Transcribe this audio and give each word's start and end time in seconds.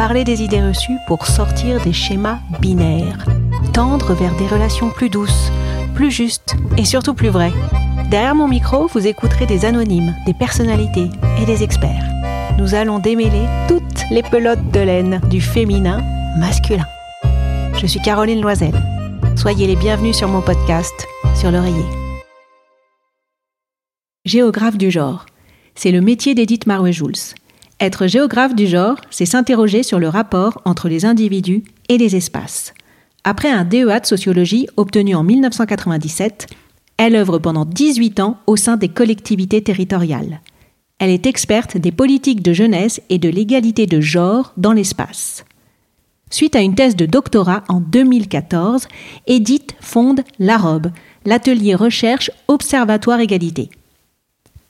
Parler 0.00 0.24
des 0.24 0.42
idées 0.42 0.66
reçues 0.66 0.96
pour 1.06 1.26
sortir 1.26 1.78
des 1.84 1.92
schémas 1.92 2.38
binaires, 2.58 3.26
tendre 3.74 4.14
vers 4.14 4.34
des 4.36 4.46
relations 4.46 4.88
plus 4.88 5.10
douces, 5.10 5.52
plus 5.94 6.10
justes 6.10 6.56
et 6.78 6.86
surtout 6.86 7.12
plus 7.12 7.28
vraies. 7.28 7.52
Derrière 8.10 8.34
mon 8.34 8.48
micro, 8.48 8.86
vous 8.86 9.06
écouterez 9.06 9.44
des 9.44 9.66
anonymes, 9.66 10.14
des 10.24 10.32
personnalités 10.32 11.10
et 11.38 11.44
des 11.44 11.62
experts. 11.62 12.02
Nous 12.56 12.74
allons 12.74 12.98
démêler 12.98 13.44
toutes 13.68 14.08
les 14.10 14.22
pelotes 14.22 14.70
de 14.70 14.80
laine 14.80 15.20
du 15.28 15.42
féminin 15.42 16.02
masculin. 16.38 16.86
Je 17.74 17.86
suis 17.86 18.00
Caroline 18.00 18.40
Loisel. 18.40 18.72
Soyez 19.36 19.66
les 19.66 19.76
bienvenus 19.76 20.16
sur 20.16 20.28
mon 20.28 20.40
podcast, 20.40 20.94
sur 21.34 21.50
l'oreiller. 21.50 21.84
Géographe 24.24 24.78
du 24.78 24.90
genre. 24.90 25.26
C'est 25.74 25.92
le 25.92 26.00
métier 26.00 26.34
d'Edith 26.34 26.66
Marouet-Jouls. 26.66 27.34
Être 27.80 28.06
géographe 28.06 28.54
du 28.54 28.66
genre, 28.66 29.00
c'est 29.10 29.24
s'interroger 29.24 29.82
sur 29.82 29.98
le 29.98 30.08
rapport 30.08 30.60
entre 30.66 30.90
les 30.90 31.06
individus 31.06 31.64
et 31.88 31.96
les 31.96 32.14
espaces. 32.14 32.74
Après 33.24 33.50
un 33.50 33.64
DEA 33.64 34.00
de 34.00 34.06
sociologie 34.06 34.66
obtenu 34.76 35.14
en 35.14 35.22
1997, 35.22 36.46
elle 36.98 37.16
œuvre 37.16 37.38
pendant 37.38 37.64
18 37.64 38.20
ans 38.20 38.38
au 38.46 38.56
sein 38.56 38.76
des 38.76 38.88
collectivités 38.90 39.62
territoriales. 39.62 40.42
Elle 40.98 41.08
est 41.08 41.24
experte 41.24 41.78
des 41.78 41.92
politiques 41.92 42.42
de 42.42 42.52
jeunesse 42.52 43.00
et 43.08 43.18
de 43.18 43.30
l'égalité 43.30 43.86
de 43.86 44.02
genre 44.02 44.52
dans 44.58 44.72
l'espace. 44.72 45.46
Suite 46.28 46.54
à 46.56 46.60
une 46.60 46.74
thèse 46.74 46.96
de 46.96 47.06
doctorat 47.06 47.64
en 47.68 47.80
2014, 47.80 48.88
Edith 49.26 49.74
fonde 49.80 50.20
l'AROB, 50.38 50.88
l'atelier 51.24 51.74
recherche 51.74 52.30
Observatoire 52.46 53.20
Égalité. 53.20 53.70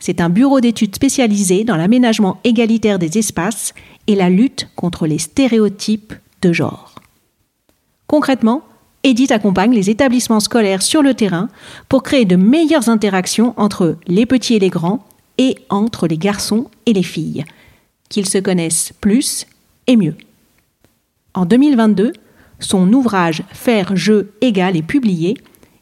C'est 0.00 0.22
un 0.22 0.30
bureau 0.30 0.60
d'études 0.60 0.96
spécialisé 0.96 1.62
dans 1.62 1.76
l'aménagement 1.76 2.40
égalitaire 2.42 2.98
des 2.98 3.18
espaces 3.18 3.74
et 4.06 4.14
la 4.16 4.30
lutte 4.30 4.68
contre 4.74 5.06
les 5.06 5.18
stéréotypes 5.18 6.14
de 6.40 6.52
genre. 6.52 6.94
Concrètement, 8.06 8.62
Edith 9.04 9.30
accompagne 9.30 9.72
les 9.72 9.90
établissements 9.90 10.40
scolaires 10.40 10.82
sur 10.82 11.02
le 11.02 11.14
terrain 11.14 11.48
pour 11.88 12.02
créer 12.02 12.24
de 12.24 12.36
meilleures 12.36 12.88
interactions 12.88 13.54
entre 13.56 13.98
les 14.06 14.26
petits 14.26 14.54
et 14.54 14.58
les 14.58 14.68
grands 14.70 15.04
et 15.38 15.56
entre 15.68 16.06
les 16.06 16.18
garçons 16.18 16.66
et 16.86 16.92
les 16.92 17.02
filles, 17.02 17.44
qu'ils 18.08 18.28
se 18.28 18.38
connaissent 18.38 18.92
plus 19.00 19.46
et 19.86 19.96
mieux. 19.96 20.16
En 21.34 21.44
2022, 21.44 22.12
son 22.58 22.92
ouvrage 22.92 23.42
Faire 23.52 23.96
jeu 23.96 24.32
égal 24.40 24.76
est 24.76 24.82
publié. 24.82 25.36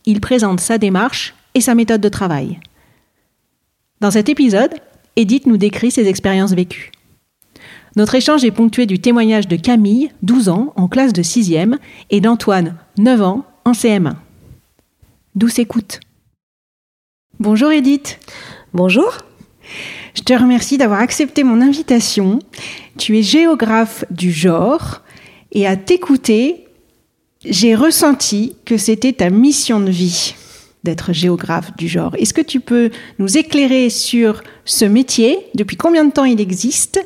Il 0.06 0.20
présente 0.20 0.60
sa 0.60 0.78
démarche 0.78 1.34
et 1.54 1.60
sa 1.60 1.74
méthode 1.74 2.00
de 2.00 2.08
travail. 2.08 2.60
Dans 4.00 4.12
cet 4.12 4.28
épisode, 4.28 4.74
Edith 5.16 5.46
nous 5.46 5.56
décrit 5.56 5.90
ses 5.90 6.06
expériences 6.06 6.52
vécues. 6.52 6.92
Notre 7.96 8.14
échange 8.14 8.44
est 8.44 8.52
ponctué 8.52 8.86
du 8.86 9.00
témoignage 9.00 9.48
de 9.48 9.56
Camille, 9.56 10.10
12 10.22 10.48
ans, 10.50 10.72
en 10.76 10.86
classe 10.86 11.12
de 11.12 11.22
6e, 11.22 11.78
et 12.10 12.20
d'Antoine, 12.20 12.76
9 12.98 13.22
ans, 13.22 13.44
en 13.64 13.72
CM1. 13.72 14.14
Douce 15.34 15.58
écoute. 15.58 15.98
Bonjour 17.40 17.72
Edith. 17.72 18.20
Bonjour. 18.72 19.18
Je 20.14 20.22
te 20.22 20.32
remercie 20.32 20.78
d'avoir 20.78 21.00
accepté 21.00 21.42
mon 21.42 21.60
invitation. 21.60 22.38
Tu 22.98 23.18
es 23.18 23.22
géographe 23.22 24.04
du 24.10 24.30
genre 24.30 25.02
et 25.50 25.66
à 25.66 25.76
t'écouter, 25.76 26.66
j'ai 27.44 27.74
ressenti 27.74 28.54
que 28.64 28.76
c'était 28.76 29.12
ta 29.12 29.30
mission 29.30 29.80
de 29.80 29.90
vie 29.90 30.34
d'être 30.88 31.12
géographe 31.12 31.76
du 31.76 31.86
genre. 31.86 32.14
Est-ce 32.18 32.32
que 32.32 32.40
tu 32.40 32.60
peux 32.60 32.90
nous 33.18 33.36
éclairer 33.36 33.90
sur 33.90 34.42
ce 34.64 34.86
métier? 34.86 35.38
Depuis 35.54 35.76
combien 35.76 36.04
de 36.04 36.12
temps 36.12 36.24
il 36.24 36.40
existe? 36.40 37.04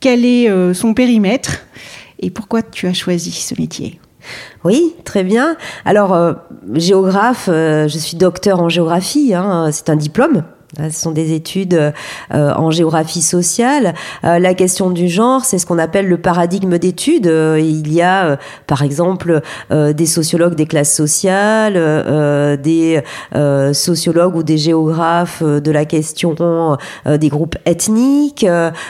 Quel 0.00 0.26
est 0.26 0.50
euh, 0.50 0.74
son 0.74 0.92
périmètre? 0.92 1.62
Et 2.20 2.30
pourquoi 2.30 2.60
tu 2.62 2.86
as 2.86 2.92
choisi 2.92 3.32
ce 3.32 3.58
métier? 3.58 3.98
Oui, 4.62 4.94
très 5.04 5.24
bien. 5.24 5.56
Alors, 5.86 6.12
euh, 6.12 6.34
géographe, 6.74 7.48
euh, 7.48 7.88
je 7.88 7.98
suis 7.98 8.16
docteur 8.18 8.60
en 8.60 8.68
géographie, 8.68 9.32
hein, 9.34 9.70
c'est 9.72 9.88
un 9.88 9.96
diplôme. 9.96 10.44
Ce 10.78 11.00
sont 11.00 11.12
des 11.12 11.32
études 11.32 11.74
euh, 11.74 12.52
en 12.54 12.70
géographie 12.70 13.22
sociale. 13.22 13.94
Euh, 14.24 14.38
la 14.38 14.54
question 14.54 14.90
du 14.90 15.08
genre, 15.08 15.44
c'est 15.44 15.58
ce 15.58 15.66
qu'on 15.66 15.78
appelle 15.78 16.08
le 16.08 16.18
paradigme 16.18 16.78
d'études. 16.78 17.26
Euh, 17.26 17.60
il 17.60 17.92
y 17.92 18.02
a, 18.02 18.26
euh, 18.26 18.36
par 18.66 18.82
exemple, 18.82 19.40
euh, 19.70 19.92
des 19.92 20.06
sociologues 20.06 20.54
des 20.54 20.66
classes 20.66 20.94
sociales, 20.94 21.74
euh, 21.76 22.56
des 22.56 23.02
sociologues 23.72 24.36
ou 24.36 24.42
des 24.42 24.58
géographes 24.58 25.42
de 25.42 25.70
la 25.70 25.84
question 25.84 26.76
des 27.06 27.28
groupes 27.28 27.56
ethniques. 27.66 28.46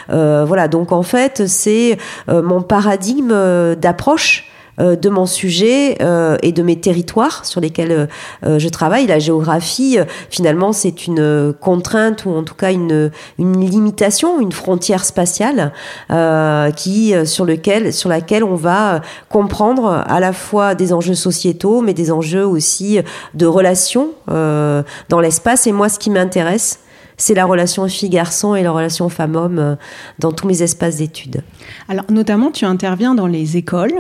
Voilà, 0.09 0.69
donc 0.69 0.93
en 0.93 1.03
fait, 1.03 1.47
c'est 1.47 1.99
mon 2.29 2.63
paradigme 2.63 3.75
d'approche 3.75 4.54
de 4.79 5.09
mon 5.09 5.27
sujet 5.27 5.97
euh, 6.01 6.37
et 6.43 6.53
de 6.53 6.63
mes 6.63 6.81
territoires 6.81 7.45
sur 7.45 7.61
lesquels 7.61 8.09
euh, 8.45 8.59
je 8.59 8.69
travaille. 8.69 9.07
La 9.07 9.19
géographie, 9.19 9.99
euh, 9.99 10.05
finalement, 10.31 10.73
c'est 10.73 11.07
une 11.07 11.21
euh, 11.21 11.53
contrainte 11.53 12.25
ou 12.25 12.31
en 12.31 12.43
tout 12.43 12.55
cas 12.55 12.73
une, 12.73 13.11
une 13.39 13.61
limitation, 13.61 14.41
une 14.41 14.53
frontière 14.53 15.05
spatiale 15.05 15.73
euh, 16.11 16.71
qui 16.73 17.15
euh, 17.15 17.25
sur 17.25 17.45
lequel 17.45 17.93
sur 17.93 18.09
laquelle 18.09 18.45
on 18.45 18.57
va 18.57 18.95
euh, 18.95 19.01
comprendre 19.29 20.03
à 20.07 20.21
la 20.21 20.33
fois 20.33 20.75
des 20.75 20.93
enjeux 20.93 21.15
sociétaux, 21.15 21.81
mais 21.81 21.95
des 21.95 22.11
enjeux 22.11 22.47
aussi 22.47 22.99
de 23.35 23.47
relations 23.47 24.11
euh, 24.31 24.83
dans 25.09 25.21
l'espace. 25.21 25.67
Et 25.67 25.73
moi, 25.73 25.89
ce 25.89 25.99
qui 25.99 26.11
m'intéresse, 26.11 26.81
c'est 27.17 27.35
la 27.35 27.45
relation 27.45 27.87
fille-garçon 27.87 28.57
et 28.57 28.65
la 28.65 28.73
relation 28.73 29.09
femme-homme 29.09 29.59
euh, 29.59 29.77
dans 30.19 30.33
tous 30.33 30.49
mes 30.49 30.63
espaces 30.63 30.97
d'études. 30.97 31.43
Alors, 31.89 32.05
notamment, 32.11 32.51
tu 32.51 32.65
interviens 32.65 33.15
dans 33.15 33.29
les 33.29 33.57
écoles. 33.57 33.95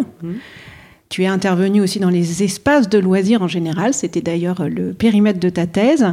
Tu 1.14 1.22
es 1.22 1.28
intervenu 1.28 1.80
aussi 1.80 2.00
dans 2.00 2.10
les 2.10 2.42
espaces 2.42 2.88
de 2.88 2.98
loisirs 2.98 3.41
en 3.41 3.47
général. 3.47 3.94
C'était 3.94 4.20
d'ailleurs 4.20 4.69
le 4.69 4.92
périmètre 4.92 5.38
de 5.38 5.48
ta 5.48 5.64
thèse. 5.69 6.12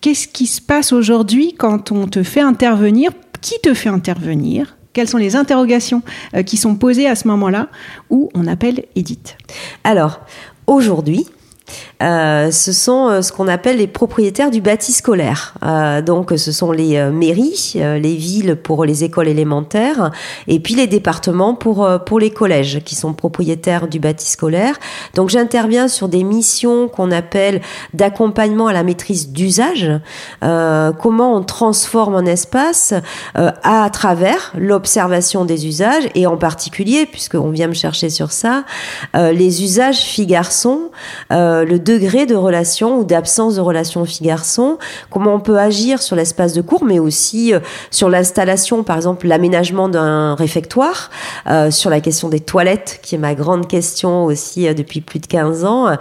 Qu'est-ce 0.00 0.26
qui 0.28 0.46
se 0.46 0.62
passe 0.62 0.94
aujourd'hui 0.94 1.52
quand 1.52 1.92
on 1.92 2.08
te 2.08 2.22
fait 2.22 2.40
intervenir? 2.40 3.10
Qui 3.42 3.60
te 3.62 3.74
fait 3.74 3.90
intervenir? 3.90 4.78
Quelles 4.94 5.08
sont 5.08 5.18
les 5.18 5.36
interrogations 5.36 6.00
euh, 6.34 6.42
qui 6.42 6.56
sont 6.56 6.74
posées 6.74 7.06
à 7.06 7.16
ce 7.16 7.28
moment-là 7.28 7.68
où 8.08 8.30
on 8.32 8.46
appelle 8.46 8.84
Edith? 8.96 9.36
Alors, 9.84 10.20
aujourd'hui, 10.66 11.26
euh, 12.02 12.50
ce 12.50 12.72
sont 12.72 13.08
euh, 13.08 13.22
ce 13.22 13.32
qu'on 13.32 13.48
appelle 13.48 13.76
les 13.76 13.86
propriétaires 13.86 14.50
du 14.50 14.60
bâti 14.60 14.92
scolaire. 14.92 15.54
Euh, 15.62 16.00
donc, 16.00 16.32
ce 16.36 16.52
sont 16.52 16.72
les 16.72 16.96
euh, 16.96 17.10
mairies, 17.10 17.74
les 17.74 18.16
villes 18.16 18.56
pour 18.56 18.84
les 18.84 19.04
écoles 19.04 19.28
élémentaires, 19.28 20.10
et 20.48 20.60
puis 20.60 20.74
les 20.74 20.86
départements 20.86 21.54
pour 21.54 21.88
pour 22.06 22.18
les 22.18 22.30
collèges 22.30 22.80
qui 22.84 22.94
sont 22.94 23.12
propriétaires 23.12 23.88
du 23.88 23.98
bâti 23.98 24.28
scolaire. 24.28 24.76
Donc, 25.14 25.28
j'interviens 25.28 25.88
sur 25.88 26.08
des 26.08 26.24
missions 26.24 26.88
qu'on 26.88 27.10
appelle 27.10 27.60
d'accompagnement 27.94 28.66
à 28.66 28.72
la 28.72 28.82
maîtrise 28.82 29.30
d'usage. 29.30 29.90
Euh, 30.42 30.92
comment 30.92 31.34
on 31.34 31.42
transforme 31.42 32.14
un 32.14 32.26
espace 32.26 32.94
à 33.34 33.90
travers 33.90 34.52
l'observation 34.56 35.44
des 35.44 35.66
usages 35.66 36.08
et 36.14 36.26
en 36.26 36.36
particulier, 36.36 37.06
puisqu'on 37.06 37.50
vient 37.50 37.68
me 37.68 37.74
chercher 37.74 38.10
sur 38.10 38.32
ça, 38.32 38.64
les 39.14 39.62
usages 39.62 39.98
filles-garçons. 39.98 40.90
Le 41.30 41.78
degré 41.90 42.24
de 42.26 42.36
relation 42.36 42.98
ou 42.98 43.04
d'absence 43.04 43.56
de 43.56 43.60
relation 43.60 44.04
fille-garçon, 44.04 44.78
comment 45.10 45.34
on 45.34 45.40
peut 45.40 45.58
agir 45.58 46.00
sur 46.00 46.14
l'espace 46.14 46.52
de 46.52 46.60
cours, 46.60 46.84
mais 46.84 47.00
aussi 47.00 47.52
euh, 47.52 47.58
sur 47.90 48.08
l'installation, 48.08 48.84
par 48.84 48.96
exemple 48.96 49.26
l'aménagement 49.26 49.88
d'un 49.88 50.34
réfectoire, 50.36 51.10
euh, 51.48 51.70
sur 51.70 51.90
la 51.90 52.00
question 52.00 52.28
des 52.28 52.40
toilettes, 52.40 53.00
qui 53.02 53.16
est 53.16 53.18
ma 53.18 53.34
grande 53.34 53.66
question 53.66 54.24
aussi 54.24 54.68
euh, 54.68 54.74
depuis 54.74 55.00
plus 55.00 55.18
de 55.18 55.26
15 55.26 55.64
ans, 55.64 55.96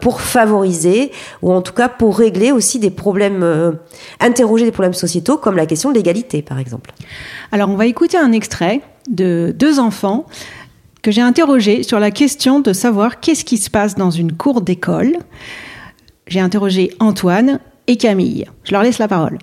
pour 0.00 0.20
favoriser, 0.20 1.10
ou 1.42 1.52
en 1.52 1.62
tout 1.62 1.72
cas 1.72 1.88
pour 1.88 2.18
régler 2.18 2.52
aussi 2.52 2.78
des 2.78 2.90
problèmes, 2.90 3.78
interroger 4.20 4.64
des 4.64 4.72
problèmes 4.72 4.94
sociétaux, 4.94 5.36
comme 5.36 5.56
la 5.56 5.66
question 5.66 5.90
de 5.90 5.94
l'égalité, 5.94 6.42
par 6.42 6.58
exemple. 6.58 6.92
Alors, 7.52 7.68
on 7.70 7.76
va 7.76 7.86
écouter 7.86 8.16
un 8.16 8.32
extrait 8.32 8.80
de 9.08 9.54
deux 9.56 9.78
enfants 9.78 10.26
que 11.04 11.10
j'ai 11.10 11.20
interrogés 11.20 11.82
sur 11.82 12.00
la 12.00 12.10
question 12.10 12.60
de 12.60 12.72
savoir 12.72 13.20
qu'est-ce 13.20 13.44
qui 13.44 13.58
se 13.58 13.68
passe 13.68 13.94
dans 13.94 14.10
une 14.10 14.32
cour 14.32 14.62
d'école. 14.62 15.18
J'ai 16.26 16.40
interrogé 16.40 16.92
Antoine 16.98 17.60
et 17.86 17.96
Camille. 17.98 18.46
Je 18.64 18.72
leur 18.72 18.82
laisse 18.82 18.98
la 18.98 19.06
parole. 19.06 19.36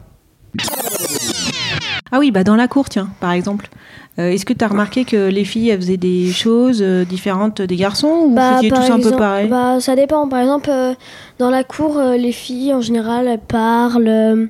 Ah 2.12 2.18
oui, 2.18 2.32
bah 2.32 2.44
dans 2.44 2.56
la 2.56 2.68
cour, 2.68 2.90
tiens, 2.90 3.10
par 3.20 3.32
exemple. 3.32 3.70
Euh, 4.18 4.32
Est-ce 4.32 4.44
que 4.44 4.54
tu 4.54 4.66
as 4.66 4.70
remarqué 4.70 5.06
que 5.06 5.30
les 5.30 5.46
filles, 5.46 5.70
elles 5.70 5.80
faisaient 5.80 5.98
des 5.98 6.32
choses 6.32 6.82
euh, 6.82 7.06
différentes 7.06 7.62
des 7.62 7.76
garçons 7.76 8.24
ou 8.26 8.32
vous 8.32 8.56
faisiez 8.56 8.70
par 8.70 8.84
tous 8.84 8.92
un 8.92 9.00
peu 9.00 9.12
pareil? 9.12 9.48
bah, 9.48 9.80
ça 9.80 9.96
dépend. 9.96 10.28
Par 10.28 10.40
exemple, 10.40 10.70
euh, 10.72 10.96
dans 11.38 11.52
la 11.52 11.64
cour, 11.64 12.02
les 12.18 12.32
filles, 12.32 12.74
en 12.74 12.82
général, 12.82 13.28
elles 13.28 13.38
parlent. 13.38 14.50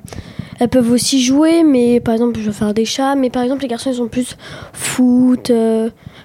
elles 0.58 0.68
peuvent 0.70 0.90
aussi 0.90 1.22
jouer, 1.22 1.62
mais 1.62 2.00
par 2.00 2.14
exemple, 2.14 2.40
je 2.40 2.46
veux 2.46 2.52
faire 2.52 2.72
des 2.72 2.86
chats. 2.86 3.16
Mais 3.16 3.28
par 3.28 3.42
exemple, 3.42 3.60
les 3.60 3.68
garçons, 3.68 3.90
ils 3.90 3.96
sont 3.96 4.08
plus 4.08 4.34
foot. 4.72 5.52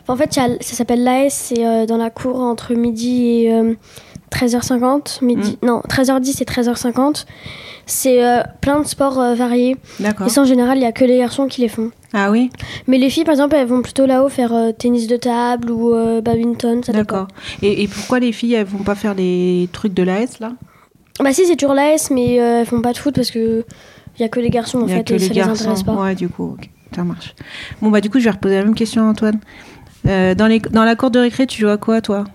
Euh. 0.09 0.13
Enfin, 0.13 0.13
en 0.13 0.17
fait, 0.17 0.37
a- 0.39 0.61
ça 0.61 0.75
s'appelle 0.75 1.03
l'AS, 1.03 1.33
c'est 1.33 1.65
euh, 1.65 1.85
dans 1.85 1.97
la 1.97 2.09
cour 2.09 2.39
entre 2.39 2.73
midi 2.73 3.43
et 3.43 3.53
euh, 3.53 3.73
13h50. 4.31 5.23
Midi, 5.23 5.57
Non, 5.63 5.81
13h10 5.89 6.41
et 6.41 6.45
13h50. 6.45 7.25
C'est 7.89 8.23
euh, 8.23 8.41
plein 8.61 8.81
de 8.81 8.85
sports 8.87 9.19
euh, 9.19 9.33
variés. 9.33 9.77
D'accord. 9.99 10.27
Et 10.27 10.29
ça, 10.29 10.41
en 10.41 10.45
général, 10.45 10.77
il 10.77 10.81
n'y 10.81 10.85
a 10.87 10.91
que 10.91 11.05
les 11.05 11.17
garçons 11.19 11.47
qui 11.47 11.61
les 11.61 11.69
font. 11.69 11.91
Ah 12.13 12.31
oui, 12.31 12.49
Mais 12.87 12.97
les 12.97 13.09
filles, 13.09 13.23
par 13.23 13.33
exemple, 13.33 13.55
elles 13.55 13.67
vont 13.67 13.81
plutôt 13.81 14.05
là-haut 14.05 14.29
faire 14.29 14.53
euh, 14.53 14.71
tennis 14.71 15.07
de 15.07 15.15
table 15.17 15.71
ou 15.71 15.93
euh, 15.93 16.19
badminton. 16.21 16.83
Ça 16.83 16.91
d'accord. 16.93 17.27
Et, 17.61 17.83
et 17.83 17.87
pourquoi 17.87 18.19
les 18.19 18.31
filles, 18.33 18.55
elles 18.55 18.65
vont 18.65 18.83
pas 18.83 18.95
faire 18.95 19.13
les 19.13 19.69
trucs 19.71 19.93
de 19.93 20.03
l'AS 20.03 20.39
là? 20.39 20.53
Bah 21.21 21.33
si, 21.33 21.45
c'est 21.45 21.55
toujours 21.55 21.73
l'AS, 21.75 22.11
mais 22.11 22.39
euh, 22.39 22.59
elles 22.61 22.65
font 22.65 22.81
pas 22.81 22.93
de 22.93 22.97
foot 22.97 23.15
parce 23.15 23.31
que 23.31 23.65
il 24.17 24.21
y 24.21 24.25
a 24.25 24.29
que 24.29 24.39
les 24.39 24.49
garçons 24.49 24.79
en 24.79 24.85
Il 24.87 24.91
y 24.91 24.93
a 24.93 24.97
fait 24.97 25.03
que 25.03 25.13
et 25.13 25.17
les 25.19 25.27
ça 25.27 25.33
garçons. 25.33 25.53
les 25.53 25.59
intéresse 25.61 25.83
pas. 25.83 25.93
Ouais, 25.93 26.15
du 26.15 26.27
coup, 26.29 26.55
ok, 26.57 26.69
ça 26.95 27.03
marche. 27.03 27.33
Bon, 27.81 27.89
bah, 27.89 28.01
du 28.01 28.09
coup, 28.09 28.19
je 28.19 28.25
vais 28.25 28.31
reposer 28.31 28.55
la 28.55 28.63
même 28.65 28.75
question 28.75 29.03
à 29.03 29.09
Antoine. 29.11 29.39
Euh, 30.05 30.35
dans, 30.35 30.83
la 30.83 30.95
cour 30.95 31.11
de 31.11 31.19
récré, 31.19 31.47
tu 31.47 31.61
joues 31.61 31.69
à 31.69 31.77
quoi, 31.77 32.01
toi? 32.01 32.25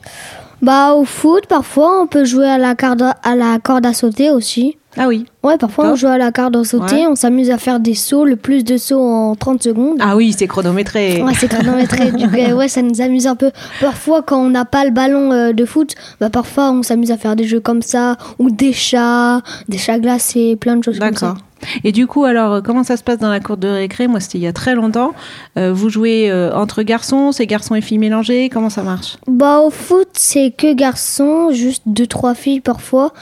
Bah 0.61 0.93
au 0.93 1.05
foot, 1.05 1.47
parfois 1.47 2.03
on 2.03 2.07
peut 2.07 2.25
jouer 2.25 2.49
à, 2.49 2.57
la 2.57 2.75
corde 2.75 3.87
à 3.87 3.93
sauter 3.93 4.31
aussi. 4.31 4.77
Ah 4.97 5.09
oui. 5.09 5.25
Ouais, 5.43 5.57
parfois 5.57 5.85
Top. 5.85 5.93
on 5.95 5.97
joue 5.97 6.07
à 6.09 6.19
la 6.19 6.27
à 6.27 6.65
sauter, 6.65 6.95
Ouais. 6.97 7.07
on 7.09 7.15
s'amuse 7.15 7.51
à 7.51 7.59
faire 7.59 7.81
des 7.81 7.95
sauts, 7.95 8.25
le 8.25 8.37
plus 8.37 8.63
de 8.65 8.77
sauts 8.77 9.01
en 9.01 9.35
30 9.35 9.63
secondes. 9.63 9.97
Ah 10.01 10.17
oui, 10.17 10.35
c'est 10.37 10.47
chronométré. 10.47 11.23
Ouais, 11.23 11.33
c'est 11.39 11.49
chronométré. 11.49 12.13
du 12.13 12.29
coup, 12.29 12.35
ouais, 12.57 12.69
ça 12.69 12.83
nous 12.83 13.01
amuse 13.01 13.27
un 13.27 13.37
peu. 13.37 13.51
Parfois, 13.81 14.23
quand 14.23 14.39
on 14.41 14.51
n'a 14.51 14.65
pas 14.65 14.85
le 14.85 14.91
ballon 14.91 15.33
euh, 15.33 15.53
de 15.53 15.65
foot, 15.65 15.95
bah 16.21 16.31
parfois 16.31 16.71
on 16.71 16.83
s'amuse 16.83 17.11
à 17.11 17.17
faire 17.17 17.37
des 17.37 17.45
jeux 17.45 17.61
comme 17.61 17.83
ça, 17.83 18.17
ou 18.39 18.51
des 18.51 18.73
chats, 18.73 19.41
des 19.69 19.79
chats 19.79 19.99
glacés, 19.99 20.57
plein 20.57 20.77
de 20.77 20.85
choses 20.85 20.99
comme 20.99 21.15
ça. 21.17 21.27
D'accord. 21.29 21.43
Et 21.85 21.93
du 21.93 22.07
coup, 22.09 22.25
alors, 22.25 22.61
comment 22.63 22.83
ça 22.83 22.97
se 22.97 23.05
passe 23.05 23.19
dans 23.19 23.31
la 23.31 23.41
cour 23.41 23.57
de 23.57 23.69
récré? 23.69 24.09
Moi, 24.09 24.21
c'était 24.21 24.39
il 24.39 24.43
y 24.43 24.47
a 24.49 24.53
très 24.53 24.75
longtemps. 24.75 25.13
Euh, 25.57 25.73
vous 25.73 25.91
jouez 25.91 26.31
euh, 26.31 26.53
entre 26.55 26.83
garçons, 26.83 27.31
c'est 27.33 27.47
garçons 27.47 27.75
et 27.77 27.81
filles 27.81 27.99
mélangés 27.99 28.49
Comment 28.49 28.71
ça 28.71 28.83
marche? 28.83 29.17
Bah 29.29 29.61
au 29.61 29.71
foot, 29.71 30.09
c'est 30.15 30.51
que 30.51 30.73
garçons, 30.75 31.51
juste 31.53 31.83
deux 31.87 32.07
trois 32.09 32.35
filles 32.35 32.61
parfois. 32.61 33.13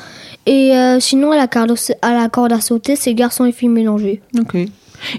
Et 0.46 0.76
euh, 0.76 0.98
sinon 1.00 1.32
à 1.32 1.36
la 1.36 1.46
corde 1.46 1.74
à 2.02 2.12
la 2.14 2.28
corde 2.28 2.52
à 2.52 2.60
sauter, 2.60 2.96
c'est 2.96 3.14
garçons 3.14 3.44
et 3.44 3.52
filles 3.52 3.68
mélangés. 3.68 4.22
Ok. 4.38 4.54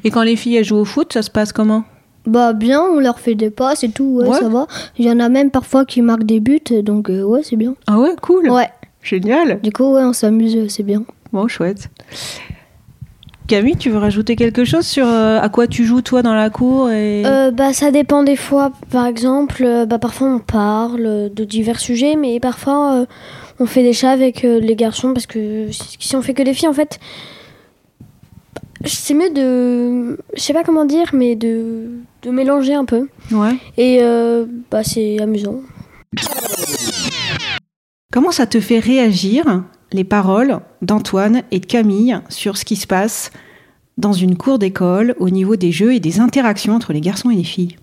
Et 0.04 0.12
quand 0.12 0.24
les 0.24 0.36
filles 0.36 0.58
elles 0.58 0.66
jouent 0.66 0.78
au 0.78 0.86
foot, 0.86 1.14
ça 1.14 1.22
se 1.22 1.30
passe 1.30 1.54
comment? 1.54 1.84
Bah 2.28 2.54
bien, 2.54 2.82
on 2.82 3.00
leur 3.00 3.20
fait 3.20 3.34
des 3.36 3.50
passes 3.50 3.84
et 3.84 3.90
tout, 3.90 4.18
ouais, 4.22 4.28
Ouais. 4.28 4.38
ça 4.40 4.48
va. 4.50 4.68
Il 4.98 5.06
y 5.06 5.12
en 5.12 5.20
a 5.20 5.28
même 5.30 5.50
parfois 5.50 5.86
qui 5.86 6.02
marquent 6.04 6.24
des 6.26 6.40
buts, 6.40 6.60
donc 6.84 7.10
euh, 7.10 7.24
ouais, 7.24 7.42
c'est 7.44 7.56
bien. 7.56 7.76
Ah 7.88 7.98
ouais, 8.00 8.12
cool. 8.22 8.50
Ouais. 8.50 8.70
Génial. 9.02 9.60
Du 9.62 9.72
coup, 9.72 9.94
ouais, 9.94 10.04
on 10.04 10.14
s'amuse, 10.14 10.56
euh, 10.56 10.66
c'est 10.70 10.84
bien. 10.84 11.04
Bon, 11.34 11.48
chouette. 11.48 11.90
Camille, 13.48 13.76
tu 13.76 13.90
veux 13.90 13.98
rajouter 13.98 14.36
quelque 14.36 14.64
chose 14.64 14.86
sur 14.86 15.06
euh, 15.08 15.40
à 15.42 15.50
quoi 15.50 15.68
tu 15.68 15.84
joues 15.84 16.02
toi 16.02 16.22
dans 16.22 16.34
la 16.36 16.50
cour 16.50 16.90
et... 16.90 17.24
Euh, 17.26 17.52
bah 17.52 17.74
ça 17.74 17.92
dépend 17.92 18.24
des 18.24 18.38
fois. 18.38 18.72
Par 18.92 19.06
exemple, 19.08 19.64
euh, 19.66 19.86
bah 19.86 19.98
parfois 20.00 20.28
on 20.28 20.40
parle 20.40 21.30
de 21.34 21.44
divers 21.44 21.80
sujets, 21.80 22.16
mais 22.16 22.40
parfois 22.40 23.06
on 23.62 23.68
fait 23.68 23.84
des 23.84 23.94
chats 23.94 24.10
avec 24.10 24.44
euh, 24.44 24.60
les 24.60 24.76
garçons 24.76 25.14
parce 25.14 25.28
que 25.28 25.68
si 25.72 26.16
on 26.16 26.22
fait 26.24 26.34
que 26.34 26.42
les 26.42 26.54
filles, 26.56 26.68
en 26.68 26.74
fait, 26.74 27.00
c'est 28.86 29.14
mieux 29.14 29.30
de, 29.30 30.18
je 30.36 30.42
sais 30.42 30.54
pas 30.54 30.64
comment 30.64 30.86
dire, 30.86 31.12
mais 31.14 31.36
de 31.36 31.90
de 32.24 32.32
mélanger 32.32 32.74
un 32.74 32.86
peu. 32.86 33.08
Ouais. 33.32 33.56
Et 33.78 34.00
euh, 34.02 34.46
bah 34.72 34.84
c'est 34.84 35.20
amusant. 35.22 35.62
Comment 38.12 38.32
ça 38.32 38.48
te 38.48 38.60
fait 38.60 38.80
réagir 38.80 39.64
les 39.92 40.04
paroles 40.04 40.60
d'Antoine 40.82 41.44
et 41.52 41.60
de 41.60 41.66
Camille 41.66 42.20
sur 42.30 42.58
ce 42.58 42.66
qui 42.66 42.76
se 42.76 42.88
passe 42.88 43.32
dans 43.98 44.14
une 44.14 44.38
cour 44.38 44.58
d'école 44.58 45.16
au 45.20 45.30
niveau 45.30 45.56
des 45.56 45.72
jeux 45.72 45.94
et 45.94 46.00
des 46.00 46.20
interactions 46.20 46.76
entre 46.76 46.94
les 46.94 47.02
garçons 47.02 47.30
et 47.30 47.36
les 47.36 47.44
filles? 47.44 47.78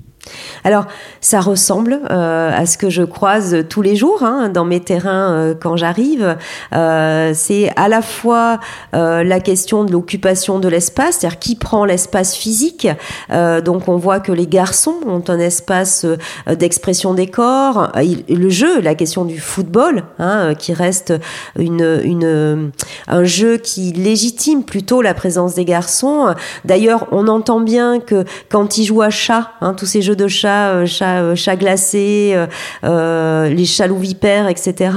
Alors, 0.64 0.86
ça 1.20 1.40
ressemble 1.40 2.00
euh, 2.10 2.50
à 2.54 2.66
ce 2.66 2.78
que 2.78 2.90
je 2.90 3.02
croise 3.02 3.64
tous 3.68 3.82
les 3.82 3.96
jours 3.96 4.22
hein, 4.22 4.48
dans 4.48 4.64
mes 4.64 4.80
terrains 4.80 5.32
euh, 5.32 5.54
quand 5.58 5.76
j'arrive. 5.76 6.36
Euh, 6.74 7.32
c'est 7.34 7.72
à 7.76 7.88
la 7.88 8.02
fois 8.02 8.60
la 8.92 9.40
question 9.40 9.84
de 9.84 9.92
l'occupation 9.92 10.58
de 10.58 10.68
l'espace, 10.68 11.18
c'est-à-dire 11.18 11.38
qui 11.38 11.56
prend 11.56 11.84
l'espace 11.84 12.34
physique. 12.34 12.88
Donc, 13.30 13.88
on 13.88 13.96
voit 13.96 14.20
que 14.20 14.32
les 14.32 14.46
garçons 14.46 14.96
ont 15.06 15.22
un 15.28 15.38
espace 15.38 16.06
d'expression 16.46 17.14
des 17.14 17.26
corps. 17.26 17.92
Le 17.94 18.48
jeu, 18.48 18.80
la 18.80 18.94
question 18.94 19.24
du 19.24 19.38
football, 19.38 20.04
hein, 20.18 20.54
qui 20.54 20.72
reste 20.72 21.14
une, 21.58 22.72
un 23.06 23.24
jeu 23.24 23.56
qui 23.56 23.92
légitime 23.92 24.64
plutôt 24.64 25.02
la 25.02 25.14
présence 25.14 25.54
des 25.54 25.64
garçons. 25.64 26.34
D'ailleurs, 26.64 27.06
on 27.12 27.28
entend 27.28 27.60
bien 27.60 28.00
que 28.00 28.24
quand 28.48 28.78
ils 28.78 28.84
jouent 28.84 29.02
à 29.02 29.10
chat, 29.10 29.52
hein, 29.60 29.74
tous 29.74 29.86
ces 29.86 30.02
jeux 30.02 30.07
de 30.14 30.28
chat, 30.28 30.70
euh, 30.70 30.86
chat, 30.86 31.22
euh, 31.22 31.34
chat 31.34 31.56
glacé, 31.56 32.36
euh, 32.84 33.48
les 33.48 33.64
chats 33.64 33.86
loups 33.86 33.98
vipères, 33.98 34.48
etc., 34.48 34.90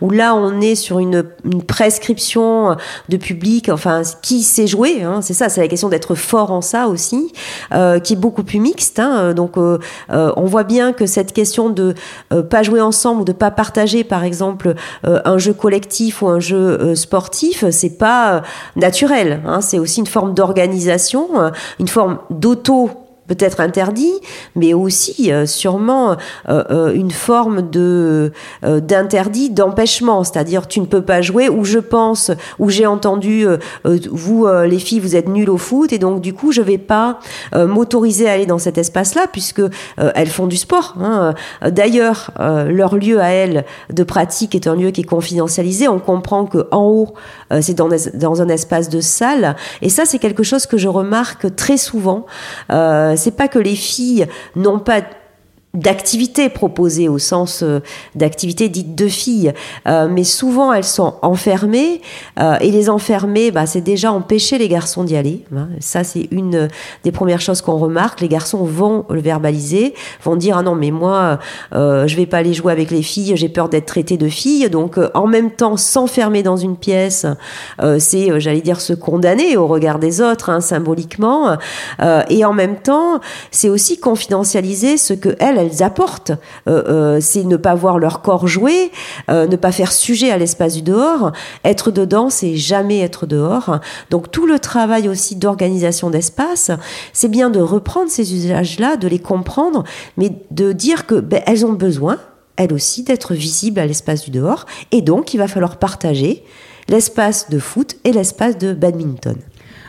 où 0.00 0.10
là 0.10 0.34
on 0.34 0.60
est 0.60 0.74
sur 0.74 0.98
une, 0.98 1.24
prescription 1.66 2.76
de 3.08 3.16
public, 3.16 3.68
enfin 3.68 4.02
qui 4.22 4.42
sait 4.42 4.66
jouer, 4.66 5.02
hein, 5.02 5.20
c'est 5.22 5.32
ça, 5.32 5.48
c'est 5.48 5.60
la 5.60 5.68
question 5.68 5.88
d'être 5.88 6.14
fort 6.14 6.50
en 6.50 6.60
ça 6.60 6.88
aussi, 6.88 7.32
qui 7.70 8.12
est 8.12 8.18
beaucoup 8.18 8.42
plus 8.42 8.58
mixte. 8.58 8.98
hein, 8.98 9.32
donc 9.32 9.56
on 9.56 10.44
voit 10.44 10.64
bien 10.64 10.92
que 10.92 11.06
cette 11.06 11.32
question 11.32 11.70
de 11.70 11.94
pas 12.50 12.62
jouer 12.62 12.80
ensemble 12.80 13.22
ou 13.22 13.24
de 13.24 13.32
pas 13.32 13.50
partager, 13.50 14.04
par 14.04 14.24
exemple, 14.24 14.74
un 15.04 15.38
jeu 15.38 15.52
collectif 15.52 16.22
ou 16.22 16.28
un 16.28 16.40
jeu 16.40 16.94
sportif, 16.94 17.64
c'est 17.70 17.96
pas 17.96 18.42
naturel. 18.74 19.40
hein, 19.46 19.60
c'est 19.60 19.78
aussi 19.78 20.00
une 20.00 20.06
forme 20.06 20.34
d'organisation, 20.34 21.28
une 21.78 21.88
forme 21.88 22.18
d'auto 22.30 23.05
peut-être 23.26 23.60
interdit, 23.60 24.12
mais 24.54 24.74
aussi 24.74 25.32
euh, 25.32 25.46
sûrement 25.46 26.16
euh, 26.48 26.64
euh, 26.70 26.94
une 26.94 27.10
forme 27.10 27.70
de 27.70 28.32
d'interdit, 28.62 29.50
d'empêchement, 29.50 30.24
c'est-à-dire 30.24 30.66
tu 30.66 30.80
ne 30.80 30.86
peux 30.86 31.02
pas 31.02 31.22
jouer 31.22 31.48
ou 31.48 31.64
je 31.64 31.78
pense 31.78 32.30
ou 32.58 32.70
j'ai 32.70 32.86
entendu 32.86 33.46
vous 33.84 34.46
les 34.46 34.78
filles 34.78 35.00
vous 35.00 35.16
êtes 35.16 35.28
nulles 35.28 35.50
au 35.50 35.56
foot 35.56 35.92
et 35.92 35.98
donc 35.98 36.20
du 36.20 36.32
coup 36.32 36.52
je 36.52 36.62
vais 36.62 36.78
pas 36.78 37.18
m'autoriser 37.54 38.28
à 38.28 38.32
aller 38.32 38.46
dans 38.46 38.58
cet 38.58 38.78
espace-là 38.78 39.22
puisque 39.30 39.62
elles 39.96 40.28
font 40.28 40.46
du 40.46 40.56
sport. 40.56 40.94
hein. 41.00 41.34
D'ailleurs 41.62 42.30
leur 42.38 42.96
lieu 42.96 43.20
à 43.20 43.28
elles 43.28 43.64
de 43.92 44.02
pratique 44.02 44.54
est 44.54 44.66
un 44.66 44.74
lieu 44.74 44.90
qui 44.90 45.02
est 45.02 45.04
confidentialisé. 45.04 45.88
On 45.88 45.98
comprend 45.98 46.46
que 46.46 46.66
en 46.70 46.84
haut 46.84 47.14
euh, 47.52 47.60
c'est 47.62 47.74
dans, 47.74 47.88
dans 48.14 48.42
un 48.42 48.48
espace 48.48 48.88
de 48.88 49.00
salle 49.00 49.56
et 49.82 49.88
ça 49.88 50.04
c'est 50.04 50.18
quelque 50.18 50.42
chose 50.42 50.66
que 50.66 50.76
je 50.76 50.88
remarque 50.88 51.54
très 51.56 51.76
souvent. 51.76 52.26
Euh, 52.70 53.14
c'est 53.16 53.36
pas 53.36 53.48
que 53.48 53.58
les 53.58 53.76
filles 53.76 54.26
n'ont 54.54 54.78
pas 54.78 55.02
d'activités 55.76 56.48
proposées 56.48 57.08
au 57.08 57.18
sens 57.18 57.62
euh, 57.62 57.80
d'activités 58.14 58.68
dites 58.68 58.94
de 58.94 59.08
filles, 59.08 59.52
Euh, 59.86 60.08
mais 60.10 60.24
souvent 60.24 60.72
elles 60.72 60.90
sont 60.98 61.14
enfermées 61.22 62.00
euh, 62.40 62.56
et 62.60 62.70
les 62.70 62.88
enfermer, 62.88 63.50
bah, 63.50 63.66
c'est 63.66 63.82
déjà 63.82 64.10
empêcher 64.10 64.58
les 64.58 64.68
garçons 64.68 65.04
d'y 65.04 65.16
aller. 65.16 65.44
hein. 65.54 65.68
Ça 65.80 66.02
c'est 66.02 66.28
une 66.30 66.68
des 67.04 67.12
premières 67.12 67.40
choses 67.40 67.60
qu'on 67.62 67.76
remarque. 67.76 68.20
Les 68.20 68.28
garçons 68.28 68.64
vont 68.64 69.04
le 69.10 69.20
verbaliser, 69.20 69.94
vont 70.24 70.36
dire 70.36 70.56
ah 70.58 70.62
non 70.62 70.74
mais 70.74 70.90
moi 70.90 71.38
euh, 71.74 72.06
je 72.08 72.16
vais 72.16 72.26
pas 72.26 72.38
aller 72.38 72.54
jouer 72.54 72.72
avec 72.72 72.90
les 72.90 73.02
filles, 73.02 73.36
j'ai 73.36 73.48
peur 73.48 73.68
d'être 73.68 73.86
traitée 73.86 74.16
de 74.16 74.28
fille. 74.28 74.68
Donc 74.70 74.98
euh, 74.98 75.10
en 75.14 75.26
même 75.26 75.50
temps 75.50 75.76
s'enfermer 75.76 76.42
dans 76.42 76.56
une 76.56 76.76
pièce, 76.76 77.26
euh, 77.82 77.98
c'est 77.98 78.30
euh, 78.30 78.40
j'allais 78.40 78.62
dire 78.62 78.80
se 78.80 78.94
condamner 78.94 79.56
au 79.56 79.66
regard 79.66 79.98
des 79.98 80.20
autres 80.20 80.48
hein, 80.50 80.60
symboliquement, 80.60 81.56
Euh, 82.00 82.22
et 82.28 82.44
en 82.44 82.52
même 82.62 82.76
temps 82.76 83.20
c'est 83.50 83.68
aussi 83.68 83.98
confidentialiser 83.98 84.96
ce 84.96 85.14
que 85.14 85.32
elles 85.38 85.58
elles 85.58 85.65
apportent. 85.82 86.32
Euh, 86.68 86.82
euh, 86.88 87.18
c'est 87.20 87.44
ne 87.44 87.56
pas 87.56 87.74
voir 87.74 87.98
leur 87.98 88.22
corps 88.22 88.46
jouer, 88.46 88.90
euh, 89.30 89.46
ne 89.46 89.56
pas 89.56 89.72
faire 89.72 89.92
sujet 89.92 90.30
à 90.30 90.38
l'espace 90.38 90.74
du 90.74 90.82
dehors. 90.82 91.32
Être 91.64 91.90
dedans, 91.90 92.30
c'est 92.30 92.56
jamais 92.56 93.00
être 93.00 93.26
dehors. 93.26 93.80
Donc 94.10 94.30
tout 94.30 94.46
le 94.46 94.58
travail 94.58 95.08
aussi 95.08 95.36
d'organisation 95.36 96.10
d'espace, 96.10 96.70
c'est 97.12 97.28
bien 97.28 97.50
de 97.50 97.60
reprendre 97.60 98.10
ces 98.10 98.34
usages-là, 98.34 98.96
de 98.96 99.08
les 99.08 99.18
comprendre, 99.18 99.84
mais 100.16 100.32
de 100.50 100.72
dire 100.72 101.06
que 101.06 101.16
ben, 101.16 101.42
elles 101.46 101.64
ont 101.64 101.72
besoin, 101.72 102.18
elles 102.56 102.72
aussi, 102.72 103.02
d'être 103.02 103.34
visibles 103.34 103.80
à 103.80 103.86
l'espace 103.86 104.24
du 104.24 104.30
dehors, 104.30 104.66
et 104.92 105.02
donc 105.02 105.34
il 105.34 105.38
va 105.38 105.48
falloir 105.48 105.78
partager 105.78 106.42
l'espace 106.88 107.50
de 107.50 107.58
foot 107.58 107.96
et 108.04 108.12
l'espace 108.12 108.58
de 108.58 108.72
badminton. 108.72 109.36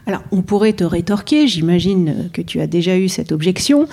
Alors, 0.07 0.21
on 0.31 0.41
pourrait 0.41 0.73
te 0.73 0.85
rétorquer, 0.85 1.47
j'imagine 1.47 2.29
que 2.31 2.41
tu 2.41 2.61
as 2.61 2.67
déjà 2.67 2.97
eu 2.97 3.09
cette 3.09 3.33
objection. 3.33 3.87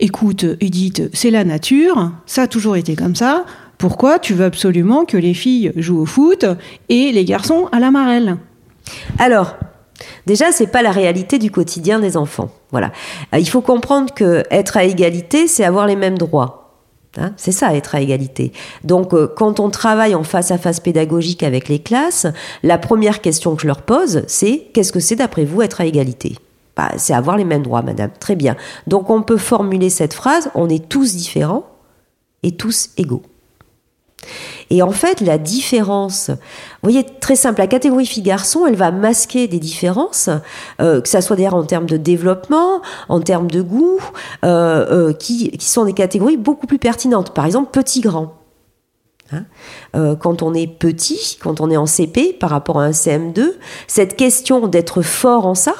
Écoute, 0.00 0.44
Edith, 0.60 1.10
c'est 1.12 1.30
la 1.30 1.44
nature, 1.44 2.12
ça 2.26 2.42
a 2.42 2.46
toujours 2.46 2.76
été 2.76 2.96
comme 2.96 3.14
ça. 3.14 3.44
Pourquoi 3.78 4.18
tu 4.18 4.34
veux 4.34 4.44
absolument 4.44 5.04
que 5.04 5.16
les 5.16 5.34
filles 5.34 5.72
jouent 5.76 6.00
au 6.00 6.06
foot 6.06 6.44
et 6.88 7.12
les 7.12 7.24
garçons 7.24 7.68
à 7.72 7.80
la 7.80 7.90
marelle? 7.90 8.36
Alors, 9.18 9.56
Déjà, 10.26 10.52
c'est 10.52 10.66
pas 10.66 10.82
la 10.82 10.90
réalité 10.90 11.38
du 11.38 11.50
quotidien 11.50 12.00
des 12.00 12.16
enfants. 12.16 12.50
Voilà. 12.70 12.90
Euh, 13.34 13.38
il 13.38 13.48
faut 13.48 13.60
comprendre 13.60 14.12
que 14.12 14.42
être 14.50 14.76
à 14.76 14.84
égalité, 14.84 15.46
c'est 15.46 15.64
avoir 15.64 15.86
les 15.86 15.96
mêmes 15.96 16.18
droits. 16.18 16.64
Hein, 17.16 17.32
c'est 17.36 17.52
ça, 17.52 17.74
être 17.74 17.94
à 17.94 18.00
égalité. 18.00 18.52
Donc, 18.82 19.14
euh, 19.14 19.28
quand 19.36 19.60
on 19.60 19.70
travaille 19.70 20.14
en 20.14 20.24
face 20.24 20.50
à 20.50 20.58
face 20.58 20.80
pédagogique 20.80 21.44
avec 21.44 21.68
les 21.68 21.78
classes, 21.78 22.26
la 22.62 22.76
première 22.76 23.20
question 23.20 23.54
que 23.54 23.62
je 23.62 23.68
leur 23.68 23.82
pose, 23.82 24.24
c'est 24.26 24.66
qu'est-ce 24.72 24.92
que 24.92 25.00
c'est 25.00 25.16
d'après 25.16 25.44
vous 25.44 25.62
être 25.62 25.80
à 25.80 25.86
égalité? 25.86 26.36
Bah, 26.76 26.90
C'est 26.96 27.14
avoir 27.14 27.36
les 27.36 27.44
mêmes 27.44 27.62
droits, 27.62 27.82
madame. 27.82 28.10
Très 28.18 28.36
bien. 28.36 28.56
Donc, 28.86 29.10
on 29.10 29.22
peut 29.22 29.38
formuler 29.38 29.90
cette 29.90 30.14
phrase 30.14 30.50
on 30.54 30.68
est 30.68 30.88
tous 30.88 31.14
différents 31.14 31.64
et 32.42 32.52
tous 32.52 32.90
égaux. 32.96 33.22
Et 34.70 34.82
en 34.82 34.90
fait, 34.90 35.20
la 35.20 35.38
différence, 35.38 36.30
vous 36.30 36.36
voyez, 36.90 37.04
très 37.04 37.36
simple, 37.36 37.60
la 37.60 37.66
catégorie 37.66 38.06
fille-garçon, 38.06 38.66
elle 38.66 38.76
va 38.76 38.90
masquer 38.90 39.48
des 39.48 39.58
différences, 39.58 40.30
euh, 40.80 41.00
que 41.00 41.08
ça 41.08 41.20
soit 41.20 41.36
d'ailleurs 41.36 41.54
en 41.54 41.64
termes 41.64 41.86
de 41.86 41.96
développement, 41.96 42.80
en 43.08 43.20
termes 43.20 43.50
de 43.50 43.62
goût, 43.62 44.00
euh, 44.44 45.10
euh, 45.10 45.12
qui, 45.12 45.52
sont 45.60 45.84
des 45.84 45.92
catégories 45.92 46.36
beaucoup 46.36 46.66
plus 46.66 46.78
pertinentes. 46.78 47.34
Par 47.34 47.46
exemple, 47.46 47.70
petit-grand. 47.70 48.34
Hein 49.32 49.44
quand 50.20 50.42
on 50.42 50.52
est 50.52 50.66
petit, 50.66 51.38
quand 51.42 51.60
on 51.60 51.70
est 51.70 51.78
en 51.78 51.86
CP 51.86 52.34
par 52.34 52.50
rapport 52.50 52.78
à 52.78 52.84
un 52.84 52.90
CM2, 52.90 53.52
cette 53.86 54.16
question 54.16 54.68
d'être 54.68 55.00
fort 55.00 55.46
en 55.46 55.54
ça, 55.54 55.72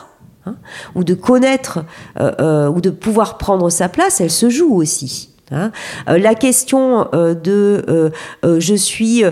hein, 0.46 0.56
ou 0.94 1.04
de 1.04 1.14
connaître, 1.14 1.84
ou 2.18 2.80
de 2.80 2.90
pouvoir 2.90 3.38
prendre 3.38 3.70
sa 3.70 3.88
place, 3.88 4.20
elle 4.20 4.30
se 4.30 4.48
joue 4.50 4.74
aussi. 4.74 5.30
Hein. 5.50 5.72
Euh, 6.08 6.18
la 6.18 6.34
question 6.34 7.08
euh, 7.14 7.34
de 7.34 7.84
euh, 7.88 8.60
je 8.60 8.74
suis 8.74 9.24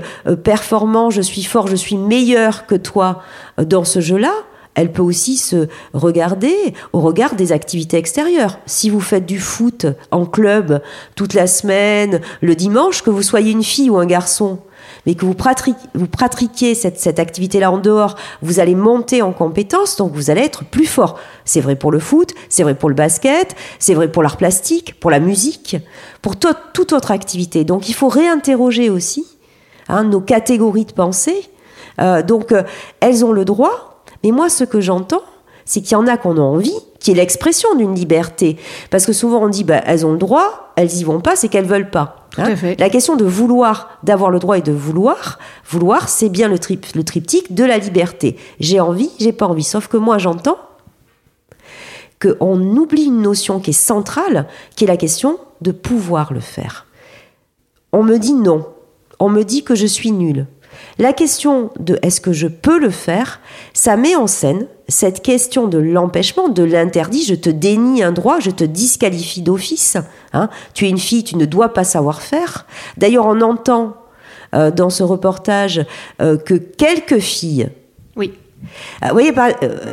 performant, 0.45 1.11
je 1.11 1.23
suis 1.23 1.42
fort, 1.42 1.66
je 1.66 1.76
suis 1.76 1.97
meilleur 1.97 2.66
que 2.66 2.75
toi 2.75 3.23
dans 3.59 3.85
ce 3.85 4.00
jeu-là, 4.00 4.33
elle 4.75 4.92
peut 4.92 5.02
aussi 5.02 5.37
se 5.37 5.69
regarder 5.92 6.54
au 6.92 7.00
regard 7.00 7.35
des 7.35 7.52
activités 7.52 7.99
extérieures. 7.99 8.59
Si 8.64 8.88
vous 8.88 9.00
faites 9.00 9.26
du 9.26 9.38
foot 9.38 9.87
en 10.11 10.25
club 10.25 10.81
toute 11.14 11.35
la 11.35 11.47
semaine, 11.47 12.21
le 12.40 12.54
dimanche, 12.54 13.02
que 13.02 13.11
vous 13.11 13.23
soyez 13.23 13.52
une 13.52 13.64
fille 13.64 13.90
ou 13.90 13.99
un 13.99 14.07
garçon, 14.07 14.61
mais 15.07 15.15
que 15.15 15.25
vous 15.25 15.35
pratiquiez, 15.35 16.75
cette, 16.75 17.19
activité-là 17.19 17.71
en 17.71 17.79
dehors, 17.79 18.17
vous 18.41 18.61
allez 18.61 18.75
monter 18.75 19.23
en 19.23 19.33
compétence, 19.33 19.97
donc 19.97 20.13
vous 20.13 20.31
allez 20.31 20.43
être 20.43 20.65
plus 20.65 20.87
fort. 20.87 21.19
C'est 21.45 21.61
vrai 21.61 21.77
pour 21.77 21.91
le 21.91 21.99
foot, 21.99 22.33
c'est 22.49 22.63
vrai 22.63 22.75
pour 22.75 22.89
le 22.89 22.95
basket, 22.95 23.55
c'est 23.79 23.95
vrai 23.95 24.11
pour 24.11 24.23
l'art 24.23 24.37
plastique, 24.37 24.99
pour 25.01 25.11
la 25.11 25.21
musique, 25.21 25.77
pour 26.21 26.37
toute 26.37 26.93
autre 26.93 27.11
activité. 27.11 27.65
Donc 27.65 27.89
il 27.89 27.95
faut 27.95 28.09
réinterroger 28.09 28.91
aussi 28.91 29.27
hein, 29.89 30.05
nos 30.05 30.21
catégories 30.21 30.85
de 30.85 30.93
pensée. 30.93 31.51
Euh, 32.01 32.23
donc 32.23 32.53
euh, 32.53 32.63
elles 33.01 33.25
ont 33.25 33.33
le 33.33 33.45
droit, 33.45 34.03
mais 34.23 34.31
moi 34.31 34.49
ce 34.49 34.65
que 34.65 34.81
j'entends, 34.81 35.23
c'est 35.64 35.81
qu'il 35.81 35.92
y 35.92 35.97
en 35.97 36.07
a 36.07 36.16
qu'on 36.16 36.37
a 36.37 36.40
envie, 36.40 36.75
qui 36.99 37.11
est 37.11 37.14
l'expression 37.14 37.75
d'une 37.75 37.95
liberté. 37.95 38.57
Parce 38.90 39.07
que 39.07 39.12
souvent 39.12 39.42
on 39.42 39.49
dit, 39.49 39.64
bah, 39.64 39.81
elles 39.87 40.07
ont 40.07 40.12
le 40.12 40.19
droit, 40.19 40.73
elles 40.76 40.95
y 40.95 41.04
vont 41.04 41.21
pas, 41.21 41.37
c'est 41.37 41.49
qu'elles 41.49 41.66
veulent 41.66 41.90
pas. 41.90 42.28
Hein. 42.38 42.54
La 42.78 42.88
question 42.88 43.16
de 43.16 43.25
vouloir, 43.25 43.99
d'avoir 44.02 44.31
le 44.31 44.38
droit 44.38 44.59
et 44.59 44.62
de 44.62 44.73
vouloir, 44.73 45.38
vouloir, 45.69 46.09
c'est 46.09 46.28
bien 46.28 46.49
le, 46.49 46.57
le 46.95 47.04
triptyque 47.04 47.54
de 47.54 47.64
la 47.64 47.78
liberté. 47.78 48.37
J'ai 48.61 48.81
envie, 48.81 49.11
j'ai 49.19 49.33
pas 49.33 49.47
envie. 49.47 49.64
Sauf 49.64 49.88
que 49.88 49.97
moi, 49.97 50.19
j'entends 50.19 50.59
qu'on 52.21 52.61
oublie 52.76 53.04
une 53.04 53.21
notion 53.21 53.61
qui 53.61 53.71
est 53.71 53.75
centrale, 53.75 54.47
qui 54.76 54.85
est 54.85 54.88
la 54.88 54.97
question 54.97 55.38
de 55.61 55.73
pouvoir 55.73 56.33
le 56.33 56.40
faire. 56.40 56.87
On 57.92 58.02
me 58.02 58.19
dit 58.19 58.35
non. 58.35 58.66
On 59.19 59.28
me 59.28 59.42
dit 59.42 59.64
que 59.64 59.75
je 59.75 59.87
suis 59.87 60.12
nulle. 60.12 60.47
La 60.99 61.12
question 61.12 61.71
de 61.78 61.99
est-ce 62.02 62.21
que 62.21 62.33
je 62.33 62.49
peux 62.49 62.78
le 62.78 62.90
faire, 62.90 63.40
ça 63.73 63.97
met 63.97 64.16
en 64.16 64.26
scène 64.26 64.66
cette 64.93 65.23
question 65.23 65.67
de 65.67 65.79
l'empêchement, 65.79 66.49
de 66.49 66.63
l'interdit, 66.63 67.25
je 67.25 67.35
te 67.35 67.49
dénie 67.51 68.03
un 68.03 68.13
droit, 68.13 68.41
je 68.41 68.51
te 68.51 68.63
disqualifie 68.63 69.43
d'office. 69.43 69.97
Hein. 70.33 70.49
Tu 70.75 70.87
es 70.87 70.91
une 70.91 70.99
fille, 70.99 71.25
tu 71.25 71.37
ne 71.37 71.47
dois 71.47 71.71
pas 71.71 71.85
savoir 71.85 72.23
faire. 72.23 72.67
D'ailleurs, 72.99 73.27
on 73.27 73.41
entend 73.41 73.97
euh, 74.55 74.71
dans 74.71 74.91
ce 74.91 75.03
reportage 75.03 75.85
euh, 76.21 76.37
que 76.37 76.55
quelques 76.55 77.21
filles. 77.21 77.71
Oui. 78.17 78.35
Euh, 79.03 79.09
vous 79.09 79.13
voyez, 79.15 79.33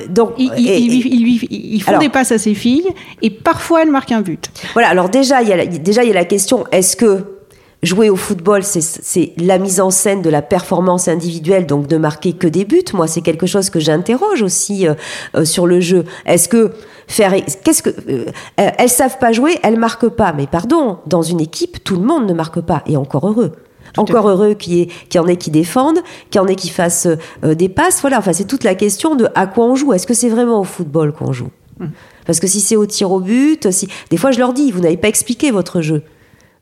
donc, 0.10 0.34
ils, 0.38 1.82
font 1.82 1.98
des 1.98 2.10
passes 2.10 2.34
à 2.34 2.38
ses 2.38 2.54
filles 2.54 2.90
et 3.22 3.30
parfois 3.30 3.84
elles 3.84 3.92
marquent 3.92 4.12
un 4.12 4.22
but. 4.22 4.52
Voilà, 4.74 4.90
alors 4.90 5.10
déjà, 5.10 5.42
il 5.42 5.48
y 5.48 5.54
a 5.54 5.66
déjà, 5.66 6.04
il 6.04 6.10
y 6.10 6.12
a 6.12 6.16
la 6.16 6.26
question 6.26 6.66
est-ce 6.72 6.96
que 6.96 7.39
Jouer 7.82 8.10
au 8.10 8.18
football, 8.18 8.62
c'est 8.64 9.32
la 9.38 9.58
mise 9.58 9.80
en 9.80 9.90
scène 9.90 10.22
de 10.22 10.30
la 10.30 10.42
performance 10.42 11.08
individuelle, 11.08 11.66
donc 11.66 11.88
de 11.88 11.96
marquer 11.96 12.34
que 12.34 12.46
des 12.46 12.66
buts. 12.66 12.84
Moi, 12.94 13.08
c'est 13.08 13.22
quelque 13.22 13.48
chose 13.48 13.70
que 13.70 13.80
j'interroge 13.80 14.42
aussi 14.42 14.86
euh, 14.86 14.96
euh, 15.36 15.46
sur 15.46 15.66
le 15.66 15.80
jeu. 15.80 16.04
Est-ce 16.26 16.50
que 16.50 16.72
faire, 17.08 17.34
qu'est-ce 17.64 17.82
que 17.82 17.90
euh, 18.10 18.26
elles 18.58 18.90
savent 18.90 19.18
pas 19.18 19.32
jouer, 19.32 19.58
elles 19.64 19.80
marquent 19.80 20.10
pas. 20.10 20.34
Mais 20.34 20.46
pardon, 20.46 20.98
dans 21.08 21.22
une 21.22 21.40
équipe, 21.40 21.82
tout 21.82 21.96
le 21.96 22.02
monde 22.02 22.28
ne 22.28 22.34
marque 22.34 22.60
pas, 22.60 22.84
et 22.86 22.98
encore 22.98 23.26
heureux. 23.26 23.54
encore 23.96 24.28
heureux 24.28 24.56
qu'il 24.56 24.90
y, 25.14 25.20
en 25.20 25.28
ait 25.28 25.38
qui 25.38 25.50
défendent, 25.50 26.00
qu'il 26.32 26.42
y 26.42 26.44
en 26.44 26.48
ait 26.48 26.56
qui 26.56 26.70
fassent 26.70 27.08
des 27.44 27.70
passes. 27.70 28.02
Voilà, 28.02 28.18
enfin, 28.18 28.34
c'est 28.34 28.48
toute 28.48 28.66
la 28.66 28.76
question 28.76 29.16
de 29.16 29.30
à 29.36 29.48
quoi 29.48 29.64
on 29.64 29.76
joue. 29.76 29.94
Est-ce 29.94 30.06
que 30.06 30.14
c'est 30.14 30.30
vraiment 30.30 30.60
au 30.60 30.66
football 30.66 31.14
qu'on 31.14 31.32
joue? 31.32 31.50
Hum. 31.80 31.92
Parce 32.26 32.42
que 32.42 32.48
si 32.48 32.60
c'est 32.60 32.76
au 32.76 32.86
tir 32.86 33.10
au 33.10 33.22
but, 33.22 33.72
si... 33.72 33.88
des 34.10 34.18
fois 34.18 34.32
je 34.32 34.40
leur 34.40 34.52
dis, 34.52 34.70
vous 34.70 34.82
n'avez 34.82 34.98
pas 34.98 35.08
expliqué 35.08 35.50
votre 35.50 35.80
jeu. 35.80 36.04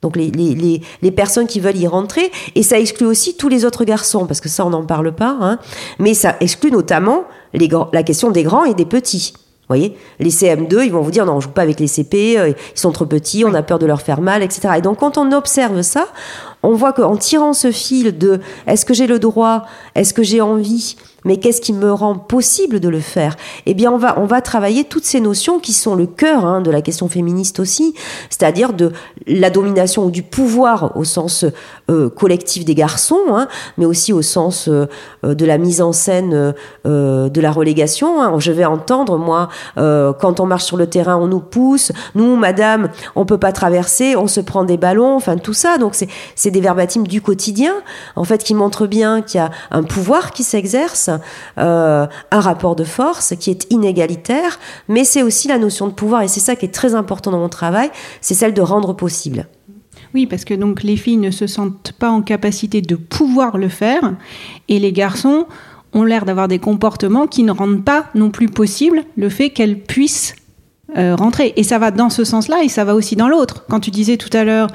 Donc 0.02 0.16
les, 0.16 0.30
les, 0.30 0.82
les, 1.02 1.12
personnes 1.12 1.48
qui 1.48 1.60
veulent 1.60 1.78
y 1.78 1.88
rentrer, 1.88 2.32
et 2.56 2.62
ça 2.62 2.80
exclut 2.80 3.08
aussi 3.08 3.36
tous 3.36 3.50
les 3.50 3.66
autres 3.66 3.84
garçons, 3.84 4.28
parce 4.28 4.42
que 4.42 4.50
ça 4.50 4.66
on 4.66 4.70
n'en 4.70 4.86
parle 4.86 5.12
pas, 5.12 5.36
hein, 5.42 5.58
mais 5.98 6.14
ça 6.14 6.36
exclut 6.40 6.72
notamment 6.72 7.24
les, 7.54 7.68
la 7.94 8.04
question 8.04 8.30
des 8.30 8.44
grands 8.44 8.66
et 8.66 8.76
des 8.76 8.86
petits. 8.86 9.34
Vous 9.36 9.76
voyez, 9.76 9.98
les 10.20 10.30
CM2, 10.30 10.86
ils 10.86 10.94
vont 10.94 11.02
vous 11.02 11.12
dire 11.12 11.26
non, 11.26 11.34
on 11.34 11.40
joue 11.42 11.50
pas 11.50 11.64
avec 11.64 11.82
les 11.82 11.88
CP, 11.88 12.38
euh, 12.38 12.50
ils 12.50 12.80
sont 12.80 12.94
trop 12.94 13.06
petits, 13.06 13.44
on 13.44 13.54
a 13.54 13.62
peur 13.64 13.80
de 13.80 13.86
leur 13.86 14.02
faire 14.02 14.22
mal, 14.22 14.42
etc. 14.42 14.76
Et 14.78 14.82
donc 14.82 15.00
quand 15.00 15.18
on 15.18 15.30
observe 15.34 15.82
ça, 15.82 16.08
on 16.64 16.74
voit 16.74 16.94
qu'en 16.94 17.18
tirant 17.18 17.54
ce 17.54 17.72
fil 17.72 18.18
de 18.18 18.40
est-ce 18.66 18.86
que 18.86 18.94
j'ai 18.94 19.08
le 19.08 19.20
droit, 19.20 19.66
est-ce 19.96 20.14
que 20.14 20.24
j'ai 20.24 20.42
envie, 20.42 20.96
mais 21.28 21.38
qu'est-ce 21.38 21.62
qui 21.62 21.74
me 21.74 21.92
rend 21.92 22.16
possible 22.16 22.80
de 22.80 22.88
le 22.88 23.00
faire? 23.00 23.36
Eh 23.66 23.74
bien, 23.74 23.92
on 23.92 24.26
va, 24.26 24.42
travailler 24.42 24.86
toutes 24.86 25.04
ces 25.04 25.20
notions 25.20 25.60
qui 25.60 25.74
sont 25.74 25.96
le 25.96 26.06
cœur 26.06 26.46
hein, 26.46 26.62
de 26.62 26.72
la 26.72 26.82
question 26.82 27.10
féministe 27.10 27.60
aussi, 27.60 27.96
c'est-à-dire 28.30 28.72
de 28.72 28.94
la 29.26 29.50
domination 29.50 30.06
ou 30.06 30.12
du 30.12 30.24
pouvoir 30.24 30.96
au 30.96 31.04
sens 31.04 31.44
euh, 31.90 32.10
collectif 32.10 32.64
des 32.64 32.76
garçons, 32.76 33.20
hein, 33.30 33.48
mais 33.78 33.86
aussi 33.86 34.14
au 34.14 34.22
sens 34.22 34.70
euh, 34.70 34.88
de 35.24 35.46
la 35.46 35.58
mise 35.58 35.82
en 35.82 35.92
scène 35.92 36.54
euh, 36.86 37.30
de 37.30 37.42
la 37.42 37.52
relégation. 37.52 38.22
Hein. 38.22 38.40
Je 38.40 38.52
vais 38.52 38.66
entendre, 38.66 39.18
moi, 39.18 39.50
quand 39.76 40.40
on 40.40 40.46
marche 40.46 40.64
sur 40.64 40.78
le 40.78 40.88
terrain, 40.88 41.18
on 41.18 41.28
nous 41.28 41.40
pousse, 41.40 41.92
nous, 42.16 42.36
madame, 42.36 42.90
on 43.16 43.26
peut 43.26 43.38
pas 43.38 43.52
traverser, 43.52 44.16
on 44.16 44.28
se 44.28 44.40
prend 44.40 44.64
des 44.64 44.78
ballons, 44.78 45.16
enfin 45.16 45.38
tout 45.38 45.54
ça. 45.54 45.78
Donc 45.78 45.96
c'est 46.36 46.47
des 46.52 46.62
verbatims 46.62 47.08
du 47.08 47.22
quotidien, 47.22 47.74
en 48.16 48.24
fait, 48.24 48.44
qui 48.44 48.54
montrent 48.54 48.88
bien 48.88 49.22
qu'il 49.22 49.40
y 49.40 49.42
a 49.42 49.52
un 49.72 49.84
pouvoir 49.84 50.32
qui 50.32 50.44
s'exerce 50.44 51.10
euh, 51.58 52.08
un 52.32 52.40
rapport 52.40 52.76
de 52.76 52.84
force 52.84 53.34
qui 53.40 53.50
est 53.50 53.68
inégalitaire, 53.72 54.60
mais 54.88 55.04
c'est 55.04 55.24
aussi 55.24 55.48
la 55.48 55.58
notion 55.58 55.88
de 55.88 55.94
pouvoir, 55.94 56.22
et 56.22 56.28
c'est 56.28 56.40
ça 56.40 56.56
qui 56.56 56.66
est 56.66 56.74
très 56.74 56.96
important 56.96 57.32
dans 57.32 57.40
mon 57.40 57.50
travail, 57.50 57.90
c'est 58.22 58.34
celle 58.34 58.54
de 58.54 58.62
rendre 58.62 58.94
possible. 58.94 59.48
Oui, 60.14 60.26
parce 60.26 60.46
que 60.46 60.54
donc 60.54 60.84
les 60.84 60.98
filles 60.98 61.18
ne 61.18 61.32
se 61.32 61.48
sentent 61.48 61.94
pas 62.00 62.10
en 62.10 62.22
capacité 62.22 62.82
de 62.82 62.96
pouvoir 62.96 63.58
le 63.58 63.70
faire, 63.70 64.14
et 64.68 64.80
les 64.80 64.92
garçons 64.92 65.46
ont 65.94 66.04
l'air 66.04 66.26
d'avoir 66.26 66.48
des 66.48 66.60
comportements 66.60 67.28
qui 67.28 67.44
ne 67.44 67.52
rendent 67.52 67.84
pas 67.84 68.06
non 68.16 68.30
plus 68.30 68.48
possible 68.48 69.04
le 69.16 69.30
fait 69.30 69.50
qu'elles 69.50 69.80
puissent 69.80 70.36
euh, 70.98 71.16
rentrer. 71.16 71.54
Et 71.56 71.64
ça 71.64 71.80
va 71.80 71.92
dans 71.92 72.10
ce 72.10 72.24
sens-là, 72.24 72.64
et 72.64 72.70
ça 72.70 72.86
va 72.86 72.96
aussi 72.96 73.16
dans 73.16 73.28
l'autre. 73.28 73.66
Quand 73.70 73.80
tu 73.80 73.92
disais 73.92 74.18
tout 74.18 74.36
à 74.36 74.44
l'heure, 74.44 74.68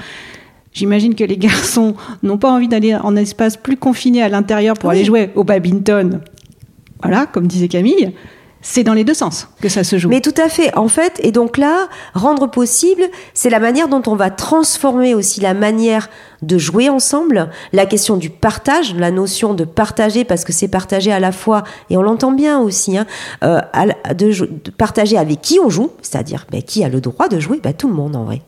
J'imagine 0.73 1.15
que 1.15 1.25
les 1.25 1.37
garçons 1.37 1.95
n'ont 2.23 2.39
pas 2.39 2.51
envie 2.51 2.69
d'aller 2.69 2.95
en 2.95 3.15
espace 3.17 3.57
plus 3.57 3.77
confiné 3.77 4.23
à 4.23 4.29
l'intérieur 4.29 4.75
pour 4.75 4.91
aller 4.91 5.05
jouer 5.05 5.31
au 5.35 5.45
badminton 5.45 6.21
voilà, 7.03 7.27
comme 7.27 7.47
disait 7.47 7.69
Camille, 7.69 8.13
c'est 8.65 8.85
dans 8.85 8.95
les 8.95 9.03
deux 9.03 9.15
sens 9.15 9.49
que 9.61 9.69
ça 9.69 9.83
se 9.83 9.99
joue. 9.99 10.09
Mais 10.09 10.21
tout 10.21 10.35
à 10.37 10.49
fait, 10.49 10.77
en 10.77 10.87
fait, 10.87 11.19
et 11.25 11.33
donc 11.33 11.59
là, 11.59 11.89
rendre 12.15 12.49
possible, 12.49 13.03
c'est 13.35 13.51
la 13.51 13.59
manière 13.59 13.89
dont 13.89 14.03
on 14.07 14.15
va 14.15 14.31
transformer 14.31 15.15
aussi 15.15 15.41
la 15.41 15.53
manière 15.53 16.09
de 16.43 16.59
jouer 16.59 16.89
ensemble, 16.89 17.51
la 17.73 17.87
question 17.87 18.17
du 18.17 18.31
partage, 18.31 18.95
la 18.95 19.11
notion 19.11 19.55
de 19.55 19.65
partager, 19.65 20.25
parce 20.25 20.45
que 20.45 20.53
c'est 20.53 20.69
partager 20.69 21.11
à 21.11 21.19
la 21.19 21.33
fois, 21.33 21.65
et 21.91 21.97
on 21.97 22.03
l'entend 22.03 22.31
bien 22.31 22.61
aussi, 22.61 22.97
hein, 22.97 23.07
euh, 23.43 23.61
de, 24.15 24.45
partager 24.79 25.19
avec 25.19 25.41
qui 25.41 25.59
on 25.59 25.69
joue, 25.69 25.91
c'est-à-dire 26.01 26.47
ben, 26.53 26.63
qui 26.63 26.85
a 26.85 26.89
le 26.89 27.01
droit 27.01 27.29
de 27.29 27.41
jouer, 27.41 27.59
ben, 27.61 27.73
tout 27.73 27.89
le 27.89 27.95
monde 27.95 28.15
en 28.15 28.25
vrai. 28.25 28.43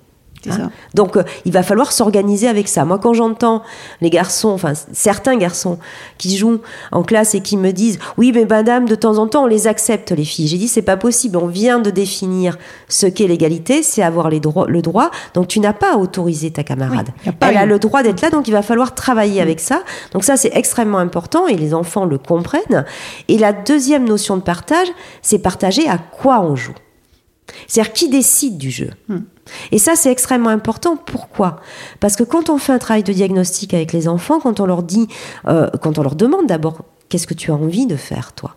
Ça. 0.53 0.71
Donc, 0.95 1.17
euh, 1.17 1.23
il 1.45 1.53
va 1.53 1.63
falloir 1.63 1.93
s'organiser 1.93 2.49
avec 2.49 2.69
ça. 2.69 2.85
Moi, 2.85 2.99
quand 2.99 3.15
j'entends 3.15 3.63
les 4.01 4.11
garçons, 4.11 4.51
enfin 4.51 4.73
certains 4.93 5.37
garçons 5.37 5.79
qui 6.19 6.37
jouent 6.37 6.61
en 6.93 7.03
classe 7.03 7.35
et 7.35 7.41
qui 7.41 7.57
me 7.57 7.73
disent, 7.73 7.99
oui, 8.19 8.33
mais 8.33 8.45
madame, 8.45 8.87
de 8.87 8.95
temps 8.95 9.19
en 9.19 9.27
temps, 9.27 9.45
on 9.45 9.47
les 9.47 9.67
accepte 9.67 10.13
les 10.13 10.25
filles. 10.25 10.49
J'ai 10.49 10.59
dit, 10.59 10.69
c'est 10.69 10.83
pas 10.83 10.97
possible. 10.97 11.37
On 11.37 11.47
vient 11.47 11.79
de 11.79 11.91
définir 11.91 12.59
ce 12.89 13.07
qu'est 13.07 13.27
l'égalité, 13.27 13.83
c'est 13.83 14.03
avoir 14.03 14.31
les 14.31 14.41
le 14.69 14.83
droit. 14.83 15.11
Donc, 15.33 15.49
tu 15.49 15.61
n'as 15.61 15.73
pas 15.73 15.95
à 15.95 15.97
autoriser 15.97 16.51
ta 16.51 16.63
camarade. 16.63 17.09
Oui, 17.27 17.33
a 17.41 17.51
Elle 17.51 17.57
a 17.57 17.67
le 17.67 17.79
droit 17.79 18.03
d'être 18.03 18.21
là, 18.21 18.31
donc 18.31 18.49
il 18.49 18.53
va 18.53 18.63
falloir 18.63 18.95
travailler 18.95 19.41
avec 19.41 19.61
ça. 19.61 19.83
Donc 20.13 20.25
ça, 20.25 20.37
c'est 20.37 20.51
extrêmement 20.55 20.99
important 20.99 21.47
et 21.47 21.57
les 21.57 21.75
enfants 21.75 22.05
le 22.05 22.19
comprennent. 22.19 22.85
Et 23.29 23.39
la 23.39 23.53
deuxième 23.53 24.05
notion 24.05 24.37
de 24.37 24.43
partage, 24.43 24.89
c'est 25.23 25.39
partager 25.39 25.89
à 25.89 25.99
quoi 25.99 26.41
on 26.41 26.57
joue. 26.57 26.75
C'est-à-dire 27.67 27.93
qui 27.93 28.09
décide 28.09 28.59
du 28.59 28.71
jeu. 28.71 28.91
Et 29.73 29.79
ça, 29.79 29.97
c'est 29.97 30.11
extrêmement 30.11 30.51
important. 30.51 30.97
Pourquoi? 30.97 31.61
Parce 32.01 32.17
que 32.17 32.25
quand 32.25 32.51
on 32.51 32.59
fait 32.59 32.73
un 32.73 32.79
travail 32.79 33.03
de 33.03 33.13
diagnostic 33.13 33.75
avec 33.75 33.93
les 33.93 34.09
enfants, 34.09 34.41
quand 34.41 34.61
on 34.61 34.67
leur 34.67 34.83
dit, 34.83 35.09
euh, 35.47 35.69
quand 35.83 35.99
on 35.99 36.03
leur 36.03 36.15
demande 36.15 36.47
d'abord, 36.47 36.79
qu'est-ce 37.09 37.27
que 37.27 37.35
tu 37.35 37.51
as 37.51 37.55
envie 37.55 37.87
de 37.87 37.97
faire, 37.97 38.33
toi? 38.33 38.57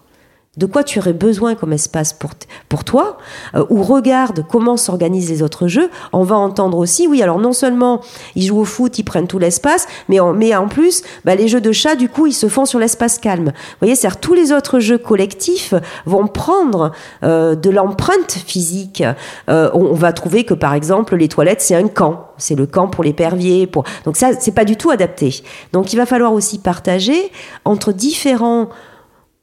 De 0.58 0.66
quoi 0.66 0.84
tu 0.84 1.00
aurais 1.00 1.14
besoin 1.14 1.56
comme 1.56 1.74
espace 1.74 2.14
pour, 2.14 2.32
pour 2.68 2.84
toi, 2.84 3.18
euh, 3.56 3.66
ou 3.70 3.84
regarde 3.84 4.46
comment 4.50 4.76
s'organisent 4.76 5.30
les 5.30 5.44
autres 5.44 5.68
jeux, 5.68 5.90
on 6.14 6.24
va 6.24 6.36
entendre 6.36 6.78
aussi, 6.78 7.08
oui, 7.08 7.22
alors 7.22 7.40
non 7.40 7.54
seulement 7.54 8.02
ils 8.36 8.46
jouent 8.48 8.60
au 8.60 8.66
foot, 8.66 8.98
ils 9.00 9.04
prennent 9.04 9.28
tout 9.28 9.40
l'espace, 9.40 9.88
mais 10.10 10.20
en, 10.20 10.34
mais 10.34 10.56
en 10.56 10.68
plus, 10.68 11.04
bah, 11.26 11.36
les 11.36 11.48
jeux 11.48 11.62
de 11.62 11.72
chat, 11.72 11.96
du 11.96 12.10
coup, 12.10 12.28
ils 12.28 12.34
se 12.34 12.50
font 12.50 12.66
sur 12.66 12.80
l'espace 12.80 13.20
calme. 13.20 13.52
Vous 13.56 13.78
voyez, 13.82 13.96
c'est-à-dire 13.96 14.20
tous 14.20 14.34
les 14.34 14.52
autres 14.52 14.80
jeux 14.80 14.98
collectifs 14.98 15.74
vont 16.06 16.28
prendre 16.28 16.92
euh, 17.24 17.56
de 17.56 17.70
l'empreinte 17.70 18.32
physique. 18.32 19.04
Euh, 19.50 19.70
on, 19.74 19.86
on 19.86 19.94
va 19.94 20.12
trouver 20.12 20.44
que, 20.44 20.54
par 20.54 20.74
exemple, 20.74 21.16
les 21.16 21.28
toilettes, 21.28 21.62
c'est 21.62 21.76
un 21.76 21.88
camp. 21.88 22.28
C'est 22.38 22.56
le 22.56 22.66
camp 22.66 22.88
pour 22.88 23.04
l'épervier. 23.04 23.68
Pour... 23.68 23.84
Donc 24.06 24.18
ça, 24.18 24.32
c'est 24.40 24.52
pas 24.52 24.66
du 24.66 24.76
tout 24.76 24.90
adapté. 24.90 25.44
Donc 25.74 25.94
il 25.94 25.98
va 25.98 26.06
falloir 26.06 26.34
aussi 26.34 26.60
partager 26.60 27.32
entre 27.66 27.92
différents 27.92 28.70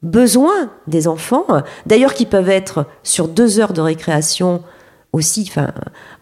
besoins 0.05 0.71
des 0.87 1.09
enfants, 1.09 1.47
d'ailleurs 1.87 2.15
qui 2.15 2.27
peuvent 2.27 2.49
être 2.51 2.87
sur 3.03 3.27
deux 3.27 3.59
heures 3.59 3.73
de 3.73 3.81
récréation 3.81 4.63
aussi, 5.13 5.47
enfin, 5.49 5.73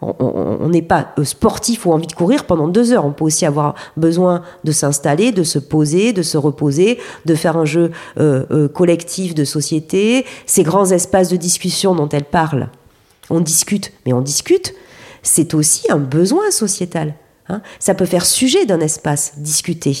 on- 0.01 0.69
n'est 0.69 0.83
pas 0.83 1.13
euh, 1.17 1.23
sportif 1.23 1.85
ou 1.87 1.93
envie 1.93 2.05
de 2.07 2.13
courir 2.13 2.45
pendant 2.45 2.67
deux 2.67 2.93
heures. 2.93 3.05
On 3.05 3.11
peut 3.11 3.25
aussi 3.25 3.43
avoir 3.45 3.73
besoin 3.97 4.43
de 4.63 4.71
s'installer, 4.71 5.31
de 5.31 5.43
se 5.43 5.57
poser, 5.59 6.13
de 6.13 6.21
se 6.21 6.37
reposer, 6.37 6.99
de 7.25 7.33
faire 7.35 7.57
un 7.57 7.65
jeu 7.65 7.91
euh, 8.19 8.45
euh, 8.51 8.67
collectif 8.67 9.33
de 9.33 9.45
société. 9.45 10.25
Ces 10.45 10.61
grands 10.63 10.91
espaces 10.91 11.29
de 11.29 11.37
discussion 11.37 11.95
dont 11.95 12.07
elle 12.09 12.25
parle, 12.25 12.69
on 13.31 13.39
discute, 13.39 13.91
mais 14.05 14.13
on 14.13 14.21
discute, 14.21 14.75
c'est 15.23 15.55
aussi 15.55 15.91
un 15.91 15.97
besoin 15.97 16.51
sociétal. 16.51 17.15
hein. 17.49 17.61
Ça 17.79 17.95
peut 17.95 18.05
faire 18.05 18.25
sujet 18.25 18.65
d'un 18.67 18.79
espace, 18.79 19.33
discuter 19.37 19.97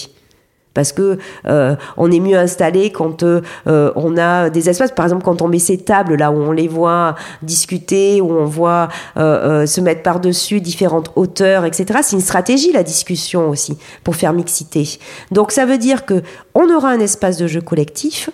parce 0.73 0.91
que 0.91 1.17
euh, 1.45 1.75
on 1.97 2.11
est 2.11 2.19
mieux 2.19 2.37
installé 2.37 2.91
quand 2.91 3.23
euh, 3.23 3.41
euh, 3.67 3.91
on 3.95 4.17
a 4.17 4.49
des 4.49 4.69
espaces. 4.69 4.91
Par 4.91 5.05
exemple 5.05 5.23
quand 5.23 5.41
on 5.41 5.47
met 5.47 5.59
ces 5.59 5.77
tables 5.77 6.15
là 6.15 6.31
où 6.31 6.35
on 6.35 6.51
les 6.51 6.67
voit 6.67 7.15
discuter 7.41 8.21
où 8.21 8.31
on 8.31 8.45
voit 8.45 8.89
se 9.15 9.81
mettre 9.81 10.03
par 10.03 10.19
dessus 10.19 10.61
différentes 10.61 11.11
hauteurs 11.15 11.65
etc 11.65 11.99
c'est 12.03 12.15
une 12.15 12.21
stratégie 12.21 12.71
la 12.71 12.83
discussion 12.83 13.49
aussi 13.49 13.77
pour 14.03 14.15
faire 14.15 14.33
mixité. 14.33 14.99
Donc 15.31 15.51
ça 15.51 15.65
veut 15.65 15.77
dire 15.77 16.05
que 16.05 16.21
on 16.55 16.69
aura 16.73 16.89
un 16.89 16.99
espace 16.99 17.37
de 17.37 17.47
jeu 17.47 17.61
collectif 17.61 18.29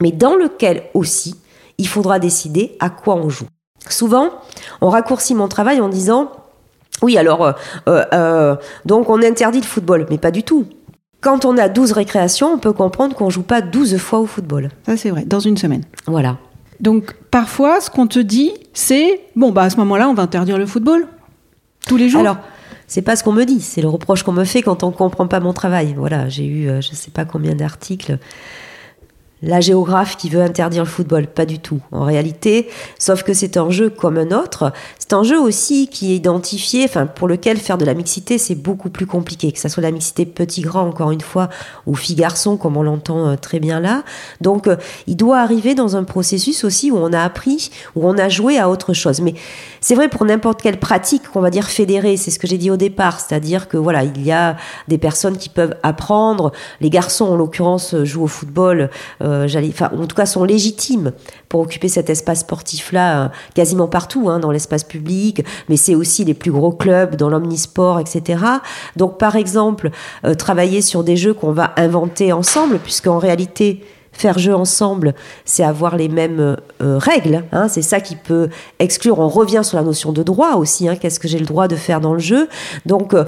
mais 0.00 0.12
dans 0.12 0.34
lequel 0.34 0.84
aussi 0.94 1.36
il 1.78 1.88
faudra 1.88 2.18
décider 2.18 2.76
à 2.80 2.90
quoi 2.90 3.14
on 3.14 3.28
joue. 3.28 3.46
Souvent 3.88 4.30
on 4.80 4.88
raccourcit 4.88 5.34
mon 5.34 5.48
travail 5.48 5.80
en 5.80 5.88
disant 5.88 6.30
oui, 7.00 7.18
alors, 7.18 7.54
donc 8.84 9.10
on 9.10 9.20
interdit 9.24 9.60
le 9.60 9.66
football, 9.66 10.06
mais 10.08 10.18
pas 10.18 10.30
du 10.30 10.44
tout. 10.44 10.68
Quand 11.22 11.44
on 11.44 11.56
a 11.56 11.68
12 11.68 11.92
récréations, 11.92 12.52
on 12.52 12.58
peut 12.58 12.72
comprendre 12.72 13.14
qu'on 13.14 13.30
joue 13.30 13.44
pas 13.44 13.60
12 13.60 13.96
fois 13.96 14.18
au 14.18 14.26
football. 14.26 14.70
Ça, 14.84 14.96
c'est 14.96 15.10
vrai, 15.10 15.24
dans 15.24 15.40
une 15.40 15.56
semaine. 15.56 15.82
Voilà. 16.06 16.36
Donc, 16.80 17.14
parfois, 17.30 17.80
ce 17.80 17.88
qu'on 17.88 18.08
te 18.08 18.18
dit, 18.18 18.52
c'est 18.74 19.20
bon, 19.36 19.52
bah 19.52 19.62
à 19.62 19.70
ce 19.70 19.76
moment-là, 19.76 20.08
on 20.08 20.14
va 20.14 20.24
interdire 20.24 20.58
le 20.58 20.66
football. 20.66 21.06
Tous 21.86 21.96
les 21.96 22.08
jours. 22.08 22.22
Alors, 22.22 22.38
c'est 22.88 23.02
pas 23.02 23.14
ce 23.14 23.22
qu'on 23.22 23.32
me 23.32 23.44
dit, 23.44 23.60
c'est 23.60 23.80
le 23.80 23.88
reproche 23.88 24.24
qu'on 24.24 24.32
me 24.32 24.44
fait 24.44 24.62
quand 24.62 24.82
on 24.82 24.90
comprend 24.90 25.28
pas 25.28 25.38
mon 25.38 25.52
travail. 25.52 25.94
Voilà, 25.96 26.28
j'ai 26.28 26.44
eu 26.44 26.68
euh, 26.68 26.80
je 26.80 26.92
sais 26.94 27.12
pas 27.12 27.24
combien 27.24 27.54
d'articles. 27.54 28.18
La 29.42 29.60
géographe 29.60 30.16
qui 30.16 30.28
veut 30.28 30.40
interdire 30.40 30.84
le 30.84 30.88
football, 30.88 31.26
pas 31.26 31.46
du 31.46 31.58
tout. 31.58 31.80
En 31.90 32.04
réalité, 32.04 32.68
sauf 32.96 33.24
que 33.24 33.34
c'est 33.34 33.56
un 33.56 33.70
jeu 33.70 33.90
comme 33.90 34.16
un 34.16 34.30
autre. 34.30 34.72
C'est 35.00 35.12
un 35.14 35.24
jeu 35.24 35.40
aussi 35.40 35.88
qui 35.88 36.12
est 36.12 36.16
identifié, 36.16 36.84
enfin 36.84 37.06
pour 37.06 37.26
lequel 37.26 37.56
faire 37.56 37.76
de 37.76 37.84
la 37.84 37.94
mixité 37.94 38.38
c'est 38.38 38.54
beaucoup 38.54 38.88
plus 38.88 39.06
compliqué. 39.06 39.50
Que 39.50 39.58
ça 39.58 39.68
soit 39.68 39.82
la 39.82 39.90
mixité 39.90 40.26
petit-grand 40.26 40.82
encore 40.82 41.10
une 41.10 41.20
fois 41.20 41.48
ou 41.86 41.96
fille-garçon 41.96 42.56
comme 42.56 42.76
on 42.76 42.84
l'entend 42.84 43.30
euh, 43.30 43.36
très 43.36 43.58
bien 43.58 43.80
là. 43.80 44.04
Donc 44.40 44.68
euh, 44.68 44.76
il 45.08 45.16
doit 45.16 45.40
arriver 45.40 45.74
dans 45.74 45.96
un 45.96 46.04
processus 46.04 46.62
aussi 46.62 46.92
où 46.92 46.96
on 46.96 47.12
a 47.12 47.20
appris, 47.20 47.70
où 47.96 48.08
on 48.08 48.16
a 48.18 48.28
joué 48.28 48.58
à 48.58 48.70
autre 48.70 48.92
chose. 48.92 49.20
Mais 49.20 49.34
c'est 49.80 49.96
vrai 49.96 50.08
pour 50.08 50.24
n'importe 50.24 50.62
quelle 50.62 50.78
pratique 50.78 51.28
qu'on 51.32 51.40
va 51.40 51.50
dire 51.50 51.68
fédérée. 51.68 52.16
C'est 52.16 52.30
ce 52.30 52.38
que 52.38 52.46
j'ai 52.46 52.58
dit 52.58 52.70
au 52.70 52.76
départ, 52.76 53.18
c'est-à-dire 53.18 53.66
que 53.66 53.76
voilà 53.76 54.04
il 54.04 54.22
y 54.22 54.30
a 54.30 54.56
des 54.86 54.98
personnes 54.98 55.36
qui 55.36 55.48
peuvent 55.48 55.74
apprendre. 55.82 56.52
Les 56.80 56.90
garçons 56.90 57.24
en 57.24 57.34
l'occurrence 57.34 57.96
jouent 58.04 58.24
au 58.24 58.28
football. 58.28 58.88
euh, 59.20 59.31
enfin, 59.68 59.90
en 59.96 60.06
tout 60.06 60.16
cas, 60.16 60.26
sont 60.26 60.44
légitimes 60.44 61.12
pour 61.48 61.60
occuper 61.60 61.88
cet 61.88 62.10
espace 62.10 62.40
sportif-là, 62.40 63.24
euh, 63.24 63.28
quasiment 63.54 63.88
partout, 63.88 64.28
hein, 64.28 64.38
dans 64.38 64.50
l'espace 64.50 64.84
public, 64.84 65.44
mais 65.68 65.76
c'est 65.76 65.94
aussi 65.94 66.24
les 66.24 66.34
plus 66.34 66.50
gros 66.50 66.72
clubs 66.72 67.16
dans 67.16 67.28
l'omnisport, 67.28 68.00
etc. 68.00 68.44
Donc, 68.96 69.18
par 69.18 69.36
exemple, 69.36 69.90
euh, 70.24 70.34
travailler 70.34 70.82
sur 70.82 71.04
des 71.04 71.16
jeux 71.16 71.34
qu'on 71.34 71.52
va 71.52 71.72
inventer 71.76 72.32
ensemble, 72.32 72.78
puisqu'en 72.78 73.18
réalité, 73.18 73.82
faire 74.12 74.38
jeu 74.38 74.54
ensemble, 74.54 75.14
c'est 75.44 75.64
avoir 75.64 75.96
les 75.96 76.08
mêmes 76.08 76.56
euh, 76.82 76.98
règles. 76.98 77.44
Hein, 77.50 77.68
c'est 77.68 77.82
ça 77.82 78.00
qui 78.00 78.14
peut 78.14 78.48
exclure. 78.78 79.18
On 79.18 79.28
revient 79.28 79.62
sur 79.64 79.78
la 79.78 79.84
notion 79.84 80.12
de 80.12 80.22
droit 80.22 80.54
aussi. 80.56 80.88
Hein, 80.88 80.96
Qu'est-ce 80.96 81.18
que 81.18 81.28
j'ai 81.28 81.38
le 81.38 81.46
droit 81.46 81.66
de 81.66 81.76
faire 81.76 82.00
dans 82.00 82.12
le 82.12 82.20
jeu 82.20 82.48
Donc, 82.86 83.14
euh, 83.14 83.24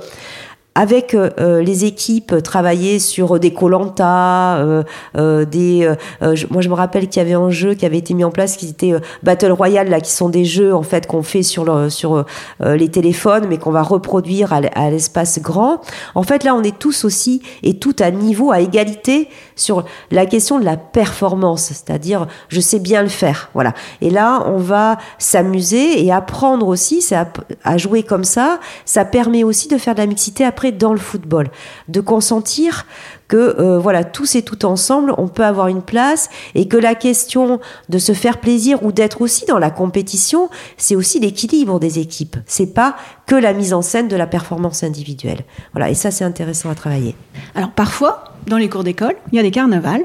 avec 0.75 1.15
euh, 1.15 1.63
les 1.63 1.85
équipes 1.85 2.43
travailler 2.43 2.99
sur 2.99 3.39
des 3.39 3.53
colanta, 3.53 4.57
euh, 4.57 4.83
euh, 5.17 5.45
des. 5.45 5.85
euh, 5.85 5.95
euh, 6.23 6.35
je- 6.35 6.47
moi, 6.51 6.63
je 6.63 6.69
me 6.69 6.75
rappelle 6.75 7.09
qu'il 7.09 7.23
y 7.23 7.25
avait 7.25 7.35
un 7.35 7.51
jeu 7.51 7.75
qui 7.75 7.87
avait 7.87 7.99
été 7.99 8.13
mis 8.15 8.25
en 8.25 8.31
place 8.31 8.57
qui 8.57 8.69
était 8.69 8.93
euh, 8.93 8.99
Battle 9.23 9.53
Royale, 9.53 9.89
là, 9.89 10.01
qui 10.01 10.11
sont 10.11 10.29
des 10.29 10.45
jeux 10.45 10.75
en 10.75 10.83
fait 10.83 11.07
qu'on 11.07 11.23
fait 11.23 11.43
sur 11.45 11.65
le, 11.65 11.91
sur 11.91 12.25
euh, 12.63 12.77
les 12.77 12.89
téléphones, 12.89 13.47
mais 13.49 13.59
qu'on 13.59 13.71
va 13.71 13.83
reproduire 13.83 14.53
à, 14.53 14.91
l'espace 14.91 15.39
grand. 15.41 15.81
En 16.15 16.23
fait, 16.25 16.43
là, 16.45 16.55
on 16.55 16.63
est 16.63 16.79
tous 16.79 17.05
aussi 17.05 17.43
et 17.63 17.79
tout 17.79 17.95
à 18.01 18.11
niveau, 18.11 18.51
à 18.51 18.61
égalité 18.61 19.29
sur 19.57 19.85
la 20.11 20.27
question 20.27 20.59
de 20.59 20.65
la 20.65 20.77
performance, 20.77 21.63
c'est-à-dire 21.67 22.27
je 22.49 22.61
sais 22.61 22.81
bien 22.81 23.03
le 23.03 23.09
faire, 23.09 23.51
voilà. 23.55 23.73
Et 24.01 24.11
là, 24.11 24.43
on 24.47 24.57
va 24.59 24.99
s'amuser 25.19 26.05
et 26.05 26.11
apprendre 26.13 26.67
aussi, 26.67 27.05
à, 27.15 27.29
à 27.63 27.77
jouer 27.79 28.03
comme 28.03 28.25
ça. 28.25 28.59
Ça 28.85 29.05
permet 29.05 29.45
aussi 29.45 29.69
de 29.69 29.79
faire 29.79 29.95
de 29.95 30.01
la 30.01 30.07
mixité 30.07 30.45
après 30.45 30.64
dans 30.73 30.93
le 30.93 30.99
football, 30.99 31.51
de 31.89 32.01
consentir 32.01 32.87
que 33.29 33.37
euh, 33.37 33.79
voilà 33.79 34.05
tous 34.05 34.35
et 34.35 34.43
tout 34.43 34.65
ensemble, 34.65 35.15
on 35.19 35.29
peut 35.29 35.45
avoir 35.45 35.69
une 35.69 35.83
place 35.83 36.29
et 36.55 36.69
que 36.69 36.77
la 36.77 36.95
question 36.95 37.61
de 37.89 37.99
se 37.99 38.13
faire 38.13 38.39
plaisir 38.39 38.83
ou 38.83 38.93
d'être 38.93 39.21
aussi 39.21 39.47
dans 39.47 39.59
la 39.59 39.71
compétition, 39.71 40.51
c'est 40.77 40.97
aussi 40.97 41.21
l'équilibre 41.21 41.81
des 41.81 41.99
équipes. 41.99 42.37
C'est 42.47 42.75
pas 42.75 42.97
que 43.27 43.35
la 43.35 43.53
mise 43.53 43.73
en 43.73 43.83
scène 43.83 44.09
de 44.09 44.17
la 44.17 44.27
performance 44.27 44.83
individuelle. 44.83 45.45
Voilà, 45.73 45.91
et 45.91 45.95
ça 45.95 46.11
c'est 46.11 46.25
intéressant 46.25 46.71
à 46.71 46.75
travailler. 46.75 47.15
Alors, 47.55 47.71
parfois, 47.71 48.25
dans 48.47 48.59
les 48.59 48.69
cours 48.69 48.85
d'école, 48.85 49.17
il 49.33 49.37
y 49.37 49.39
a 49.39 49.43
des 49.43 49.51
carnavals. 49.51 50.05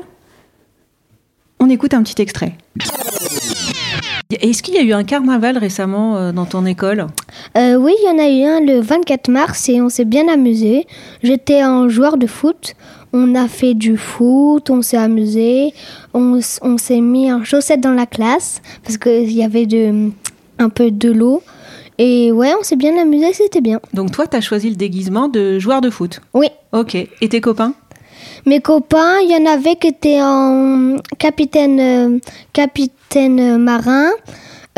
On 1.59 1.69
écoute 1.69 1.93
un 1.93 2.03
petit 2.03 2.21
extrait. 2.21 2.55
Est-ce 4.31 4.61
qu'il 4.61 4.75
y 4.75 4.77
a 4.77 4.83
eu 4.83 4.93
un 4.93 5.03
carnaval 5.03 5.57
récemment 5.57 6.15
euh, 6.17 6.31
dans 6.31 6.45
ton 6.45 6.63
école? 6.67 7.07
Euh, 7.57 7.77
oui, 7.77 7.93
il 7.99 8.05
y 8.05 8.11
en 8.11 8.23
a 8.23 8.29
eu 8.29 8.43
un 8.43 8.63
le 8.63 8.79
24 8.79 9.27
mars 9.27 9.67
et 9.69 9.81
on 9.81 9.89
s'est 9.89 10.05
bien 10.05 10.27
amusé. 10.27 10.85
J'étais 11.23 11.61
un 11.61 11.89
joueur 11.89 12.15
de 12.15 12.27
foot. 12.27 12.75
On 13.11 13.33
a 13.33 13.47
fait 13.47 13.73
du 13.73 13.97
foot, 13.97 14.69
on 14.69 14.83
s'est 14.83 14.97
amusé. 14.97 15.73
On, 16.13 16.41
s'est 16.41 17.01
mis 17.01 17.33
en 17.33 17.43
chaussettes 17.43 17.81
dans 17.81 17.95
la 17.95 18.05
classe 18.05 18.61
parce 18.83 18.99
qu'il 18.99 19.31
y 19.31 19.43
avait 19.43 19.65
de, 19.65 20.11
un 20.59 20.69
peu 20.69 20.91
de 20.91 21.11
l'eau. 21.11 21.41
Et 21.97 22.31
ouais, 22.31 22.53
on 22.59 22.61
s'est 22.61 22.75
bien 22.75 23.01
amusé, 23.01 23.33
c'était 23.33 23.61
bien. 23.61 23.79
Donc, 23.95 24.11
toi, 24.11 24.27
tu 24.27 24.37
as 24.37 24.41
choisi 24.41 24.69
le 24.69 24.75
déguisement 24.75 25.27
de 25.27 25.57
joueur 25.57 25.81
de 25.81 25.89
foot? 25.89 26.21
Oui. 26.35 26.49
Ok. 26.71 26.93
Et 26.93 27.29
tes 27.29 27.41
copains? 27.41 27.73
Mes 28.45 28.59
copains, 28.61 29.19
il 29.23 29.31
y 29.31 29.35
en 29.35 29.45
avait 29.51 29.75
qui 29.75 29.87
étaient 29.87 30.21
en 30.21 30.95
capitaine, 31.17 31.79
euh, 31.79 32.19
capitaine 32.53 33.57
marin. 33.57 34.09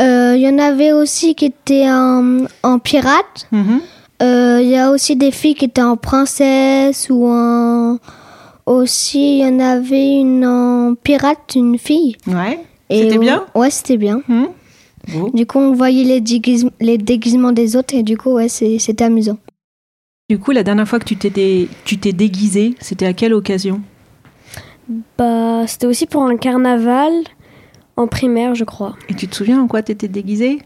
Euh, 0.00 0.34
Il 0.36 0.42
y 0.42 0.48
en 0.48 0.58
avait 0.58 0.92
aussi 0.92 1.34
qui 1.34 1.46
étaient 1.46 1.88
en, 1.88 2.46
en 2.62 2.78
pirate. 2.78 3.46
Mhm. 3.52 3.80
Euh, 4.22 4.58
Il 4.62 4.68
y 4.68 4.76
a 4.76 4.90
aussi 4.90 5.16
des 5.16 5.30
filles 5.30 5.54
qui 5.54 5.66
étaient 5.66 5.82
en 5.82 5.96
princesse 5.96 7.08
ou 7.10 7.26
en... 7.28 7.98
Aussi, 8.64 9.38
il 9.40 9.44
y 9.44 9.48
en 9.48 9.58
avait 9.58 10.12
une 10.20 10.46
en 10.46 10.94
pirate, 10.94 11.54
une 11.56 11.78
fille. 11.78 12.16
Ouais. 12.28 12.60
Et 12.90 13.02
C'était 13.04 13.18
bien? 13.18 13.44
Ouais, 13.56 13.70
c'était 13.70 13.96
bien. 13.96 14.22
Mhm. 14.28 14.48
Du 15.34 15.46
coup, 15.46 15.58
on 15.58 15.72
voyait 15.74 16.04
les, 16.04 16.20
déguise- 16.20 16.70
les 16.80 16.96
déguisements 16.96 17.50
des 17.50 17.74
autres 17.74 17.92
et 17.94 18.04
du 18.04 18.16
coup, 18.16 18.30
ouais, 18.34 18.48
c'était 18.48 19.02
amusant. 19.04 19.36
Du 20.32 20.38
coup, 20.38 20.52
la 20.52 20.62
dernière 20.62 20.88
fois 20.88 20.98
que 20.98 21.04
tu 21.04 21.14
t'es 21.18 21.28
dé- 21.28 21.68
tu 21.84 21.98
t'es 21.98 22.14
déguisé, 22.14 22.74
c'était 22.80 23.04
à 23.04 23.12
quelle 23.12 23.34
occasion? 23.34 23.82
Bah, 25.18 25.66
c'était 25.66 25.86
aussi 25.86 26.06
pour 26.06 26.22
un 26.22 26.38
carnaval 26.38 27.12
en 27.98 28.06
primaire, 28.06 28.54
je 28.54 28.64
crois. 28.64 28.96
Et 29.10 29.14
tu 29.14 29.28
te 29.28 29.34
souviens 29.34 29.60
en 29.60 29.66
quoi 29.66 29.82
t'étais 29.82 30.08
déguisé 30.08 30.62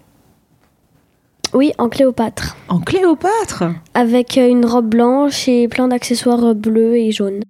Oui, 1.53 1.73
en 1.79 1.89
Cléopâtre. 1.89 2.57
En 2.69 2.79
Cléopâtre? 2.79 3.65
Avec 3.95 4.39
euh, 4.39 4.49
une 4.49 4.65
robe 4.65 4.89
blanche 4.89 5.49
et 5.49 5.67
plein 5.67 5.89
d'accessoires 5.89 6.55
bleus 6.55 6.97
et 6.97 7.11
jaunes. 7.11 7.41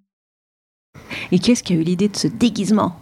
Et 1.32 1.38
qui 1.38 1.50
est-ce 1.50 1.62
qui 1.62 1.74
a 1.74 1.76
eu 1.76 1.82
l'idée 1.82 2.08
de 2.08 2.16
ce 2.16 2.28
déguisement? 2.28 2.96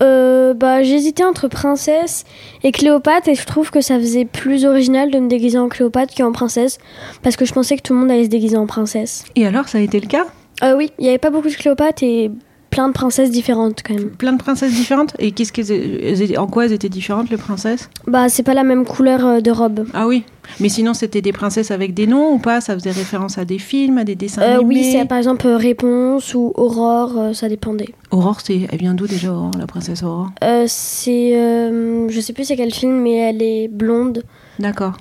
Euh, 0.00 0.54
bah, 0.54 0.82
j'hésitais 0.82 1.24
entre 1.24 1.46
princesse 1.46 2.24
et 2.64 2.72
Cléopâtre 2.72 3.28
et 3.28 3.34
je 3.34 3.46
trouve 3.46 3.70
que 3.70 3.80
ça 3.80 3.98
faisait 3.98 4.24
plus 4.24 4.64
original 4.64 5.10
de 5.10 5.18
me 5.18 5.28
déguiser 5.28 5.58
en 5.58 5.68
Cléopâtre 5.68 6.14
qu'en 6.14 6.32
princesse 6.32 6.78
parce 7.22 7.36
que 7.36 7.44
je 7.44 7.52
pensais 7.52 7.76
que 7.76 7.82
tout 7.82 7.92
le 7.92 8.00
monde 8.00 8.10
allait 8.10 8.24
se 8.24 8.28
déguiser 8.28 8.56
en 8.56 8.66
princesse. 8.66 9.24
Et 9.36 9.46
alors, 9.46 9.68
ça 9.68 9.78
a 9.78 9.80
été 9.80 10.00
le 10.00 10.06
cas? 10.06 10.26
Euh, 10.62 10.76
oui, 10.76 10.92
il 10.98 11.02
n'y 11.02 11.08
avait 11.08 11.18
pas 11.18 11.30
beaucoup 11.30 11.48
de 11.48 11.54
Cléopâtre 11.54 12.02
et 12.02 12.30
plein 12.74 12.88
de 12.88 12.92
princesses 12.92 13.30
différentes 13.30 13.82
quand 13.86 13.94
même. 13.94 14.10
Plein 14.10 14.32
de 14.32 14.38
princesses 14.38 14.72
différentes 14.74 15.14
Et 15.18 15.30
qu'est-ce 15.32 15.52
qu'elles- 15.52 16.38
en 16.38 16.46
quoi 16.46 16.66
elles 16.66 16.72
étaient 16.72 16.88
différentes, 16.88 17.30
les 17.30 17.36
princesses? 17.36 17.88
Bah, 18.06 18.28
c'est 18.28 18.42
pas 18.42 18.54
la 18.54 18.64
même 18.64 18.84
couleur 18.84 19.24
euh, 19.26 19.40
de 19.40 19.50
robe. 19.50 19.86
Ah 19.94 20.06
oui 20.08 20.24
Mais 20.60 20.68
sinon, 20.68 20.92
c'était 20.92 21.22
des 21.22 21.32
princesses 21.32 21.70
avec 21.70 21.94
des 21.94 22.06
noms 22.06 22.32
ou 22.34 22.38
pas? 22.38 22.60
Ça 22.60 22.74
faisait 22.74 22.90
référence 22.90 23.38
à 23.38 23.44
des 23.44 23.58
films, 23.58 23.98
à 23.98 24.04
des 24.04 24.14
dessins 24.16 24.42
Euh, 24.42 24.56
animés? 24.58 24.74
oui, 24.74 24.84
c'est 24.92 25.04
par 25.06 25.18
exemple 25.18 25.46
euh, 25.46 25.56
Réponse 25.56 26.34
ou 26.34 26.52
Aurore, 26.56 27.30
ça 27.32 27.48
dépendait. 27.48 27.94
Aurore, 28.10 28.40
c'est... 28.42 28.68
elle 28.70 28.78
vient 28.78 28.94
d'où 28.94 29.06
déjà, 29.06 29.32
Aurore, 29.32 29.52
la 29.58 29.66
princesse 29.66 30.02
Aurore? 30.02 30.30
Euh, 30.42 30.64
c'est. 30.66 31.32
euh, 31.36 32.08
je 32.08 32.20
sais 32.20 32.32
plus 32.32 32.44
c'est 32.44 32.56
quel 32.56 32.74
film, 32.74 33.00
mais 33.00 33.14
elle 33.14 33.42
est 33.42 33.68
blonde. 33.68 34.22
D'accord. 34.58 34.96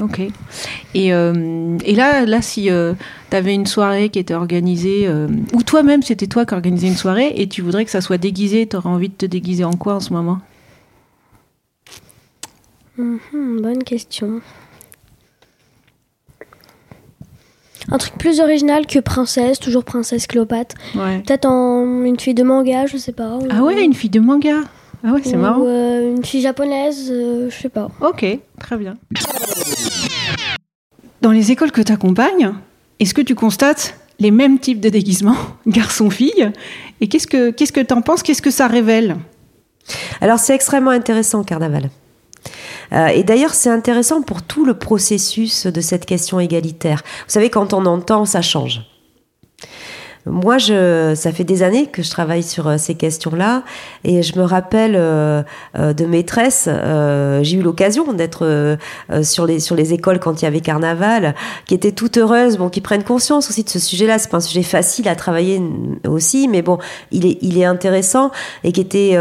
Ok. 0.00 0.20
Et, 0.94 1.12
euh, 1.14 1.78
et 1.84 1.94
là, 1.94 2.26
là 2.26 2.42
si 2.42 2.64
tu 3.30 3.36
avais 3.36 3.54
une 3.54 3.66
soirée 3.66 4.10
qui 4.10 4.18
était 4.18 4.34
organisée, 4.34 5.06
euh, 5.08 5.26
ou 5.54 5.62
toi-même, 5.62 6.02
c'était 6.02 6.26
toi 6.26 6.44
qui 6.44 6.52
organisais 6.54 6.86
une 6.88 6.96
soirée, 6.96 7.32
et 7.36 7.48
tu 7.48 7.62
voudrais 7.62 7.84
que 7.84 7.90
ça 7.90 8.00
soit 8.02 8.18
déguisé, 8.18 8.66
tu 8.68 8.76
aurais 8.76 8.90
envie 8.90 9.08
de 9.08 9.14
te 9.14 9.26
déguiser 9.26 9.64
en 9.64 9.72
quoi 9.72 9.94
en 9.94 10.00
ce 10.00 10.12
moment? 10.12 10.38
Mhm, 12.98 13.60
bonne 13.62 13.84
question. 13.84 14.40
Un 17.90 17.98
truc 17.98 18.14
plus 18.18 18.40
original 18.40 18.86
que 18.86 18.98
princesse, 18.98 19.60
toujours 19.60 19.84
princesse 19.84 20.26
Cléopâtre. 20.26 20.74
Ouais. 20.96 21.20
Peut-être 21.20 21.46
en 21.46 22.02
une 22.04 22.18
fille 22.18 22.34
de 22.34 22.42
manga, 22.42 22.86
je 22.86 22.96
sais 22.96 23.12
pas. 23.12 23.36
ou- 23.36 23.46
Ah 23.50 23.62
ouais, 23.62 23.84
une 23.84 23.94
fille 23.94 24.10
de 24.10 24.18
manga 24.18 24.62
Ah 25.04 25.12
ouais, 25.12 25.20
c'est 25.22 25.36
ou, 25.36 25.40
marrant. 25.40 25.62
euh, 25.66 26.16
une 26.16 26.24
fille 26.24 26.40
japonaise, 26.40 27.08
euh, 27.12 27.48
je 27.48 27.54
sais 27.56 27.68
pas. 27.68 27.88
Ok, 28.00 28.26
très 28.58 28.76
bien. 28.76 28.96
Dans 31.22 31.32
les 31.32 31.52
écoles 31.52 31.72
que 31.72 31.80
tu 31.80 31.92
accompagnes, 31.92 32.52
est-ce 33.00 33.14
que 33.14 33.22
tu 33.22 33.34
constates 33.34 33.98
les 34.18 34.30
mêmes 34.30 34.58
types 34.58 34.80
de 34.80 34.88
déguisements, 34.88 35.36
garçon-fille 35.66 36.52
Et 37.00 37.08
qu'est-ce 37.08 37.26
que 37.26 37.50
que 37.50 37.80
t'en 37.80 38.02
penses? 38.02 38.22
Qu'est-ce 38.22 38.42
que 38.42 38.50
ça 38.50 38.66
révèle? 38.66 39.16
Alors 40.20 40.38
c'est 40.38 40.54
extrêmement 40.54 40.90
intéressant, 40.90 41.44
Carnaval. 41.44 41.90
Euh, 42.92 43.08
et 43.08 43.24
d'ailleurs, 43.24 43.54
c'est 43.54 43.70
intéressant 43.70 44.22
pour 44.22 44.42
tout 44.42 44.64
le 44.64 44.74
processus 44.74 45.66
de 45.66 45.80
cette 45.80 46.06
question 46.06 46.38
égalitaire. 46.38 47.02
Vous 47.26 47.32
savez, 47.32 47.50
quand 47.50 47.72
on 47.72 47.84
entend, 47.86 48.24
ça 48.24 48.42
change. 48.42 48.82
Moi, 50.26 50.58
je, 50.58 51.14
ça 51.14 51.30
fait 51.30 51.44
des 51.44 51.62
années 51.62 51.86
que 51.86 52.02
je 52.02 52.10
travaille 52.10 52.42
sur 52.42 52.66
euh, 52.66 52.78
ces 52.78 52.96
questions-là, 52.96 53.62
et 54.02 54.22
je 54.22 54.36
me 54.38 54.44
rappelle 54.44 54.94
euh, 54.96 55.42
euh, 55.78 55.92
de 55.92 56.04
maîtresses. 56.04 56.68
euh, 56.68 57.44
J'ai 57.44 57.58
eu 57.58 57.62
l'occasion 57.62 58.12
d'être 58.12 58.44
euh, 58.44 58.76
euh, 59.10 59.22
sur 59.22 59.46
les 59.46 59.60
sur 59.60 59.76
les 59.76 59.92
écoles 59.92 60.18
quand 60.18 60.42
il 60.42 60.44
y 60.44 60.48
avait 60.48 60.60
carnaval, 60.60 61.34
qui 61.66 61.74
étaient 61.74 61.92
toutes 61.92 62.18
heureuses, 62.18 62.58
bon, 62.58 62.68
qui 62.70 62.80
prennent 62.80 63.04
conscience 63.04 63.48
aussi 63.50 63.62
de 63.62 63.70
ce 63.70 63.78
sujet-là. 63.78 64.18
C'est 64.18 64.30
pas 64.30 64.38
un 64.38 64.40
sujet 64.40 64.64
facile 64.64 65.08
à 65.08 65.14
travailler 65.14 65.62
aussi, 66.06 66.48
mais 66.48 66.62
bon, 66.62 66.78
il 67.12 67.24
est 67.24 67.38
il 67.40 67.56
est 67.58 67.64
intéressant 67.64 68.32
et 68.64 68.72
qui 68.72 68.80
était 68.80 69.16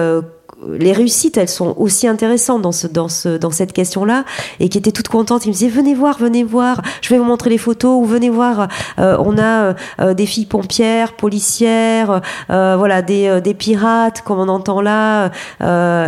les 0.67 0.91
réussites, 0.91 1.37
elles 1.37 1.49
sont 1.49 1.75
aussi 1.77 2.07
intéressantes 2.07 2.61
dans 2.61 2.71
ce, 2.71 2.87
dans 2.87 3.09
ce, 3.09 3.37
dans 3.37 3.51
cette 3.51 3.73
question-là, 3.73 4.25
et 4.59 4.69
qui 4.69 4.77
étaient 4.77 4.91
toutes 4.91 5.09
contentes. 5.09 5.45
Ils 5.45 5.49
me 5.49 5.53
disaient 5.53 5.69
venez 5.69 5.93
voir, 5.93 6.17
venez 6.17 6.43
voir. 6.43 6.81
Je 7.01 7.09
vais 7.09 7.17
vous 7.17 7.25
montrer 7.25 7.49
les 7.49 7.57
photos. 7.57 8.01
Ou 8.01 8.05
venez 8.05 8.29
voir. 8.29 8.67
euh, 8.99 9.17
on 9.19 9.37
a 9.37 9.75
euh, 10.01 10.13
des 10.13 10.25
filles 10.25 10.45
pompières, 10.45 11.13
policières, 11.13 12.21
euh, 12.49 12.75
voilà, 12.77 13.01
des, 13.01 13.41
des 13.41 13.53
pirates, 13.53 14.21
comme 14.21 14.39
on 14.39 14.49
entend 14.49 14.81
là. 14.81 15.31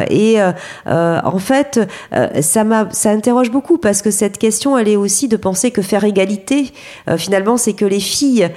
et 0.09 0.37
en 0.85 1.39
fait, 1.39 1.79
ça 2.41 2.63
m'a, 2.63 2.87
ça 2.91 3.11
interroge 3.11 3.51
beaucoup 3.51 3.77
parce 3.77 4.01
que 4.01 4.11
cette 4.11 4.37
question, 4.37 4.77
elle 4.77 4.87
est 4.87 4.95
aussi 4.95 5.27
de 5.27 5.37
penser 5.37 5.71
que 5.71 5.81
faire 5.81 6.03
égalité, 6.03 6.71
finalement, 7.17 7.57
c'est 7.57 7.73
que 7.73 7.85
les 7.85 7.99
filles 7.99 8.49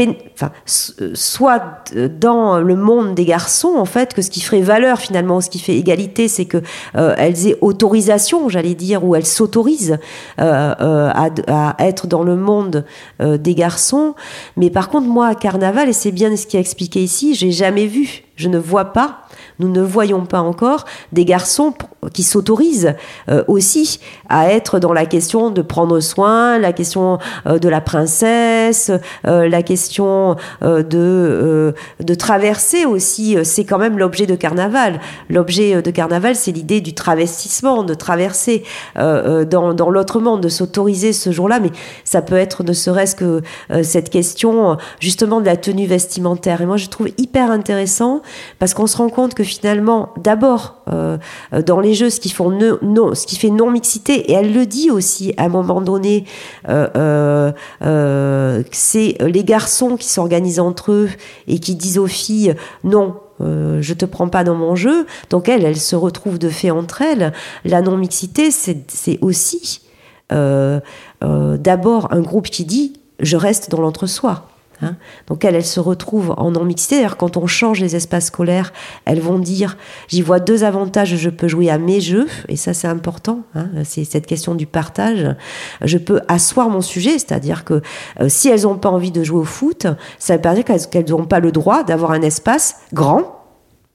euh, 0.00 1.10
soit 1.14 1.62
d- 1.92 2.08
dans 2.08 2.58
le 2.58 2.76
monde 2.76 3.14
des 3.14 3.24
garçons, 3.24 3.74
en 3.76 3.84
fait, 3.84 4.14
que 4.14 4.22
ce 4.22 4.30
qui 4.30 4.40
ferait 4.40 4.60
valeur 4.60 4.98
finalement, 4.98 5.40
ce 5.40 5.50
qui 5.50 5.58
fait 5.58 5.76
égalité, 5.76 6.28
c'est 6.28 6.44
que 6.44 6.58
euh, 6.96 7.14
elles 7.18 7.46
aient 7.48 7.58
autorisation, 7.60 8.48
j'allais 8.48 8.74
dire, 8.74 9.04
ou 9.04 9.14
elles 9.16 9.26
s'autorisent 9.26 9.98
euh, 10.40 10.74
euh, 10.80 11.10
à, 11.14 11.28
à 11.48 11.86
être 11.86 12.06
dans 12.06 12.22
le 12.22 12.36
monde 12.36 12.84
euh, 13.20 13.36
des 13.38 13.54
garçons. 13.54 14.14
Mais 14.56 14.70
par 14.70 14.88
contre, 14.88 15.06
moi, 15.08 15.26
à 15.28 15.34
Carnaval, 15.34 15.88
et 15.88 15.92
c'est 15.92 16.12
bien 16.12 16.34
ce 16.36 16.46
qui 16.46 16.56
est 16.56 16.60
expliqué 16.60 17.02
ici, 17.02 17.34
j'ai 17.34 17.50
jamais 17.52 17.86
vu, 17.86 18.22
je 18.36 18.48
ne 18.48 18.58
vois 18.58 18.86
pas 18.86 19.20
nous 19.58 19.68
ne 19.68 19.82
voyons 19.82 20.24
pas 20.24 20.40
encore 20.40 20.84
des 21.12 21.24
garçons 21.24 21.74
qui 22.12 22.22
s'autorisent 22.22 22.94
euh, 23.28 23.42
aussi 23.48 23.98
à 24.28 24.52
être 24.52 24.78
dans 24.78 24.92
la 24.92 25.06
question 25.06 25.50
de 25.50 25.62
prendre 25.62 26.00
soin, 26.00 26.58
la 26.58 26.72
question 26.72 27.18
euh, 27.46 27.58
de 27.58 27.68
la 27.68 27.80
princesse, 27.80 28.92
euh, 29.26 29.48
la 29.48 29.62
question 29.62 30.36
de, 30.62 31.74
de 32.00 32.14
traverser 32.14 32.84
aussi. 32.84 33.36
C'est 33.44 33.64
quand 33.64 33.78
même 33.78 33.98
l'objet 33.98 34.26
de 34.26 34.34
carnaval. 34.34 35.00
L'objet 35.28 35.82
de 35.82 35.90
carnaval, 35.90 36.36
c'est 36.36 36.52
l'idée 36.52 36.80
du 36.80 36.94
travestissement, 36.94 37.82
de 37.82 37.94
traverser 37.94 38.62
dans, 38.96 39.74
dans 39.74 39.90
l'autre 39.90 40.20
monde, 40.20 40.42
de 40.42 40.48
s'autoriser 40.48 41.12
ce 41.12 41.30
jour-là. 41.32 41.60
Mais 41.60 41.70
ça 42.04 42.22
peut 42.22 42.36
être 42.36 42.62
ne 42.62 42.72
serait-ce 42.72 43.16
que 43.16 43.42
cette 43.82 44.10
question 44.10 44.76
justement 45.00 45.40
de 45.40 45.46
la 45.46 45.56
tenue 45.56 45.86
vestimentaire. 45.86 46.60
Et 46.60 46.66
moi, 46.66 46.76
je 46.76 46.88
trouve 46.88 47.08
hyper 47.18 47.50
intéressant 47.50 48.22
parce 48.58 48.74
qu'on 48.74 48.86
se 48.86 48.96
rend 48.96 49.08
compte 49.08 49.34
que 49.34 49.42
finalement, 49.48 50.10
d'abord, 50.16 50.76
euh, 50.88 51.18
dans 51.66 51.80
les 51.80 51.94
jeux, 51.94 52.10
ce 52.10 52.20
qui, 52.20 52.28
fait 52.30 53.50
non-mixité, 53.50 54.30
et 54.30 54.32
elle 54.32 54.52
le 54.52 54.66
dit 54.66 54.90
aussi 54.90 55.34
à 55.36 55.44
un 55.44 55.48
moment 55.48 55.80
donné, 55.80 56.24
euh, 56.68 57.52
euh, 57.82 58.62
c'est 58.70 59.16
les 59.20 59.44
garçons 59.44 59.96
qui 59.96 60.08
s'organisent 60.08 60.60
entre 60.60 60.92
eux 60.92 61.08
et 61.46 61.58
qui 61.58 61.74
disent 61.74 61.98
aux 61.98 62.06
filles, 62.06 62.54
non, 62.84 63.16
euh, 63.40 63.78
je 63.80 63.94
te 63.94 64.04
prends 64.04 64.28
pas 64.28 64.44
dans 64.44 64.54
mon 64.54 64.76
jeu. 64.76 65.06
Donc 65.30 65.48
elles, 65.48 65.64
elles 65.64 65.76
se 65.76 65.96
retrouvent 65.96 66.38
de 66.38 66.48
fait 66.48 66.70
entre 66.70 67.02
elles. 67.02 67.32
La 67.64 67.82
non-mixité, 67.82 68.50
c'est 68.50 69.18
aussi 69.22 69.82
d'abord 70.30 72.12
un 72.12 72.20
groupe 72.20 72.48
qui 72.48 72.64
dit, 72.64 73.00
je 73.20 73.36
reste 73.36 73.70
dans 73.70 73.80
l'entre-soi. 73.80 74.44
Hein. 74.82 74.96
Donc 75.26 75.44
elles, 75.44 75.64
se 75.64 75.80
retrouvent 75.80 76.34
en 76.36 76.50
non-mixité. 76.50 76.96
D'ailleurs, 76.96 77.16
quand 77.16 77.36
on 77.36 77.46
change 77.46 77.80
les 77.80 77.96
espaces 77.96 78.26
scolaires, 78.26 78.72
elles 79.04 79.20
vont 79.20 79.38
dire, 79.38 79.76
j'y 80.08 80.22
vois 80.22 80.40
deux 80.40 80.64
avantages, 80.64 81.16
je 81.16 81.30
peux 81.30 81.48
jouer 81.48 81.70
à 81.70 81.78
mes 81.78 82.00
jeux, 82.00 82.26
et 82.48 82.56
ça 82.56 82.74
c'est 82.74 82.88
important, 82.88 83.40
hein, 83.54 83.68
c'est 83.84 84.04
cette 84.04 84.26
question 84.26 84.54
du 84.54 84.66
partage. 84.66 85.34
Je 85.82 85.98
peux 85.98 86.20
asseoir 86.28 86.68
mon 86.70 86.80
sujet, 86.80 87.12
c'est-à-dire 87.12 87.64
que 87.64 87.82
euh, 88.20 88.28
si 88.28 88.48
elles 88.48 88.62
n'ont 88.62 88.78
pas 88.78 88.90
envie 88.90 89.10
de 89.10 89.22
jouer 89.22 89.40
au 89.40 89.44
foot, 89.44 89.86
ça 90.18 90.36
veut 90.36 90.42
pas 90.42 90.54
dire 90.54 90.64
qu'elles 90.64 91.10
n'ont 91.10 91.26
pas 91.26 91.40
le 91.40 91.52
droit 91.52 91.82
d'avoir 91.82 92.12
un 92.12 92.22
espace 92.22 92.76
grand 92.92 93.44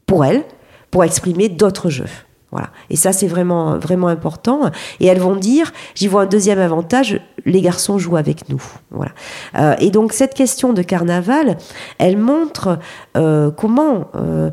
pour 0.05 0.25
elles, 0.25 0.43
pour 0.91 1.03
exprimer 1.03 1.49
d'autres 1.49 1.89
jeux. 1.89 2.09
Voilà. 2.53 2.69
Et 2.91 2.95
ça, 2.95 3.13
c'est 3.13 3.25
vraiment, 3.25 3.79
vraiment 3.79 4.09
important. 4.09 4.69
Et 4.99 5.07
elles 5.07 5.19
vont 5.19 5.35
dire, 5.35 5.73
j'y 5.95 6.07
vois 6.07 6.21
un 6.21 6.25
deuxième 6.27 6.59
avantage, 6.59 7.19
les 7.45 7.61
garçons 7.61 7.97
jouent 7.97 8.15
avec 8.15 8.47
nous. 8.47 8.61
Voilà. 8.91 9.11
Euh, 9.57 9.75
et 9.79 9.89
donc, 9.89 10.13
cette 10.13 10.35
question 10.35 10.71
de 10.71 10.83
carnaval, 10.83 11.57
elle 11.97 12.15
montre 12.15 12.77
euh, 13.17 13.49
comment 13.49 14.11
euh, 14.15 14.51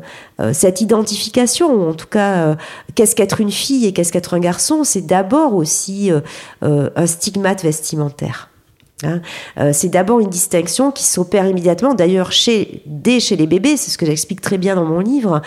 cette 0.51 0.81
identification, 0.81 1.75
ou 1.75 1.89
en 1.89 1.93
tout 1.93 2.07
cas, 2.07 2.55
qu'est-ce 2.95 3.15
qu'être 3.15 3.39
une 3.39 3.51
fille 3.51 3.85
et 3.85 3.93
qu'est-ce 3.93 4.11
qu'être 4.11 4.33
un 4.33 4.39
garçon, 4.39 4.83
c'est 4.83 5.05
d'abord 5.05 5.53
aussi 5.53 6.09
un 6.63 7.05
stigmate 7.05 7.61
vestimentaire. 7.61 8.50
Hein, 9.03 9.21
euh, 9.57 9.71
c'est 9.73 9.89
d'abord 9.89 10.19
une 10.19 10.29
distinction 10.29 10.91
qui 10.91 11.03
s'opère 11.03 11.47
immédiatement, 11.47 11.93
d'ailleurs 11.93 12.31
chez, 12.31 12.83
dès 12.85 13.19
chez 13.19 13.35
les 13.35 13.47
bébés, 13.47 13.77
c'est 13.77 13.91
ce 13.91 13.97
que 13.97 14.05
j'explique 14.05 14.41
très 14.41 14.57
bien 14.57 14.75
dans 14.75 14.85
mon 14.85 14.99
livre, 14.99 15.41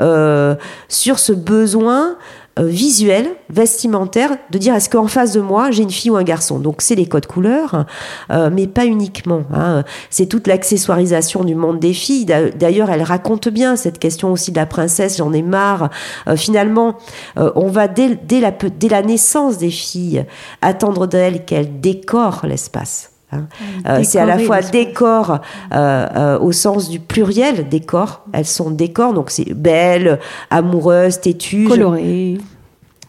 euh, 0.00 0.54
sur 0.88 1.18
ce 1.18 1.32
besoin 1.32 2.16
visuel, 2.58 3.26
vestimentaire, 3.48 4.36
de 4.50 4.58
dire 4.58 4.74
est-ce 4.74 4.90
qu'en 4.90 5.06
face 5.06 5.32
de 5.32 5.40
moi 5.40 5.70
j'ai 5.70 5.82
une 5.82 5.90
fille 5.90 6.10
ou 6.10 6.16
un 6.16 6.22
garçon? 6.24 6.58
Donc 6.58 6.82
c'est 6.82 6.94
les 6.94 7.06
codes 7.06 7.26
couleurs, 7.26 7.86
euh, 8.30 8.50
mais 8.52 8.66
pas 8.66 8.86
uniquement. 8.86 9.42
hein. 9.54 9.84
C'est 10.10 10.26
toute 10.26 10.46
l'accessoirisation 10.46 11.44
du 11.44 11.54
monde 11.54 11.78
des 11.78 11.92
filles. 11.94 12.24
D'a- 12.26 12.50
D'ailleurs, 12.50 12.90
elle 12.90 13.02
raconte 13.02 13.48
bien 13.48 13.76
cette 13.76 13.98
question 13.98 14.32
aussi 14.32 14.50
de 14.52 14.56
la 14.56 14.66
princesse. 14.66 15.16
J'en 15.18 15.32
ai 15.32 15.42
marre. 15.42 15.90
Euh, 16.28 16.36
finalement, 16.36 16.96
euh, 17.38 17.50
on 17.54 17.68
va 17.68 17.88
dès, 17.88 18.18
la, 18.40 18.50
dès 18.50 18.88
la 18.88 19.02
naissance 19.02 19.56
des 19.58 19.70
filles 19.70 20.24
attendre 20.60 21.06
d'elles 21.06 21.44
qu'elles 21.44 21.80
décorent 21.80 22.44
l'espace. 22.44 23.10
Hein. 23.32 23.46
Euh, 23.88 24.02
c'est 24.04 24.18
à 24.18 24.26
la 24.26 24.38
fois 24.38 24.60
décor 24.62 25.38
euh, 25.72 26.06
euh, 26.16 26.38
au 26.38 26.52
sens 26.52 26.88
du 26.88 27.00
pluriel, 27.00 27.68
décor. 27.68 28.24
Elles 28.32 28.46
sont 28.46 28.70
décors, 28.70 29.12
donc 29.12 29.30
c'est 29.30 29.52
belle, 29.54 30.18
amoureuse, 30.50 31.20
têtue. 31.20 31.64
Je- 31.64 31.68
Coloré. 31.68 32.38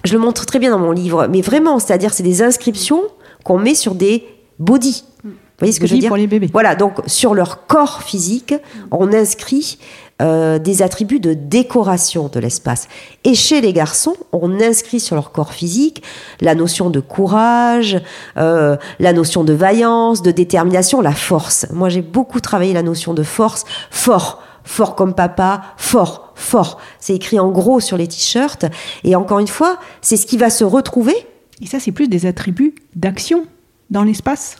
je 0.03 0.13
le 0.13 0.19
montre 0.19 0.45
très 0.45 0.59
bien 0.59 0.71
dans 0.71 0.79
mon 0.79 0.91
livre, 0.91 1.27
mais 1.29 1.41
vraiment, 1.41 1.79
c'est-à-dire 1.79 2.13
c'est 2.13 2.23
des 2.23 2.41
inscriptions 2.41 3.01
qu'on 3.43 3.57
met 3.59 3.75
sur 3.75 3.95
des 3.95 4.23
bodies. 4.59 5.03
Vous 5.23 5.31
voyez 5.59 5.73
ce 5.73 5.79
que 5.79 5.85
je 5.85 5.93
veux 5.93 5.99
dire 5.99 6.07
pour 6.09 6.17
les 6.17 6.25
bébés. 6.27 6.49
Voilà, 6.51 6.73
donc 6.75 6.93
sur 7.05 7.35
leur 7.35 7.67
corps 7.67 8.01
physique, 8.01 8.55
on 8.89 9.13
inscrit 9.13 9.77
euh, 10.21 10.59
des 10.59 10.81
attributs 10.81 11.19
de 11.19 11.33
décoration 11.33 12.29
de 12.31 12.39
l'espace. 12.39 12.87
Et 13.23 13.33
chez 13.33 13.59
les 13.59 13.73
garçons, 13.73 14.15
on 14.31 14.61
inscrit 14.61 14.99
sur 14.99 15.15
leur 15.15 15.31
corps 15.31 15.53
physique 15.53 16.03
la 16.41 16.55
notion 16.55 16.89
de 16.89 16.99
courage, 16.99 17.99
euh, 18.37 18.77
la 18.99 19.13
notion 19.13 19.43
de 19.43 19.53
vaillance, 19.53 20.21
de 20.21 20.31
détermination, 20.31 21.01
la 21.01 21.13
force. 21.13 21.65
Moi, 21.71 21.89
j'ai 21.89 22.01
beaucoup 22.01 22.39
travaillé 22.39 22.73
la 22.73 22.83
notion 22.83 23.13
de 23.13 23.23
force, 23.23 23.65
fort. 23.89 24.43
Fort 24.63 24.95
comme 24.95 25.15
papa, 25.15 25.63
fort, 25.77 26.33
fort. 26.35 26.79
C'est 26.99 27.15
écrit 27.15 27.39
en 27.39 27.49
gros 27.49 27.79
sur 27.79 27.97
les 27.97 28.07
t-shirts. 28.07 28.65
Et 29.03 29.15
encore 29.15 29.39
une 29.39 29.47
fois, 29.47 29.79
c'est 30.01 30.17
ce 30.17 30.27
qui 30.27 30.37
va 30.37 30.51
se 30.51 30.63
retrouver 30.63 31.15
Et 31.63 31.65
ça, 31.65 31.79
c'est 31.79 31.91
plus 31.91 32.07
des 32.07 32.27
attributs 32.27 32.75
d'action 32.95 33.47
dans 33.89 34.03
l'espace 34.03 34.57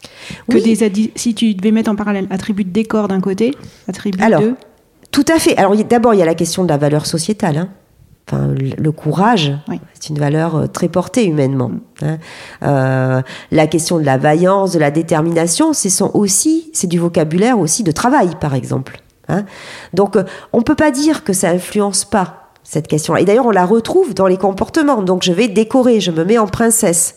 que 0.50 0.56
Oui. 0.56 0.63
des 0.63 1.12
si 1.15 1.36
tu 1.36 1.54
devais 1.54 1.71
mettre 1.71 1.89
en 1.91 1.95
parallèle 1.95 2.28
attributs 2.32 2.65
de 2.65 2.71
décor 2.71 3.08
d'un 3.08 3.21
côté, 3.21 3.56
attributs 3.88 4.21
Alors, 4.24 4.41
de 4.41 4.56
Tout 5.12 5.26
à 5.34 5.39
fait. 5.39 5.58
Alors 5.58 5.76
d'abord, 5.76 6.13
il 6.13 6.19
y 6.19 6.24
a 6.24 6.26
la 6.26 6.36
question 6.36 6.63
de 6.63 6.69
la 6.69 6.78
valeur 6.78 7.06
sociétale. 7.06 7.58
hein. 7.58 7.69
Enfin, 8.30 8.50
le 8.56 8.91
courage, 8.91 9.52
Oui. 9.67 9.82
c'est 9.93 10.10
une 10.10 10.19
valeur 10.19 10.56
euh, 10.56 10.67
très 10.67 10.88
portée 10.88 11.26
humainement. 11.26 11.71
hein. 12.02 12.17
Euh, 12.63 13.21
la 13.52 13.67
question 13.67 14.00
de 14.00 14.06
la 14.06 14.17
vaillance, 14.17 14.71
de 14.74 14.80
la 14.80 14.91
détermination, 14.91 15.74
c'est 15.74 15.89
aussi, 16.13 16.69
c'est 16.74 16.88
du 16.88 16.97
vocabulaire 17.00 17.60
aussi 17.60 17.84
de 17.84 17.91
travail, 17.91 18.30
par 18.39 18.54
exemple. 18.54 19.02
hein. 19.28 19.43
Donc, 19.93 20.15
euh, 20.15 20.24
on 20.54 20.62
peut 20.62 20.76
pas 20.76 20.91
dire 20.91 21.24
que 21.26 21.34
ça 21.34 21.50
influence 21.50 22.06
pas 22.06 22.52
cette 22.63 22.88
question-là. 22.88 23.19
Et 23.21 23.26
d'ailleurs, 23.26 23.47
on 23.47 23.52
la 23.52 23.65
retrouve 23.65 24.13
dans 24.13 24.28
les 24.28 24.38
comportements. 24.38 25.02
Donc, 25.02 25.24
je 25.24 25.34
vais 25.34 25.47
décorer, 25.50 26.00
je 26.00 26.12
me 26.12 26.24
mets 26.24 26.38
en 26.38 26.47
princesse. 26.47 27.15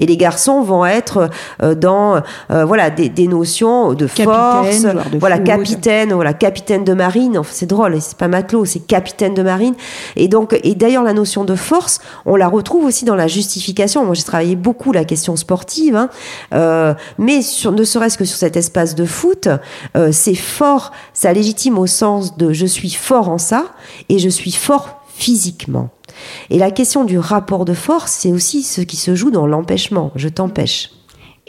Et 0.00 0.06
les 0.06 0.16
garçons 0.16 0.62
vont 0.62 0.84
être 0.84 1.30
euh, 1.62 1.76
dans 1.76 2.20
euh, 2.50 2.64
voilà 2.64 2.90
des, 2.90 3.08
des 3.08 3.28
notions 3.28 3.92
de 3.92 4.06
Capitaine, 4.06 4.92
force, 4.92 5.10
de 5.10 5.18
voilà 5.18 5.38
capitaine, 5.38 6.12
voilà 6.12 6.32
capitaine 6.32 6.84
de 6.84 6.94
marine. 6.94 7.38
Enfin, 7.38 7.52
c'est 7.52 7.66
drôle, 7.66 8.00
c'est 8.00 8.16
pas 8.16 8.26
matelot, 8.26 8.64
c'est 8.64 8.80
capitaine 8.80 9.34
de 9.34 9.42
marine. 9.42 9.74
Et 10.16 10.26
donc, 10.26 10.58
et 10.64 10.74
d'ailleurs 10.74 11.04
la 11.04 11.12
notion 11.12 11.44
de 11.44 11.54
force, 11.54 12.00
on 12.26 12.36
la 12.36 12.48
retrouve 12.48 12.84
aussi 12.84 13.04
dans 13.04 13.14
la 13.14 13.28
justification. 13.28 14.04
Moi, 14.04 14.14
j'ai 14.14 14.24
travaillé 14.24 14.56
beaucoup 14.56 14.92
la 14.92 15.04
question 15.04 15.36
sportive, 15.36 15.96
hein, 15.96 16.08
euh, 16.54 16.94
mais 17.18 17.42
sur, 17.42 17.72
ne 17.72 17.84
serait-ce 17.84 18.18
que 18.18 18.24
sur 18.24 18.36
cet 18.36 18.56
espace 18.56 18.94
de 18.94 19.04
foot, 19.04 19.48
euh, 19.96 20.10
c'est 20.12 20.34
fort, 20.34 20.92
ça 21.12 21.32
légitime 21.32 21.78
au 21.78 21.86
sens 21.86 22.36
de 22.36 22.52
je 22.52 22.66
suis 22.66 22.90
fort 22.90 23.28
en 23.28 23.38
ça 23.38 23.64
et 24.08 24.18
je 24.18 24.28
suis 24.28 24.52
fort 24.52 25.00
physiquement. 25.14 25.90
Et 26.50 26.58
la 26.58 26.70
question 26.70 27.04
du 27.04 27.18
rapport 27.18 27.64
de 27.64 27.74
force, 27.74 28.12
c'est 28.12 28.32
aussi 28.32 28.62
ce 28.62 28.80
qui 28.80 28.96
se 28.96 29.14
joue 29.14 29.30
dans 29.30 29.46
l'empêchement. 29.46 30.12
Je 30.16 30.28
t'empêche. 30.28 30.90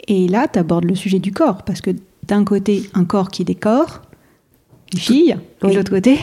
Et 0.08 0.28
là, 0.28 0.48
tu 0.48 0.58
abordes 0.58 0.84
le 0.84 0.94
sujet 0.94 1.18
du 1.18 1.32
corps, 1.32 1.62
parce 1.62 1.80
que 1.80 1.90
d'un 2.26 2.44
côté, 2.44 2.90
un 2.94 3.04
corps 3.04 3.30
qui 3.30 3.44
décore, 3.44 4.02
une 4.92 4.98
fille, 4.98 5.30
et 5.30 5.66
Oui. 5.66 5.72
de 5.72 5.76
l'autre 5.76 5.90
côté, 5.92 6.18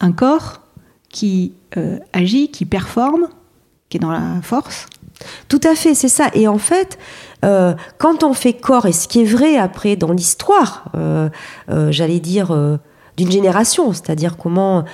un 0.00 0.12
corps 0.12 0.60
qui 1.08 1.54
euh, 1.76 1.98
agit, 2.12 2.50
qui 2.50 2.64
performe, 2.64 3.28
qui 3.88 3.96
est 3.96 4.00
dans 4.00 4.10
la 4.12 4.40
force. 4.42 4.86
Tout 5.48 5.60
à 5.64 5.74
fait, 5.74 5.94
c'est 5.94 6.08
ça. 6.08 6.28
Et 6.34 6.48
en 6.48 6.58
fait, 6.58 6.98
euh, 7.44 7.74
quand 7.98 8.24
on 8.24 8.32
fait 8.32 8.54
corps, 8.54 8.86
et 8.86 8.92
ce 8.92 9.06
qui 9.06 9.20
est 9.20 9.24
vrai 9.24 9.56
après 9.56 9.96
dans 9.96 10.12
l'histoire, 10.12 10.90
euh, 10.96 11.28
j'allais 11.90 12.20
dire, 12.20 12.56
d'une 13.16 13.30
génération, 13.30 13.92
c'est-à-dire 13.92 14.36
comment 14.36 14.84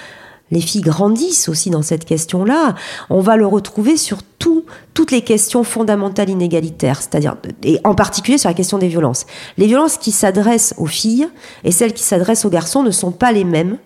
les 0.51 0.61
filles 0.61 0.83
grandissent 0.83 1.49
aussi 1.49 1.71
dans 1.71 1.83
cette 1.83 2.05
question-là, 2.05 2.75
on 3.11 3.21
va 3.21 3.37
le 3.37 3.47
retrouver 3.47 3.97
sur 3.97 4.19
tout- 4.39 4.65
toutes 4.95 5.11
les 5.11 5.23
questions 5.23 5.65
fondamentales 5.65 6.31
inégalitaires, 6.31 7.01
c'est-à-dire, 7.03 7.37
et 7.65 7.81
en 7.85 7.95
particulier 7.95 8.39
sur 8.39 8.49
la 8.49 8.55
question 8.55 8.79
des 8.79 8.89
violences. 8.89 9.27
Les 9.59 9.67
violences 9.67 9.97
qui 9.99 10.13
s'adressent 10.13 10.75
aux 10.79 10.87
filles 10.87 11.29
et 11.65 11.73
celles 11.73 11.93
qui 11.93 12.03
s'adressent 12.05 12.45
aux 12.45 12.51
garçons 12.51 12.83
ne 12.83 12.91
sont 12.93 13.11
pas 13.13 13.33
les 13.33 13.45
mêmes. 13.45 13.79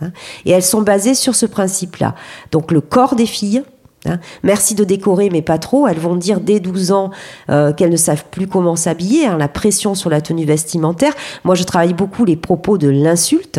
hein, 0.00 0.10
et 0.44 0.50
elles 0.52 0.62
sont 0.62 0.82
basées 0.82 1.14
sur 1.14 1.34
ce 1.34 1.44
principe-là. 1.46 2.14
Donc 2.52 2.70
le 2.72 2.80
corps 2.80 3.14
des 3.16 3.26
filles, 3.26 3.62
Hein. 4.06 4.20
Merci 4.44 4.76
de 4.76 4.84
décorer, 4.84 5.28
mais 5.28 5.42
pas 5.42 5.58
trop. 5.58 5.88
Elles 5.88 5.98
vont 5.98 6.14
dire 6.14 6.38
dès 6.40 6.60
12 6.60 6.92
ans 6.92 7.10
euh, 7.50 7.72
qu'elles 7.72 7.90
ne 7.90 7.96
savent 7.96 8.26
plus 8.30 8.46
comment 8.46 8.76
s'habiller, 8.76 9.26
hein, 9.26 9.36
la 9.36 9.48
pression 9.48 9.96
sur 9.96 10.08
la 10.08 10.20
tenue 10.20 10.44
vestimentaire. 10.44 11.12
Moi, 11.42 11.56
je 11.56 11.64
travaille 11.64 11.94
beaucoup 11.94 12.24
les 12.24 12.36
propos 12.36 12.78
de 12.78 12.88
l'insulte. 12.88 13.58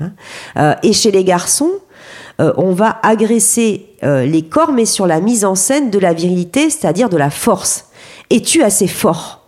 Hein. 0.00 0.12
Euh, 0.56 0.74
et 0.82 0.92
chez 0.92 1.10
les 1.10 1.24
garçons, 1.24 1.70
euh, 2.40 2.52
on 2.56 2.72
va 2.72 2.98
agresser 3.02 3.86
euh, 4.02 4.24
les 4.26 4.42
corps, 4.42 4.72
mais 4.72 4.84
sur 4.84 5.06
la 5.06 5.20
mise 5.20 5.44
en 5.44 5.54
scène 5.54 5.90
de 5.90 5.98
la 5.98 6.12
virilité, 6.12 6.68
c'est-à-dire 6.70 7.08
de 7.08 7.16
la 7.16 7.30
force. 7.30 7.86
Es-tu 8.30 8.62
assez 8.62 8.88
fort 8.88 9.46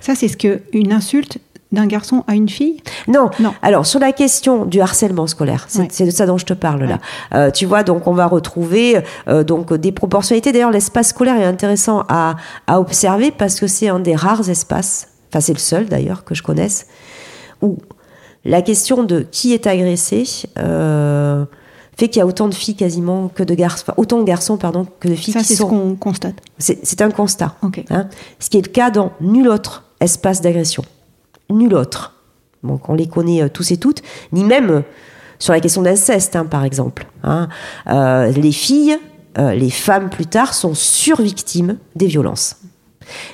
Ça, 0.00 0.14
c'est 0.14 0.28
ce 0.28 0.36
qu'une 0.36 0.92
insulte 0.92 1.38
d'un 1.72 1.86
garçon 1.86 2.22
à 2.26 2.34
une 2.34 2.50
fille? 2.50 2.82
Non. 3.08 3.30
Non. 3.40 3.54
Alors 3.62 3.86
sur 3.86 3.98
la 3.98 4.12
question 4.12 4.66
du 4.66 4.82
harcèlement 4.82 5.26
scolaire, 5.26 5.64
c'est 5.68 5.80
Ouais. 6.00 6.06
de 6.06 6.10
ça 6.10 6.26
dont 6.26 6.36
je 6.36 6.44
te 6.44 6.52
parle 6.52 6.84
là. 6.84 6.98
Euh, 7.34 7.50
tu 7.50 7.64
vois, 7.64 7.82
donc 7.82 8.06
on 8.06 8.12
va 8.12 8.26
retrouver 8.26 9.00
euh, 9.26 9.42
donc 9.42 9.72
des 9.72 9.90
proportionnalités. 9.90 10.52
D'ailleurs, 10.52 10.70
l'espace 10.70 11.08
scolaire 11.08 11.36
est 11.40 11.46
intéressant 11.46 12.04
à, 12.10 12.36
à 12.66 12.78
observer 12.78 13.30
parce 13.30 13.58
que 13.58 13.66
c'est 13.66 13.88
un 13.88 14.00
des 14.00 14.14
rares 14.14 14.50
espaces, 14.50 15.08
enfin 15.30 15.40
c'est 15.40 15.54
le 15.54 15.58
seul 15.58 15.86
d'ailleurs 15.86 16.24
que 16.24 16.34
je 16.34 16.42
connaisse, 16.42 16.86
où 17.62 17.78
la 18.44 18.62
question 18.62 19.04
de 19.04 19.20
qui 19.30 19.52
est 19.52 19.66
agressé 19.66 20.24
euh, 20.58 21.44
fait 21.96 22.08
qu'il 22.08 22.18
y 22.18 22.22
a 22.22 22.26
autant 22.26 22.48
de 22.48 22.54
filles 22.54 22.74
quasiment 22.74 23.28
que 23.28 23.42
de 23.42 23.54
garçons, 23.54 23.84
enfin, 23.86 23.94
autant 23.96 24.18
de 24.18 24.24
garçons 24.24 24.56
pardon 24.56 24.86
que 24.98 25.08
de 25.08 25.14
filles 25.14 25.34
Ça, 25.34 25.42
c'est 25.44 25.54
ce 25.54 25.62
qu'on 25.62 25.94
constate. 25.94 26.36
C'est 26.58 27.00
un 27.02 27.10
constat. 27.10 27.54
Hein, 27.90 28.08
ce 28.38 28.50
qui 28.50 28.58
est 28.58 28.66
le 28.66 28.72
cas 28.72 28.90
dans 28.90 29.12
nul 29.20 29.48
autre 29.48 29.84
espace 30.00 30.40
d'agression. 30.40 30.84
Nul 31.50 31.74
autre. 31.74 32.14
Donc 32.64 32.88
on 32.88 32.94
les 32.94 33.08
connaît 33.08 33.42
euh, 33.42 33.48
tous 33.48 33.70
et 33.72 33.76
toutes, 33.76 34.02
ni 34.32 34.44
même 34.44 34.70
euh, 34.70 34.80
sur 35.38 35.52
la 35.52 35.60
question 35.60 35.82
d'inceste, 35.82 36.36
hein, 36.36 36.46
par 36.46 36.64
exemple. 36.64 37.06
hein. 37.24 37.48
Euh, 37.88 38.30
les 38.30 38.52
filles, 38.52 38.96
euh, 39.38 39.52
les 39.54 39.70
femmes 39.70 40.08
plus 40.08 40.26
tard, 40.26 40.54
sont 40.54 40.74
survictimes 40.74 41.78
des 41.96 42.06
violences. 42.06 42.56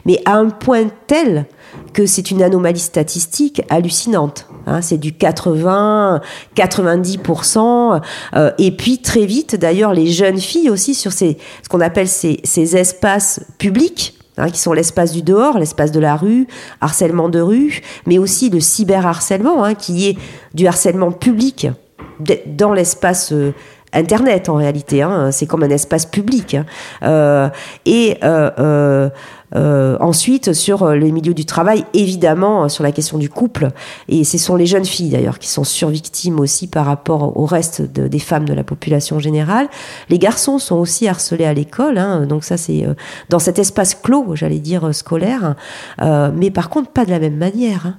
Mais 0.07 0.21
à 0.25 0.37
un 0.37 0.49
point 0.49 0.88
tel 1.07 1.44
que 1.92 2.07
c'est 2.07 2.31
une 2.31 2.42
anomalie 2.42 2.81
statistique 2.81 3.62
hallucinante. 3.68 4.47
Hein. 4.66 4.83
c'est 4.83 4.99
du 4.99 5.12
80, 5.12 6.21
90%. 6.57 8.01
euh, 8.35 8.51
et 8.59 8.71
puis 8.71 8.99
très 8.99 9.27
vite, 9.27 9.57
d'ailleurs, 9.57 9.92
les 9.92 10.09
jeunes 10.09 10.38
filles 10.38 10.71
aussi 10.71 10.94
sur 10.94 11.12
ces, 11.12 11.38
ce 11.62 11.68
qu'on 11.68 11.81
appelle 11.81 12.09
ces, 12.09 12.40
ces 12.44 12.77
espaces 12.77 13.40
publics, 13.59 14.18
hein, 14.37 14.51
qui 14.51 14.61
sont 14.61 14.73
l'espace 14.73 15.12
du 15.12 15.23
dehors, 15.23 15.59
l'espace 15.59 15.92
de 15.92 16.01
la 16.01 16.16
rue, 16.16 16.47
harcèlement 16.81 17.29
de 17.29 17.40
rue, 17.40 17.81
mais 18.07 18.18
aussi 18.18 18.51
le 18.51 18.61
cyberharcèlement, 18.61 19.64
hein, 19.64 19.75
qui 19.75 20.09
est 20.09 20.18
du 20.55 20.66
harcèlement 20.66 21.12
public 21.12 21.68
dans 22.47 22.73
l'espace 22.73 23.33
euh, 23.33 23.53
Internet 23.92 24.48
en 24.48 24.55
réalité. 24.55 25.03
hein. 25.03 25.31
c'est 25.33 25.46
comme 25.46 25.62
un 25.62 25.70
espace 25.70 26.07
public. 26.07 26.55
hein. 26.55 26.66
Euh, 27.03 27.48
et 27.87 28.18
euh, 28.22 28.51
euh, 28.59 29.11
euh, 29.57 29.96
ensuite, 30.01 30.53
sur 30.53 30.90
les 30.90 31.11
milieux 31.11 31.33
du 31.33 31.46
travail, 31.46 31.85
évidemment, 31.94 32.68
sur 32.68 32.85
la 32.85 32.92
question 32.92 33.16
du 33.16 33.31
couple. 33.31 33.68
Et 34.09 34.24
ce 34.24 34.37
sont 34.37 34.57
les 34.57 34.66
jeunes 34.66 34.85
filles, 34.85 35.09
d'ailleurs, 35.09 35.38
qui 35.38 35.48
sont 35.48 35.64
survictimes 35.64 36.38
aussi 36.38 36.66
par 36.66 36.85
rapport 36.85 37.35
au 37.38 37.46
reste 37.46 37.81
de- 37.81 38.09
des 38.09 38.18
femmes 38.18 38.44
de 38.44 38.53
la 38.53 38.62
population 38.64 39.18
générale. 39.18 39.68
Les 40.11 40.18
garçons 40.18 40.59
sont 40.59 40.77
aussi 40.77 41.09
harcelés 41.09 41.46
à 41.46 41.55
l'école. 41.55 41.96
hein. 41.96 42.27
donc 42.27 42.44
ça, 42.44 42.59
c'est 42.59 42.85
euh, 42.85 42.92
dans 43.31 43.38
cet 43.38 43.59
espace 43.59 43.94
clos, 43.94 44.35
j'allais 44.35 44.59
dire, 44.59 44.94
scolaire. 44.94 45.55
Euh, 46.03 46.31
mais 46.35 46.51
par 46.51 46.68
contre, 46.68 46.90
pas 46.90 47.07
de 47.07 47.11
la 47.11 47.18
même 47.18 47.37
manière. 47.37 47.87
hein. 47.87 47.94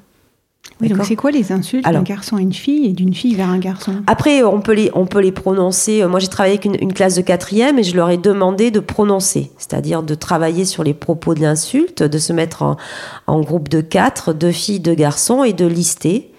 Oui, 0.82 0.88
donc 0.88 1.04
c'est 1.04 1.18
quoi 1.18 1.32
les 1.32 1.52
insultes 1.52 1.84
d'un 1.84 2.02
garçon 2.04 2.38
à 2.38 2.42
une 2.42 2.54
fille 2.54 2.86
et 2.86 2.94
d'une 2.94 3.14
fille 3.14 3.36
vers 3.36 3.50
un 3.50 3.58
garçon? 3.60 3.96
Après, 4.08 4.44
on 4.44 4.62
peut 4.62 4.72
les, 4.72 4.90
on 4.94 5.06
peut 5.06 5.20
les 5.20 5.34
prononcer. 5.34 6.06
Moi, 6.06 6.20
j'ai 6.20 6.30
travaillé 6.30 6.54
avec 6.54 6.64
une, 6.64 6.78
une 6.80 6.94
classe 6.94 7.16
de 7.16 7.22
quatrième 7.22 7.78
et 7.80 7.84
je 7.84 7.96
leur 7.98 8.10
ai 8.10 8.18
demandé 8.18 8.72
de 8.72 8.80
prononcer, 8.80 9.52
c'est-à-dire 9.58 10.04
de 10.04 10.16
travailler 10.16 10.64
sur 10.64 10.84
les 10.84 10.94
propos 10.94 11.34
de 11.34 11.42
l'insulte, 11.42 12.02
de 12.02 12.18
se 12.18 12.32
mettre 12.32 12.62
en, 12.64 12.78
en 13.28 13.42
groupe 13.42 13.68
de 13.68 13.82
quatre, 13.82 14.32
deux 14.32 14.54
filles, 14.54 14.80
deux 14.80 14.96
garçons, 14.96 15.44
et 15.44 15.52
de 15.52 15.66
lister 15.66 16.32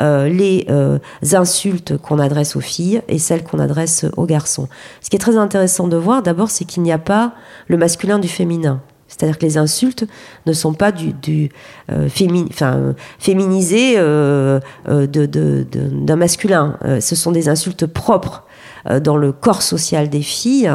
euh, 0.00 0.28
les 0.28 0.66
euh, 0.70 1.00
insultes 1.32 1.98
qu'on 1.98 2.20
adresse 2.20 2.54
aux 2.54 2.60
filles 2.60 3.02
et 3.08 3.18
celles 3.18 3.42
qu'on 3.42 3.58
adresse 3.58 4.06
aux 4.16 4.26
garçons. 4.26 4.68
Ce 5.00 5.10
qui 5.10 5.16
est 5.16 5.18
très 5.18 5.36
intéressant 5.36 5.88
de 5.88 5.96
voir, 5.96 6.22
d'abord, 6.22 6.50
c'est 6.50 6.64
qu'il 6.64 6.84
n'y 6.84 6.92
a 6.92 6.98
pas 6.98 7.32
le 7.66 7.76
masculin 7.76 8.20
du 8.20 8.28
féminin. 8.28 8.80
C'est-à-dire 9.08 9.38
que 9.38 9.46
les 9.46 9.56
insultes 9.56 10.04
ne 10.46 10.52
sont 10.52 10.74
pas 10.74 10.92
du, 10.92 11.12
du 11.14 11.50
euh, 11.90 12.08
fémi- 12.08 12.46
enfin, 12.50 12.94
féminisées 13.18 13.94
euh, 13.96 14.60
euh, 14.88 15.06
d'un 15.06 16.16
masculin. 16.16 16.76
Euh, 16.84 17.00
ce 17.00 17.16
sont 17.16 17.32
des 17.32 17.48
insultes 17.48 17.86
propres 17.86 18.44
euh, 18.44 18.47
dans 19.00 19.16
le 19.16 19.32
corps 19.32 19.62
social 19.62 20.08
des 20.08 20.22
filles 20.22 20.72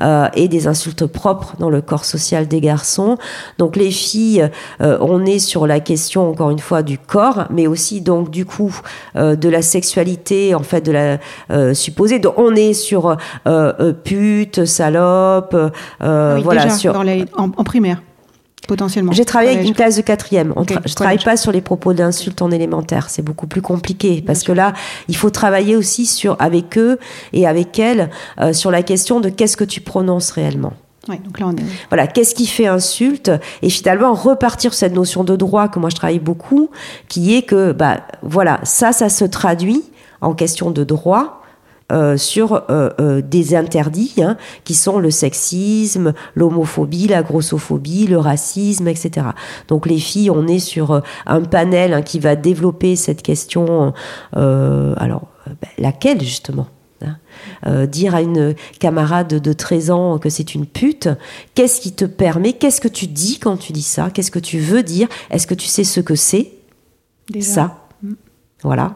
euh, 0.00 0.26
et 0.34 0.48
des 0.48 0.66
insultes 0.66 1.06
propres 1.06 1.54
dans 1.58 1.70
le 1.70 1.80
corps 1.80 2.04
social 2.04 2.48
des 2.48 2.60
garçons. 2.60 3.16
Donc 3.58 3.76
les 3.76 3.90
filles, 3.90 4.48
euh, 4.80 4.98
on 5.00 5.24
est 5.24 5.38
sur 5.38 5.66
la 5.66 5.80
question 5.80 6.28
encore 6.30 6.50
une 6.50 6.58
fois 6.58 6.82
du 6.82 6.98
corps, 6.98 7.44
mais 7.50 7.66
aussi 7.66 8.00
donc 8.00 8.30
du 8.30 8.44
coup 8.44 8.74
euh, 9.16 9.36
de 9.36 9.48
la 9.48 9.62
sexualité 9.62 10.54
en 10.54 10.62
fait 10.62 10.80
de 10.80 10.92
la 10.92 11.18
euh, 11.50 11.74
supposée. 11.74 12.18
Donc 12.18 12.34
on 12.38 12.54
est 12.54 12.72
sur 12.72 13.06
euh, 13.10 13.16
euh, 13.46 13.92
pute, 13.92 14.64
salope, 14.64 15.54
euh, 16.02 16.36
oui, 16.36 16.42
voilà 16.42 16.64
déjà, 16.64 16.74
sur 16.76 16.92
dans 16.92 17.02
les- 17.02 17.26
en, 17.36 17.50
en 17.56 17.64
primaire, 17.64 18.02
potentiellement. 18.68 19.12
j'ai 19.12 19.24
travaillé 19.24 19.52
avec 19.52 19.66
une 19.66 19.74
classe 19.74 19.96
de 19.96 20.02
quatrième. 20.02 20.52
On 20.56 20.62
Ok, 20.62 20.70
tra- 20.70 20.80
je 20.86 20.94
travaille 20.94 21.18
pas 21.18 21.36
sur 21.36 21.52
les 21.52 21.60
propos 21.60 21.92
d'insultes 21.92 22.42
en 22.42 22.50
élémentaire. 22.50 23.10
C'est 23.10 23.22
beaucoup 23.22 23.46
plus 23.46 23.62
compliqué 23.62 24.22
parce 24.26 24.42
que 24.42 24.52
là, 24.52 24.72
il 25.08 25.16
faut 25.16 25.30
travailler 25.30 25.76
aussi 25.76 26.06
sur 26.06 26.36
avec 26.40 26.78
eux 26.78 26.98
et 27.32 27.46
avec 27.46 27.78
elles 27.78 28.10
euh, 28.40 28.52
sur 28.52 28.70
la 28.70 28.82
question 28.82 29.20
de 29.20 29.28
qu'est-ce 29.28 29.56
que 29.56 29.64
tu 29.64 29.80
prononces 29.80 30.30
réellement. 30.30 30.72
Ouais, 31.08 31.18
donc 31.24 31.40
là, 31.40 31.46
on 31.48 31.52
est. 31.56 31.62
Voilà, 31.90 32.06
qu'est-ce 32.06 32.34
qui 32.34 32.46
fait 32.46 32.68
insulte 32.68 33.32
Et 33.62 33.70
finalement, 33.70 34.14
repartir 34.14 34.72
sur 34.72 34.78
cette 34.78 34.94
notion 34.94 35.24
de 35.24 35.34
droit 35.34 35.66
que 35.68 35.80
moi 35.80 35.90
je 35.90 35.96
travaille 35.96 36.20
beaucoup, 36.20 36.70
qui 37.08 37.34
est 37.34 37.42
que, 37.42 37.72
bah, 37.72 38.02
voilà, 38.22 38.60
ça, 38.62 38.92
ça 38.92 39.08
se 39.08 39.24
traduit 39.24 39.82
en 40.20 40.34
question 40.34 40.70
de 40.70 40.84
droit. 40.84 41.41
Euh, 41.90 42.16
sur 42.16 42.54
euh, 42.70 42.90
euh, 43.00 43.22
des 43.22 43.54
interdits 43.54 44.14
hein, 44.18 44.36
qui 44.64 44.74
sont 44.74 44.98
le 44.98 45.10
sexisme, 45.10 46.12
l'homophobie, 46.34 47.08
la 47.08 47.22
grossophobie, 47.22 48.06
le 48.06 48.18
racisme, 48.18 48.88
etc. 48.88 49.26
Donc 49.68 49.86
les 49.86 49.98
filles, 49.98 50.30
on 50.30 50.46
est 50.46 50.58
sur 50.58 51.02
un 51.26 51.40
panel 51.42 51.92
hein, 51.94 52.02
qui 52.02 52.18
va 52.18 52.36
développer 52.36 52.96
cette 52.96 53.22
question. 53.22 53.92
alors, 54.32 55.28
ben, 55.46 55.68
laquelle 55.78 56.20
justement 56.20 56.68
hein 57.02 57.16
euh, 57.66 57.86
dire 57.86 58.14
à 58.14 58.22
une 58.22 58.54
camarade 58.78 59.28
de 59.28 59.52
13 59.52 59.90
ans 59.90 60.18
que 60.18 60.28
c'est 60.28 60.54
une 60.54 60.66
pute, 60.66 61.08
qu'est-ce 61.54 61.80
qui 61.80 61.92
te 61.92 62.04
permet, 62.04 62.54
qu'est-ce 62.54 62.80
que 62.80 62.88
tu 62.88 63.06
dis 63.06 63.38
quand 63.38 63.56
tu 63.56 63.72
dis 63.72 63.82
ça, 63.82 64.10
qu'est-ce 64.10 64.30
que 64.30 64.38
tu 64.38 64.58
veux 64.58 64.82
dire, 64.82 65.08
est-ce 65.30 65.46
que 65.46 65.54
tu 65.54 65.66
sais 65.66 65.84
ce 65.84 66.00
que 66.00 66.14
c'est? 66.14 66.52
Ça 67.40 67.81
voilà. 68.62 68.92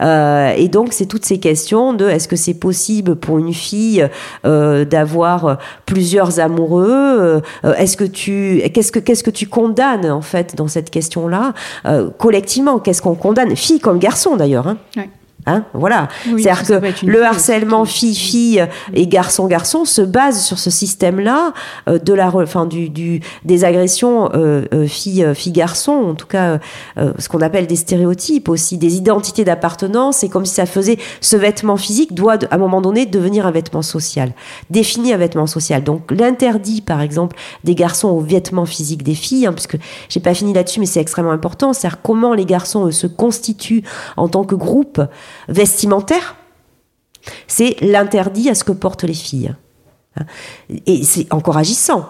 Euh, 0.00 0.52
et 0.56 0.68
donc, 0.68 0.92
c'est 0.92 1.06
toutes 1.06 1.24
ces 1.24 1.38
questions 1.38 1.92
de 1.92 2.08
est-ce 2.08 2.28
que 2.28 2.36
c'est 2.36 2.54
possible 2.54 3.16
pour 3.16 3.38
une 3.38 3.52
fille 3.52 4.08
euh, 4.44 4.84
d'avoir 4.84 5.58
plusieurs 5.86 6.40
amoureux 6.40 7.42
euh, 7.64 7.74
Est-ce 7.76 7.96
que 7.96 8.04
tu 8.04 8.62
qu'est-ce 8.72 8.92
que 8.92 8.98
qu'est-ce 8.98 9.22
que 9.22 9.30
tu 9.30 9.46
condamnes 9.46 10.10
en 10.10 10.22
fait 10.22 10.56
dans 10.56 10.68
cette 10.68 10.90
question-là 10.90 11.52
Euh, 11.86 12.08
collectivement 12.18 12.78
Qu'est-ce 12.78 13.02
qu'on 13.02 13.14
condamne, 13.14 13.54
fille 13.56 13.80
comme 13.80 13.98
garçon 13.98 14.36
d'ailleurs 14.36 14.68
hein. 14.68 14.76
Hein, 15.46 15.64
voilà. 15.74 16.08
Oui, 16.30 16.42
C'est-à-dire 16.42 16.66
que 16.66 17.06
le 17.06 17.22
harcèlement 17.22 17.84
fille-fille 17.84 18.66
et 18.94 19.06
garçon-garçon 19.06 19.84
se 19.84 20.00
base 20.00 20.42
sur 20.42 20.58
ce 20.58 20.70
système-là 20.70 21.52
euh, 21.88 21.98
de 21.98 22.14
la, 22.14 22.28
enfin 22.28 22.64
du, 22.64 22.88
du 22.88 23.20
des 23.44 23.64
agressions 23.64 24.30
euh, 24.34 24.64
euh, 24.72 24.86
fille 24.86 25.26
fille 25.34 25.52
garçon, 25.52 25.92
en 25.92 26.14
tout 26.14 26.26
cas 26.26 26.58
euh, 26.96 27.12
ce 27.18 27.28
qu'on 27.28 27.42
appelle 27.42 27.66
des 27.66 27.76
stéréotypes 27.76 28.48
aussi, 28.48 28.78
des 28.78 28.96
identités 28.96 29.44
d'appartenance. 29.44 30.18
C'est 30.18 30.30
comme 30.30 30.46
si 30.46 30.54
ça 30.54 30.64
faisait 30.64 30.98
ce 31.20 31.36
vêtement 31.36 31.76
physique 31.76 32.14
doit 32.14 32.38
à 32.50 32.54
un 32.54 32.58
moment 32.58 32.80
donné 32.80 33.04
devenir 33.04 33.46
un 33.46 33.50
vêtement 33.50 33.82
social, 33.82 34.32
définir 34.70 35.16
un 35.16 35.18
vêtement 35.18 35.46
social. 35.46 35.84
Donc 35.84 36.10
l'interdit 36.10 36.80
par 36.80 37.02
exemple 37.02 37.36
des 37.64 37.74
garçons 37.74 38.08
aux 38.08 38.20
vêtements 38.20 38.66
physiques 38.66 39.02
des 39.02 39.14
filles, 39.14 39.46
hein, 39.46 39.52
parce 39.52 39.66
que 39.66 39.76
j'ai 40.08 40.20
pas 40.20 40.32
fini 40.32 40.54
là-dessus, 40.54 40.80
mais 40.80 40.86
c'est 40.86 41.00
extrêmement 41.00 41.32
important. 41.32 41.74
C'est-à-dire 41.74 42.00
comment 42.02 42.32
les 42.32 42.46
garçons 42.46 42.86
eux, 42.86 42.92
se 42.92 43.06
constituent 43.06 43.82
en 44.16 44.28
tant 44.28 44.44
que 44.44 44.54
groupe 44.54 45.02
vestimentaire, 45.48 46.36
c'est 47.46 47.76
l'interdit 47.80 48.50
à 48.50 48.54
ce 48.54 48.64
que 48.64 48.72
portent 48.72 49.04
les 49.04 49.14
filles. 49.14 49.54
Et 50.86 51.02
c'est 51.04 51.32
encore 51.32 51.56
agissant. 51.56 52.08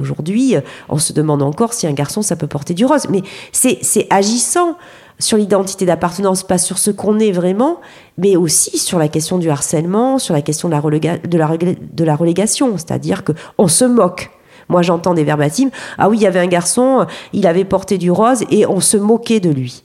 Aujourd'hui, 0.00 0.56
on 0.88 0.98
se 0.98 1.12
demande 1.12 1.42
encore 1.42 1.74
si 1.74 1.86
un 1.86 1.92
garçon, 1.92 2.22
ça 2.22 2.36
peut 2.36 2.46
porter 2.46 2.74
du 2.74 2.86
rose. 2.86 3.06
Mais 3.10 3.22
c'est 3.52 4.06
agissant 4.10 4.76
sur 5.18 5.36
l'identité 5.36 5.86
d'appartenance, 5.86 6.42
pas 6.42 6.58
sur 6.58 6.78
ce 6.78 6.90
qu'on 6.90 7.18
est 7.18 7.32
vraiment, 7.32 7.80
mais 8.18 8.36
aussi 8.36 8.78
sur 8.78 8.98
la 8.98 9.08
question 9.08 9.38
du 9.38 9.50
harcèlement, 9.50 10.18
sur 10.18 10.34
la 10.34 10.42
question 10.42 10.68
de 10.68 10.74
la, 10.74 11.18
de 11.18 11.38
la, 11.38 11.56
de 11.56 12.04
la 12.04 12.16
relégation. 12.16 12.76
C'est-à-dire 12.78 13.24
que 13.24 13.32
on 13.58 13.68
se 13.68 13.84
moque. 13.84 14.30
Moi, 14.68 14.82
j'entends 14.82 15.14
des 15.14 15.24
verbatims. 15.24 15.70
Ah 15.98 16.08
oui, 16.08 16.16
il 16.16 16.22
y 16.22 16.26
avait 16.26 16.40
un 16.40 16.46
garçon, 16.46 17.06
il 17.32 17.46
avait 17.46 17.66
porté 17.66 17.98
du 17.98 18.10
rose 18.10 18.44
et 18.50 18.66
on 18.66 18.80
se 18.80 18.96
moquait 18.96 19.40
de 19.40 19.50
lui. 19.50 19.82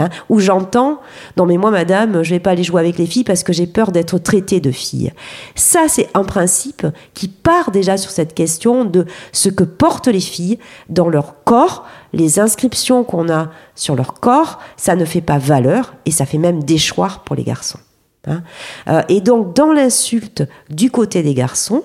Hein, 0.00 0.08
où 0.30 0.40
j'entends, 0.40 0.98
non 1.36 1.44
mais 1.44 1.58
moi 1.58 1.70
madame, 1.70 2.22
je 2.22 2.30
vais 2.30 2.40
pas 2.40 2.52
aller 2.52 2.62
jouer 2.62 2.80
avec 2.80 2.96
les 2.96 3.04
filles 3.04 3.24
parce 3.24 3.42
que 3.42 3.52
j'ai 3.52 3.66
peur 3.66 3.92
d'être 3.92 4.16
traitée 4.16 4.58
de 4.58 4.70
fille. 4.70 5.12
Ça 5.56 5.88
c'est 5.88 6.08
un 6.14 6.24
principe 6.24 6.86
qui 7.12 7.28
part 7.28 7.70
déjà 7.70 7.98
sur 7.98 8.10
cette 8.10 8.32
question 8.32 8.86
de 8.86 9.04
ce 9.32 9.50
que 9.50 9.62
portent 9.62 10.08
les 10.08 10.20
filles 10.20 10.58
dans 10.88 11.10
leur 11.10 11.44
corps, 11.44 11.86
les 12.14 12.40
inscriptions 12.40 13.04
qu'on 13.04 13.28
a 13.30 13.50
sur 13.74 13.94
leur 13.94 14.14
corps, 14.14 14.58
ça 14.78 14.96
ne 14.96 15.04
fait 15.04 15.20
pas 15.20 15.36
valeur 15.36 15.92
et 16.06 16.12
ça 16.12 16.24
fait 16.24 16.38
même 16.38 16.64
déchoir 16.64 17.22
pour 17.24 17.36
les 17.36 17.44
garçons. 17.44 17.80
hein. 18.26 18.42
Euh, 18.88 19.02
et 19.10 19.20
donc 19.20 19.54
dans 19.54 19.70
l'insulte 19.70 20.44
du 20.70 20.90
côté 20.90 21.22
des 21.22 21.34
garçons, 21.34 21.84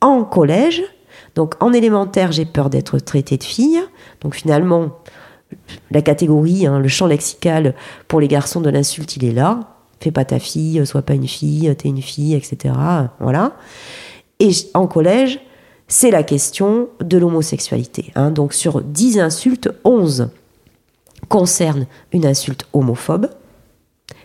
en 0.00 0.24
collège, 0.24 0.82
donc 1.34 1.56
en 1.60 1.74
élémentaire 1.74 2.32
j'ai 2.32 2.46
peur 2.46 2.70
d'être 2.70 2.98
traitée 3.00 3.36
de 3.36 3.44
fille, 3.44 3.82
donc 4.22 4.34
finalement 4.34 4.92
la 5.90 6.02
catégorie, 6.02 6.66
hein, 6.66 6.78
le 6.78 6.88
champ 6.88 7.06
lexical 7.06 7.74
pour 8.08 8.20
les 8.20 8.28
garçons 8.28 8.60
de 8.60 8.70
l'insulte, 8.70 9.16
il 9.16 9.24
est 9.24 9.32
là. 9.32 9.60
Fais 10.00 10.10
pas 10.10 10.24
ta 10.24 10.38
fille, 10.38 10.84
sois 10.86 11.02
pas 11.02 11.14
une 11.14 11.28
fille, 11.28 11.74
t'es 11.76 11.88
une 11.88 12.00
fille, 12.02 12.34
etc. 12.34 12.74
Voilà. 13.20 13.52
Et 14.38 14.50
en 14.74 14.86
collège, 14.86 15.40
c'est 15.88 16.10
la 16.10 16.22
question 16.22 16.88
de 17.00 17.18
l'homosexualité. 17.18 18.12
hein. 18.14 18.30
Donc 18.30 18.54
sur 18.54 18.80
10 18.80 19.18
insultes, 19.18 19.68
11 19.84 20.30
concernent 21.28 21.86
une 22.12 22.24
insulte 22.24 22.66
homophobe. 22.72 23.28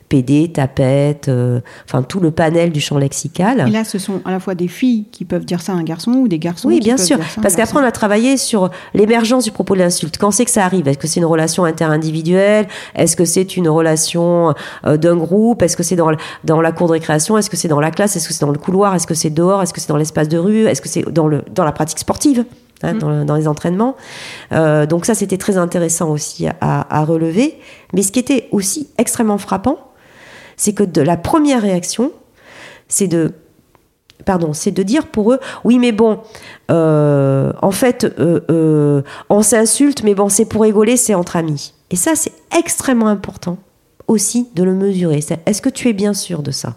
PD, 0.10 0.52
tapette, 0.52 1.30
euh, 1.30 1.62
enfin 1.86 2.04
tout 2.04 2.20
le 2.20 2.30
panel 2.32 2.72
du 2.72 2.80
champ 2.80 2.98
lexical. 2.98 3.66
Et 3.68 3.72
là, 3.72 3.84
ce 3.84 3.98
sont 3.98 4.22
à 4.24 4.32
la 4.32 4.40
fois 4.40 4.54
des 4.56 4.68
filles 4.68 5.06
qui 5.12 5.26
peuvent 5.26 5.46
dire 5.46 5.62
ça 5.62 5.74
à 5.74 5.76
un 5.76 5.84
garçon 5.84 6.12
ou 6.12 6.28
des 6.28 6.38
garçons 6.40 6.68
Oui, 6.68 6.76
qui 6.80 6.86
bien 6.86 6.96
peuvent 6.96 7.06
sûr. 7.06 7.18
dire 7.18 7.26
ça 7.30 7.42
Parce 7.42 7.56
qu'après, 7.56 7.80
on 7.80 7.84
a 7.84 7.92
travaillé 7.92 8.38
sur 8.38 8.70
l'émergence 8.94 9.44
du 9.46 9.52
propos 9.52 9.74
de 9.74 9.80
l'insulte. 9.80 10.18
Quand 10.18 10.32
c'est 10.32 10.46
que 10.46 10.52
ça 10.52 10.64
arrive? 10.64 10.88
Est-ce 10.88 10.98
que 11.00 11.08
c'est 11.08 11.20
une 11.20 11.26
relation 11.26 11.66
interindividuelle? 11.66 12.68
Est-ce 12.96 13.16
que 13.16 13.26
c'est 13.26 13.58
une 13.58 13.68
relation 13.70 14.54
euh, 14.86 14.98
d'un 14.98 15.16
groupe? 15.16 15.62
Est-ce 15.62 15.76
que 15.78 15.84
c'est 15.84 15.96
dans, 15.96 16.12
la 16.62 16.72
cour 16.72 16.88
de 16.88 16.94
récréation? 16.94 17.38
Est-ce 17.38 17.50
que 17.50 17.58
c'est 17.58 17.68
dans 17.68 17.80
la 17.80 17.92
classe? 17.92 18.16
Est-ce 18.16 18.28
que 18.28 18.34
c'est 18.34 18.46
dans 18.46 18.52
le 18.52 18.60
couloir? 18.60 18.94
Est-ce 18.96 19.08
que 19.08 19.14
c'est 19.16 19.30
dehors? 19.30 19.62
Est-ce 19.64 19.74
que 19.74 19.82
c'est 19.82 19.90
dans 19.90 19.98
l'espace 19.98 20.30
de 20.30 20.38
rue? 20.38 20.66
Est-ce 20.68 20.82
que 20.82 20.90
c'est 20.90 21.02
dans, 21.12 21.28
le, 21.28 21.44
dans 21.54 21.64
la 21.64 21.72
pratique 21.72 22.00
sportive 22.00 22.46
hein, 22.84 22.94
dans, 22.94 23.10
le- 23.10 23.26
dans 23.26 23.36
les 23.36 23.48
entraînements? 23.48 23.96
Euh, 24.52 24.86
Donc 24.86 25.06
ça, 25.06 25.16
c'était 25.16 25.38
très 25.38 25.58
intéressant 25.58 26.10
aussi 26.12 26.48
à, 26.48 26.54
à 26.62 27.04
relever. 27.06 27.58
Mais 27.94 28.02
ce 28.04 28.12
qui 28.12 28.20
était 28.20 28.48
aussi 28.52 28.90
extrêmement 28.98 29.38
frappant, 29.38 29.80
c'est 30.58 30.74
que 30.74 30.84
de 30.84 31.02
la 31.02 31.18
première 31.18 31.62
réaction, 31.62 32.12
c'est 32.88 33.08
de 33.08 33.34
pardon, 34.26 34.54
c'est 34.54 34.72
de 34.72 34.84
dire 34.84 35.08
pour 35.08 35.34
eux, 35.34 35.40
oui, 35.64 35.80
mais 35.80 35.92
bon, 35.92 36.20
euh, 36.72 37.54
en 37.62 37.72
fait, 37.72 38.04
euh, 38.04 38.42
euh, 38.50 39.02
on 39.30 39.42
s'insulte, 39.42 40.04
mais 40.04 40.16
bon, 40.16 40.30
c'est 40.30 40.46
pour 40.46 40.64
rigoler, 40.64 40.98
c'est 40.98 41.14
entre 41.14 41.36
amis. 41.36 41.74
Et 41.92 41.96
ça, 41.96 42.16
c'est 42.16 42.34
extrêmement 42.58 43.08
important 43.08 43.58
aussi 44.08 44.50
de 44.56 44.64
le 44.64 44.74
mesurer. 44.74 45.20
Est-ce 45.46 45.62
que 45.62 45.70
tu 45.70 45.90
es 45.90 45.94
bien 45.94 46.14
sûr 46.14 46.44
de 46.44 46.52
ça? 46.52 46.76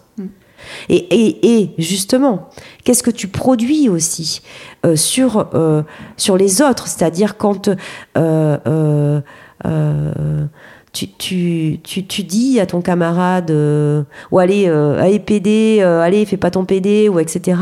Et, 0.89 0.95
et, 0.95 1.61
et 1.61 1.73
justement, 1.77 2.49
qu'est-ce 2.83 3.03
que 3.03 3.11
tu 3.11 3.27
produis 3.27 3.87
aussi 3.87 4.41
sur, 4.95 5.47
sur 6.17 6.37
les 6.37 6.61
autres? 6.61 6.87
C'est-à-dire 6.87 7.37
quand 7.37 7.69
tu, 10.91 11.07
tu, 11.07 11.79
tu, 11.83 12.05
tu 12.05 12.23
dis 12.23 12.59
à 12.59 12.65
ton 12.65 12.81
camarade 12.81 13.51
euh, 13.51 14.03
ou 14.31 14.39
allez, 14.39 14.67
euh, 14.67 14.99
allez 14.99 15.19
PD, 15.19 15.79
euh, 15.81 16.01
allez 16.01 16.25
fais 16.25 16.37
pas 16.37 16.49
ton 16.49 16.65
PD 16.65 17.09
ou 17.09 17.19
etc. 17.19 17.59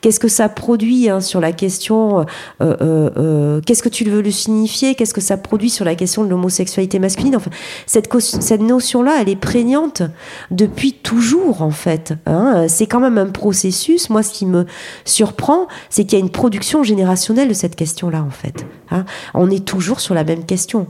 Qu'est-ce 0.00 0.18
que 0.18 0.28
ça 0.28 0.48
produit 0.48 1.08
hein, 1.08 1.20
sur 1.20 1.40
la 1.40 1.52
question 1.52 2.26
Qu'est-ce 2.60 3.82
que 3.82 3.88
tu 3.88 4.04
veux 4.04 4.20
lui 4.20 4.32
signifier 4.32 4.94
Qu'est-ce 4.94 5.14
que 5.14 5.20
ça 5.20 5.36
produit 5.36 5.70
sur 5.70 5.84
la 5.84 5.94
question 5.94 6.24
de 6.24 6.28
l'homosexualité 6.28 6.98
masculine 6.98 7.36
Enfin, 7.36 7.50
cette, 7.86 8.12
cette 8.20 8.60
notion-là, 8.60 9.18
elle 9.20 9.28
est 9.28 9.36
prégnante 9.36 10.02
depuis 10.50 10.92
toujours 10.92 11.62
en 11.62 11.70
fait. 11.70 12.14
hein. 12.26 12.66
C'est 12.68 12.86
quand 12.86 13.00
même 13.00 13.18
un 13.18 13.26
processus. 13.26 14.10
Moi, 14.10 14.22
ce 14.22 14.32
qui 14.32 14.46
me 14.46 14.66
surprend, 15.04 15.68
c'est 15.90 16.04
qu'il 16.04 16.18
y 16.18 16.22
a 16.22 16.24
une 16.24 16.30
production 16.30 16.82
générationnelle 16.82 17.48
de 17.48 17.54
cette 17.54 17.76
question-là 17.76 18.22
en 18.22 18.30
fait. 18.30 18.66
hein. 18.90 19.04
On 19.34 19.50
est 19.50 19.64
toujours 19.64 20.00
sur 20.00 20.14
la 20.14 20.24
même 20.24 20.44
question 20.44 20.86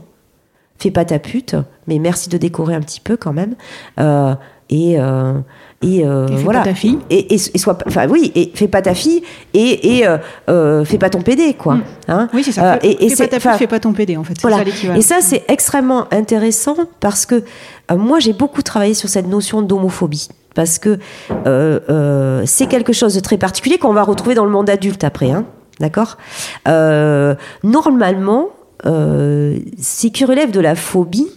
fais 0.77 0.91
pas 0.91 1.05
ta 1.05 1.19
pute, 1.19 1.55
mais 1.87 1.99
merci 1.99 2.29
de 2.29 2.37
décorer 2.37 2.75
un 2.75 2.81
petit 2.81 2.99
peu 2.99 3.17
quand 3.17 3.33
même. 3.33 3.55
Euh, 3.99 4.35
et 4.69 4.99
euh, 4.99 5.33
et, 5.83 6.03
euh, 6.05 6.27
Et 6.27 6.37
fais 6.37 6.43
voilà 6.43 6.59
pas 6.61 6.65
ta 6.69 6.73
fille. 6.73 6.97
et, 7.11 7.35
et, 7.35 7.35
et 7.35 7.57
sois 7.59 7.77
enfin 7.85 8.07
oui 8.09 8.31
et 8.33 8.51
fais 8.55 8.67
pas 8.67 8.81
ta 8.81 8.95
fille 8.95 9.21
et, 9.53 9.97
et 9.99 10.07
euh, 10.07 10.17
euh, 10.49 10.83
fais 10.85 10.97
pas 10.97 11.11
ton 11.11 11.21
PD 11.21 11.53
quoi 11.53 11.75
Mm. 11.75 11.83
hein 12.07 12.29
Oui, 12.33 12.43
c'est 12.43 12.51
ça. 12.53 12.73
Euh, 12.73 12.77
Fais- 12.81 12.87
et, 12.87 13.05
et 13.05 13.09
fais 13.09 13.27
pas 13.27 13.37
ta 13.37 13.39
fille, 13.39 13.59
fais 13.59 13.67
pas 13.67 13.79
ton 13.79 13.93
PD, 13.93 14.17
en 14.17 14.23
fait. 14.23 14.33
Voilà. 14.41 14.57
ça. 14.65 14.95
Et 14.97 15.01
ça, 15.01 15.17
c'est 15.21 15.43
extrêmement 15.49 16.07
intéressant 16.11 16.75
parce 16.99 17.25
que 17.27 17.43
euh, 17.91 17.95
moi, 17.97 18.19
j'ai 18.19 18.33
beaucoup 18.33 18.63
travaillé 18.63 18.95
sur 18.95 19.09
cette 19.09 19.27
notion 19.27 19.61
d'homophobie. 19.61 20.29
Parce 20.55 20.79
que 20.79 20.97
euh, 21.45 21.79
euh, 21.89 22.41
c'est 22.45 22.65
quelque 22.67 22.93
chose 22.93 23.13
de 23.13 23.19
très 23.19 23.37
particulier 23.37 23.77
qu'on 23.77 23.93
va 23.93 24.03
retrouver 24.03 24.33
dans 24.35 24.45
le 24.45 24.51
monde 24.51 24.69
adulte 24.69 25.03
après. 25.03 25.29
Hein, 25.29 25.45
D'accord? 25.79 26.17
Euh, 26.67 27.35
Normalement, 27.63 28.47
euh, 28.85 29.59
ce 29.81 30.07
qui 30.07 30.25
relève 30.25 30.51
de 30.51 30.59
la 30.59 30.75
phobie, 30.75 31.27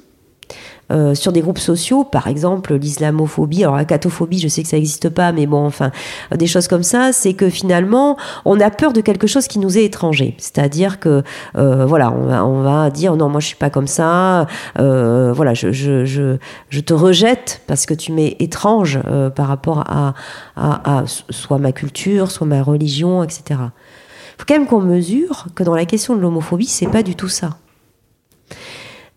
euh, 0.91 1.15
sur 1.15 1.33
des 1.33 1.43
groupes 1.43 1.59
sociaux, 1.59 2.03
par 2.03 2.29
exemple 2.29 2.75
l'islamophobie, 2.75 3.63
alors 3.63 3.77
la 3.77 3.85
catophobie, 3.85 4.39
je 4.39 4.49
sais 4.49 4.63
que 4.63 4.69
ça 4.69 4.77
n'existe 4.77 5.11
pas, 5.11 5.33
mais 5.33 5.45
bon, 5.45 5.67
enfin, 5.67 5.91
euh, 6.33 6.37
des 6.37 6.47
choses 6.47 6.67
comme 6.67 6.83
ça, 6.83 7.13
c'est 7.13 7.35
que 7.35 7.51
finalement, 7.51 8.17
on 8.47 8.59
a 8.59 8.71
peur 8.71 8.95
de 8.95 9.03
quelque 9.03 9.27
chose 9.27 9.49
qui 9.49 9.59
nous 9.59 9.77
est 9.77 9.85
étranger. 9.85 10.35
C'est-à-dire 10.39 10.99
que, 10.99 11.23
euh, 11.59 11.85
voilà, 11.85 12.11
on 12.11 12.63
va, 12.63 12.89
dire 12.89 13.17
non, 13.17 13.29
moi 13.29 13.41
je 13.41 13.49
suis 13.49 13.57
pas 13.57 13.69
comme 13.69 13.87
ça, 13.87 14.47
euh, 14.79 15.31
voilà, 15.35 15.53
je, 15.53 16.39
te 16.81 16.95
rejette 16.95 17.61
parce 17.67 17.85
que 17.85 17.93
tu 17.93 18.13
m'es 18.13 18.37
étrange 18.39 18.99
euh, 19.09 19.29
par 19.29 19.49
rapport 19.49 19.85
à 19.87 20.15
soit 21.07 21.59
ma 21.59 21.73
culture, 21.73 22.31
soit 22.31 22.47
ma 22.47 22.63
religion, 22.63 23.23
etc. 23.23 23.61
faut 24.39 24.45
quand 24.47 24.55
même 24.55 24.67
qu'on 24.67 24.81
mesure 24.81 25.47
que 25.55 25.63
dans 25.65 25.75
la 25.75 25.85
question 25.85 26.15
de 26.17 26.21
l'homophobie, 26.21 26.67
c'est 26.67 26.87
pas 26.89 27.03
du 27.03 27.15
tout 27.17 27.29
ça. 27.29 27.59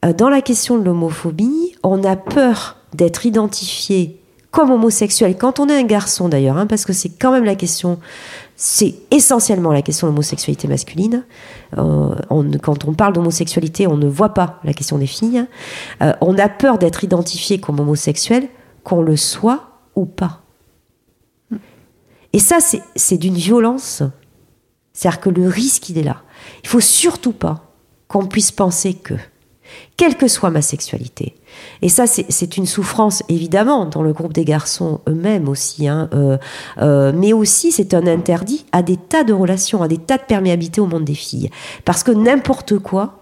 Euh, 0.03 0.13
Dans 0.13 0.29
la 0.29 0.41
question 0.41 0.77
de 0.77 0.83
l'homophobie, 0.83 1.75
on 1.83 2.03
a 2.03 2.15
peur 2.15 2.77
d'être 2.93 3.25
identifié 3.25 4.17
comme 4.49 4.69
homosexuel 4.71 5.37
quand 5.37 5.59
on 5.61 5.69
est 5.69 5.79
un 5.79 5.83
garçon 5.85 6.27
d'ailleurs, 6.27 6.57
hein, 6.57 6.65
parce 6.67 6.83
que 6.83 6.91
c'est 6.91 7.07
quand 7.09 7.31
même 7.31 7.45
la 7.45 7.55
question, 7.55 7.99
c'est 8.57 8.95
essentiellement 9.09 9.71
la 9.71 9.81
question 9.81 10.07
de 10.07 10.11
l'homosexualité 10.11 10.67
masculine. 10.67 11.23
Euh, 11.77 12.15
on- 12.29 12.51
quand 12.61 12.83
on 12.85 12.93
parle 12.93 13.13
d'homosexualité, 13.13 13.87
on 13.87 13.95
ne 13.95 14.07
voit 14.09 14.33
pas 14.33 14.59
la 14.65 14.73
question 14.73 14.97
des 14.97 15.07
filles. 15.07 15.45
Euh, 16.01 16.11
on 16.19 16.37
a 16.37 16.49
peur 16.49 16.79
d'être 16.79 17.03
identifié 17.05 17.61
comme 17.61 17.79
homosexuel, 17.79 18.49
qu'on 18.83 19.01
le 19.03 19.15
soit 19.15 19.69
ou 19.95 20.05
pas. 20.05 20.41
Et 22.33 22.39
ça, 22.39 22.57
c'est 22.95 23.17
d'une 23.17 23.35
violence. 23.35 24.03
C'est-à-dire 24.93 25.21
que 25.21 25.29
le 25.29 25.47
risque, 25.47 25.89
il 25.89 25.97
est 25.97 26.03
là. 26.03 26.21
Il 26.63 26.69
faut 26.69 26.79
surtout 26.81 27.33
pas 27.33 27.71
qu'on 28.07 28.25
puisse 28.25 28.51
penser 28.51 28.93
que, 28.93 29.13
quelle 29.95 30.17
que 30.17 30.27
soit 30.27 30.49
ma 30.49 30.61
sexualité, 30.61 31.35
et 31.81 31.89
ça, 31.89 32.07
c'est- 32.07 32.57
une 32.57 32.65
souffrance, 32.65 33.23
évidemment, 33.29 33.85
dans 33.85 34.01
le 34.03 34.13
groupe 34.13 34.33
des 34.33 34.45
garçons 34.45 34.99
eux-mêmes 35.07 35.47
aussi, 35.49 35.87
hein, 35.87 36.09
euh, 36.13 36.37
euh, 36.79 37.11
mais 37.15 37.33
aussi 37.33 37.71
c'est 37.71 37.93
un 37.93 38.07
interdit 38.07 38.65
à 38.71 38.81
des 38.81 38.97
tas 38.97 39.23
de 39.23 39.33
relations, 39.33 39.81
à 39.83 39.87
des 39.87 39.97
tas 39.97 40.17
de 40.17 40.23
perméabilité 40.23 40.81
au 40.81 40.87
monde 40.87 41.05
des 41.05 41.13
filles. 41.15 41.49
Parce 41.85 42.03
que 42.03 42.11
n'importe 42.11 42.79
quoi, 42.79 43.19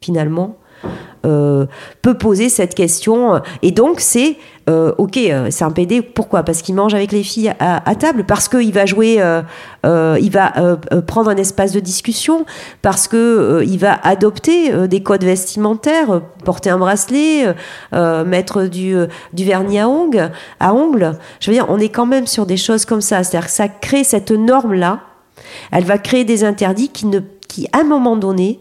finalement, 0.00 0.56
euh, 1.24 1.66
peut 2.02 2.14
poser 2.14 2.48
cette 2.48 2.74
question. 2.74 3.40
Et 3.62 3.70
donc, 3.70 4.00
c'est 4.00 4.36
euh, 4.68 4.92
ok, 4.98 5.16
euh, 5.16 5.48
c'est 5.50 5.64
un 5.64 5.70
PD. 5.70 6.02
Pourquoi? 6.02 6.42
Parce 6.42 6.62
qu'il 6.62 6.74
mange 6.74 6.94
avec 6.94 7.12
les 7.12 7.22
filles 7.22 7.52
à, 7.58 7.94
table, 7.94 8.24
parce 8.24 8.48
qu'il 8.48 8.72
va 8.72 8.86
jouer, 8.86 9.20
il 9.84 10.30
va 10.30 10.78
prendre 11.06 11.30
un 11.30 11.36
espace 11.36 11.72
de 11.72 11.80
discussion, 11.80 12.44
parce 12.82 13.08
que 13.08 13.62
il 13.66 13.78
va 13.78 13.94
adopter 14.02 14.88
des 14.88 15.02
codes 15.02 15.24
vestimentaires, 15.24 16.22
porter 16.44 16.70
un 16.70 16.78
bracelet, 16.78 17.54
mettre 17.92 18.64
du, 18.64 18.96
vernis 19.34 19.78
à 19.78 19.88
ongles, 19.88 20.30
à 20.60 20.74
ongles. 20.74 21.12
Je 21.40 21.50
veux 21.50 21.56
dire, 21.56 21.66
on 21.68 21.78
est 21.78 21.90
quand 21.90 22.06
même 22.06 22.26
sur 22.26 22.46
des 22.46 22.56
choses 22.56 22.84
comme 22.84 23.00
ça. 23.00 23.22
C'est-à-dire 23.22 23.48
que 23.48 23.52
ça 23.54 23.68
crée 23.68 24.04
cette 24.04 24.30
norme-là. 24.30 25.00
Elle 25.72 25.84
va 25.84 25.98
créer 25.98 26.24
des 26.24 26.44
interdits 26.44 26.88
qui, 26.88 27.06
ne, 27.06 27.20
qui, 27.54 27.68
à 27.72 27.80
un 27.80 27.84
moment 27.84 28.16
donné, 28.16 28.58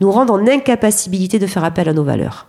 nous 0.00 0.12
rendent 0.12 0.30
en 0.30 0.46
incapacité 0.46 1.40
de 1.40 1.46
faire 1.48 1.64
appel 1.64 1.88
à 1.88 1.92
nos 1.92 2.04
valeurs. 2.04 2.46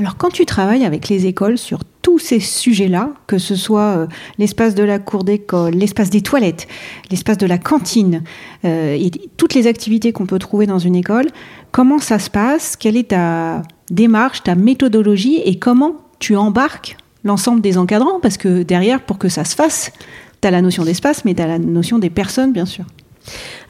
Alors, 0.00 0.16
quand 0.16 0.30
tu 0.30 0.44
travailles 0.46 0.84
avec 0.84 1.08
les 1.08 1.26
écoles 1.26 1.58
sur 1.58 1.80
tous 2.02 2.18
ces 2.18 2.40
sujets-là, 2.40 3.10
que 3.28 3.38
ce 3.38 3.54
soit 3.54 3.96
euh, 3.96 4.06
l'espace 4.38 4.74
de 4.74 4.82
la 4.82 4.98
cour 4.98 5.22
d'école, 5.22 5.74
l'espace 5.74 6.10
des 6.10 6.22
toilettes, 6.22 6.66
l'espace 7.10 7.38
de 7.38 7.46
la 7.46 7.58
cantine, 7.58 8.24
euh, 8.64 8.94
et 8.94 9.12
toutes 9.36 9.54
les 9.54 9.68
activités 9.68 10.12
qu'on 10.12 10.26
peut 10.26 10.40
trouver 10.40 10.66
dans 10.66 10.80
une 10.80 10.96
école, 10.96 11.26
comment 11.70 12.00
ça 12.00 12.18
se 12.18 12.28
passe? 12.28 12.74
Quelle 12.76 12.96
est 12.96 13.10
ta 13.10 13.62
démarche, 13.90 14.42
ta 14.42 14.56
méthodologie? 14.56 15.40
Et 15.44 15.58
comment 15.58 15.98
tu 16.18 16.36
embarques 16.36 16.96
l'ensemble 17.22 17.60
des 17.60 17.78
encadrants? 17.78 18.18
Parce 18.20 18.38
que 18.38 18.64
derrière, 18.64 19.02
pour 19.02 19.18
que 19.18 19.28
ça 19.28 19.44
se 19.44 19.54
fasse, 19.54 19.92
tu 20.40 20.48
as 20.48 20.50
la 20.50 20.62
notion 20.62 20.84
d'espace, 20.84 21.24
mais 21.24 21.34
tu 21.34 21.42
as 21.42 21.46
la 21.46 21.58
notion 21.60 22.00
des 22.00 22.10
personnes, 22.10 22.52
bien 22.52 22.66
sûr. 22.66 22.86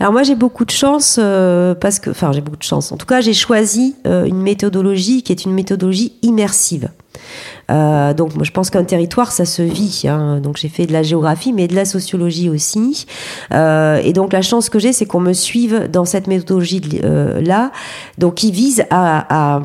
Alors 0.00 0.12
moi 0.12 0.22
j'ai 0.22 0.34
beaucoup 0.34 0.64
de 0.64 0.70
chance 0.70 1.18
euh, 1.22 1.74
parce 1.74 1.98
que, 1.98 2.10
enfin 2.10 2.32
j'ai 2.32 2.40
beaucoup 2.40 2.56
de 2.56 2.62
chance. 2.62 2.92
En 2.92 2.96
tout 2.96 3.06
cas 3.06 3.20
j'ai 3.20 3.34
choisi 3.34 3.94
euh, 4.06 4.24
une 4.24 4.40
méthodologie 4.40 5.22
qui 5.22 5.32
est 5.32 5.44
une 5.44 5.52
méthodologie 5.52 6.14
immersive. 6.22 6.88
Euh, 7.70 8.12
donc 8.14 8.34
moi, 8.34 8.42
je 8.42 8.50
pense 8.50 8.70
qu'un 8.70 8.84
territoire 8.84 9.30
ça 9.30 9.44
se 9.44 9.62
vit. 9.62 10.04
hein. 10.08 10.40
Donc 10.40 10.56
j'ai 10.56 10.68
fait 10.68 10.86
de 10.86 10.92
la 10.92 11.02
géographie 11.02 11.52
mais 11.52 11.68
de 11.68 11.74
la 11.74 11.84
sociologie 11.84 12.48
aussi. 12.48 13.06
Et 13.52 14.12
donc 14.12 14.32
la 14.32 14.42
chance 14.42 14.68
que 14.68 14.78
j'ai 14.78 14.92
c'est 14.92 15.06
qu'on 15.06 15.20
me 15.20 15.32
suive 15.32 15.88
dans 15.90 16.04
cette 16.04 16.26
méthodologie 16.26 16.80
là. 17.40 17.70
Donc 18.18 18.34
qui 18.36 18.50
vise 18.50 18.84
à, 18.90 19.60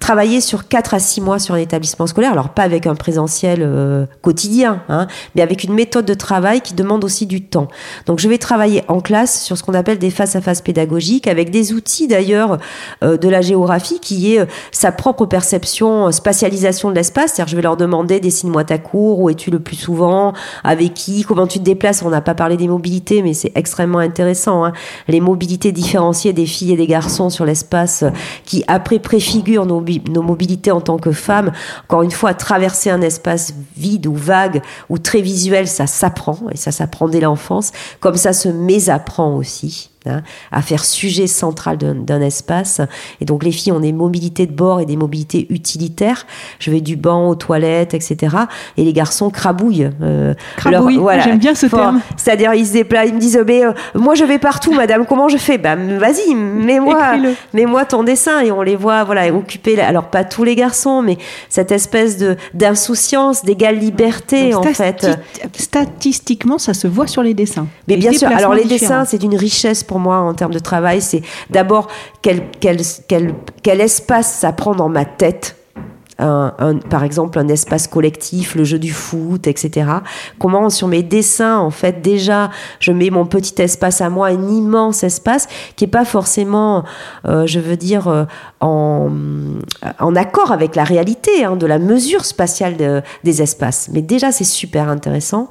travailler 0.00 0.40
sur 0.40 0.66
4 0.66 0.94
à 0.94 0.98
6 0.98 1.20
mois 1.20 1.38
sur 1.38 1.54
un 1.54 1.58
établissement 1.58 2.06
scolaire. 2.06 2.32
Alors 2.32 2.48
pas 2.48 2.62
avec 2.62 2.86
un 2.86 2.94
présentiel 2.94 3.60
euh, 3.62 4.06
quotidien, 4.22 4.82
hein, 4.88 5.06
mais 5.34 5.42
avec 5.42 5.62
une 5.62 5.74
méthode 5.74 6.06
de 6.06 6.14
travail 6.14 6.60
qui 6.62 6.74
demande 6.74 7.04
aussi 7.04 7.26
du 7.26 7.42
temps. 7.42 7.68
Donc 8.06 8.18
je 8.18 8.28
vais 8.28 8.38
travailler 8.38 8.82
en 8.88 9.00
classe 9.00 9.42
sur 9.42 9.56
ce 9.56 9.62
qu'on 9.62 9.74
appelle 9.74 9.98
des 9.98 10.10
face-à-face 10.10 10.62
pédagogiques 10.62 11.26
avec 11.28 11.50
des 11.50 11.72
outils 11.72 12.08
d'ailleurs 12.08 12.58
euh, 13.04 13.16
de 13.16 13.28
la 13.28 13.40
géographie 13.40 14.00
qui 14.00 14.34
est 14.34 14.40
euh, 14.40 14.46
sa 14.72 14.90
propre 14.90 15.26
perception, 15.26 16.08
euh, 16.08 16.10
spatialisation 16.10 16.90
de 16.90 16.94
l'espace. 16.94 17.32
C'est-à-dire 17.34 17.50
je 17.50 17.56
vais 17.56 17.62
leur 17.62 17.76
demander 17.76 18.20
dessine-moi 18.20 18.64
ta 18.64 18.78
cour, 18.78 19.20
où 19.20 19.30
es-tu 19.30 19.50
le 19.50 19.60
plus 19.60 19.76
souvent, 19.76 20.32
avec 20.64 20.94
qui, 20.94 21.22
comment 21.24 21.46
tu 21.46 21.58
te 21.58 21.64
déplaces. 21.64 22.02
On 22.02 22.10
n'a 22.10 22.20
pas 22.20 22.34
parlé 22.34 22.56
des 22.56 22.68
mobilités, 22.68 23.22
mais 23.22 23.34
c'est 23.34 23.52
extrêmement 23.54 23.98
intéressant. 23.98 24.64
hein. 24.64 24.72
Les 25.08 25.20
mobilités 25.20 25.72
différenciées 25.72 26.32
des 26.32 26.46
filles 26.46 26.72
et 26.72 26.76
des 26.76 26.86
garçons 26.86 27.30
sur 27.30 27.44
l'espace 27.44 28.02
euh, 28.02 28.10
qui 28.44 28.64
après 28.66 28.98
préfigurent 28.98 29.66
nos, 29.66 29.80
nos 30.10 30.22
mobilités 30.22 30.70
en 30.70 30.80
tant 30.80 30.98
que 30.98 31.12
femmes. 31.12 31.52
Encore 31.84 32.02
une 32.02 32.10
fois, 32.10 32.34
traverser 32.34 32.90
un 32.90 33.02
espace 33.02 33.54
vide 33.76 34.06
ou 34.06 34.14
vague 34.14 34.62
ou 34.88 34.98
très 34.98 35.20
visuel, 35.20 35.66
ça 35.68 35.86
s'apprend 35.86 36.38
et 36.52 36.56
ça 36.56 36.72
s'apprend 36.72 37.08
dès 37.08 37.20
l'enfance, 37.20 37.72
comme 38.00 38.16
ça 38.16 38.32
se 38.32 38.48
mésapprend 38.48 39.36
aussi. 39.36 39.89
Hein, 40.06 40.22
à 40.52 40.62
faire 40.62 40.84
sujet 40.84 41.26
central 41.26 41.78
d'un 41.78 42.20
espace. 42.20 42.80
Et 43.20 43.24
donc 43.24 43.44
les 43.44 43.52
filles 43.52 43.72
ont 43.72 43.80
des 43.80 43.92
mobilités 43.92 44.46
de 44.46 44.52
bord 44.52 44.80
et 44.80 44.86
des 44.86 44.96
mobilités 44.96 45.46
utilitaires. 45.50 46.26
Je 46.58 46.70
vais 46.70 46.80
du 46.80 46.96
banc 46.96 47.28
aux 47.28 47.34
toilettes, 47.34 47.94
etc. 47.94 48.36
Et 48.76 48.84
les 48.84 48.92
garçons 48.92 49.30
crabouillent. 49.30 49.90
euh, 50.02 50.34
Crabouille, 50.56 51.00
j'aime 51.22 51.38
bien 51.38 51.54
ce 51.54 51.66
Fort. 51.68 51.80
terme. 51.80 52.00
C'est-à-dire 52.16 52.54
ils 52.54 52.66
se 52.66 52.72
déplacent, 52.72 53.08
ils 53.08 53.14
me 53.14 53.20
disent 53.20 53.42
mais 53.46 53.64
euh, 53.64 53.72
moi 53.94 54.14
je 54.14 54.24
vais 54.24 54.38
partout, 54.38 54.72
madame. 54.72 55.06
Comment 55.06 55.28
je 55.28 55.36
fais? 55.36 55.58
Ben 55.58 55.98
vas-y, 55.98 56.34
mets-moi, 56.34 57.16
mets-moi 57.54 57.84
ton 57.84 58.02
dessin 58.02 58.40
et 58.40 58.50
on 58.52 58.62
les 58.62 58.76
voit 58.76 59.04
voilà 59.04 59.32
occuper. 59.34 59.80
Alors 59.80 60.04
pas 60.04 60.24
tous 60.24 60.44
les 60.44 60.54
garçons, 60.56 61.02
mais 61.02 61.18
cette 61.48 61.72
espèce 61.72 62.16
de 62.18 62.36
d'insouciance, 62.54 63.44
d'égale 63.44 63.78
liberté 63.78 64.50
Donc, 64.50 64.66
en 64.66 64.72
fait. 64.74 65.06
Statistiquement, 65.54 66.58
ça 66.58 66.74
se 66.74 66.86
voit 66.86 67.06
sur 67.06 67.22
les 67.22 67.34
dessins. 67.34 67.66
Mais 67.86 67.94
Les 67.94 68.00
bien 68.00 68.12
sûr, 68.12 68.28
alors 68.28 68.54
les 68.54 68.64
dessins, 68.64 69.04
c'est 69.04 69.18
d'une 69.18 69.36
richesse 69.36 69.84
pour 69.90 69.98
moi 69.98 70.18
en 70.18 70.34
termes 70.34 70.54
de 70.54 70.60
travail. 70.60 71.02
C'est 71.02 71.22
d'abord 71.50 71.88
quel, 72.22 72.44
quel, 72.60 73.80
espace 73.80 74.32
ça 74.32 74.52
prend 74.52 74.72
dans 74.72 74.88
ma 74.88 75.04
tête. 75.04 75.56
Par 76.20 77.04
exemple, 77.04 77.38
un 77.38 77.48
espace 77.48 77.86
collectif, 77.86 78.54
le 78.54 78.64
jeu 78.64 78.78
du 78.78 78.92
foot, 78.92 79.46
etc. 79.46 79.90
Comment 80.38 80.70
sur 80.70 80.88
mes 80.88 81.02
dessins, 81.02 81.58
en 81.58 81.70
fait, 81.70 82.02
déjà, 82.02 82.50
je 82.78 82.92
mets 82.92 83.10
mon 83.10 83.26
petit 83.26 83.60
espace 83.62 84.00
à 84.00 84.10
moi, 84.10 84.28
un 84.28 84.48
immense 84.48 85.02
espace 85.04 85.48
qui 85.76 85.84
est 85.84 85.88
pas 85.88 86.04
forcément, 86.04 86.84
euh, 87.26 87.46
je 87.46 87.60
veux 87.60 87.76
dire, 87.76 88.08
euh, 88.08 88.24
en, 88.60 89.10
accord 90.16 90.52
avec 90.52 90.76
la 90.76 90.84
réalité 90.84 91.44
hein, 91.44 91.56
de 91.56 91.66
la 91.66 91.78
mesure 91.78 92.24
spatiale 92.24 92.76
de- 92.76 93.00
des 93.24 93.40
espaces. 93.42 93.88
Mais 93.92 94.02
déjà, 94.02 94.32
c'est 94.32 94.44
super 94.44 94.88
intéressant. 94.88 95.48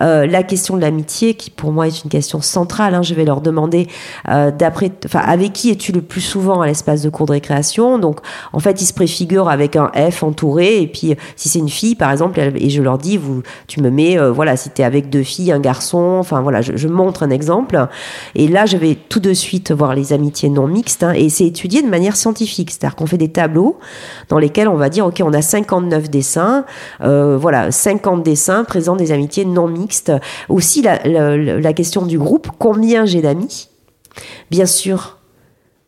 Euh, 0.00 0.26
la 0.26 0.42
question 0.42 0.76
de 0.76 0.82
l'amitié, 0.82 1.34
qui 1.34 1.50
pour 1.50 1.72
moi 1.72 1.86
est 1.88 2.04
une 2.04 2.10
question 2.10 2.40
centrale. 2.40 2.94
hein, 2.94 3.02
je 3.02 3.14
vais 3.14 3.24
leur 3.24 3.40
demander 3.40 3.88
d'après, 4.26 4.92
avec 5.14 5.52
qui 5.52 5.70
es-tu 5.70 5.92
le 5.92 6.02
plus 6.02 6.20
souvent 6.20 6.60
à 6.60 6.66
l'espace 6.66 7.02
de 7.02 7.10
cours 7.10 7.26
de 7.26 7.32
récréation? 7.32 7.98
Donc, 7.98 8.20
en 8.52 8.60
fait, 8.60 8.80
ils 8.80 8.86
se 8.86 8.92
préfigurent 8.92 9.48
avec 9.48 9.76
un 9.76 9.90
F 9.94 10.11
bref, 10.12 10.22
entouré. 10.22 10.82
Et 10.82 10.86
puis, 10.86 11.14
si 11.36 11.48
c'est 11.48 11.58
une 11.58 11.68
fille, 11.68 11.94
par 11.94 12.10
exemple, 12.10 12.40
et 12.40 12.70
je 12.70 12.82
leur 12.82 12.98
dis, 12.98 13.16
vous, 13.16 13.42
tu 13.66 13.80
me 13.80 13.90
mets, 13.90 14.18
voilà, 14.30 14.56
si 14.56 14.70
tu 14.70 14.82
es 14.82 14.84
avec 14.84 15.10
deux 15.10 15.22
filles, 15.22 15.52
un 15.52 15.60
garçon, 15.60 16.16
enfin 16.18 16.40
voilà, 16.40 16.60
je, 16.60 16.88
montre 16.88 17.22
un 17.22 17.30
exemple. 17.30 17.86
Et 18.34 18.48
là, 18.48 18.66
je 18.66 18.76
vais 18.76 18.94
tout 18.94 19.20
de 19.20 19.32
suite 19.32 19.72
voir 19.72 19.94
les 19.94 20.12
amitiés 20.12 20.48
non 20.48 20.66
mixtes. 20.66 21.02
Hein, 21.02 21.12
et 21.12 21.28
c'est 21.28 21.46
étudié 21.46 21.82
de 21.82 21.88
manière 21.88 22.16
scientifique. 22.16 22.70
C'est-à-dire 22.70 22.96
qu'on 22.96 23.06
fait 23.06 23.18
des 23.18 23.30
tableaux 23.30 23.78
dans 24.28 24.38
lesquels 24.38 24.68
on 24.68 24.76
va 24.76 24.88
dire, 24.88 25.06
OK, 25.06 25.22
on 25.24 25.32
a 25.32 25.42
59 25.42 26.10
dessins, 26.10 26.64
voilà, 27.00 27.70
50 27.70 28.22
dessins 28.22 28.64
présentent 28.64 28.98
des 28.98 29.12
amitiés 29.12 29.44
non 29.44 29.68
mixtes. 29.68 30.12
Aussi, 30.48 30.82
la, 30.82 31.72
question 31.72 32.04
du 32.04 32.18
groupe, 32.18 32.48
combien 32.58 33.06
j'ai 33.06 33.22
d'amis? 33.22 33.68
Bien 34.50 34.66
sûr, 34.66 35.18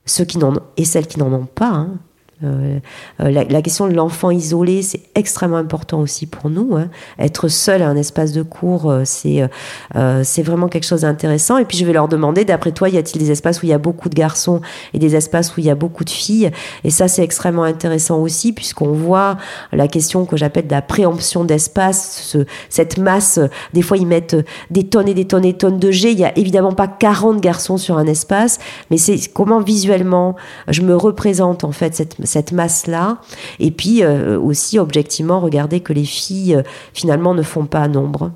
ceux 0.07 0.25
qui 0.25 0.39
n'en 0.39 0.55
et 0.77 0.85
celles 0.85 1.07
qui 1.07 1.19
n'en 1.19 1.33
ont 1.33 1.47
pas, 1.47 1.69
hein, 1.69 1.99
euh, 2.43 2.81
euh, 3.21 3.31
la, 3.31 3.63
question 3.63 3.87
de 3.87 3.95
l'enfant 3.95 4.31
isolé, 4.31 4.83
c'est 4.83 5.03
extrêmement 5.15 5.57
important 5.57 6.01
aussi 6.01 6.27
pour 6.27 6.51
nous. 6.51 6.77
Hein. 6.77 6.89
Être 7.19 7.49
seul 7.49 7.83
à 7.83 7.89
un 7.89 7.97
espace 7.97 8.33
de 8.33 8.43
cours, 8.43 8.91
euh, 8.91 9.05
c'est 9.05 10.43
vraiment 10.43 10.69
quelque 10.69 10.85
chose 10.87 11.03
d'intéressant. 11.03 11.59
Et 11.59 11.65
puis 11.65 11.79
je 11.79 11.85
vais 11.85 11.93
leur 11.93 12.09
demander, 12.09 12.45
d'après 12.45 12.73
toi, 12.73 12.89
y 12.89 12.99
a-t-il 12.99 13.19
des 13.21 13.31
espaces 13.31 13.63
où 13.63 13.67
il 13.67 13.69
y 13.69 13.73
a 13.75 13.79
beaucoup 13.79 14.09
de 14.09 14.15
garçons 14.15 14.61
et 14.93 14.99
des 14.99 15.15
espaces 15.15 15.57
où 15.57 15.61
il 15.61 15.67
y 15.67 15.71
a 15.71 15.75
beaucoup 15.75 16.05
de 16.05 16.11
filles? 16.11 16.51
Et 16.83 16.91
ça, 16.91 17.09
c'est 17.09 17.23
extrêmement 17.23 17.65
intéressant 17.65 18.19
aussi, 18.19 18.53
puisqu'on 18.53 18.93
voit 18.93 19.37
la 19.73 19.87
question 19.87 20.25
que 20.25 20.37
j'appelle 20.37 20.67
de 20.67 20.73
la 20.73 20.83
préemption 20.83 21.45
d'espace, 21.45 22.37
cette 22.69 22.99
masse. 22.99 23.39
Des 23.73 23.83
fois, 23.83 23.97
ils 23.97 24.07
mettent 24.07 24.37
des 24.71 24.85
tonnes 24.85 25.09
et 25.09 25.15
des 25.15 25.27
tonnes 25.27 25.45
et 25.45 25.53
des 25.53 25.59
tonnes 25.59 25.79
de 25.79 25.91
G. 25.91 26.11
Il 26.11 26.19
y 26.19 26.25
a 26.25 26.37
évidemment 26.37 26.73
pas 26.73 26.89
40 26.89 27.41
garçons 27.41 27.77
sur 27.77 27.97
un 27.97 28.07
espace, 28.07 28.59
mais 28.91 28.99
c'est 28.99 29.19
comment 29.33 29.61
visuellement 29.61 30.35
je 30.69 30.83
me 30.83 30.97
représente 30.97 31.65
en 31.65 31.73
fait 31.73 31.95
cette 31.95 32.19
cette 32.25 32.53
masse-là. 32.53 33.19
Et 33.61 33.71
puis 33.71 34.03
euh, 34.03 34.39
aussi, 34.39 34.79
objectivement, 34.79 35.41
regarder 35.41 35.81
que 35.81 35.93
les 35.93 36.05
filles, 36.05 36.57
euh, 36.57 36.63
finalement, 36.93 37.35
ne 37.35 37.43
font 37.43 37.67
pas 37.67 37.89
nombre 37.89 38.33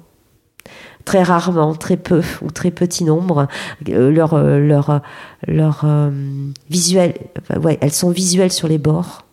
très 1.05 1.23
rarement, 1.23 1.75
très 1.75 1.97
peu 1.97 2.23
ou 2.43 2.51
très 2.51 2.71
petit 2.71 3.05
nombre. 3.05 3.49
Euh, 3.89 4.11
leur 4.11 4.37
leur, 4.37 5.01
leur 5.47 5.87
visuel, 6.69 7.15
ouais, 7.63 7.79
elles 7.81 7.93
sont 7.93 8.11
visuelles 8.11 8.53
sur 8.53 8.69
les 8.69 8.79
bords 8.79 9.25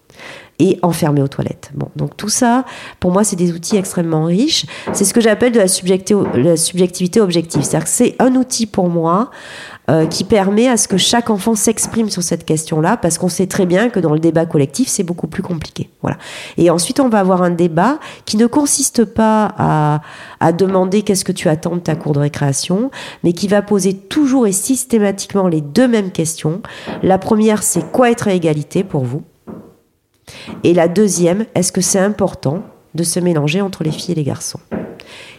et 0.59 0.79
enfermées 0.81 1.21
aux 1.21 1.27
toilettes. 1.27 1.71
Bon, 1.73 1.89
donc 1.95 2.15
tout 2.15 2.29
ça, 2.29 2.65
pour 2.99 3.11
moi, 3.11 3.23
c'est 3.23 3.35
des 3.35 3.51
outils 3.51 3.77
extrêmement 3.77 4.23
riches. 4.23 4.65
C'est 4.93 5.05
ce 5.05 5.13
que 5.13 5.21
j'appelle 5.21 5.51
de 5.51 5.59
la 5.59 5.67
subjectivité 6.57 7.19
objective. 7.21 7.61
C'est-à-dire 7.61 7.83
que 7.85 7.89
c'est 7.89 8.15
un 8.19 8.35
outil 8.35 8.65
pour 8.65 8.87
moi 8.89 9.31
euh, 9.89 10.05
qui 10.07 10.23
permet 10.23 10.67
à 10.67 10.77
ce 10.77 10.87
que 10.87 10.97
chaque 10.97 11.29
enfant 11.29 11.55
s'exprime 11.55 12.09
sur 12.09 12.23
cette 12.23 12.45
question-là, 12.45 12.97
parce 12.97 13.17
qu'on 13.17 13.29
sait 13.29 13.47
très 13.47 13.65
bien 13.65 13.89
que 13.89 13.99
dans 13.99 14.13
le 14.13 14.19
débat 14.19 14.45
collectif, 14.45 14.87
c'est 14.87 15.03
beaucoup 15.03 15.27
plus 15.27 15.43
compliqué. 15.43 15.89
Voilà. 16.01 16.17
Et 16.57 16.69
ensuite, 16.69 16.99
on 16.99 17.09
va 17.09 17.19
avoir 17.19 17.43
un 17.43 17.51
débat 17.51 17.99
qui 18.25 18.37
ne 18.37 18.47
consiste 18.47 19.05
pas 19.05 19.53
à, 19.57 20.01
à 20.39 20.51
demander 20.53 21.01
qu'est-ce 21.01 21.25
que 21.25 21.31
tu 21.31 21.49
attends 21.49 21.75
de 21.75 21.81
ta 21.81 21.95
cour 21.95 22.13
de 22.13 22.19
récréation, 22.19 22.91
mais 23.23 23.33
qui 23.33 23.47
va 23.47 23.61
poser 23.61 23.93
toujours 23.93 24.47
et 24.47 24.53
systématiquement 24.53 25.47
les 25.47 25.61
deux 25.61 25.87
mêmes 25.87 26.11
questions. 26.11 26.61
La 27.03 27.17
première, 27.17 27.61
c'est 27.61 27.91
quoi 27.91 28.09
être 28.09 28.27
à 28.27 28.33
égalité 28.33 28.83
pour 28.83 29.03
vous? 29.03 29.23
Et 30.63 30.73
la 30.73 30.87
deuxième, 30.87 31.45
est-ce 31.55 31.71
que 31.71 31.81
c'est 31.81 31.99
important 31.99 32.63
de 32.93 33.03
se 33.03 33.19
mélanger 33.19 33.61
entre 33.61 33.83
les 33.83 33.91
filles 33.91 34.13
et 34.13 34.15
les 34.15 34.23
garçons? 34.23 34.59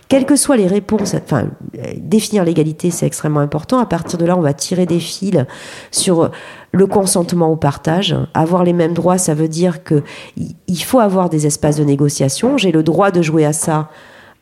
Quelles 0.08 0.26
que 0.26 0.36
soient 0.36 0.56
les 0.56 0.68
réponses, 0.68 1.14
enfin, 1.14 1.48
définir 1.96 2.44
l'égalité, 2.44 2.92
c'est 2.92 3.06
extrêmement 3.06 3.40
important. 3.40 3.80
À 3.80 3.86
partir 3.86 4.18
de 4.18 4.24
là, 4.24 4.36
on 4.36 4.40
va 4.40 4.54
tirer 4.54 4.86
des 4.86 5.00
fils 5.00 5.44
sur 5.90 6.30
le 6.70 6.86
consentement 6.86 7.50
au 7.50 7.56
partage. 7.56 8.14
Avoir 8.32 8.62
les 8.62 8.72
mêmes 8.72 8.94
droits, 8.94 9.18
ça 9.18 9.34
veut 9.34 9.48
dire 9.48 9.82
que 9.82 10.04
il 10.36 10.82
faut 10.82 11.00
avoir 11.00 11.28
des 11.28 11.46
espaces 11.46 11.76
de 11.76 11.84
négociation. 11.84 12.56
J'ai 12.56 12.70
le 12.70 12.84
droit 12.84 13.10
de 13.10 13.20
jouer 13.20 13.44
à 13.44 13.52
ça. 13.52 13.88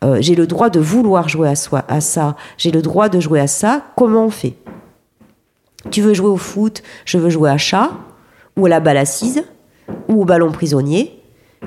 Euh, 0.05 0.19
j'ai 0.21 0.35
le 0.35 0.47
droit 0.47 0.69
de 0.69 0.81
vouloir 0.81 1.31
jouer 1.31 1.49
à, 1.49 1.57
soi, 1.57 1.83
à 1.89 2.03
ça. 2.03 2.37
J'ai 2.59 2.71
le 2.71 2.83
droit 2.83 3.09
de 3.09 3.19
jouer 3.19 3.41
à 3.41 3.47
ça. 3.47 3.83
Comment 3.97 4.27
on 4.27 4.31
fait? 4.31 4.55
Tu 5.91 6.03
veux 6.03 6.13
jouer 6.13 6.29
au 6.29 6.37
foot 6.37 6.83
Je 7.07 7.17
veux 7.17 7.31
jouer 7.31 7.49
à 7.49 7.57
chat 7.57 7.91
ou 8.59 8.67
à 8.67 8.69
la 8.69 8.81
balle 8.81 8.99
assise 8.99 9.45
ou 10.09 10.23
au 10.23 10.25
ballon 10.25 10.53
prisonnier. 10.53 11.23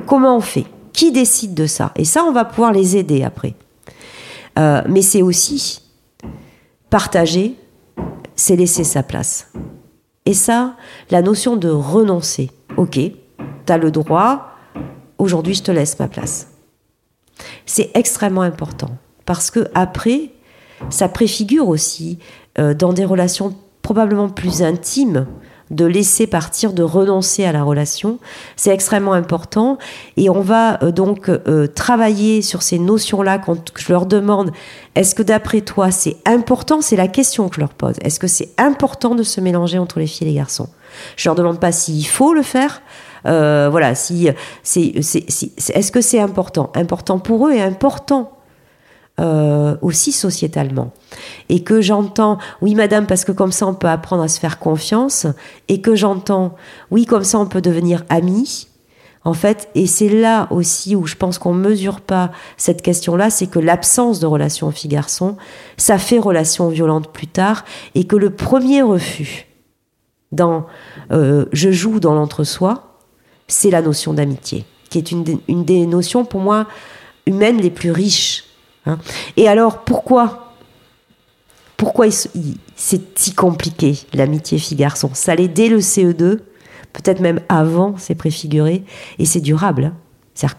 Comment 0.05 0.37
on 0.37 0.41
fait? 0.41 0.65
Qui 0.93 1.11
décide 1.11 1.53
de 1.53 1.65
ça? 1.65 1.91
Et 1.95 2.05
ça, 2.05 2.23
on 2.23 2.31
va 2.31 2.45
pouvoir 2.45 2.71
les 2.71 2.97
aider 2.97 3.23
après. 3.23 3.55
Euh, 4.57 4.81
mais 4.87 5.01
c'est 5.01 5.21
aussi 5.21 5.81
partager, 6.89 7.55
c'est 8.35 8.55
laisser 8.55 8.83
sa 8.83 9.03
place. 9.03 9.51
Et 10.25 10.33
ça, 10.33 10.75
la 11.11 11.21
notion 11.21 11.55
de 11.55 11.69
renoncer. 11.69 12.51
Ok, 12.75 12.93
tu 12.99 13.13
as 13.67 13.77
le 13.77 13.91
droit, 13.91 14.49
aujourd'hui 15.17 15.53
je 15.53 15.63
te 15.63 15.71
laisse 15.71 15.97
ma 15.99 16.07
place. 16.07 16.47
C'est 17.65 17.91
extrêmement 17.93 18.41
important 18.41 18.89
parce 19.25 19.51
que 19.51 19.67
après, 19.73 20.31
ça 20.89 21.09
préfigure 21.09 21.67
aussi 21.67 22.19
euh, 22.59 22.73
dans 22.73 22.93
des 22.93 23.05
relations 23.05 23.55
probablement 23.81 24.29
plus 24.29 24.63
intimes 24.63 25.27
de 25.71 25.85
laisser 25.85 26.27
partir, 26.27 26.73
de 26.73 26.83
renoncer 26.83 27.45
à 27.45 27.51
la 27.51 27.63
relation. 27.63 28.19
C'est 28.55 28.71
extrêmement 28.71 29.13
important 29.13 29.77
et 30.15 30.29
on 30.29 30.41
va 30.41 30.81
euh, 30.83 30.91
donc 30.91 31.29
euh, 31.29 31.67
travailler 31.67 32.41
sur 32.41 32.61
ces 32.61 32.79
notions-là 32.79 33.37
quand 33.39 33.71
je 33.77 33.91
leur 33.91 34.05
demande 34.05 34.51
est-ce 34.95 35.13
que 35.13 35.23
d'après 35.23 35.61
toi 35.61 35.91
c'est 35.91 36.17
important? 36.25 36.81
C'est 36.81 36.95
la 36.95 37.07
question 37.07 37.49
que 37.49 37.55
je 37.55 37.61
leur 37.61 37.73
pose. 37.73 37.95
Est-ce 38.01 38.19
que 38.19 38.27
c'est 38.27 38.49
important 38.57 39.15
de 39.15 39.23
se 39.23 39.41
mélanger 39.41 39.77
entre 39.77 39.99
les 39.99 40.07
filles 40.07 40.27
et 40.27 40.31
les 40.31 40.37
garçons? 40.37 40.69
Je 41.15 41.27
leur 41.27 41.35
demande 41.35 41.59
pas 41.59 41.71
s'il 41.71 42.05
faut 42.07 42.33
le 42.33 42.43
faire. 42.43 42.81
Euh, 43.25 43.67
voilà, 43.69 43.93
si 43.93 44.29
c'est, 44.63 44.81
est-ce 44.81 45.91
que 45.91 46.01
c'est 46.01 46.19
important? 46.19 46.71
Important 46.75 47.19
pour 47.19 47.47
eux 47.47 47.51
et 47.51 47.61
important 47.61 48.36
euh, 49.19 49.75
aussi 49.81 50.11
sociétalement. 50.11 50.91
Et 51.49 51.63
que 51.63 51.81
j'entends, 51.81 52.37
oui 52.61 52.75
madame, 52.75 53.07
parce 53.07 53.25
que 53.25 53.31
comme 53.31 53.51
ça 53.51 53.65
on 53.65 53.73
peut 53.73 53.87
apprendre 53.87 54.21
à 54.21 54.27
se 54.27 54.39
faire 54.39 54.59
confiance, 54.59 55.25
et 55.69 55.81
que 55.81 55.95
j'entends, 55.95 56.53
oui, 56.91 57.07
comme 57.07 57.23
ça 57.23 57.39
on 57.39 57.47
peut 57.47 57.61
devenir 57.61 58.03
amis. 58.09 58.67
En 59.23 59.33
fait, 59.33 59.69
et 59.73 59.87
c'est 59.87 60.07
là 60.07 60.47
aussi 60.51 60.95
où 60.95 61.07
je 61.07 61.15
pense 61.15 61.39
qu'on 61.39 61.53
mesure 61.53 61.99
pas 61.99 62.31
cette 62.57 62.83
question-là, 62.83 63.31
c'est 63.31 63.47
que 63.47 63.57
l'absence 63.57 64.19
de 64.19 64.27
relation 64.27 64.69
fille-garçon, 64.69 65.35
ça 65.77 65.97
fait 65.97 66.19
relation 66.19 66.69
violente 66.69 67.11
plus 67.11 67.25
tard, 67.25 67.65
et 67.95 68.05
que 68.05 68.15
le 68.15 68.29
premier 68.29 68.83
refus 68.83 69.47
dans 70.31 70.67
euh, 71.11 71.45
je 71.53 71.71
joue 71.71 71.99
dans 71.99 72.13
l'entre-soi, 72.13 72.99
c'est 73.47 73.71
la 73.71 73.81
notion 73.81 74.13
d'amitié, 74.13 74.63
qui 74.91 74.99
est 74.99 75.11
une, 75.11 75.39
une 75.47 75.65
des 75.65 75.87
notions 75.87 76.23
pour 76.23 76.41
moi 76.41 76.67
humaines 77.25 77.57
les 77.57 77.71
plus 77.71 77.91
riches 77.91 78.46
Hein. 78.87 78.99
Et 79.35 79.47
alors, 79.47 79.83
pourquoi 79.83 80.53
Pourquoi 81.75 82.05
c'est 82.11 83.17
si 83.17 83.33
compliqué, 83.33 83.99
l'amitié 84.13 84.57
fille-garçon 84.57 85.11
Ça 85.13 85.35
l'est 85.35 85.47
dès 85.47 85.69
le 85.69 85.79
CE2, 85.79 86.39
peut-être 86.93 87.19
même 87.19 87.41
avant, 87.49 87.95
c'est 87.97 88.15
préfiguré, 88.15 88.83
et 89.19 89.25
c'est 89.25 89.41
durable. 89.41 89.85
Hein. 89.85 89.93
C'est-à-dire 90.33 90.57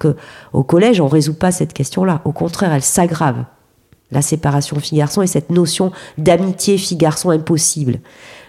qu'au 0.52 0.62
collège, 0.64 1.00
on 1.00 1.06
ne 1.06 1.10
résout 1.10 1.34
pas 1.34 1.52
cette 1.52 1.72
question-là. 1.72 2.20
Au 2.24 2.32
contraire, 2.32 2.72
elle 2.72 2.82
s'aggrave. 2.82 3.44
La 4.10 4.22
séparation 4.22 4.80
fille-garçon 4.80 5.22
et 5.22 5.26
cette 5.26 5.50
notion 5.50 5.92
d'amitié 6.16 6.78
fille-garçon 6.78 7.30
impossible. 7.30 8.00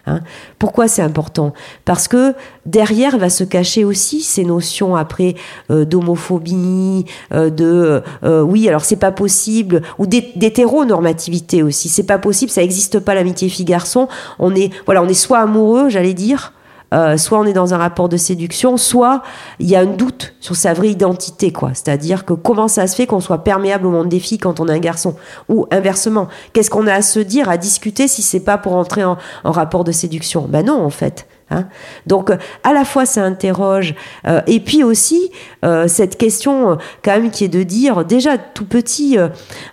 Hein. 0.09 0.21
Pourquoi 0.57 0.87
c'est 0.87 1.01
important? 1.01 1.53
Parce 1.85 2.07
que 2.07 2.33
derrière 2.65 3.17
va 3.17 3.29
se 3.29 3.43
cacher 3.43 3.83
aussi 3.85 4.21
ces 4.21 4.43
notions 4.43 4.95
après 4.95 5.35
euh, 5.69 5.85
d'homophobie, 5.85 7.05
euh, 7.31 7.49
de 7.49 8.01
euh, 8.23 8.41
oui 8.41 8.67
alors 8.67 8.83
c'est 8.83 8.95
pas 8.95 9.11
possible 9.11 9.81
ou 9.97 10.07
d'hétéronormativité 10.07 11.63
aussi. 11.63 11.89
C'est 11.89 12.03
pas 12.03 12.17
possible, 12.17 12.51
ça 12.51 12.61
n'existe 12.61 12.99
pas 12.99 13.13
l'amitié 13.13 13.49
fille-garçon. 13.49 14.07
On 14.39 14.55
est 14.55 14.71
voilà, 14.85 15.03
on 15.03 15.07
est 15.07 15.13
soit 15.13 15.39
amoureux, 15.39 15.89
j'allais 15.89 16.13
dire, 16.13 16.53
euh, 16.93 17.17
soit 17.17 17.39
on 17.39 17.45
est 17.45 17.53
dans 17.53 17.73
un 17.73 17.77
rapport 17.77 18.09
de 18.09 18.17
séduction, 18.17 18.77
soit 18.77 19.21
il 19.59 19.69
y 19.69 19.75
a 19.75 19.81
un 19.81 19.85
doute 19.85 20.33
sur 20.39 20.55
sa 20.55 20.73
vraie 20.73 20.89
identité, 20.89 21.51
quoi. 21.51 21.71
C'est-à-dire 21.73 22.25
que 22.25 22.33
comment 22.33 22.67
ça 22.67 22.87
se 22.87 22.95
fait 22.95 23.05
qu'on 23.05 23.19
soit 23.19 23.43
perméable 23.43 23.85
au 23.85 23.91
monde 23.91 24.09
des 24.09 24.19
filles 24.19 24.39
quand 24.39 24.59
on 24.59 24.67
est 24.67 24.73
un 24.73 24.79
garçon, 24.79 25.15
ou 25.49 25.67
inversement, 25.71 26.27
qu'est-ce 26.53 26.69
qu'on 26.69 26.87
a 26.87 26.93
à 26.93 27.01
se 27.01 27.19
dire, 27.19 27.49
à 27.49 27.57
discuter 27.57 28.07
si 28.07 28.21
c'est 28.21 28.39
pas 28.39 28.57
pour 28.57 28.75
entrer 28.75 29.03
en, 29.03 29.17
rapport 29.43 29.83
de 29.83 29.91
séduction? 29.91 30.47
Ben 30.49 30.65
non, 30.65 30.83
en 30.83 30.89
fait. 30.89 31.27
Hein. 31.51 31.65
Donc 32.05 32.31
à 32.63 32.73
la 32.73 32.85
fois 32.85 33.07
ça 33.07 33.23
interroge 33.23 33.95
euh, 34.27 34.39
et 34.45 34.59
puis 34.59 34.83
aussi 34.83 35.31
euh, 35.65 35.87
cette 35.87 36.15
question 36.15 36.77
quand 37.03 37.13
même 37.13 37.31
qui 37.31 37.43
est 37.43 37.47
de 37.47 37.63
dire 37.63 38.05
déjà 38.05 38.37
tout 38.37 38.65
petit 38.65 39.17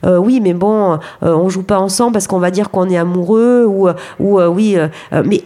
oui 0.02 0.40
mais 0.40 0.54
bon 0.54 0.98
on 1.20 1.50
joue 1.50 1.64
pas 1.64 1.78
ensemble 1.78 2.14
parce 2.14 2.28
qu'on 2.28 2.38
va 2.38 2.50
dire 2.50 2.70
qu'on 2.70 2.88
est 2.88 2.96
amoureux 2.96 3.66
ou 3.66 3.90
ou 4.18 4.40
oui 4.40 4.78
mais 5.26 5.44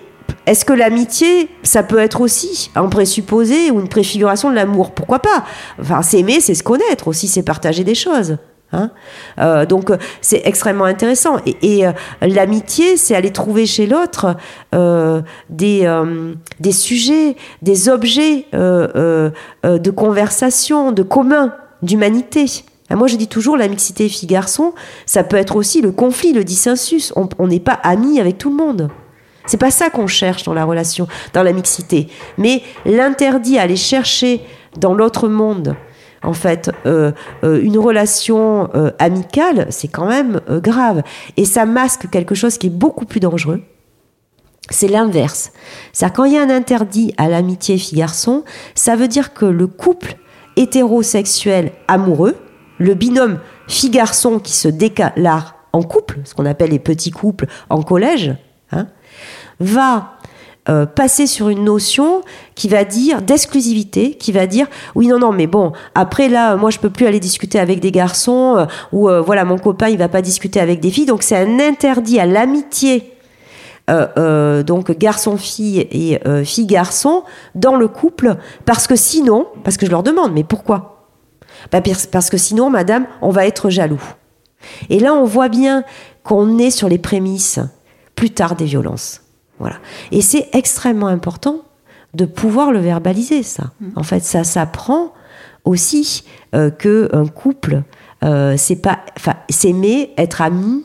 est-ce 0.51 0.65
que 0.65 0.73
l'amitié, 0.73 1.49
ça 1.63 1.85
peut 1.85 2.01
être 2.01 2.21
aussi 2.21 2.73
un 2.75 2.89
présupposé 2.89 3.71
ou 3.71 3.79
une 3.79 3.87
préfiguration 3.87 4.51
de 4.51 4.57
l'amour? 4.57 4.91
Pourquoi 4.91 5.21
pas? 5.21 5.45
Enfin, 5.81 6.03
s'aimer, 6.03 6.41
c'est 6.41 6.57
se 6.57 6.65
connaître 6.65 7.07
aussi, 7.07 7.29
c'est 7.29 7.45
partager 7.45 7.85
des 7.85 7.95
choses. 7.95 8.37
Hein 8.73 8.91
euh, 9.39 9.65
donc 9.65 9.93
c'est 10.21 10.43
extrêmement 10.45 10.87
intéressant. 10.87 11.37
Et, 11.63 11.87
euh, 11.87 11.93
l'amitié, 12.21 12.97
c'est 12.97 13.15
aller 13.15 13.31
trouver 13.31 13.65
chez 13.65 13.87
l'autre 13.87 14.35
euh, 14.75 15.23
des, 15.51 15.89
des 16.59 16.73
sujets, 16.73 17.37
des 17.63 17.89
objets 17.89 18.47
de 18.53 19.91
conversation, 19.95 20.91
de 20.91 21.05
commun, 21.05 21.55
d'humanité. 21.83 22.47
Et 22.91 22.97
Moi, 22.97 23.07
je 23.07 23.15
dis 23.15 23.29
toujours, 23.29 23.57
la 23.57 23.69
mixité 23.69 24.09
fille-garçon, 24.09 24.73
ça 25.07 25.23
peut 25.23 25.37
être 25.37 25.55
aussi 25.55 25.81
le 25.81 25.93
conflit, 25.93 26.33
le 26.33 26.43
dissensus. 26.43 27.13
On 27.15 27.47
n'est 27.47 27.61
pas 27.61 27.79
amis 27.85 28.19
avec 28.19 28.37
tout 28.37 28.51
le 28.51 28.57
monde. 28.57 28.91
C'est 29.51 29.57
pas 29.57 29.73
ça 29.73 29.91
qu'on 29.91 30.07
cherche 30.07 30.45
dans 30.45 30.55
la 30.55 30.65
relation, 30.65 31.09
dans 31.33 31.43
la 31.43 31.53
mixité. 31.53 32.07
Mais 32.39 32.63
l'interdit 32.87 33.59
à 33.59 33.63
aller 33.63 33.75
chercher 33.75 34.43
dans 34.79 34.95
l'autre 34.95 35.29
monde, 35.29 35.75
en 36.23 36.35
fait, 36.35 36.71
euh, 36.87 37.11
euh, 37.43 37.61
une 37.61 37.77
relation 37.77 38.71
euh, 38.77 38.93
amicale, 39.01 39.67
c'est 39.71 39.89
quand 39.89 40.07
même 40.07 40.41
grave. 40.49 41.03
Et 41.37 41.45
ça 41.45 41.67
masque 41.67 42.09
quelque 42.11 42.37
chose 42.37 42.59
qui 42.59 42.69
est 42.69 42.71
beaucoup 42.71 43.07
plus 43.07 43.19
dangereux. 43.19 43.61
C'est 44.71 44.87
l'inverse. 44.87 45.51
C'est-à-dire 45.93 46.15
quand 46.15 46.25
il 46.27 46.35
y 46.35 46.39
a 46.39 46.43
un 46.43 46.51
interdit 46.51 47.13
à 47.17 47.29
l'amitié 47.29 47.77
fille-garçon, 47.77 48.45
ça 48.77 48.95
veut 48.95 49.09
dire 49.09 49.35
que 49.35 49.47
le 49.47 49.67
couple 49.67 50.15
hétérosexuel 50.55 51.73
amoureux, 51.89 52.37
le 52.79 52.95
binôme 52.95 53.41
fille-garçon 53.67 54.39
qui 54.39 54.53
se 54.53 54.69
déclare 54.69 55.57
en 55.73 55.83
couple, 55.83 56.21
ce 56.23 56.35
qu'on 56.35 56.47
appelle 56.47 56.71
les 56.71 56.79
petits 56.79 57.11
couples 57.11 57.49
en 57.69 57.83
collège, 57.83 58.37
va 59.61 60.17
euh, 60.69 60.85
passer 60.85 61.27
sur 61.27 61.49
une 61.49 61.65
notion 61.65 62.21
qui 62.55 62.69
va 62.69 62.85
dire 62.85 63.23
d'exclusivité, 63.23 64.13
qui 64.13 64.31
va 64.31 64.47
dire 64.47 64.67
oui 64.95 65.07
non 65.07 65.19
non 65.19 65.33
mais 65.33 65.47
bon 65.47 65.73
après 65.95 66.29
là 66.29 66.55
moi 66.57 66.69
je 66.69 66.79
peux 66.79 66.91
plus 66.91 67.07
aller 67.07 67.19
discuter 67.19 67.59
avec 67.59 67.81
des 67.81 67.91
garçons 67.91 68.57
euh, 68.59 68.67
ou 68.93 69.09
euh, 69.09 69.23
voilà 69.23 69.47
mon 69.47 69.57
copain 69.57 69.89
il 69.89 69.97
va 69.97 70.09
pas 70.09 70.21
discuter 70.21 70.61
avec 70.61 70.81
des 70.81 70.91
filles. 70.91 71.07
Donc 71.07 71.23
c'est 71.23 71.37
un 71.37 71.59
interdit 71.61 72.21
à 72.21 72.27
l'amitié 72.27 73.15
donc 74.67 74.97
garçon-fille 74.97 75.81
et 75.81 76.21
fille-garçon 76.45 77.25
dans 77.57 77.75
le 77.75 77.89
couple 77.89 78.37
parce 78.65 78.87
que 78.87 78.95
sinon 78.95 79.49
parce 79.65 79.77
que 79.77 79.85
je 79.85 79.91
leur 79.91 80.05
demande 80.05 80.33
mais 80.33 80.45
pourquoi? 80.45 81.09
Bah, 81.73 81.81
parce 82.13 82.31
que 82.31 82.37
sinon 82.37 82.71
madame 82.71 83.07
on 83.21 83.31
va 83.31 83.49
être 83.49 83.69
jaloux. 83.69 84.03
Et 84.91 85.01
là 85.01 85.13
on 85.13 85.25
voit 85.25 85.49
bien 85.49 85.83
qu'on 86.23 86.59
est 86.59 86.71
sur 86.71 86.89
les 86.89 86.99
prémices 86.99 87.59
plus 88.15 88.31
tard 88.31 88.55
des 88.55 88.67
violences 88.67 89.23
voilà. 89.61 89.77
Et 90.11 90.21
c'est 90.23 90.49
extrêmement 90.53 91.07
important 91.07 91.63
de 92.15 92.25
pouvoir 92.25 92.73
le 92.73 92.81
verbaliser, 92.81 93.45
ça. 93.45 93.71
En 93.95 94.03
fait, 94.03 94.21
ça 94.25 94.43
s'apprend 94.43 95.13
aussi 95.65 96.25
euh, 96.55 96.71
que 96.71 97.09
un 97.13 97.27
couple, 97.27 97.83
euh, 98.23 98.55
c'est 98.57 98.77
pas, 98.77 99.01
enfin, 99.17 99.35
s'aimer, 99.49 100.13
être 100.19 100.43
ami, 100.43 100.85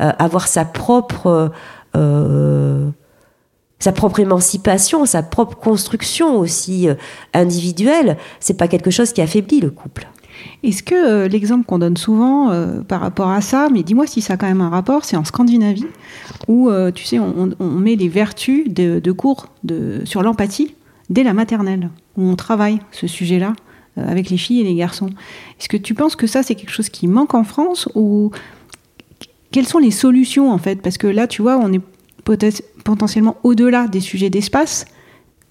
euh, 0.00 0.12
avoir 0.18 0.48
sa 0.48 0.64
propre, 0.64 1.52
euh, 1.96 2.90
sa 3.78 3.92
propre 3.92 4.20
émancipation, 4.20 5.06
sa 5.06 5.22
propre 5.22 5.56
construction 5.56 6.38
aussi 6.38 6.88
individuelle, 7.32 8.16
c'est 8.40 8.54
pas 8.54 8.68
quelque 8.68 8.90
chose 8.90 9.12
qui 9.12 9.22
affaiblit 9.22 9.60
le 9.60 9.70
couple. 9.70 10.08
Est-ce 10.62 10.82
que 10.82 10.94
euh, 10.94 11.28
l'exemple 11.28 11.64
qu'on 11.64 11.78
donne 11.78 11.96
souvent 11.96 12.50
euh, 12.50 12.80
par 12.82 13.00
rapport 13.00 13.30
à 13.30 13.40
ça, 13.40 13.68
mais 13.72 13.82
dis-moi 13.82 14.06
si 14.06 14.20
ça 14.20 14.34
a 14.34 14.36
quand 14.36 14.46
même 14.46 14.60
un 14.60 14.70
rapport, 14.70 15.04
c'est 15.04 15.16
en 15.16 15.24
Scandinavie, 15.24 15.86
où 16.48 16.70
euh, 16.70 16.90
tu 16.90 17.04
sais, 17.04 17.18
on, 17.18 17.54
met 17.60 17.96
les 17.96 18.08
vertus 18.08 18.68
de, 18.68 19.12
cours 19.12 19.48
sur 20.04 20.22
l'empathie 20.22 20.74
dès 21.10 21.22
la 21.22 21.34
maternelle, 21.34 21.90
où 22.16 22.22
on 22.22 22.36
travaille 22.36 22.80
ce 22.90 23.06
sujet-là 23.06 23.52
avec 23.96 24.28
les 24.28 24.38
filles 24.38 24.60
et 24.60 24.64
les 24.64 24.74
garçons. 24.74 25.10
Est-ce 25.60 25.68
que 25.68 25.76
tu 25.76 25.94
penses 25.94 26.16
que 26.16 26.26
ça, 26.26 26.42
c'est 26.42 26.56
quelque 26.56 26.72
chose 26.72 26.88
qui 26.88 27.06
manque 27.06 27.34
en 27.34 27.44
France 27.44 27.88
ou 27.94 28.32
quelles 29.52 29.68
sont 29.68 29.78
les 29.78 29.92
solutions 29.92 30.50
en 30.50 30.58
fait? 30.58 30.82
Parce 30.82 30.98
que 30.98 31.06
là, 31.06 31.28
tu 31.28 31.42
vois, 31.42 31.58
on 31.58 31.72
est 31.72 31.80
potentiellement 32.82 33.36
au-delà 33.44 33.86
des 33.86 34.00
sujets 34.00 34.30
d'espace. 34.30 34.86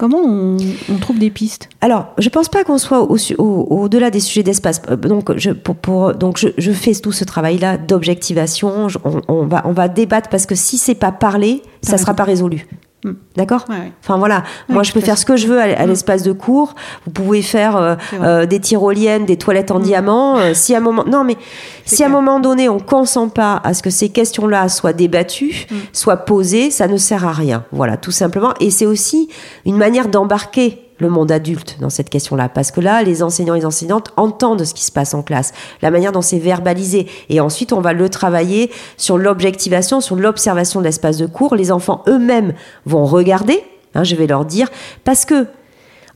Comment 0.04 0.20
on, 0.20 0.58
on 0.91 0.97
trouve 0.97 1.18
des 1.18 1.30
pistes 1.30 1.70
Alors, 1.80 2.08
je 2.18 2.28
pense 2.28 2.49
pas 2.49 2.66
qu'on 2.66 2.78
soit 2.78 3.04
au- 3.10 3.16
au- 3.38 3.68
au-delà 3.84 4.10
des 4.10 4.20
sujets 4.20 4.43
d'espace. 4.43 4.82
Euh, 4.89 4.97
Donc, 4.97 5.32
je, 5.38 5.51
pour, 5.51 5.78
pour- 5.78 6.14
donc 6.14 6.38
je, 6.38 6.49
je 6.58 6.74
fais 6.74 6.93
tout 6.93 7.14
ce 7.14 7.24
travail-là 7.24 7.78
d'objectivation. 7.78 8.89
Je- 8.89 8.97
On, 9.06 9.22
on 9.30 9.45
va, 9.45 9.62
on 9.64 9.72
va 9.72 9.88
débattre 9.88 10.28
parce 10.28 10.45
que 10.45 10.56
si 10.56 10.78
c'est 10.78 10.93
pas 10.95 11.14
parlé, 11.14 11.62
ça 11.82 11.97
sera 11.97 12.12
raison. 12.12 12.16
pas 12.18 12.24
résolu. 12.26 12.68
Mm. 13.04 13.12
D'accord 13.36 13.66
Ouais, 13.70 13.76
ouais. 13.76 13.91
Enfin 14.01 14.18
voilà, 14.18 14.43
Ouais, 14.70 14.76
moi 14.76 14.84
je 14.84 14.91
peux 14.93 15.01
faire 15.01 15.18
ce 15.18 15.26
que 15.26 15.36
je 15.36 15.47
veux 15.47 15.60
à, 15.60 15.64
à 15.64 15.86
Mm. 15.86 15.89
l'espace 15.89 16.24
de 16.24 16.32
cours. 16.32 16.76
Vous 17.06 17.12
pouvez 17.12 17.41
faire 17.41 17.76
euh, 17.78 17.95
euh, 18.14 18.45
des 18.45 18.60
tyroliennes, 18.60 19.26
des 19.26 19.38
toilettes 19.38 19.72
en 19.72 19.80
Mm. 19.80 19.84
diamant. 19.84 20.38
Euh, 20.38 20.54
si 20.54 20.74
à 20.74 20.78
un 20.78 20.82
moment, 20.82 21.04
non 21.06 21.24
mais 21.24 21.38
si 21.86 22.04
à 22.04 22.08
un 22.08 22.10
moment 22.10 22.39
donné 22.39 22.70
on 22.70 22.80
consent 22.80 23.30
pas 23.30 23.60
à 23.64 23.74
ce 23.74 23.84
que 23.84 23.89
ces 23.89 24.10
questions-là 24.10 24.70
soient 24.70 24.93
débattues, 24.93 25.68
soient 25.91 26.18
posées, 26.18 26.72
ça 26.72 26.88
ne 26.88 26.97
sert 26.97 27.28
à 27.28 27.32
rien. 27.34 27.66
Voilà, 27.72 27.97
tout 27.97 28.12
simplement. 28.12 28.54
Et 28.60 28.70
c'est 28.70 28.86
aussi 28.86 29.30
une 29.66 29.78
manière 29.78 30.08
d'embarquer 30.08 30.80
le 31.04 31.10
monde 31.10 31.32
adulte 31.32 31.78
dans 31.80 31.91
cette 31.91 32.10
question-là, 32.10 32.49
parce 32.49 32.72
que 32.72 32.82
là, 32.82 33.04
les 33.04 33.22
enseignants 33.22 33.54
et 33.54 33.60
les 33.60 33.66
enseignantes 33.68 34.12
entendent 34.18 34.64
ce 34.66 34.74
qui 34.74 34.84
se 34.84 34.91
passe 34.91 35.14
en 35.14 35.22
classe, 35.22 35.51
la 35.84 35.91
manière 35.91 36.12
dont 36.12 36.24
c'est 36.24 36.39
verbalisé, 36.39 37.08
et 37.30 37.39
ensuite 37.39 37.72
on 37.74 37.82
va 37.82 37.93
le 37.93 38.10
travailler 38.10 38.72
sur 38.97 39.18
l'objectivation, 39.20 40.01
sur 40.01 40.16
l'observation 40.16 40.80
de 40.80 40.86
l'espace 40.86 41.18
de 41.18 41.28
cours. 41.28 41.56
Les 41.56 41.72
enfants 41.72 42.04
eux-mêmes 42.08 42.54
vont 42.88 43.06
regarder, 43.06 43.64
hein, 43.93 44.04
je 44.04 44.16
vais 44.16 44.26
leur 44.26 44.45
dire, 44.45 44.70
parce 45.04 45.26
que, 45.26 45.45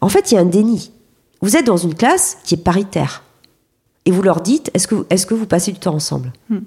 en 0.01 0.09
fait, 0.09 0.31
il 0.31 0.35
y 0.35 0.38
a 0.38 0.41
un 0.41 0.45
déni. 0.45 0.91
Vous 1.41 1.55
êtes 1.55 1.65
dans 1.67 1.77
une 1.77 1.93
classe 1.93 2.38
qui 2.43 2.55
est 2.55 2.57
paritaire, 2.63 3.21
et 4.05 4.11
vous 4.11 4.21
leur 4.23 4.41
dites, 4.41 4.71
est-ce 4.73 4.88
que, 4.88 4.95
vous- 4.95 5.05
est-ce 5.11 5.25
que 5.27 5.33
vous 5.35 5.45
passez 5.45 5.71
du 5.71 5.79
temps 5.79 5.93
ensemble 5.93 6.31
Hmm. 6.49 6.59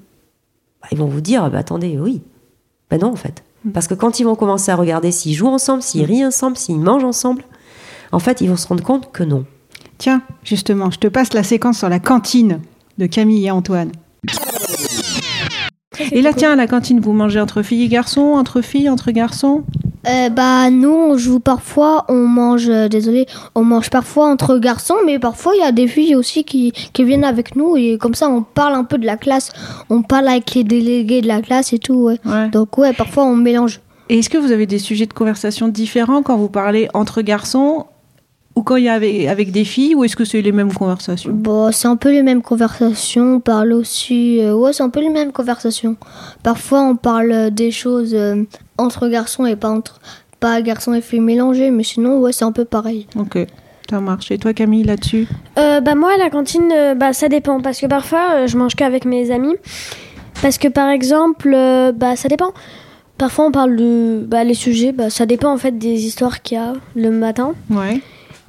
Bah, 0.82 0.88
Ils 0.92 0.98
vont 0.98 1.06
vous 1.06 1.20
dire, 1.20 1.50
bah, 1.50 1.58
attendez, 1.58 1.98
oui. 1.98 2.22
Ben 2.90 3.00
non, 3.00 3.12
en 3.12 3.16
fait. 3.16 3.42
Hmm. 3.64 3.70
Parce 3.72 3.86
que 3.88 3.94
quand 3.94 4.20
ils 4.20 4.24
vont 4.24 4.34
commencer 4.36 4.70
à 4.70 4.76
regarder 4.76 5.10
s'ils 5.10 5.34
jouent 5.34 5.48
ensemble, 5.48 5.82
s'ils 5.82 6.04
rient 6.04 6.24
ensemble, 6.26 6.56
s'ils 6.56 6.78
mangent 6.78 7.04
ensemble, 7.04 7.42
en 8.12 8.18
fait, 8.18 8.40
ils 8.40 8.48
vont 8.48 8.56
se 8.56 8.66
rendre 8.66 8.82
compte 8.82 9.12
que 9.12 9.22
non. 9.22 9.44
Tiens, 9.98 10.22
justement, 10.44 10.90
je 10.90 10.98
te 10.98 11.08
passe 11.08 11.34
la 11.34 11.42
séquence 11.42 11.78
sur 11.78 11.88
la 11.88 12.00
cantine 12.00 12.60
de 12.98 13.06
Camille 13.06 13.46
et 13.46 13.50
Antoine. 13.50 13.92
Et 16.12 16.22
là, 16.22 16.32
tiens, 16.32 16.52
à 16.52 16.56
la 16.56 16.66
cantine, 16.66 17.00
vous 17.00 17.12
mangez 17.12 17.40
entre 17.40 17.62
filles 17.62 17.84
et 17.84 17.88
garçons, 17.88 18.34
entre 18.36 18.62
filles, 18.62 18.88
entre 18.88 19.10
garçons? 19.10 19.64
Euh, 20.08 20.30
bah 20.30 20.70
nous 20.70 20.88
on 20.88 21.18
joue 21.18 21.40
parfois, 21.40 22.06
on 22.08 22.26
mange, 22.26 22.70
euh, 22.70 22.88
désolé, 22.88 23.26
on 23.54 23.64
mange 23.64 23.90
parfois 23.90 24.30
entre 24.30 24.56
garçons, 24.56 24.94
mais 25.04 25.18
parfois 25.18 25.52
il 25.54 25.60
y 25.60 25.62
a 25.62 25.72
des 25.72 25.86
filles 25.86 26.14
aussi 26.14 26.42
qui, 26.42 26.72
qui 26.72 27.04
viennent 27.04 27.24
avec 27.24 27.54
nous 27.54 27.76
et 27.76 27.98
comme 27.98 28.14
ça 28.14 28.30
on 28.30 28.42
parle 28.42 28.72
un 28.76 28.84
peu 28.84 28.96
de 28.96 29.04
la 29.04 29.18
classe, 29.18 29.52
on 29.90 30.00
parle 30.00 30.28
avec 30.28 30.54
les 30.54 30.64
délégués 30.64 31.20
de 31.20 31.28
la 31.28 31.42
classe 31.42 31.74
et 31.74 31.78
tout, 31.78 32.04
ouais. 32.04 32.18
Ouais. 32.24 32.48
Donc 32.48 32.78
ouais, 32.78 32.94
parfois 32.94 33.24
on 33.24 33.36
mélange. 33.36 33.82
Et 34.08 34.20
est-ce 34.20 34.30
que 34.30 34.38
vous 34.38 34.52
avez 34.52 34.64
des 34.64 34.78
sujets 34.78 35.04
de 35.04 35.12
conversation 35.12 35.68
différents 35.68 36.22
quand 36.22 36.38
vous 36.38 36.48
parlez 36.48 36.88
entre 36.94 37.20
garçons 37.20 37.84
ou 38.56 38.62
quand 38.62 38.76
il 38.76 38.84
y 38.84 38.88
a 38.88 38.94
avec, 38.94 39.26
avec 39.26 39.52
des 39.52 39.64
filles 39.64 39.94
ou 39.94 40.04
est-ce 40.04 40.16
que 40.16 40.24
c'est 40.24 40.42
les 40.42 40.52
mêmes 40.52 40.72
conversations? 40.72 41.30
Bon, 41.32 41.70
c'est 41.72 41.88
un 41.88 41.96
peu 41.96 42.10
les 42.10 42.22
mêmes 42.22 42.42
conversations, 42.42 43.36
on 43.36 43.40
parle 43.40 43.72
aussi, 43.72 44.40
euh, 44.40 44.54
ouais 44.54 44.72
c'est 44.72 44.82
un 44.82 44.90
peu 44.90 45.00
les 45.00 45.08
mêmes 45.08 45.32
conversations. 45.32 45.96
Parfois 46.42 46.82
on 46.82 46.96
parle 46.96 47.30
euh, 47.32 47.50
des 47.50 47.70
choses 47.70 48.12
euh, 48.14 48.44
entre 48.76 49.08
garçons 49.08 49.46
et 49.46 49.56
pas 49.56 49.70
entre, 49.70 50.00
pas 50.40 50.60
garçons 50.62 50.94
et 50.94 51.00
filles 51.00 51.20
mélangés, 51.20 51.70
mais 51.70 51.84
sinon 51.84 52.18
ouais 52.18 52.32
c'est 52.32 52.44
un 52.44 52.52
peu 52.52 52.64
pareil. 52.64 53.06
Ok, 53.16 53.38
ça 53.88 54.00
marche. 54.00 54.30
Et 54.30 54.38
toi, 54.38 54.52
Camille, 54.52 54.82
là-dessus? 54.84 55.28
Euh, 55.58 55.80
bah 55.80 55.94
moi 55.94 56.12
à 56.14 56.18
la 56.18 56.28
cantine 56.30 56.70
euh, 56.74 56.94
bah 56.94 57.12
ça 57.12 57.28
dépend 57.28 57.60
parce 57.60 57.80
que 57.80 57.86
parfois 57.86 58.26
euh, 58.32 58.46
je 58.46 58.56
mange 58.56 58.74
qu'avec 58.74 59.04
mes 59.04 59.30
amis 59.30 59.54
parce 60.42 60.58
que 60.58 60.68
par 60.68 60.88
exemple 60.90 61.52
euh, 61.54 61.92
bah 61.92 62.16
ça 62.16 62.28
dépend 62.28 62.52
parfois 63.18 63.46
on 63.46 63.52
parle 63.52 63.76
de 63.76 64.24
bah 64.26 64.42
les 64.44 64.54
sujets 64.54 64.92
bah 64.92 65.10
ça 65.10 65.26
dépend 65.26 65.52
en 65.52 65.58
fait 65.58 65.76
des 65.78 66.06
histoires 66.06 66.40
qu'il 66.42 66.56
y 66.56 66.60
a 66.60 66.72
le 66.96 67.10
matin 67.10 67.52
Ouais. 67.68 68.00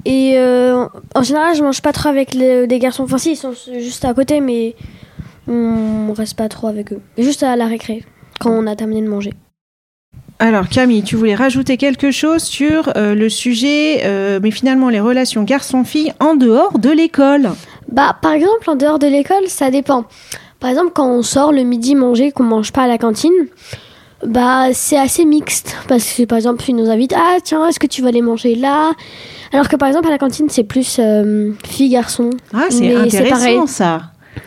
Et 0.04 0.34
euh, 0.36 0.86
en 1.14 1.22
général 1.22 1.54
je 1.54 1.62
mange 1.62 1.82
pas 1.82 1.92
trop 1.92 2.08
avec 2.08 2.34
les, 2.34 2.66
des 2.66 2.78
garçons. 2.78 3.04
Enfin 3.04 3.18
si 3.18 3.32
ils 3.32 3.36
sont 3.36 3.52
juste 3.52 4.04
à 4.04 4.14
côté 4.14 4.40
mais 4.40 4.74
on 5.48 6.12
reste 6.12 6.36
pas 6.36 6.48
trop 6.48 6.68
avec 6.68 6.92
eux. 6.92 7.00
Juste 7.18 7.42
à 7.42 7.56
la 7.56 7.66
récré 7.66 8.04
quand 8.40 8.50
on 8.50 8.66
a 8.66 8.76
terminé 8.76 9.02
de 9.02 9.08
manger. 9.08 9.32
Alors, 10.38 10.68
Camille, 10.68 11.04
tu 11.04 11.14
voulais 11.14 11.36
rajouter 11.36 11.76
quelque 11.76 12.10
chose 12.10 12.42
sur 12.42 12.90
euh, 12.96 13.14
le 13.14 13.28
sujet, 13.28 14.00
euh, 14.04 14.40
mais 14.42 14.50
finalement 14.50 14.88
les 14.88 14.98
relations 14.98 15.44
garçon-fille 15.44 16.12
en 16.18 16.34
dehors 16.34 16.80
de 16.80 16.90
l'école. 16.90 17.50
Bah, 17.88 18.16
par 18.20 18.32
exemple, 18.32 18.68
en 18.68 18.74
dehors 18.74 18.98
de 18.98 19.06
l'école, 19.06 19.46
ça 19.46 19.70
dépend. 19.70 20.04
Par 20.58 20.70
exemple, 20.70 20.90
quand 20.94 21.08
on 21.08 21.22
sort 21.22 21.52
le 21.52 21.62
midi 21.62 21.94
manger, 21.94 22.32
qu'on 22.32 22.42
mange 22.42 22.72
pas 22.72 22.82
à 22.82 22.86
la 22.88 22.98
cantine, 22.98 23.30
bah, 24.26 24.68
c'est 24.72 24.98
assez 24.98 25.24
mixte. 25.24 25.76
Parce 25.88 26.12
que, 26.12 26.24
par 26.24 26.36
exemple, 26.36 26.64
ils 26.68 26.76
nous 26.76 26.90
invitent, 26.90 27.14
ah, 27.16 27.38
tiens, 27.42 27.66
est-ce 27.68 27.80
que 27.80 27.86
tu 27.86 28.02
vas 28.02 28.08
aller 28.08 28.22
manger 28.22 28.54
là? 28.54 28.92
Alors 29.52 29.68
que, 29.68 29.76
par 29.76 29.88
exemple, 29.88 30.08
à 30.08 30.10
la 30.10 30.18
cantine, 30.18 30.46
c'est 30.48 30.64
plus 30.64 30.96
euh, 30.98 31.52
fille-garçon. 31.66 32.30
Ah, 32.54 32.66
c'est 32.70 32.94
intéressant 32.94 33.66
ça. 33.66 34.02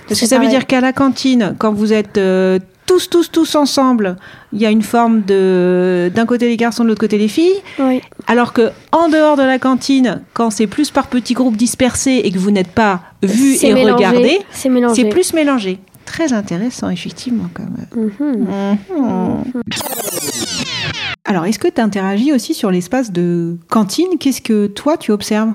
Parce 0.07 0.19
que 0.19 0.26
ça 0.26 0.39
veut 0.39 0.47
dire 0.47 0.65
qu'à 0.65 0.82
la 0.82 0.93
cantine, 0.93 1.55
quand 1.57 1.73
vous 1.73 1.93
êtes 1.93 2.17
euh, 2.17 2.59
tous, 2.86 3.09
tous, 3.09 3.32
tous 3.32 3.55
ensemble, 3.55 4.15
il 4.53 4.61
y 4.61 4.65
a 4.65 4.71
une 4.71 4.82
forme 4.82 5.21
de 5.21 6.11
d'un 6.13 6.26
côté 6.26 6.47
les 6.47 6.57
garçons, 6.57 6.84
de 6.84 6.89
l'autre 6.89 7.01
côté 7.01 7.17
les 7.17 7.28
filles. 7.28 7.61
Oui. 7.80 8.01
Alors 8.28 8.53
que 8.53 8.71
en 8.91 9.09
dehors 9.09 9.38
de 9.38 9.43
la 9.43 9.59
cantine, 9.59 10.21
quand 10.34 10.49
c'est 10.49 10.67
plus 10.67 10.91
par 10.91 11.07
petits 11.07 11.34
groupes 11.34 11.57
dispersés 11.57 12.21
et 12.23 12.32
que 12.32 12.38
vous 12.38 12.51
n'êtes 12.51 12.71
pas 12.71 13.01
vus 13.21 13.57
et 13.63 13.73
mélangé, 13.73 13.93
regardés, 13.93 14.39
c'est 14.51 15.09
plus 15.09 15.34
mélangé. 15.34 15.80
Très 16.06 16.34
intéressant, 16.34 16.89
effectivement, 16.89 17.49
quand 17.53 17.64
même. 17.64 18.12
Mhm. 18.20 18.47
Mhm. 18.89 19.62
Alors, 21.26 21.45
est-ce 21.45 21.60
que 21.60 21.68
tu 21.68 21.82
interagis 21.82 22.32
aussi 22.32 22.53
sur 22.53 22.70
l'espace 22.72 23.12
de 23.12 23.58
cantine? 23.70 24.18
Qu'est-ce 24.20 24.41
que 24.41 24.68
toi, 24.68 24.97
tu 24.97 25.12
observes? 25.12 25.51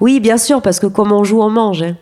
Oui, 0.00 0.20
bien 0.20 0.36
sûr, 0.38 0.60
parce 0.60 0.80
que 0.80 0.86
comme 0.86 1.12
on 1.12 1.24
joue, 1.24 1.40
on 1.40 1.50
mange. 1.50 1.82
hein. 1.82 1.96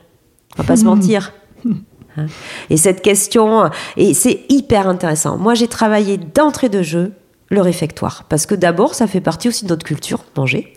On 0.58 0.62
va 0.62 0.66
pas 0.66 0.76
se 0.76 0.84
mentir. 0.84 1.32
Hein. 2.18 2.26
Et 2.68 2.76
cette 2.76 3.00
question, 3.00 3.70
et 3.96 4.12
c'est 4.12 4.44
hyper 4.50 4.86
intéressant. 4.86 5.38
Moi, 5.38 5.54
j'ai 5.54 5.66
travaillé 5.66 6.18
d'entrée 6.18 6.68
de 6.68 6.82
jeu 6.82 7.12
le 7.52 7.60
réfectoire, 7.60 8.24
parce 8.30 8.46
que 8.46 8.54
d'abord, 8.54 8.94
ça 8.94 9.06
fait 9.06 9.20
partie 9.20 9.46
aussi 9.48 9.64
de 9.66 9.70
notre 9.70 9.84
culture, 9.84 10.24
manger, 10.36 10.72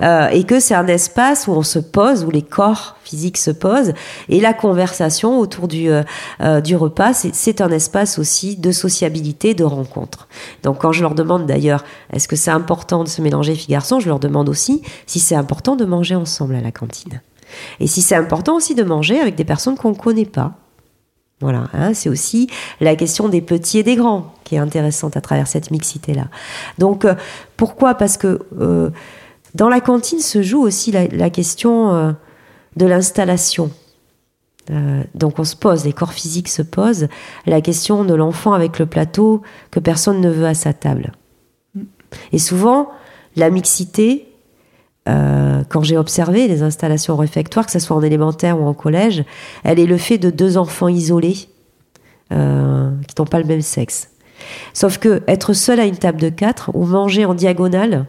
Euh, 0.00 0.28
et 0.28 0.44
que 0.44 0.60
c'est 0.60 0.74
un 0.74 0.86
espace 0.86 1.46
où 1.48 1.50
on 1.52 1.62
se 1.62 1.78
pose, 1.80 2.24
où 2.24 2.30
les 2.30 2.42
corps 2.42 2.96
physiques 3.02 3.36
se 3.36 3.50
posent, 3.50 3.92
et 4.28 4.40
la 4.40 4.54
conversation 4.54 5.38
autour 5.40 5.66
du, 5.68 5.90
euh, 5.90 6.02
euh, 6.40 6.60
du 6.60 6.76
repas, 6.76 7.12
c'est- 7.12 7.34
c'est 7.34 7.60
un 7.60 7.70
espace 7.70 8.18
aussi 8.18 8.56
de 8.56 8.70
sociabilité, 8.70 9.54
de 9.54 9.64
rencontre. 9.64 10.28
Donc 10.62 10.78
quand 10.78 10.92
je 10.92 11.02
leur 11.02 11.14
demande 11.16 11.46
d'ailleurs, 11.46 11.84
est-ce 12.12 12.28
que 12.28 12.36
c'est 12.36 12.52
important 12.52 13.02
de 13.04 13.08
se 13.08 13.20
mélanger 13.20 13.54
filles-garçons, 13.56 13.98
je 14.00 14.08
leur 14.08 14.20
demande 14.20 14.48
aussi 14.48 14.82
si 15.06 15.18
c'est 15.18 15.34
important 15.34 15.74
de 15.76 15.84
manger 15.84 16.14
ensemble 16.14 16.54
à 16.54 16.60
la 16.60 16.70
cantine. 16.70 17.20
Et 17.80 17.88
si 17.88 18.00
c'est 18.00 18.14
important 18.14 18.54
aussi 18.54 18.76
de 18.76 18.84
manger 18.84 19.18
avec 19.20 19.34
des 19.34 19.44
personnes 19.44 19.76
qu'on 19.76 19.90
ne 19.90 19.94
connaît 19.96 20.24
pas. 20.24 20.52
Voilà, 21.40 21.68
hein, 21.72 21.94
c'est 21.94 22.10
aussi 22.10 22.48
la 22.80 22.96
question 22.96 23.28
des 23.30 23.40
petits 23.40 23.78
et 23.78 23.82
des 23.82 23.96
grands 23.96 24.34
qui 24.44 24.56
est 24.56 24.58
intéressante 24.58 25.16
à 25.16 25.22
travers 25.22 25.46
cette 25.46 25.70
mixité-là. 25.70 26.26
Donc, 26.78 27.06
euh, 27.06 27.14
pourquoi? 27.56 27.94
Parce 27.94 28.18
que 28.18 28.40
euh, 28.60 28.90
dans 29.54 29.70
la 29.70 29.80
cantine 29.80 30.20
se 30.20 30.42
joue 30.42 30.60
aussi 30.60 30.92
la, 30.92 31.06
la 31.06 31.30
question 31.30 31.94
euh, 31.94 32.12
de 32.76 32.86
l'installation. 32.86 33.70
Donc, 35.14 35.40
on 35.40 35.44
se 35.44 35.56
pose, 35.56 35.84
les 35.84 35.92
corps 35.92 36.12
physiques 36.12 36.48
se 36.48 36.62
posent, 36.62 37.08
la 37.44 37.60
question 37.60 38.04
de 38.04 38.14
l'enfant 38.14 38.52
avec 38.52 38.78
le 38.78 38.86
plateau 38.86 39.42
que 39.72 39.80
personne 39.80 40.20
ne 40.20 40.30
veut 40.30 40.46
à 40.46 40.54
sa 40.54 40.72
table. 40.72 41.10
Et 42.30 42.38
souvent, 42.38 42.90
la 43.34 43.50
mixité, 43.50 44.29
euh, 45.08 45.62
quand 45.68 45.82
j'ai 45.82 45.96
observé 45.96 46.46
les 46.46 46.62
installations 46.62 47.16
réfectoires, 47.16 47.66
que 47.66 47.72
ce 47.72 47.78
soit 47.78 47.96
en 47.96 48.02
élémentaire 48.02 48.60
ou 48.60 48.66
en 48.66 48.74
collège, 48.74 49.24
elle 49.64 49.78
est 49.78 49.86
le 49.86 49.96
fait 49.96 50.18
de 50.18 50.30
deux 50.30 50.58
enfants 50.58 50.88
isolés 50.88 51.48
euh, 52.32 52.90
qui 53.08 53.14
n'ont 53.18 53.26
pas 53.26 53.38
le 53.38 53.46
même 53.46 53.62
sexe. 53.62 54.10
Sauf 54.72 54.98
que 54.98 55.22
être 55.26 55.52
seul 55.52 55.80
à 55.80 55.86
une 55.86 55.96
table 55.96 56.20
de 56.20 56.28
quatre 56.28 56.70
ou 56.74 56.84
manger 56.84 57.24
en 57.24 57.34
diagonale, 57.34 58.06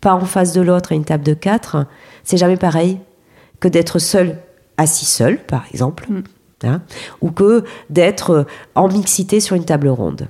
pas 0.00 0.14
en 0.14 0.24
face 0.24 0.52
de 0.52 0.60
l'autre 0.60 0.92
à 0.92 0.94
une 0.94 1.04
table 1.04 1.24
de 1.24 1.34
quatre, 1.34 1.86
c'est 2.24 2.36
jamais 2.36 2.56
pareil 2.56 3.00
que 3.60 3.68
d'être 3.68 3.98
seul, 3.98 4.38
assis 4.76 5.06
seul, 5.06 5.38
par 5.38 5.64
exemple, 5.72 6.08
hein, 6.64 6.82
ou 7.20 7.30
que 7.30 7.64
d'être 7.90 8.46
en 8.74 8.88
mixité 8.88 9.40
sur 9.40 9.56
une 9.56 9.64
table 9.64 9.88
ronde 9.88 10.28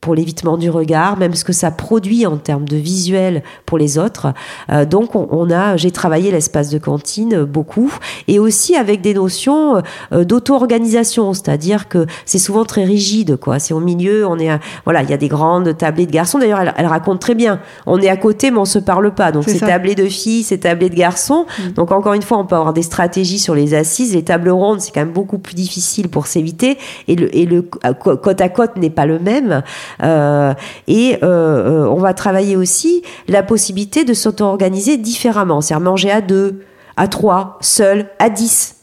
pour 0.00 0.14
l'évitement 0.14 0.56
du 0.56 0.70
regard, 0.70 1.16
même 1.18 1.34
ce 1.34 1.44
que 1.44 1.52
ça 1.52 1.70
produit 1.72 2.24
en 2.24 2.36
termes 2.36 2.66
de 2.68 2.76
visuel 2.76 3.42
pour 3.66 3.78
les 3.78 3.98
autres. 3.98 4.28
Euh, 4.70 4.84
donc, 4.84 5.16
on, 5.16 5.28
on 5.32 5.50
a, 5.50 5.76
j'ai 5.76 5.90
travaillé 5.90 6.30
l'espace 6.30 6.70
de 6.70 6.78
cantine 6.78 7.34
euh, 7.34 7.44
beaucoup, 7.44 7.92
et 8.28 8.38
aussi 8.38 8.76
avec 8.76 9.00
des 9.00 9.12
notions 9.14 9.82
euh, 10.12 10.24
d'auto-organisation, 10.24 11.34
c'est-à-dire 11.34 11.88
que 11.88 12.06
c'est 12.26 12.38
souvent 12.38 12.64
très 12.64 12.84
rigide, 12.84 13.36
quoi. 13.36 13.58
C'est 13.58 13.74
au 13.74 13.80
milieu, 13.80 14.26
on 14.26 14.38
est, 14.38 14.50
à- 14.50 14.60
voilà, 14.84 15.02
il 15.02 15.10
y 15.10 15.12
a 15.12 15.16
des 15.16 15.28
grandes 15.28 15.76
tablées 15.76 16.06
de 16.06 16.12
garçons. 16.12 16.38
D'ailleurs, 16.38 16.60
elle, 16.60 16.74
elle 16.76 16.86
raconte 16.86 17.20
très 17.20 17.34
bien. 17.34 17.60
On 17.86 18.00
est 18.00 18.08
à 18.08 18.16
côté, 18.16 18.50
mais 18.52 18.58
on 18.58 18.64
se 18.64 18.78
parle 18.78 19.12
pas. 19.14 19.32
Donc, 19.32 19.44
C'est 19.44 19.52
c'est 19.52 19.58
ça. 19.58 19.66
tablé 19.66 19.94
de 19.96 20.06
filles, 20.06 20.44
c'est 20.44 20.58
tablé 20.58 20.90
de 20.90 20.94
garçons. 20.94 21.46
Donc, 21.74 21.90
encore 21.90 22.14
une 22.14 22.22
fois, 22.22 22.38
on 22.38 22.46
peut 22.46 22.56
avoir 22.56 22.72
des 22.72 22.82
stratégies 22.82 23.38
sur 23.40 23.54
les 23.56 23.74
assises. 23.74 24.14
Les 24.14 24.22
tables 24.22 24.50
rondes, 24.50 24.80
c'est 24.80 24.92
quand 24.92 25.00
même 25.00 25.12
beaucoup 25.12 25.38
plus 25.38 25.54
difficile 25.54 26.08
pour 26.08 26.28
s'éviter, 26.28 26.78
et 27.08 27.16
le, 27.16 27.34
et 27.36 27.46
le 27.46 27.62
côte 27.62 28.40
à 28.40 28.48
côte 28.48 28.76
n'est 28.76 28.90
pas 28.90 29.06
le 29.06 29.18
même. 29.18 29.62
Euh, 30.02 30.54
et 30.86 31.18
euh, 31.22 31.26
euh, 31.26 31.88
on 31.88 31.98
va 31.98 32.14
travailler 32.14 32.56
aussi 32.56 33.02
la 33.28 33.42
possibilité 33.42 34.04
de 34.04 34.14
s'auto-organiser 34.14 34.96
différemment, 34.96 35.60
c'est-à-dire 35.60 35.84
manger 35.84 36.10
à 36.10 36.20
deux, 36.20 36.64
à 36.96 37.08
trois, 37.08 37.58
seul, 37.60 38.08
à 38.18 38.30
dix, 38.30 38.76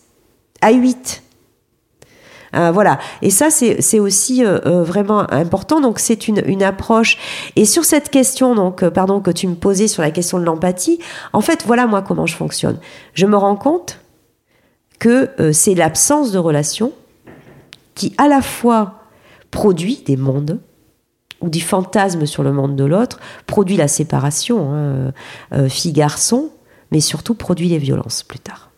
à 0.61 0.71
huit. 0.71 1.21
Voilà. 2.71 2.99
Et 3.21 3.31
ça, 3.31 3.49
c'est 3.49 3.99
aussi 3.99 4.41
vraiment 4.45 5.29
important. 5.29 5.81
Donc, 5.81 5.99
c'est 5.99 6.29
une, 6.29 6.41
une 6.45 6.63
approche. 6.63 7.17
Et 7.57 7.65
sur 7.65 7.83
cette 7.83 8.09
question, 8.09 8.55
donc, 8.55 8.87
pardon, 8.87 9.19
que 9.19 9.29
tu 9.29 9.45
me 9.49 9.55
posais 9.55 9.89
sur 9.89 10.01
la 10.01 10.09
question 10.09 10.39
de 10.39 10.45
l'empathie, 10.45 10.99
en 11.33 11.41
fait, 11.41 11.65
voilà 11.67 11.85
moi 11.85 12.01
comment 12.01 12.25
je 12.25 12.33
fonctionne. 12.33 12.79
Je 13.13 13.25
me 13.25 13.35
rends 13.35 13.57
compte 13.57 13.99
que 14.99 15.31
c'est 15.51 15.75
l'absence 15.75 16.31
de 16.31 16.37
relation 16.37 16.93
qui, 17.93 18.13
à 18.17 18.29
la 18.29 18.41
fois, 18.41 18.99
produit 19.51 20.01
des 20.05 20.15
mondes 20.15 20.59
ou 21.41 21.49
du 21.49 21.61
fantasme 21.61 22.25
sur 22.25 22.43
le 22.43 22.51
monde 22.51 22.75
de 22.75 22.85
l'autre, 22.85 23.19
produit 23.45 23.77
la 23.77 23.87
séparation, 23.87 24.73
hein, 24.73 25.13
euh, 25.53 25.69
fille-garçon, 25.69 26.49
mais 26.91 26.99
surtout 26.99 27.35
produit 27.35 27.69
les 27.69 27.77
violences 27.77 28.23
plus 28.23 28.39
tard. 28.39 28.71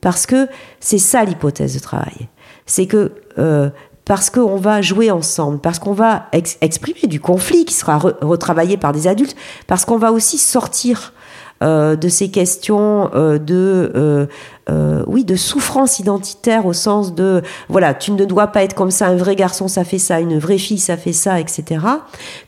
Parce 0.00 0.26
que 0.26 0.48
c'est 0.80 0.98
ça 0.98 1.24
l'hypothèse 1.24 1.74
de 1.74 1.80
travail. 1.80 2.28
C'est 2.66 2.86
que 2.86 3.12
euh, 3.38 3.70
parce 4.04 4.30
qu'on 4.30 4.56
va 4.56 4.82
jouer 4.82 5.10
ensemble, 5.10 5.58
parce 5.58 5.78
qu'on 5.80 5.92
va 5.92 6.28
ex- 6.32 6.58
exprimer 6.60 7.08
du 7.08 7.20
conflit 7.20 7.64
qui 7.64 7.74
sera 7.74 7.98
re- 7.98 8.24
retravaillé 8.24 8.76
par 8.76 8.92
des 8.92 9.08
adultes, 9.08 9.36
parce 9.66 9.84
qu'on 9.84 9.98
va 9.98 10.12
aussi 10.12 10.38
sortir 10.38 11.12
euh, 11.12 11.15
de 11.62 12.08
ces 12.08 12.30
questions 12.30 13.10
euh, 13.14 13.38
de 13.38 13.92
euh, 13.94 14.26
euh, 14.68 15.04
oui 15.06 15.24
de 15.24 15.36
souffrance 15.36 15.98
identitaire 16.00 16.66
au 16.66 16.72
sens 16.72 17.14
de 17.14 17.42
voilà 17.68 17.94
tu 17.94 18.10
ne 18.12 18.24
dois 18.24 18.48
pas 18.48 18.62
être 18.62 18.74
comme 18.74 18.90
ça 18.90 19.06
un 19.06 19.16
vrai 19.16 19.36
garçon 19.36 19.68
ça 19.68 19.84
fait 19.84 19.98
ça 19.98 20.20
une 20.20 20.38
vraie 20.38 20.58
fille 20.58 20.78
ça 20.78 20.96
fait 20.96 21.12
ça 21.12 21.40
etc 21.40 21.80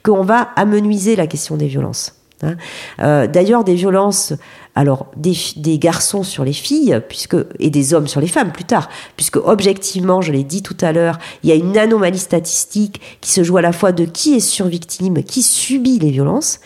qu'on 0.02 0.22
va 0.22 0.48
amenuiser 0.56 1.16
la 1.16 1.26
question 1.26 1.56
des 1.56 1.68
violences 1.68 2.14
hein. 2.42 2.56
Euh, 3.00 3.26
d'ailleurs 3.26 3.64
des 3.64 3.74
violences 3.74 4.34
alors 4.74 5.06
des, 5.16 5.34
des 5.56 5.78
garçons 5.78 6.22
sur 6.22 6.44
les 6.44 6.52
filles 6.52 7.00
puisque 7.08 7.36
et 7.60 7.70
des 7.70 7.94
hommes 7.94 8.08
sur 8.08 8.20
les 8.20 8.26
femmes 8.26 8.52
plus 8.52 8.64
tard 8.64 8.88
puisque 9.16 9.36
objectivement 9.36 10.20
je 10.20 10.32
l'ai 10.32 10.44
dit 10.44 10.62
tout 10.62 10.76
à 10.80 10.92
l'heure 10.92 11.18
il 11.44 11.48
y 11.48 11.52
a 11.52 11.56
une 11.56 11.78
anomalie 11.78 12.18
statistique 12.18 13.00
qui 13.20 13.30
se 13.30 13.42
joue 13.42 13.56
à 13.56 13.62
la 13.62 13.72
fois 13.72 13.92
de 13.92 14.04
qui 14.04 14.34
est 14.34 14.40
survictime 14.40 15.22
qui 15.22 15.42
subit 15.42 15.98
les 15.98 16.10
violences 16.10 16.60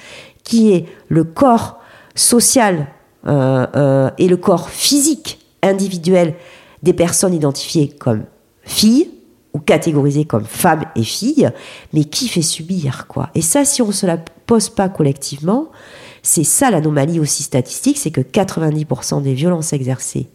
qui 0.45 0.73
est 0.73 0.87
le 1.09 1.25
corps 1.25 1.82
social 2.15 2.87
euh, 3.27 3.67
euh, 3.77 4.11
et 4.19 4.29
le 4.29 4.37
corps 4.37 4.69
physique 4.69 5.39
individuel 5.63 6.35
des 6.83 6.93
personnes 6.93 7.35
identifiées 7.35 7.89
comme 7.89 8.25
filles 8.63 9.11
ou 9.55 9.59
catégorisées 9.59 10.25
comme 10.25 10.45
femmes 10.45 10.85
et 10.97 11.05
filles, 11.05 11.51
mais 11.93 12.05
qui 12.05 12.29
fait 12.29 12.43
subir 12.43 13.07
quoi 13.07 13.31
Et 13.35 13.43
ça, 13.43 13.65
si 13.65 13.83
on 13.83 13.89
ne 13.89 13.93
se 13.93 14.07
la 14.07 14.17
pose 14.17 14.71
pas 14.71 14.89
collectivement, 14.89 15.69
c'est 16.23 16.45
ça 16.45 16.71
l'anomalie 16.71 17.21
aussi 17.21 17.43
statistique, 17.43 17.99
c'est 17.99 18.11
que 18.11 18.21
90% 18.21 19.23
des 19.23 19.35
violences 19.35 19.73
exercées 19.73 20.29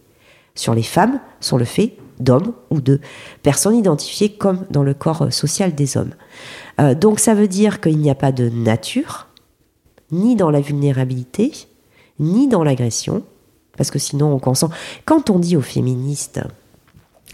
sur 0.55 0.73
les 0.73 0.83
femmes 0.83 1.19
sont 1.39 1.57
le 1.57 1.65
fait 1.65 1.97
d'hommes 2.19 2.53
ou 2.69 2.81
de 2.81 2.99
personnes 3.43 3.75
identifiées 3.75 4.29
comme 4.29 4.65
dans 4.69 4.83
le 4.83 4.93
corps 4.93 5.31
social 5.31 5.75
des 5.75 5.97
hommes. 5.97 6.13
Euh, 6.79 6.95
donc 6.95 7.19
ça 7.19 7.33
veut 7.33 7.47
dire 7.47 7.79
qu'il 7.79 7.97
n'y 7.97 8.09
a 8.09 8.15
pas 8.15 8.31
de 8.31 8.49
nature, 8.49 9.27
ni 10.11 10.35
dans 10.35 10.49
la 10.49 10.61
vulnérabilité, 10.61 11.51
ni 12.19 12.47
dans 12.47 12.63
l'agression, 12.63 13.23
parce 13.75 13.91
que 13.91 13.99
sinon 13.99 14.33
on 14.33 14.39
consent. 14.39 14.69
Quand 15.05 15.29
on 15.29 15.39
dit 15.39 15.57
aux 15.57 15.61
féministes, 15.61 16.41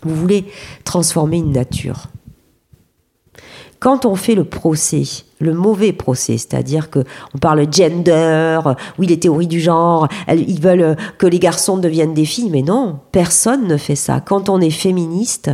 vous 0.04 0.16
voulez 0.16 0.46
transformer 0.84 1.38
une 1.38 1.54
nature, 1.54 2.10
quand 3.84 4.06
on 4.06 4.16
fait 4.16 4.36
le 4.36 4.46
procès, 4.46 5.04
le 5.42 5.54
mauvais 5.54 5.92
procès, 5.92 6.38
c'est-à-dire 6.38 6.90
que 6.90 7.00
on 7.36 7.38
parle 7.38 7.68
gender, 7.70 8.62
oui 8.98 9.08
les 9.08 9.20
théories 9.20 9.48
du 9.48 9.60
genre, 9.60 10.08
ils 10.30 10.62
veulent 10.62 10.96
que 11.18 11.28
les 11.28 11.38
garçons 11.38 11.78
deviennent 11.78 12.14
des 12.14 12.24
filles, 12.24 12.50
mais 12.50 12.62
non, 12.62 13.00
personne 13.12 13.68
ne 13.68 13.76
fait 13.76 13.98
ça. 13.98 14.22
Quand 14.22 14.48
on 14.48 14.62
est 14.62 14.70
féministe, 14.70 15.52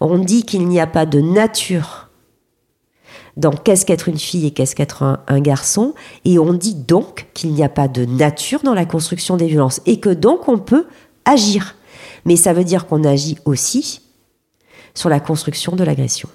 on 0.00 0.16
dit 0.16 0.44
qu'il 0.44 0.66
n'y 0.68 0.80
a 0.80 0.86
pas 0.86 1.04
de 1.04 1.20
nature 1.20 2.05
dans 3.36 3.50
qu'est-ce 3.50 3.84
qu'être 3.84 4.08
une 4.08 4.18
fille 4.18 4.46
et 4.46 4.50
qu'est-ce 4.50 4.74
qu'être 4.74 5.02
un, 5.26 5.40
garçon, 5.40 5.94
et 6.24 6.38
on 6.38 6.52
dit 6.52 6.74
donc 6.74 7.28
qu'il 7.34 7.52
n'y 7.52 7.62
a 7.62 7.68
pas 7.68 7.88
de 7.88 8.04
nature 8.04 8.62
dans 8.62 8.74
la 8.74 8.86
construction 8.86 9.36
des 9.36 9.46
violences, 9.46 9.80
et 9.86 10.00
que 10.00 10.08
donc 10.08 10.48
on 10.48 10.58
peut 10.58 10.86
agir. 11.24 11.74
Mais 12.24 12.36
ça 12.36 12.52
veut 12.52 12.64
dire 12.64 12.86
qu'on 12.86 13.04
agit 13.04 13.38
aussi 13.44 14.00
sur 14.94 15.10
la 15.10 15.20
construction 15.20 15.76
de 15.76 15.84
l'agression. 15.84 16.28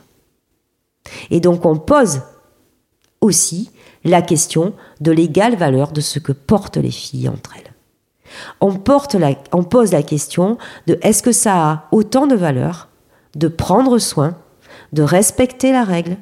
Et 1.31 1.39
donc 1.39 1.65
on 1.65 1.77
pose 1.77 2.21
aussi 3.19 3.71
la 4.03 4.21
question 4.21 4.73
de 4.99 5.11
l'égale 5.11 5.55
valeur 5.55 5.91
de 5.91 6.01
ce 6.01 6.19
que 6.19 6.31
portent 6.31 6.77
les 6.77 6.91
filles 6.91 7.29
entre 7.29 7.55
elles. 7.57 7.73
On 8.61 8.73
pose 8.73 9.91
la 9.91 10.03
question 10.03 10.57
de 10.87 10.97
est-ce 11.01 11.23
que 11.23 11.31
ça 11.31 11.69
a 11.69 11.87
autant 11.91 12.27
de 12.27 12.35
valeur 12.35 12.87
de 13.35 13.47
prendre 13.47 13.97
soin, 13.97 14.37
de 14.93 15.03
respecter 15.03 15.71
la 15.71 15.83
règle 15.83 16.17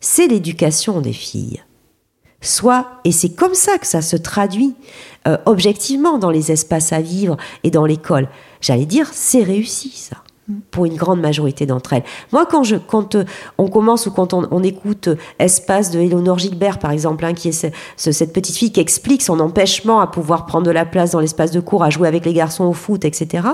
C'est 0.00 0.26
l'éducation 0.28 1.00
des 1.00 1.12
filles. 1.12 1.62
Soit, 2.42 2.86
et 3.04 3.12
c'est 3.12 3.28
comme 3.34 3.52
ça 3.54 3.76
que 3.76 3.86
ça 3.86 4.00
se 4.00 4.16
traduit 4.16 4.74
euh, 5.28 5.36
objectivement 5.44 6.16
dans 6.16 6.30
les 6.30 6.50
espaces 6.50 6.92
à 6.94 7.00
vivre 7.02 7.36
et 7.64 7.70
dans 7.70 7.84
l'école. 7.84 8.28
J'allais 8.62 8.86
dire, 8.86 9.08
c'est 9.12 9.42
réussi 9.42 9.90
ça. 9.90 10.16
pour 10.70 10.86
une 10.86 10.96
grande 10.96 11.20
majorité 11.20 11.64
d'entre 11.66 11.92
elles. 11.92 12.02
Moi, 12.32 12.44
quand, 12.46 12.64
je, 12.64 12.74
quand 12.76 13.14
euh, 13.14 13.24
on 13.58 13.68
commence 13.68 14.06
ou 14.06 14.10
quand 14.10 14.32
on, 14.32 14.62
écoute 14.64 15.08
euh, 15.08 15.16
Espace 15.38 15.90
de 15.92 16.00
Eleonore 16.00 16.38
Gilbert, 16.40 16.78
par 16.78 16.90
exemple, 16.92 17.24
hein, 17.26 17.34
qui 17.34 17.48
est 17.50 17.52
ce- 17.52 17.66
ce- 17.98 18.10
cette 18.10 18.32
petite 18.32 18.56
fille 18.56 18.72
qui 18.72 18.80
explique 18.80 19.22
son 19.22 19.38
empêchement 19.38 20.00
à 20.00 20.06
pouvoir 20.08 20.46
prendre 20.46 20.66
de 20.66 20.70
la 20.72 20.86
place 20.86 21.10
dans 21.12 21.20
l'espace 21.20 21.50
de 21.52 21.60
cours, 21.60 21.84
à 21.84 21.90
jouer 21.90 22.08
avec 22.08 22.24
les 22.24 22.32
garçons 22.32 22.64
au 22.64 22.72
foot, 22.72 23.04
etc. 23.04 23.46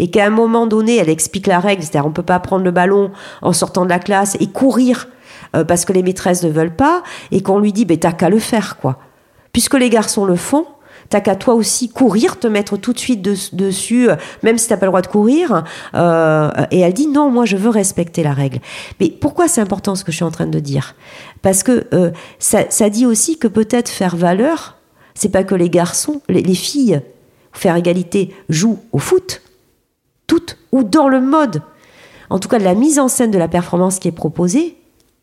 Et 0.00 0.10
qu'à 0.10 0.26
un 0.26 0.30
moment 0.30 0.66
donné, 0.66 0.96
elle 0.96 1.08
explique 1.08 1.46
la 1.46 1.60
règle, 1.60 1.82
c'est-à-dire 1.82 2.06
on 2.06 2.12
peut 2.12 2.22
pas 2.22 2.40
prendre 2.40 2.64
le 2.64 2.72
ballon 2.72 3.10
en 3.40 3.52
sortant 3.54 3.84
de 3.84 3.90
la 3.90 4.00
classe 4.00 4.36
et 4.40 4.48
courir 4.48 5.08
euh, 5.54 5.64
parce 5.64 5.84
que 5.84 5.92
les 5.92 6.02
maîtresses 6.02 6.42
ne 6.42 6.50
veulent 6.50 6.74
pas, 6.76 7.02
et 7.30 7.42
qu'on 7.42 7.58
lui 7.58 7.72
dit, 7.72 7.84
ben 7.84 7.98
t'as 7.98 8.12
qu'à 8.12 8.28
le 8.28 8.38
faire, 8.38 8.76
quoi. 8.78 8.98
Puisque 9.52 9.74
les 9.74 9.90
garçons 9.90 10.24
le 10.24 10.36
font, 10.36 10.66
t'as 11.10 11.20
qu'à 11.20 11.36
toi 11.36 11.54
aussi 11.54 11.90
courir, 11.90 12.38
te 12.40 12.46
mettre 12.46 12.76
tout 12.76 12.92
de 12.92 12.98
suite 12.98 13.22
des- 13.22 13.36
dessus, 13.52 14.08
euh, 14.08 14.16
même 14.42 14.58
si 14.58 14.68
t'as 14.68 14.76
pas 14.76 14.86
le 14.86 14.90
droit 14.90 15.02
de 15.02 15.06
courir. 15.06 15.62
Euh, 15.94 16.50
et 16.70 16.80
elle 16.80 16.94
dit 16.94 17.06
non, 17.08 17.30
moi 17.30 17.44
je 17.44 17.56
veux 17.56 17.68
respecter 17.70 18.22
la 18.22 18.32
règle. 18.32 18.58
Mais 19.00 19.10
pourquoi 19.10 19.46
c'est 19.46 19.60
important 19.60 19.94
ce 19.94 20.02
que 20.02 20.10
je 20.12 20.16
suis 20.16 20.24
en 20.24 20.30
train 20.30 20.46
de 20.46 20.58
dire? 20.58 20.94
Parce 21.42 21.62
que 21.62 21.86
ça, 22.38 22.64
ça 22.70 22.88
dit 22.88 23.04
aussi 23.06 23.38
que 23.38 23.48
peut-être 23.48 23.90
faire 23.90 24.16
valeur, 24.16 24.76
c'est 25.14 25.28
pas 25.28 25.44
que 25.44 25.54
les 25.54 25.68
garçons, 25.70 26.22
les, 26.28 26.42
les 26.42 26.54
filles, 26.54 27.00
faire 27.52 27.76
égalité, 27.76 28.34
jouent 28.48 28.80
au 28.92 28.98
foot, 28.98 29.42
toutes, 30.26 30.56
ou 30.72 30.82
dans 30.82 31.08
le 31.08 31.20
mode, 31.20 31.62
en 32.30 32.38
tout 32.38 32.48
cas 32.48 32.58
de 32.58 32.64
la 32.64 32.74
mise 32.74 32.98
en 32.98 33.08
scène 33.08 33.30
de 33.30 33.38
la 33.38 33.46
performance 33.46 33.98
qui 33.98 34.08
est 34.08 34.12
proposée, 34.12 34.78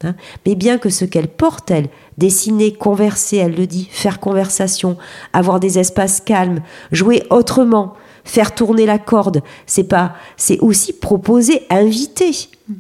hein, 0.05 0.15
mais 0.45 0.55
bien 0.55 0.77
que 0.77 0.89
ce 0.89 1.05
qu'elle 1.05 1.27
porte, 1.27 1.71
elle, 1.71 1.89
dessiner, 2.17 2.73
converser, 2.73 3.37
elle 3.37 3.55
le 3.55 3.67
dit, 3.67 3.87
faire 3.91 4.19
conversation, 4.19 4.97
avoir 5.33 5.59
des 5.59 5.79
espaces 5.79 6.21
calmes, 6.21 6.61
jouer 6.91 7.23
autrement, 7.29 7.93
faire 8.23 8.53
tourner 8.53 8.85
la 8.85 8.99
corde, 8.99 9.41
c'est 9.65 9.83
pas, 9.83 10.13
c'est 10.37 10.59
aussi 10.59 10.93
proposer, 10.93 11.63
inviter 11.69 12.31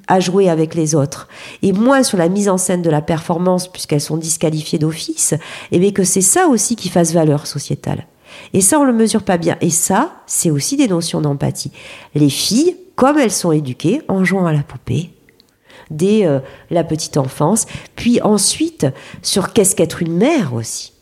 à 0.07 0.19
jouer 0.19 0.49
avec 0.49 0.75
les 0.75 0.95
autres. 0.95 1.27
Et 1.61 1.73
moins 1.73 2.03
sur 2.03 2.17
la 2.17 2.29
mise 2.29 2.49
en 2.49 2.57
scène 2.57 2.81
de 2.81 2.89
la 2.89 3.01
performance, 3.01 3.67
puisqu'elles 3.67 4.01
sont 4.01 4.17
disqualifiées 4.17 4.79
d'office, 4.79 5.33
et 5.71 5.79
bien 5.79 5.91
que 5.91 6.03
c'est 6.03 6.21
ça 6.21 6.47
aussi 6.47 6.75
qui 6.75 6.89
fasse 6.89 7.13
valeur 7.13 7.47
sociétale. 7.47 8.05
Et 8.53 8.61
ça, 8.61 8.79
on 8.79 8.83
le 8.85 8.93
mesure 8.93 9.23
pas 9.23 9.37
bien. 9.37 9.57
Et 9.61 9.69
ça, 9.69 10.13
c'est 10.25 10.51
aussi 10.51 10.77
des 10.77 10.87
notions 10.87 11.21
d'empathie. 11.21 11.71
Les 12.15 12.29
filles, 12.29 12.77
comme 12.95 13.17
elles 13.17 13.31
sont 13.31 13.51
éduquées, 13.51 14.01
en 14.07 14.23
jouant 14.23 14.45
à 14.45 14.53
la 14.53 14.63
poupée, 14.63 15.11
dès 15.89 16.25
euh, 16.25 16.39
la 16.69 16.83
petite 16.83 17.17
enfance, 17.17 17.65
puis 17.95 18.21
ensuite 18.21 18.87
sur 19.21 19.53
qu'est-ce 19.53 19.75
qu'être 19.75 20.01
une 20.01 20.17
mère 20.17 20.53
aussi, 20.53 20.93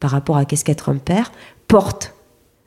par 0.00 0.10
rapport 0.10 0.36
à 0.36 0.44
qu'est-ce 0.44 0.64
qu'être 0.64 0.88
un 0.88 0.96
père, 0.96 1.32
porte 1.66 2.14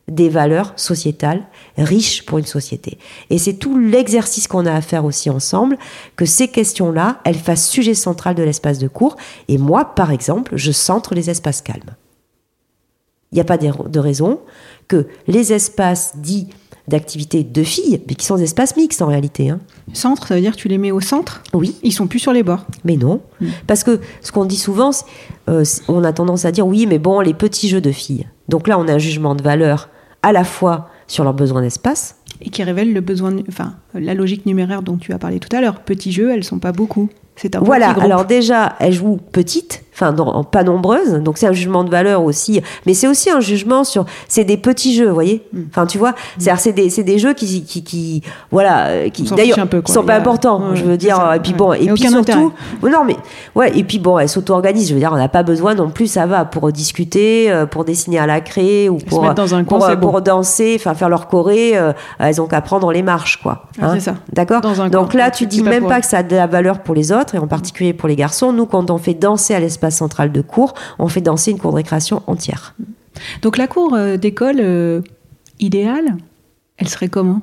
des 0.07 0.29
valeurs 0.29 0.73
sociétales 0.75 1.43
riches 1.77 2.25
pour 2.25 2.37
une 2.37 2.45
société. 2.45 2.97
Et 3.29 3.37
c'est 3.37 3.53
tout 3.53 3.77
l'exercice 3.77 4.47
qu'on 4.47 4.65
a 4.65 4.73
à 4.73 4.81
faire 4.81 5.05
aussi 5.05 5.29
ensemble, 5.29 5.77
que 6.15 6.25
ces 6.25 6.49
questions-là, 6.49 7.19
elles 7.23 7.35
fassent 7.35 7.69
sujet 7.69 7.93
central 7.93 8.35
de 8.35 8.43
l'espace 8.43 8.79
de 8.79 8.87
cours. 8.87 9.15
Et 9.47 9.57
moi, 9.57 9.95
par 9.95 10.11
exemple, 10.11 10.57
je 10.57 10.71
centre 10.71 11.15
les 11.15 11.29
espaces 11.29 11.61
calmes. 11.61 11.95
Il 13.31 13.35
n'y 13.35 13.41
a 13.41 13.45
pas 13.45 13.57
de 13.57 13.99
raison 13.99 14.41
que 14.89 15.07
les 15.27 15.53
espaces 15.53 16.17
dits 16.17 16.49
d'activité 16.91 17.43
de 17.43 17.63
filles, 17.63 18.01
mais 18.07 18.15
qui 18.15 18.25
sont 18.25 18.35
des 18.35 18.43
espaces 18.43 18.77
mixtes 18.77 19.01
en 19.01 19.07
réalité. 19.07 19.49
hein. 19.49 19.59
Centre, 19.93 20.27
ça 20.27 20.35
veut 20.35 20.41
dire 20.41 20.51
que 20.51 20.57
tu 20.57 20.67
les 20.67 20.77
mets 20.77 20.91
au 20.91 21.01
centre? 21.01 21.41
Oui, 21.53 21.75
Ils 21.83 21.91
sont 21.91 22.07
plus 22.07 22.19
sur 22.19 22.31
les 22.33 22.43
bords. 22.43 22.65
mais 22.85 22.95
non. 22.97 23.21
Parce 23.67 23.83
que 23.83 23.99
ce 24.21 24.31
qu'on 24.31 24.45
dit 24.45 24.57
souvent, 24.57 24.91
euh, 25.49 25.63
on 25.87 26.03
a 26.03 26.13
tendance 26.13 26.45
à 26.45 26.51
dire 26.51 26.67
oui, 26.67 26.85
mais 26.87 26.99
bon, 26.99 27.19
les 27.21 27.33
petits 27.33 27.67
jeux 27.69 27.81
de 27.81 27.91
filles. 27.91 28.27
Donc 28.47 28.67
là, 28.67 28.77
on 28.79 28.87
a 28.87 28.93
un 28.93 28.97
jugement 28.99 29.33
de 29.35 29.41
valeur 29.41 29.89
à 30.23 30.31
la 30.31 30.43
fois 30.43 30.89
sur 31.07 31.23
leurs 31.23 31.33
besoins 31.33 31.61
d'espace. 31.61 32.15
Et 32.41 32.49
qui 32.49 32.63
révèlent 32.63 32.93
le 32.93 33.01
besoin, 33.01 33.35
enfin, 33.49 33.73
la 33.93 34.13
logique 34.13 34.45
numéraire 34.45 34.81
dont 34.81 34.97
tu 34.97 35.13
as 35.13 35.19
parlé 35.19 35.39
tout 35.39 35.55
à 35.55 35.61
l'heure. 35.61 35.81
Petits 35.81 36.11
jeux, 36.11 36.31
elles 36.31 36.43
sont 36.43 36.59
pas 36.59 36.71
beaucoup. 36.71 37.09
C'est 37.35 37.55
un 37.55 37.59
Voilà, 37.59 37.93
petit 37.93 38.03
alors 38.05 38.25
déjà, 38.25 38.75
elles 38.79 38.93
jouent 38.93 39.19
petites, 39.31 39.83
enfin 40.01 40.11
non, 40.13 40.43
pas 40.43 40.63
nombreuses, 40.63 41.13
donc 41.21 41.37
c'est 41.37 41.47
un 41.47 41.51
jugement 41.53 41.83
de 41.83 41.89
valeur 41.89 42.23
aussi, 42.23 42.61
mais 42.85 42.93
c'est 42.93 43.07
aussi 43.07 43.29
un 43.29 43.39
jugement 43.39 43.83
sur, 43.83 44.05
c'est 44.27 44.43
des 44.43 44.57
petits 44.57 44.95
jeux, 44.95 45.07
vous 45.07 45.13
voyez 45.13 45.43
Mm. 45.53 45.59
Enfin, 45.69 45.85
tu 45.85 45.97
vois, 45.97 46.13
c'est-à-dire 46.37 46.59
c'est 46.61 46.71
des, 46.73 46.89
c'est 46.89 47.03
des 47.03 47.17
jeux 47.19 47.33
qui, 47.33 47.63
qui, 47.63 47.83
qui 47.83 48.21
voilà, 48.51 48.87
euh, 48.87 49.09
qui 49.09 49.23
d'ailleurs, 49.23 49.57
sont 49.85 50.03
pas 50.03 50.13
a- 50.13 50.17
importants, 50.17 50.59
ouais, 50.69 50.75
je 50.75 50.83
veux 50.83 50.97
dire, 50.97 51.15
ça, 51.17 51.35
et 51.35 51.39
puis 51.39 51.51
ouais. 51.51 51.57
bon, 51.57 51.73
et 51.73 51.87
puis 51.93 52.07
surtout, 52.07 52.53
non 52.83 53.03
mais, 53.05 53.15
ouais, 53.55 53.77
et 53.77 53.83
puis 53.83 53.99
bon, 53.99 54.17
elles 54.19 54.29
s'auto-organisent, 54.29 54.89
je 54.89 54.93
veux 54.93 54.99
dire, 54.99 55.11
on 55.13 55.17
n'a 55.17 55.29
pas 55.29 55.43
besoin 55.43 55.73
non 55.75 55.89
plus, 55.89 56.07
ça 56.07 56.25
va, 56.25 56.45
pour 56.45 56.71
discuter, 56.71 57.51
euh, 57.51 57.65
pour 57.65 57.85
dessiner 57.85 58.19
à 58.19 58.25
la 58.27 58.41
craie, 58.41 58.89
ou 58.89 58.97
pour, 58.97 59.33
dans 59.33 59.55
un 59.55 59.63
coin, 59.63 59.95
pour, 59.95 60.21
danser, 60.21 60.75
enfin 60.79 60.93
faire 60.93 61.09
leur 61.09 61.27
choré, 61.27 61.77
euh, 61.77 61.93
elles 62.19 62.41
ont 62.41 62.47
qu'à 62.47 62.61
prendre 62.61 62.91
les 62.91 63.03
marches, 63.03 63.41
quoi. 63.41 63.65
Ah, 63.81 63.85
Hein. 63.87 63.91
c'est 63.95 63.99
ça. 64.01 64.15
D'accord 64.31 64.61
Donc 64.61 65.11
coin, 65.11 65.19
là, 65.19 65.31
tu 65.31 65.45
dis 65.47 65.63
même 65.63 65.87
pas 65.87 65.99
que 66.01 66.05
ça 66.07 66.19
a 66.19 66.23
de 66.23 66.35
la 66.35 66.47
valeur 66.47 66.79
pour 66.79 66.95
les 66.95 67.11
autres, 67.11 67.35
et 67.35 67.37
en 67.39 67.47
particulier 67.47 67.93
pour 67.93 68.07
les 68.07 68.15
garçons. 68.15 68.53
Nous, 68.53 68.65
quand 68.65 68.89
on 68.91 68.97
fait 68.97 69.13
danser 69.13 69.53
à 69.55 69.59
l'espace 69.59 69.90
central 69.91 70.31
de 70.31 70.41
cours, 70.41 70.73
on 70.99 71.07
fait 71.07 71.21
danser 71.21 71.51
une 71.51 71.59
cour 71.59 71.71
de 71.71 71.77
récréation 71.77 72.23
entière. 72.27 72.75
Donc 73.41 73.57
la 73.57 73.67
cour 73.67 73.93
euh, 73.93 74.17
d'école 74.17 74.59
euh, 74.59 75.01
idéale, 75.59 76.17
elle 76.77 76.89
serait 76.89 77.09
comment? 77.09 77.41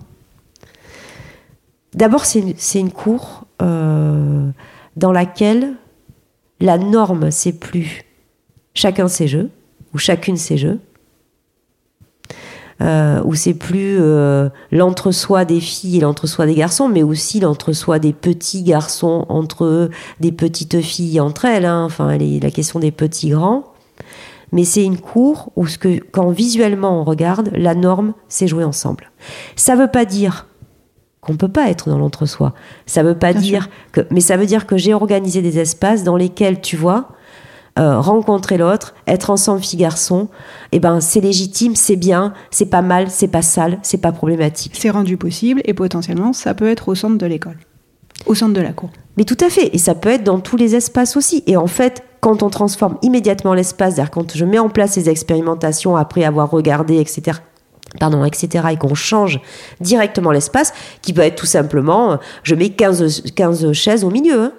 D'abord, 1.95 2.25
c'est 2.25 2.41
une, 2.41 2.55
c'est 2.57 2.81
une 2.81 2.91
cour 2.91 3.47
euh, 3.63 4.51
dans 4.97 5.13
laquelle 5.13 5.75
la 6.61 6.79
norme, 6.79 7.31
c'est 7.31 7.53
plus 7.53 8.03
chacun 8.75 9.09
ses 9.09 9.29
jeux, 9.29 9.51
ou 9.95 9.99
chacune 9.99 10.37
ses 10.37 10.59
jeux, 10.59 10.81
euh, 12.81 13.21
où 13.25 13.35
c'est 13.35 13.55
plus 13.55 13.99
euh, 14.01 14.49
l'entre-soi 14.71 15.45
des 15.45 15.61
filles 15.61 15.97
et 15.99 16.01
l'entre-soi 16.01 16.47
des 16.47 16.55
garçons, 16.55 16.89
mais 16.89 17.03
aussi 17.03 17.41
l'entre-soi 17.41 17.99
des 17.99 18.13
petits 18.13 18.63
garçons 18.63 19.27
entre 19.29 19.65
eux, 19.65 19.91
des 20.21 20.33
petites 20.33 20.81
filles 20.81 21.21
entre 21.21 21.45
elles, 21.45 21.65
hein, 21.67 21.85
enfin 21.85 22.17
les- 22.17 22.41
la 22.41 22.51
question 22.51 22.79
des 22.81 22.91
petits 22.93 23.31
grands. 23.31 23.65
Mais 24.53 24.65
c'est 24.65 24.85
une 24.85 24.99
cour 24.99 25.53
où 25.57 25.67
ce 25.67 25.77
que, 25.77 26.01
quand 26.11 26.31
visuellement 26.31 27.01
on 27.01 27.05
regarde, 27.05 27.51
la 27.55 27.75
norme, 27.75 28.15
c'est 28.29 28.47
jouer 28.47 28.65
ensemble. 28.65 29.11
Ça 29.57 29.77
veut 29.77 29.89
pas 29.89 30.05
dire 30.07 30.47
qu'on 31.21 31.37
peut 31.37 31.49
pas 31.49 31.69
être 31.69 31.91
dans 31.91 31.99
l'entre-soi. 31.99 32.55
Ça 32.87 33.03
veut 33.03 33.19
pas 33.19 33.33
Bien 33.33 33.43
dire 33.43 33.69
que, 33.93 34.03
mais 34.11 34.21
ça 34.21 34.37
veut 34.39 34.47
dire 34.47 34.67
que 34.67 34.79
j'ai 34.79 34.95
organisé 34.95 35.43
des 35.43 35.59
espaces 35.59 36.03
dans 36.05 36.17
lesquels, 36.17 36.61
tu 36.63 36.77
vois, 36.77 37.09
euh, 37.79 38.01
rencontrer 38.01 38.59
l'autre, 38.59 38.95
être 39.07 39.31
ensemble 39.31 39.63
fille-garçon, 39.63 40.29
eh 40.73 40.81
ben 40.81 41.01
c'est 41.01 41.21
légitime, 41.21 41.77
c'est 41.77 41.97
bien, 41.97 42.33
c'est 42.51 42.67
pas 42.67 42.83
mal, 42.83 43.11
c'est 43.11 43.29
pas 43.29 43.43
sale, 43.43 43.79
c'est 43.83 44.01
pas 44.01 44.13
problématique. 44.13 44.73
C'est 44.77 44.91
rendu 44.91 45.17
possible 45.17 45.61
et 45.65 45.75
potentiellement, 45.75 46.33
ça 46.33 46.55
peut 46.55 46.69
être 46.69 46.89
au 46.89 46.95
centre 46.95 47.19
de 47.19 47.27
l'école, 47.27 47.59
au 48.27 48.35
centre 48.35 48.53
de 48.55 48.61
la 48.61 48.73
cour. 48.73 48.91
Mais 49.17 49.25
tout 49.25 49.37
à 49.41 49.49
fait, 49.49 49.75
et 49.75 49.79
ça 49.79 49.95
peut 49.95 50.09
être 50.09 50.25
dans 50.25 50.41
tous 50.41 50.57
les 50.57 50.75
espaces 50.77 51.17
aussi. 51.17 51.43
Et 51.47 51.57
en 51.57 51.67
fait, 51.67 52.03
quand 52.21 52.43
on 52.43 52.51
transforme 52.51 52.99
immédiatement 53.03 53.55
l'espace, 53.55 53.95
c'est-à-dire 53.95 54.11
quand 54.11 54.37
je 54.37 54.45
mets 54.45 54.59
en 54.59 54.69
place 54.69 54.93
ces 54.93 55.09
expérimentations 55.09 55.97
après 55.97 56.25
avoir 56.25 56.51
regardé, 56.51 56.99
etc., 56.99 57.39
pardon, 57.99 58.25
etc., 58.25 58.67
et 58.73 58.77
qu'on 58.77 58.95
change 58.95 59.41
directement 59.81 60.31
l'espace, 60.31 60.73
qui 61.03 61.13
peut 61.13 61.23
être 61.23 61.37
tout 61.37 61.47
simplement, 61.47 62.13
euh, 62.13 62.17
je 62.43 62.55
mets 62.55 62.71
15, 62.71 63.33
15 63.35 63.73
chaises 63.73 64.05
au 64.05 64.11
milieu. 64.11 64.41
hein. 64.41 64.53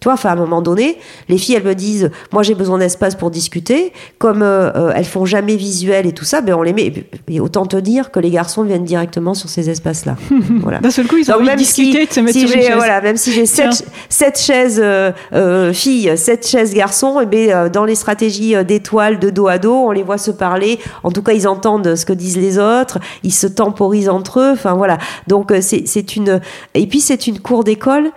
Tu 0.00 0.06
vois, 0.06 0.14
enfin, 0.14 0.30
à 0.30 0.32
un 0.32 0.36
moment 0.36 0.62
donné, 0.62 0.96
les 1.28 1.36
filles, 1.36 1.56
elles 1.56 1.64
me 1.64 1.74
disent, 1.74 2.10
moi 2.32 2.42
j'ai 2.42 2.54
besoin 2.54 2.78
d'espace 2.78 3.14
pour 3.14 3.30
discuter. 3.30 3.92
Comme 4.18 4.42
euh, 4.42 4.70
euh, 4.74 4.92
elles 4.94 5.04
font 5.04 5.26
jamais 5.26 5.56
visuel 5.56 6.06
et 6.06 6.12
tout 6.12 6.24
ça, 6.24 6.40
ben 6.40 6.54
on 6.54 6.62
les 6.62 6.72
met. 6.72 6.92
Et 7.28 7.40
autant 7.40 7.66
te 7.66 7.76
dire 7.76 8.10
que 8.10 8.18
les 8.18 8.30
garçons 8.30 8.62
viennent 8.62 8.84
directement 8.84 9.34
sur 9.34 9.48
ces 9.50 9.68
espaces-là. 9.68 10.16
voilà. 10.62 10.78
D'un 10.78 10.90
seul 10.90 11.06
coup, 11.06 11.16
ils 11.18 11.30
ont 11.30 11.34
Donc 11.34 11.42
envie 11.42 11.44
de 11.44 11.50
même 11.50 11.58
discuter, 11.58 12.00
si, 12.02 12.06
de 12.06 12.12
se 12.12 12.20
mettre 12.20 12.32
si 12.32 12.40
sur 12.40 12.48
une 12.48 12.62
j'ai 12.62 12.68
chaise. 12.68 12.76
voilà, 12.76 13.00
même 13.00 13.16
si 13.16 13.32
j'ai 13.32 13.46
sept, 13.46 13.84
sept 14.08 14.38
chaises 14.38 14.80
euh, 14.82 15.12
euh, 15.34 15.72
filles, 15.72 16.16
sept 16.16 16.46
chaises 16.46 16.72
garçons, 16.72 17.20
et 17.20 17.26
ben 17.26 17.50
euh, 17.50 17.68
dans 17.68 17.84
les 17.84 17.94
stratégies 17.94 18.54
d'étoiles 18.64 19.18
de 19.18 19.30
dos 19.30 19.48
à 19.48 19.58
dos, 19.58 19.74
on 19.74 19.90
les 19.90 20.02
voit 20.02 20.18
se 20.18 20.30
parler. 20.30 20.78
En 21.02 21.10
tout 21.10 21.22
cas, 21.22 21.32
ils 21.32 21.46
entendent 21.46 21.94
ce 21.94 22.06
que 22.06 22.12
disent 22.12 22.38
les 22.38 22.58
autres, 22.58 22.98
ils 23.22 23.34
se 23.34 23.46
temporisent 23.46 24.08
entre 24.08 24.40
eux. 24.40 24.50
Enfin 24.52 24.74
voilà. 24.74 24.98
Donc 25.26 25.52
c'est 25.60 25.86
c'est 25.86 26.16
une 26.16 26.40
et 26.74 26.86
puis 26.86 27.00
c'est 27.00 27.26
une 27.26 27.38
cour 27.38 27.64
d'école 27.64 28.10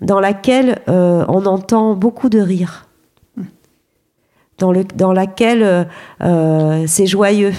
dans 0.00 0.20
laquelle 0.20 0.80
euh, 0.88 1.24
on 1.28 1.46
entend 1.46 1.94
beaucoup 1.94 2.28
de 2.28 2.40
rires, 2.40 2.86
dans 4.58 4.72
le 4.72 4.84
dans 4.84 5.12
laquelle 5.12 5.62
euh, 5.62 5.84
euh, 6.22 6.84
c'est 6.86 7.06
joyeux. 7.06 7.52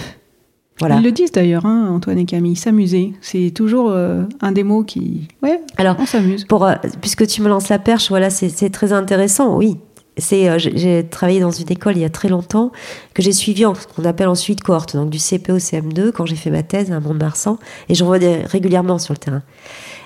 Voilà. 0.79 0.95
Ils 0.95 1.03
le 1.03 1.11
disent 1.11 1.31
d'ailleurs, 1.31 1.65
hein, 1.67 1.89
Antoine 1.91 2.17
et 2.17 2.25
Camille, 2.25 2.55
s'amuser. 2.55 3.13
C'est 3.21 3.51
toujours 3.51 3.91
euh, 3.91 4.23
un 4.41 4.51
des 4.51 4.63
mots 4.63 4.83
qui. 4.83 5.27
Ouais, 5.43 5.61
Alors 5.77 5.95
on 5.99 6.05
s'amuse. 6.07 6.45
pour, 6.45 6.67
puisque 7.01 7.27
tu 7.27 7.43
me 7.43 7.49
lances 7.49 7.69
la 7.69 7.77
perche, 7.77 8.09
voilà, 8.09 8.31
c'est 8.31 8.69
très 8.71 8.91
intéressant, 8.91 9.57
oui. 9.57 9.77
C'est, 10.17 10.49
euh, 10.49 10.57
j'ai 10.57 11.05
travaillé 11.07 11.39
dans 11.39 11.51
une 11.51 11.71
école 11.71 11.95
il 11.95 12.01
y 12.01 12.05
a 12.05 12.09
très 12.09 12.27
longtemps 12.27 12.73
que 13.13 13.21
j'ai 13.21 13.31
suivi 13.31 13.65
en 13.65 13.73
ce 13.73 13.87
qu'on 13.87 14.03
appelle 14.03 14.27
ensuite 14.27 14.61
cohorte, 14.61 14.95
donc 14.95 15.09
du 15.09 15.19
CP 15.19 15.53
au 15.53 15.57
CM2 15.57 16.11
quand 16.11 16.25
j'ai 16.25 16.35
fait 16.35 16.49
ma 16.49 16.63
thèse 16.63 16.91
à 16.91 16.99
Mont-de-Marsan 16.99 17.57
et 17.87 17.95
je 17.95 18.03
revenais 18.03 18.43
régulièrement 18.43 18.99
sur 18.99 19.13
le 19.13 19.19
terrain. 19.19 19.41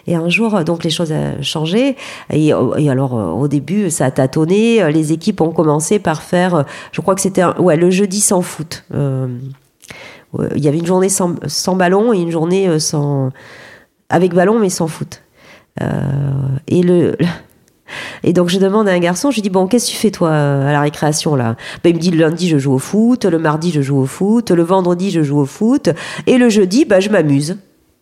Et 0.05 0.13
un 0.13 0.29
jour, 0.29 0.55
euh, 0.55 0.63
donc 0.63 0.83
les 0.83 0.91
choses 0.91 1.11
ont 1.11 1.41
changé 1.41 1.95
et, 2.29 2.53
euh, 2.53 2.91
alors 2.91 3.13
au 3.13 3.47
début 3.47 3.89
ça 3.89 4.05
a 4.05 4.11
tâtonné. 4.11 4.91
Les 4.91 5.11
équipes 5.11 5.41
ont 5.41 5.51
commencé 5.51 5.97
par 5.97 6.21
faire, 6.21 6.65
je 6.91 7.01
crois 7.01 7.15
que 7.15 7.21
c'était 7.21 7.43
ouais 7.57 7.75
le 7.75 7.89
jeudi 7.89 8.21
sans 8.21 8.41
foot. 8.43 8.85
Il 8.93 10.63
y 10.63 10.67
avait 10.67 10.77
une 10.77 10.85
journée 10.85 11.09
sans, 11.09 11.75
ballon 11.75 12.13
et 12.13 12.19
une 12.19 12.31
journée 12.31 12.79
sans 12.79 13.31
avec 14.09 14.35
ballon 14.35 14.59
mais 14.59 14.69
sans 14.69 14.87
foot. 14.87 15.23
Et 15.79 16.83
le 16.83 17.17
et 18.23 18.33
donc 18.33 18.49
je 18.49 18.59
demande 18.59 18.87
à 18.87 18.91
un 18.91 18.99
garçon, 18.99 19.31
je 19.31 19.35
lui 19.35 19.41
dis 19.41 19.49
bon 19.49 19.67
qu'est-ce 19.67 19.87
que 19.87 19.91
tu 19.91 19.97
fais 19.97 20.11
toi 20.11 20.31
à 20.33 20.71
la 20.71 20.81
récréation 20.81 21.35
là? 21.35 21.55
Ben, 21.83 21.89
Il 21.89 21.95
me 21.95 21.99
dit 21.99 22.11
le 22.11 22.17
lundi 22.17 22.49
je 22.49 22.57
joue 22.57 22.73
au 22.73 22.79
foot, 22.79 23.25
le 23.25 23.39
mardi 23.39 23.71
je 23.71 23.81
joue 23.81 23.97
au 23.97 24.05
foot, 24.05 24.51
le 24.51 24.63
vendredi 24.63 25.11
je 25.11 25.23
joue 25.23 25.39
au 25.39 25.45
foot 25.45 25.89
et 26.27 26.37
le 26.37 26.49
jeudi 26.49 26.85
bah, 26.85 26.99
je 26.99 27.09
m'amuse. 27.09 27.57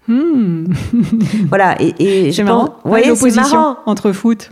Hmm. 0.07 0.65
Voilà 1.47 1.81
et, 1.81 1.93
et 1.99 2.25
je 2.31 2.37
C'est 2.37 2.43
marrant. 2.43 2.75
Vous 2.83 2.89
voyez, 2.89 3.05
c'est 3.05 3.09
l'opposition 3.11 3.57
marrant. 3.57 3.77
entre 3.85 4.11
foot 4.11 4.49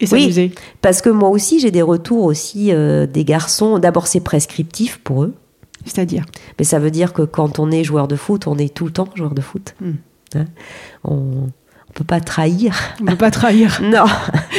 et 0.00 0.06
Oui. 0.10 0.52
Parce 0.80 1.02
que 1.02 1.10
moi 1.10 1.28
aussi 1.28 1.60
j'ai 1.60 1.70
des 1.70 1.82
retours 1.82 2.24
aussi 2.24 2.72
euh, 2.72 3.06
des 3.06 3.24
garçons. 3.24 3.78
D'abord 3.78 4.06
c'est 4.06 4.20
prescriptif 4.20 4.98
pour 5.04 5.24
eux. 5.24 5.34
C'est-à-dire? 5.84 6.24
Mais 6.58 6.64
ça 6.64 6.78
veut 6.78 6.90
dire 6.90 7.12
que 7.12 7.22
quand 7.22 7.58
on 7.58 7.70
est 7.70 7.84
joueur 7.84 8.08
de 8.08 8.16
foot, 8.16 8.46
on 8.46 8.56
est 8.56 8.72
tout 8.72 8.86
le 8.86 8.90
temps 8.92 9.08
joueur 9.14 9.34
de 9.34 9.42
foot. 9.42 9.74
Hmm. 9.80 9.92
Hein? 10.34 10.46
On 11.04 11.48
ne 11.94 11.98
peut 11.98 12.04
pas 12.04 12.20
trahir. 12.20 12.74
On 13.00 13.04
ne 13.04 13.10
peut 13.10 13.16
pas 13.16 13.30
trahir. 13.30 13.80
Non, 13.82 14.04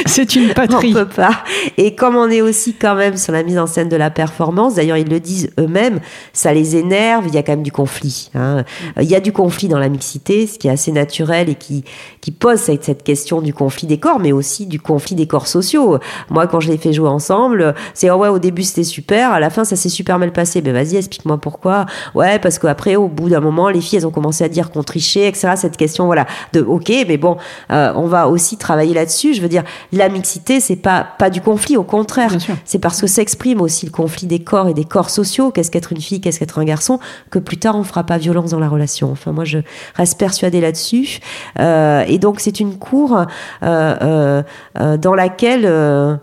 C'est 0.06 0.36
une 0.36 0.54
patrie. 0.54 0.90
on 0.90 1.00
peut 1.00 1.08
pas. 1.08 1.44
Et 1.76 1.94
comme 1.94 2.16
on 2.16 2.30
est 2.30 2.40
aussi 2.40 2.74
quand 2.74 2.94
même 2.94 3.16
sur 3.16 3.32
la 3.32 3.42
mise 3.42 3.58
en 3.58 3.66
scène 3.66 3.88
de 3.88 3.96
la 3.96 4.10
performance, 4.10 4.74
d'ailleurs 4.76 4.96
ils 4.96 5.08
le 5.08 5.20
disent 5.20 5.50
eux-mêmes, 5.58 6.00
ça 6.32 6.54
les 6.54 6.76
énerve, 6.76 7.24
il 7.28 7.34
y 7.34 7.38
a 7.38 7.42
quand 7.42 7.52
même 7.52 7.62
du 7.62 7.72
conflit. 7.72 8.30
hein. 8.34 8.64
Il 9.00 9.08
y 9.08 9.14
a 9.14 9.20
du 9.20 9.32
conflit 9.32 9.68
dans 9.68 9.78
la 9.78 9.88
mixité, 9.88 10.46
ce 10.46 10.58
qui 10.58 10.68
est 10.68 10.70
assez 10.70 10.92
naturel 10.92 11.48
et 11.50 11.54
qui, 11.56 11.84
qui 12.20 12.30
pose 12.30 12.58
cette, 12.58 12.84
cette 12.84 13.02
question 13.02 13.40
du 13.42 13.52
conflit 13.52 13.86
des 13.86 13.98
corps, 13.98 14.18
mais 14.20 14.32
aussi 14.32 14.66
du 14.66 14.80
conflit 14.80 15.14
des 15.16 15.26
corps 15.26 15.46
sociaux. 15.46 15.98
Moi, 16.30 16.46
quand 16.46 16.60
je 16.60 16.70
les 16.70 16.78
fais 16.78 16.92
jouer 16.92 17.08
ensemble, 17.08 17.74
c'est 17.94 18.10
oh 18.10 18.16
ouais, 18.16 18.28
au 18.28 18.38
début 18.38 18.62
c'était 18.62 18.84
super, 18.84 19.32
à 19.32 19.40
la 19.40 19.50
fin 19.50 19.64
ça 19.64 19.76
s'est 19.76 19.88
super 19.90 20.18
mal 20.18 20.32
passé. 20.32 20.62
Ben 20.62 20.72
vas-y, 20.72 20.96
explique-moi 20.96 21.38
pourquoi. 21.38 21.86
Ouais, 22.14 22.38
parce 22.38 22.58
qu'après, 22.58 22.96
au 22.96 23.08
bout 23.08 23.28
d'un 23.28 23.40
moment, 23.40 23.68
les 23.68 23.80
filles 23.80 23.98
elles 23.98 24.06
ont 24.06 24.10
commencé 24.10 24.44
à 24.44 24.48
dire 24.48 24.70
qu'on 24.70 24.82
trichait, 24.82 25.26
etc. 25.28 25.50
Cette 25.56 25.76
question, 25.76 26.06
voilà, 26.06 26.26
de 26.52 26.60
ok, 26.60 26.90
mais 27.08 27.16
bon, 27.16 27.25
euh, 27.70 27.92
on 27.94 28.06
va 28.06 28.28
aussi 28.28 28.56
travailler 28.56 28.94
là-dessus. 28.94 29.34
Je 29.34 29.42
veux 29.42 29.48
dire, 29.48 29.64
la 29.92 30.08
mixité, 30.08 30.60
c'est 30.60 30.76
pas 30.76 31.06
pas 31.18 31.30
du 31.30 31.40
conflit, 31.40 31.76
au 31.76 31.82
contraire. 31.82 32.32
C'est 32.64 32.78
parce 32.78 33.00
que 33.00 33.06
s'exprime 33.06 33.60
aussi 33.60 33.86
le 33.86 33.92
conflit 33.92 34.26
des 34.26 34.40
corps 34.40 34.68
et 34.68 34.74
des 34.74 34.84
corps 34.84 35.10
sociaux. 35.10 35.50
Qu'est-ce 35.50 35.70
qu'être 35.70 35.92
une 35.92 36.00
fille, 36.00 36.20
qu'est-ce 36.20 36.38
qu'être 36.38 36.58
un 36.58 36.64
garçon, 36.64 36.98
que 37.30 37.38
plus 37.38 37.56
tard 37.58 37.76
on 37.76 37.84
fera 37.84 38.04
pas 38.04 38.18
violence 38.18 38.50
dans 38.50 38.60
la 38.60 38.68
relation. 38.68 39.10
Enfin, 39.10 39.32
moi, 39.32 39.44
je 39.44 39.58
reste 39.94 40.18
persuadée 40.18 40.60
là-dessus. 40.60 41.20
Euh, 41.58 42.04
et 42.06 42.18
donc, 42.18 42.40
c'est 42.40 42.60
une 42.60 42.78
cour 42.78 43.24
euh, 43.62 44.42
dans 44.74 45.14
laquelle 45.14 46.20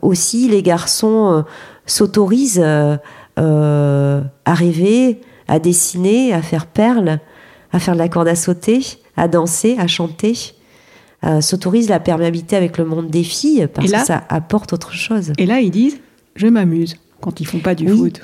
aussi 0.00 0.48
les 0.48 0.62
garçons 0.62 1.44
s'autorisent 1.86 2.64
à 3.36 4.54
rêver, 4.54 5.20
à 5.48 5.58
dessiner, 5.58 6.32
à 6.32 6.42
faire 6.42 6.66
perles, 6.66 7.18
à 7.72 7.78
faire 7.78 7.94
de 7.94 7.98
la 7.98 8.08
corde 8.08 8.28
à 8.28 8.34
sauter, 8.34 8.80
à 9.16 9.28
danser, 9.28 9.76
à 9.78 9.86
chanter. 9.86 10.34
Euh, 11.24 11.40
s'autorisent 11.40 11.88
la 11.88 12.00
perméabilité 12.00 12.56
avec 12.56 12.78
le 12.78 12.84
monde 12.84 13.08
des 13.08 13.22
filles 13.22 13.68
parce 13.72 13.88
là- 13.90 14.00
que 14.00 14.06
ça 14.06 14.24
apporte 14.28 14.72
autre 14.72 14.92
chose. 14.92 15.32
Et 15.38 15.46
là, 15.46 15.60
ils 15.60 15.70
disent 15.70 15.98
Je 16.34 16.46
m'amuse 16.48 16.96
quand 17.20 17.40
ils 17.40 17.46
font 17.46 17.60
pas 17.60 17.74
du 17.76 17.88
Oui. 17.90 17.96
foot. 17.96 18.22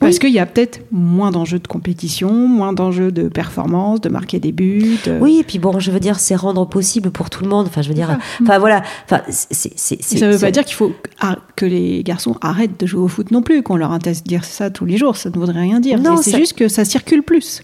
Parce 0.00 0.18
qu'il 0.18 0.30
y 0.30 0.40
a 0.40 0.46
peut-être 0.46 0.80
moins 0.90 1.30
d'enjeux 1.30 1.60
de 1.60 1.68
compétition, 1.68 2.32
moins 2.48 2.72
d'enjeux 2.72 3.12
de 3.12 3.28
performance, 3.28 4.00
de 4.00 4.08
marquer 4.08 4.40
des 4.40 4.50
buts. 4.50 4.98
Oui, 5.20 5.38
et 5.38 5.44
puis 5.44 5.60
bon, 5.60 5.78
je 5.78 5.92
veux 5.92 6.00
dire, 6.00 6.18
c'est 6.18 6.34
rendre 6.34 6.66
possible 6.68 7.12
pour 7.12 7.30
tout 7.30 7.44
le 7.44 7.48
monde. 7.50 7.66
Enfin, 7.68 7.82
je 7.82 7.88
veux 7.88 7.94
dire, 7.94 8.18
enfin 8.42 8.58
voilà, 8.58 8.82
enfin, 9.04 9.20
c'est, 9.28 9.52
c'est, 9.52 9.94
Et 9.94 10.02
c'est- 10.02 10.18
ça 10.18 10.26
ne 10.26 10.32
veut 10.32 10.40
pas 10.40 10.50
dire 10.50 10.64
qu'il 10.64 10.74
faut 10.74 10.92
ah, 11.20 11.36
que 11.54 11.66
les 11.66 12.02
garçons 12.02 12.34
arrêtent 12.40 12.80
de 12.80 12.86
jouer 12.86 13.02
au 13.02 13.06
foot 13.06 13.30
non 13.30 13.42
plus, 13.42 13.62
qu'on 13.62 13.76
leur 13.76 13.92
interdise 13.92 14.24
ça 14.42 14.70
tous 14.70 14.86
les 14.86 14.96
jours. 14.96 15.16
Ça 15.16 15.30
ne 15.30 15.34
voudrait 15.36 15.60
rien 15.60 15.78
dire. 15.78 16.00
Non, 16.00 16.16
c'est 16.16 16.32
ça- 16.32 16.38
juste 16.38 16.54
que 16.54 16.66
ça 16.66 16.84
circule 16.84 17.22
plus. 17.22 17.62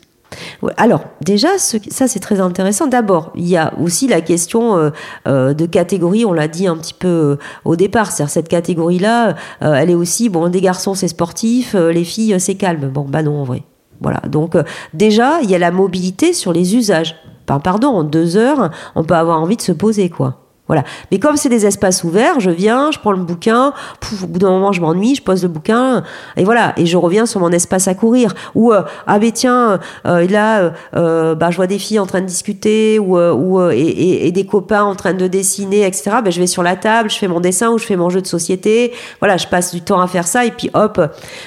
Alors, 0.76 1.04
déjà, 1.20 1.58
ça 1.58 2.08
c'est 2.08 2.20
très 2.20 2.40
intéressant. 2.40 2.86
D'abord, 2.86 3.32
il 3.34 3.48
y 3.48 3.56
a 3.56 3.72
aussi 3.80 4.08
la 4.08 4.20
question 4.20 4.76
euh, 4.76 4.90
euh, 5.26 5.54
de 5.54 5.66
catégorie, 5.66 6.24
on 6.24 6.32
l'a 6.32 6.48
dit 6.48 6.66
un 6.66 6.76
petit 6.76 6.94
peu 6.94 7.08
euh, 7.08 7.36
au 7.64 7.76
départ. 7.76 8.10
C'est-à-dire, 8.10 8.32
cette 8.32 8.48
catégorie-là, 8.48 9.34
elle 9.60 9.90
est 9.90 9.94
aussi, 9.94 10.28
bon, 10.28 10.48
des 10.48 10.60
garçons 10.60 10.94
c'est 10.94 11.08
sportif, 11.08 11.74
les 11.74 12.04
filles 12.04 12.38
c'est 12.38 12.54
calme. 12.54 12.88
Bon, 12.88 13.04
bah 13.08 13.22
non, 13.22 13.40
en 13.40 13.44
vrai. 13.44 13.62
Voilà. 14.00 14.20
Donc, 14.28 14.56
déjà, 14.94 15.40
il 15.42 15.50
y 15.50 15.54
a 15.54 15.58
la 15.58 15.70
mobilité 15.70 16.32
sur 16.32 16.52
les 16.52 16.76
usages. 16.76 17.16
Enfin, 17.48 17.60
pardon, 17.60 17.88
en 17.88 18.04
deux 18.04 18.36
heures, 18.36 18.70
on 18.94 19.04
peut 19.04 19.14
avoir 19.14 19.40
envie 19.40 19.56
de 19.56 19.62
se 19.62 19.72
poser, 19.72 20.10
quoi. 20.10 20.47
Voilà. 20.68 20.84
Mais 21.10 21.18
comme 21.18 21.36
c'est 21.36 21.48
des 21.48 21.66
espaces 21.66 22.04
ouverts, 22.04 22.40
je 22.40 22.50
viens, 22.50 22.90
je 22.90 22.98
prends 22.98 23.12
le 23.12 23.18
bouquin, 23.18 23.72
pouf, 24.00 24.22
au 24.22 24.26
bout 24.26 24.38
d'un 24.38 24.50
moment, 24.50 24.72
je 24.72 24.80
m'ennuie, 24.80 25.14
je 25.14 25.22
pose 25.22 25.42
le 25.42 25.48
bouquin, 25.48 26.04
et 26.36 26.44
voilà. 26.44 26.74
Et 26.76 26.86
je 26.86 26.96
reviens 26.96 27.26
sur 27.26 27.40
mon 27.40 27.50
espace 27.50 27.88
à 27.88 27.94
courir. 27.94 28.34
Ou, 28.54 28.72
euh, 28.72 28.82
ah 29.06 29.18
ben 29.18 29.32
tiens, 29.32 29.80
euh, 30.06 30.26
là, 30.28 30.60
euh, 30.60 30.70
euh, 30.94 31.34
bah, 31.34 31.50
je 31.50 31.56
vois 31.56 31.66
des 31.66 31.78
filles 31.78 31.98
en 31.98 32.06
train 32.06 32.20
de 32.20 32.26
discuter, 32.26 32.98
ou, 32.98 33.60
et, 33.70 34.30
des 34.30 34.46
copains 34.46 34.84
en 34.84 34.94
train 34.94 35.14
de 35.14 35.26
dessiner, 35.26 35.86
etc. 35.86 36.16
Ben, 36.22 36.30
je 36.30 36.40
vais 36.40 36.46
sur 36.46 36.62
la 36.62 36.76
table, 36.76 37.10
je 37.10 37.16
fais 37.16 37.28
mon 37.28 37.40
dessin 37.40 37.70
ou 37.70 37.78
je 37.78 37.84
fais 37.84 37.96
mon 37.96 38.10
jeu 38.10 38.20
de 38.20 38.26
société. 38.26 38.92
Voilà, 39.20 39.36
je 39.38 39.46
passe 39.46 39.72
du 39.72 39.80
temps 39.80 40.00
à 40.00 40.06
faire 40.06 40.26
ça, 40.26 40.44
et 40.44 40.50
puis 40.50 40.70
hop, 40.74 41.00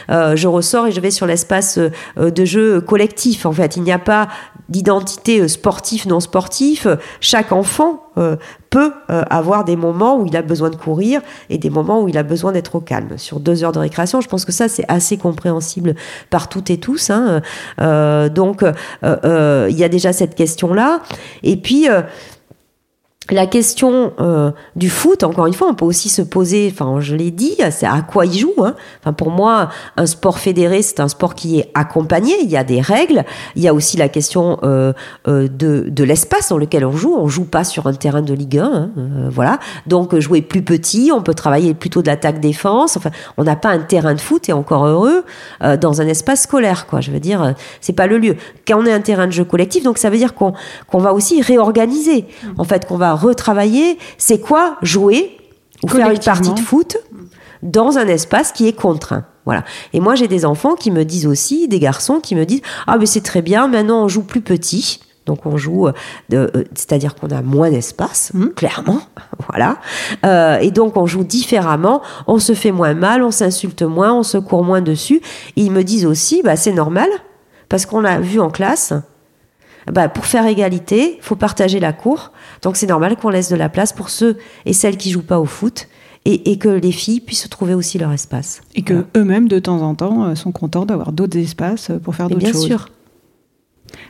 je 0.09 0.47
ressors 0.47 0.87
et 0.87 0.91
je 0.91 0.99
vais 0.99 1.11
sur 1.11 1.27
l'espace 1.27 1.77
de 2.17 2.45
jeu 2.45 2.81
collectif. 2.81 3.45
En 3.45 3.51
fait, 3.51 3.77
il 3.77 3.83
n'y 3.83 3.91
a 3.91 3.99
pas 3.99 4.27
d'identité 4.71 5.41
euh, 5.41 5.47
sportif, 5.47 6.05
non 6.05 6.19
sportif. 6.19 6.87
Chaque 7.19 7.51
enfant 7.51 8.03
euh, 8.17 8.37
peut 8.69 8.93
euh, 9.09 9.23
avoir 9.29 9.65
des 9.65 9.75
moments 9.75 10.17
où 10.17 10.25
il 10.25 10.35
a 10.35 10.41
besoin 10.41 10.69
de 10.69 10.75
courir 10.75 11.21
et 11.49 11.57
des 11.57 11.69
moments 11.69 12.01
où 12.01 12.07
il 12.07 12.17
a 12.17 12.23
besoin 12.23 12.53
d'être 12.53 12.75
au 12.75 12.79
calme. 12.79 13.17
Sur 13.17 13.39
deux 13.39 13.63
heures 13.63 13.73
de 13.73 13.79
récréation, 13.79 14.21
je 14.21 14.29
pense 14.29 14.45
que 14.45 14.51
ça, 14.51 14.67
c'est 14.67 14.85
assez 14.87 15.17
compréhensible 15.17 15.95
par 16.29 16.47
toutes 16.49 16.69
et 16.69 16.77
tous. 16.77 17.09
hein. 17.09 17.41
Donc, 18.29 18.63
il 19.03 19.77
y 19.77 19.83
a 19.83 19.89
déjà 19.89 20.13
cette 20.13 20.35
question-là. 20.35 21.01
Et 21.43 21.57
puis... 21.57 21.87
la 23.29 23.45
question 23.45 24.13
euh, 24.19 24.51
du 24.75 24.89
foot, 24.89 25.23
encore 25.23 25.45
une 25.45 25.53
fois, 25.53 25.67
on 25.69 25.75
peut 25.75 25.85
aussi 25.85 26.09
se 26.09 26.21
poser, 26.21 26.73
enfin, 26.73 26.99
je 26.99 27.15
l'ai 27.15 27.31
dit, 27.31 27.55
c'est 27.69 27.85
à 27.85 28.01
quoi 28.01 28.25
il 28.25 28.37
joue. 28.37 28.53
Hein. 28.63 28.75
Enfin, 28.99 29.13
pour 29.13 29.29
moi, 29.29 29.69
un 29.95 30.05
sport 30.05 30.39
fédéré, 30.39 30.81
c'est 30.81 30.99
un 30.99 31.07
sport 31.07 31.35
qui 31.35 31.59
est 31.59 31.69
accompagné. 31.73 32.33
Il 32.41 32.49
y 32.49 32.57
a 32.57 32.63
des 32.63 32.81
règles. 32.81 33.23
Il 33.55 33.61
y 33.61 33.67
a 33.67 33.73
aussi 33.73 33.95
la 33.95 34.09
question 34.09 34.57
euh, 34.63 34.91
euh, 35.27 35.47
de, 35.47 36.03
l'espace 36.03 36.49
dans 36.49 36.57
lequel 36.57 36.83
on 36.83 36.91
joue. 36.91 37.15
On 37.15 37.27
joue 37.27 37.45
pas 37.45 37.63
sur 37.63 37.85
un 37.85 37.93
terrain 37.93 38.23
de 38.23 38.33
Ligue 38.33 38.57
1, 38.57 38.63
hein, 38.63 38.89
voilà. 39.29 39.59
Donc, 39.85 40.17
jouer 40.17 40.41
plus 40.41 40.63
petit, 40.63 41.11
on 41.13 41.21
peut 41.21 41.35
travailler 41.35 41.73
plutôt 41.75 42.01
de 42.01 42.07
l'attaque-défense. 42.07 42.97
Enfin, 42.97 43.11
on 43.37 43.43
n'a 43.43 43.55
pas 43.55 43.69
un 43.69 43.79
terrain 43.79 44.15
de 44.15 44.21
foot, 44.21 44.49
et 44.49 44.53
encore 44.53 44.87
heureux, 44.87 45.23
dans 45.79 46.01
un 46.01 46.07
espace 46.07 46.43
scolaire, 46.43 46.87
quoi. 46.87 47.01
Je 47.01 47.11
veux 47.11 47.19
dire, 47.19 47.53
c'est 47.81 47.93
pas 47.93 48.07
le 48.07 48.17
lieu. 48.17 48.35
Quand 48.67 48.81
on 48.81 48.85
est 48.85 48.93
un 48.93 48.99
terrain 48.99 49.27
de 49.27 49.31
jeu 49.31 49.45
collectif, 49.45 49.83
donc 49.83 49.99
ça 49.99 50.09
veut 50.09 50.17
dire 50.17 50.33
qu'on 50.33 50.53
qu'on 50.87 50.99
va 50.99 51.13
aussi 51.13 51.41
réorganiser. 51.41 52.25
En 52.57 52.63
fait, 52.63 52.87
qu'on 52.87 52.97
va 52.97 53.10
retravailler. 53.15 53.97
C'est 54.17 54.39
quoi 54.39 54.77
jouer 54.81 55.37
ou 55.83 55.87
faire 55.87 56.09
une 56.09 56.19
partie 56.19 56.53
de 56.53 56.59
foot 56.59 56.97
dans 57.63 57.97
un 57.97 58.07
espace 58.07 58.51
qui 58.51 58.67
est 58.67 58.73
contraint. 58.73 59.25
Voilà. 59.45 59.63
Et 59.93 59.99
moi, 59.99 60.15
j'ai 60.15 60.27
des 60.27 60.45
enfants 60.45 60.75
qui 60.75 60.91
me 60.91 61.03
disent 61.03 61.27
aussi, 61.27 61.67
des 61.67 61.79
garçons 61.79 62.19
qui 62.19 62.35
me 62.35 62.45
disent 62.45 62.61
Ah, 62.87 62.97
mais 62.97 63.05
c'est 63.05 63.21
très 63.21 63.41
bien, 63.41 63.67
maintenant 63.67 64.03
on 64.03 64.07
joue 64.07 64.23
plus 64.23 64.41
petit. 64.41 64.99
Donc 65.25 65.45
on 65.45 65.55
joue, 65.55 65.87
euh, 65.87 65.93
euh, 66.33 66.49
c'est-à-dire 66.73 67.13
qu'on 67.15 67.29
a 67.29 67.43
moins 67.43 67.69
d'espace, 67.69 68.31
clairement, 68.55 69.01
voilà. 69.49 69.77
Euh, 70.25 70.57
et 70.57 70.71
donc 70.71 70.97
on 70.97 71.05
joue 71.05 71.23
différemment, 71.23 72.01
on 72.25 72.39
se 72.39 72.53
fait 72.53 72.71
moins 72.71 72.95
mal, 72.95 73.21
on 73.21 73.29
s'insulte 73.29 73.83
moins, 73.83 74.13
on 74.13 74.23
se 74.23 74.39
court 74.39 74.63
moins 74.63 74.81
dessus. 74.81 75.21
Et 75.57 75.61
ils 75.61 75.71
me 75.71 75.83
disent 75.83 76.07
aussi, 76.07 76.41
bah 76.43 76.55
c'est 76.55 76.73
normal, 76.73 77.09
parce 77.69 77.85
qu'on 77.85 78.01
l'a 78.01 78.19
vu 78.19 78.39
en 78.39 78.49
classe. 78.49 78.93
Bah, 79.91 80.09
pour 80.09 80.25
faire 80.25 80.45
égalité, 80.45 81.17
faut 81.21 81.35
partager 81.35 81.79
la 81.79 81.93
cour. 81.93 82.31
Donc 82.61 82.75
c'est 82.75 82.87
normal 82.87 83.15
qu'on 83.15 83.29
laisse 83.29 83.49
de 83.49 83.55
la 83.55 83.69
place 83.69 83.93
pour 83.93 84.09
ceux 84.09 84.37
et 84.65 84.73
celles 84.73 84.97
qui 84.97 85.11
jouent 85.11 85.21
pas 85.23 85.39
au 85.39 85.45
foot 85.45 85.87
et, 86.25 86.51
et 86.51 86.57
que 86.57 86.69
les 86.69 86.91
filles 86.91 87.19
puissent 87.19 87.49
trouver 87.49 87.73
aussi 87.73 87.97
leur 87.97 88.11
espace. 88.11 88.61
Et 88.75 88.83
que 88.83 89.05
eux-mêmes, 89.15 89.47
de 89.47 89.59
temps 89.59 89.81
en 89.81 89.95
temps, 89.95 90.25
euh, 90.25 90.35
sont 90.35 90.51
contents 90.51 90.85
d'avoir 90.85 91.11
d'autres 91.11 91.37
espaces 91.37 91.89
euh, 91.89 91.97
pour 91.97 92.15
faire 92.15 92.27
d'autres 92.29 92.43
bien 92.43 92.51
choses. 92.51 92.65
sûr. 92.65 92.89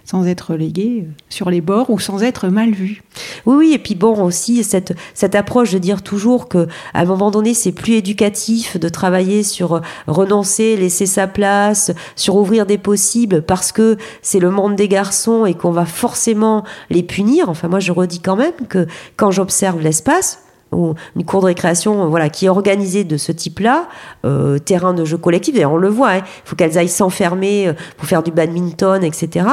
Sans 0.05 0.25
être 0.27 0.51
relégués 0.51 1.05
euh, 1.07 1.11
sur 1.29 1.49
les 1.49 1.61
bords 1.61 1.89
ou 1.89 1.99
sans 1.99 2.23
être 2.23 2.47
mal 2.47 2.71
vus. 2.71 3.03
Oui, 3.45 3.55
oui, 3.57 3.71
et 3.73 3.79
puis 3.79 3.95
bon 3.95 4.23
aussi 4.23 4.63
cette 4.63 4.93
cette 5.13 5.35
approche 5.35 5.71
de 5.71 5.77
dire 5.77 6.01
toujours 6.01 6.47
que 6.47 6.67
à 6.93 7.01
un 7.01 7.05
moment 7.05 7.31
donné 7.31 7.53
c'est 7.53 7.71
plus 7.71 7.93
éducatif 7.93 8.77
de 8.79 8.89
travailler 8.89 9.43
sur 9.43 9.75
euh, 9.75 9.81
renoncer, 10.07 10.77
laisser 10.77 11.05
sa 11.05 11.27
place, 11.27 11.91
sur 12.15 12.35
ouvrir 12.35 12.65
des 12.65 12.77
possibles 12.77 13.41
parce 13.41 13.71
que 13.71 13.97
c'est 14.21 14.39
le 14.39 14.51
monde 14.51 14.75
des 14.75 14.87
garçons 14.87 15.45
et 15.45 15.53
qu'on 15.53 15.71
va 15.71 15.85
forcément 15.85 16.63
les 16.89 17.03
punir. 17.03 17.49
Enfin 17.49 17.67
moi 17.67 17.79
je 17.79 17.91
redis 17.91 18.19
quand 18.19 18.35
même 18.35 18.67
que 18.69 18.87
quand 19.17 19.31
j'observe 19.31 19.81
l'espace 19.81 20.39
ou 20.71 20.93
une 21.15 21.25
cour 21.25 21.41
de 21.41 21.47
récréation 21.47 22.07
voilà 22.09 22.29
qui 22.29 22.45
est 22.45 22.49
organisée 22.49 23.03
de 23.03 23.17
ce 23.17 23.31
type-là, 23.31 23.87
euh, 24.25 24.59
terrain 24.59 24.93
de 24.93 25.05
jeu 25.05 25.17
collectif. 25.17 25.53
D'ailleurs, 25.53 25.73
on 25.73 25.77
le 25.77 25.89
voit, 25.89 26.17
il 26.17 26.23
faut 26.45 26.55
qu'elles 26.55 26.77
aillent 26.77 26.87
s'enfermer 26.87 27.67
euh, 27.67 27.73
pour 27.97 28.07
faire 28.07 28.23
du 28.23 28.31
badminton, 28.31 29.03
etc. 29.03 29.45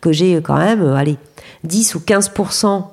Que 0.00 0.12
j'ai 0.12 0.36
euh, 0.36 0.40
quand 0.40 0.56
même, 0.56 0.82
euh, 0.82 0.94
allez, 0.94 1.16
10 1.64 1.94
ou 1.94 1.98
15% 2.00 2.84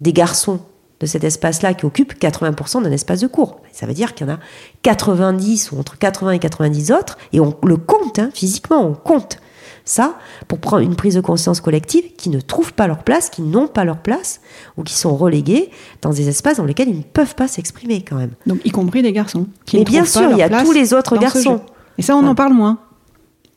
des 0.00 0.12
garçons 0.12 0.60
de 1.00 1.06
cet 1.06 1.24
espace-là 1.24 1.74
qui 1.74 1.84
occupent 1.84 2.14
80% 2.14 2.84
d'un 2.84 2.92
espace 2.92 3.20
de 3.20 3.26
cours. 3.26 3.60
Ça 3.72 3.86
veut 3.86 3.94
dire 3.94 4.14
qu'il 4.14 4.26
y 4.26 4.30
en 4.30 4.34
a 4.34 4.38
90 4.82 5.72
ou 5.72 5.78
entre 5.78 5.98
80 5.98 6.32
et 6.32 6.38
90 6.38 6.92
autres, 6.92 7.18
et 7.32 7.40
on 7.40 7.56
le 7.64 7.76
compte 7.76 8.20
hein, 8.20 8.30
physiquement, 8.32 8.86
on 8.86 8.94
compte 8.94 9.38
ça 9.84 10.18
pour 10.48 10.58
prendre 10.58 10.82
une 10.82 10.96
prise 10.96 11.14
de 11.14 11.20
conscience 11.20 11.60
collective 11.60 12.04
qui 12.16 12.30
ne 12.30 12.40
trouvent 12.40 12.74
pas 12.74 12.86
leur 12.86 13.02
place, 13.02 13.30
qui 13.30 13.42
n'ont 13.42 13.68
pas 13.68 13.84
leur 13.84 13.98
place 13.98 14.40
ou 14.76 14.82
qui 14.82 14.94
sont 14.94 15.16
relégués 15.16 15.70
dans 16.00 16.10
des 16.10 16.28
espaces 16.28 16.56
dans 16.56 16.64
lesquels 16.64 16.88
ils 16.88 16.98
ne 16.98 17.02
peuvent 17.02 17.34
pas 17.34 17.48
s'exprimer 17.48 18.02
quand 18.02 18.16
même. 18.16 18.32
Donc, 18.46 18.60
y 18.64 18.70
compris 18.70 19.02
des 19.02 19.12
garçons. 19.12 19.46
Qui 19.64 19.76
Mais 19.76 19.84
ne 19.84 19.88
bien 19.88 20.04
sûr, 20.04 20.30
il 20.30 20.38
y 20.38 20.42
a 20.42 20.62
tous 20.62 20.72
les 20.72 20.94
autres 20.94 21.16
garçons. 21.16 21.60
Et 21.98 22.02
ça, 22.02 22.16
on 22.16 22.26
en 22.26 22.34
parle 22.34 22.52
moins. 22.52 22.78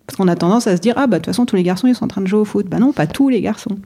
Parce 0.08 0.18
qu'on 0.18 0.28
a 0.28 0.36
tendance 0.36 0.68
à 0.68 0.76
se 0.76 0.82
dire, 0.82 0.94
ah 0.98 1.08
bah 1.08 1.18
de 1.18 1.24
toute 1.24 1.34
façon, 1.34 1.46
tous 1.46 1.56
les 1.56 1.64
garçons, 1.64 1.88
ils 1.88 1.96
sont 1.96 2.06
en 2.06 2.10
train 2.10 2.22
de 2.22 2.28
jouer 2.28 2.40
au 2.40 2.46
foot. 2.46 2.68
Bah 2.68 2.78
non, 2.78 2.92
pas 2.92 3.08
tous 3.08 3.30
les 3.30 3.42
garçons. 3.42 3.78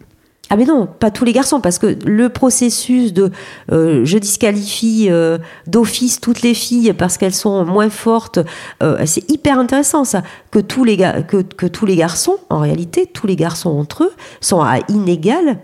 Ah 0.51 0.55
mais 0.55 0.65
non, 0.65 0.87
pas 0.87 1.11
tous 1.11 1.25
les 1.25 1.33
garçons, 1.33 1.61
parce 1.61 1.77
que 1.77 1.97
le 2.05 2.29
processus 2.29 3.13
de 3.13 3.31
euh, 3.71 4.03
je 4.03 4.17
disqualifie 4.17 5.07
euh, 5.11 5.37
d'office 5.67 6.19
toutes 6.19 6.41
les 6.41 6.55
filles 6.55 6.93
parce 6.93 7.17
qu'elles 7.17 7.35
sont 7.35 7.65
moins 7.65 7.91
fortes, 7.91 8.39
euh, 8.81 9.03
c'est 9.05 9.29
hyper 9.29 9.59
intéressant 9.59 10.03
ça. 10.03 10.23
Que 10.49 10.57
tous 10.57 10.83
les 10.83 10.97
que, 10.97 11.43
que 11.43 11.67
tous 11.67 11.85
les 11.85 11.95
garçons, 11.95 12.37
en 12.49 12.59
réalité, 12.59 13.05
tous 13.05 13.27
les 13.27 13.35
garçons 13.35 13.69
entre 13.69 14.05
eux 14.05 14.11
sont 14.41 14.61
à 14.61 14.79
inégale 14.87 15.59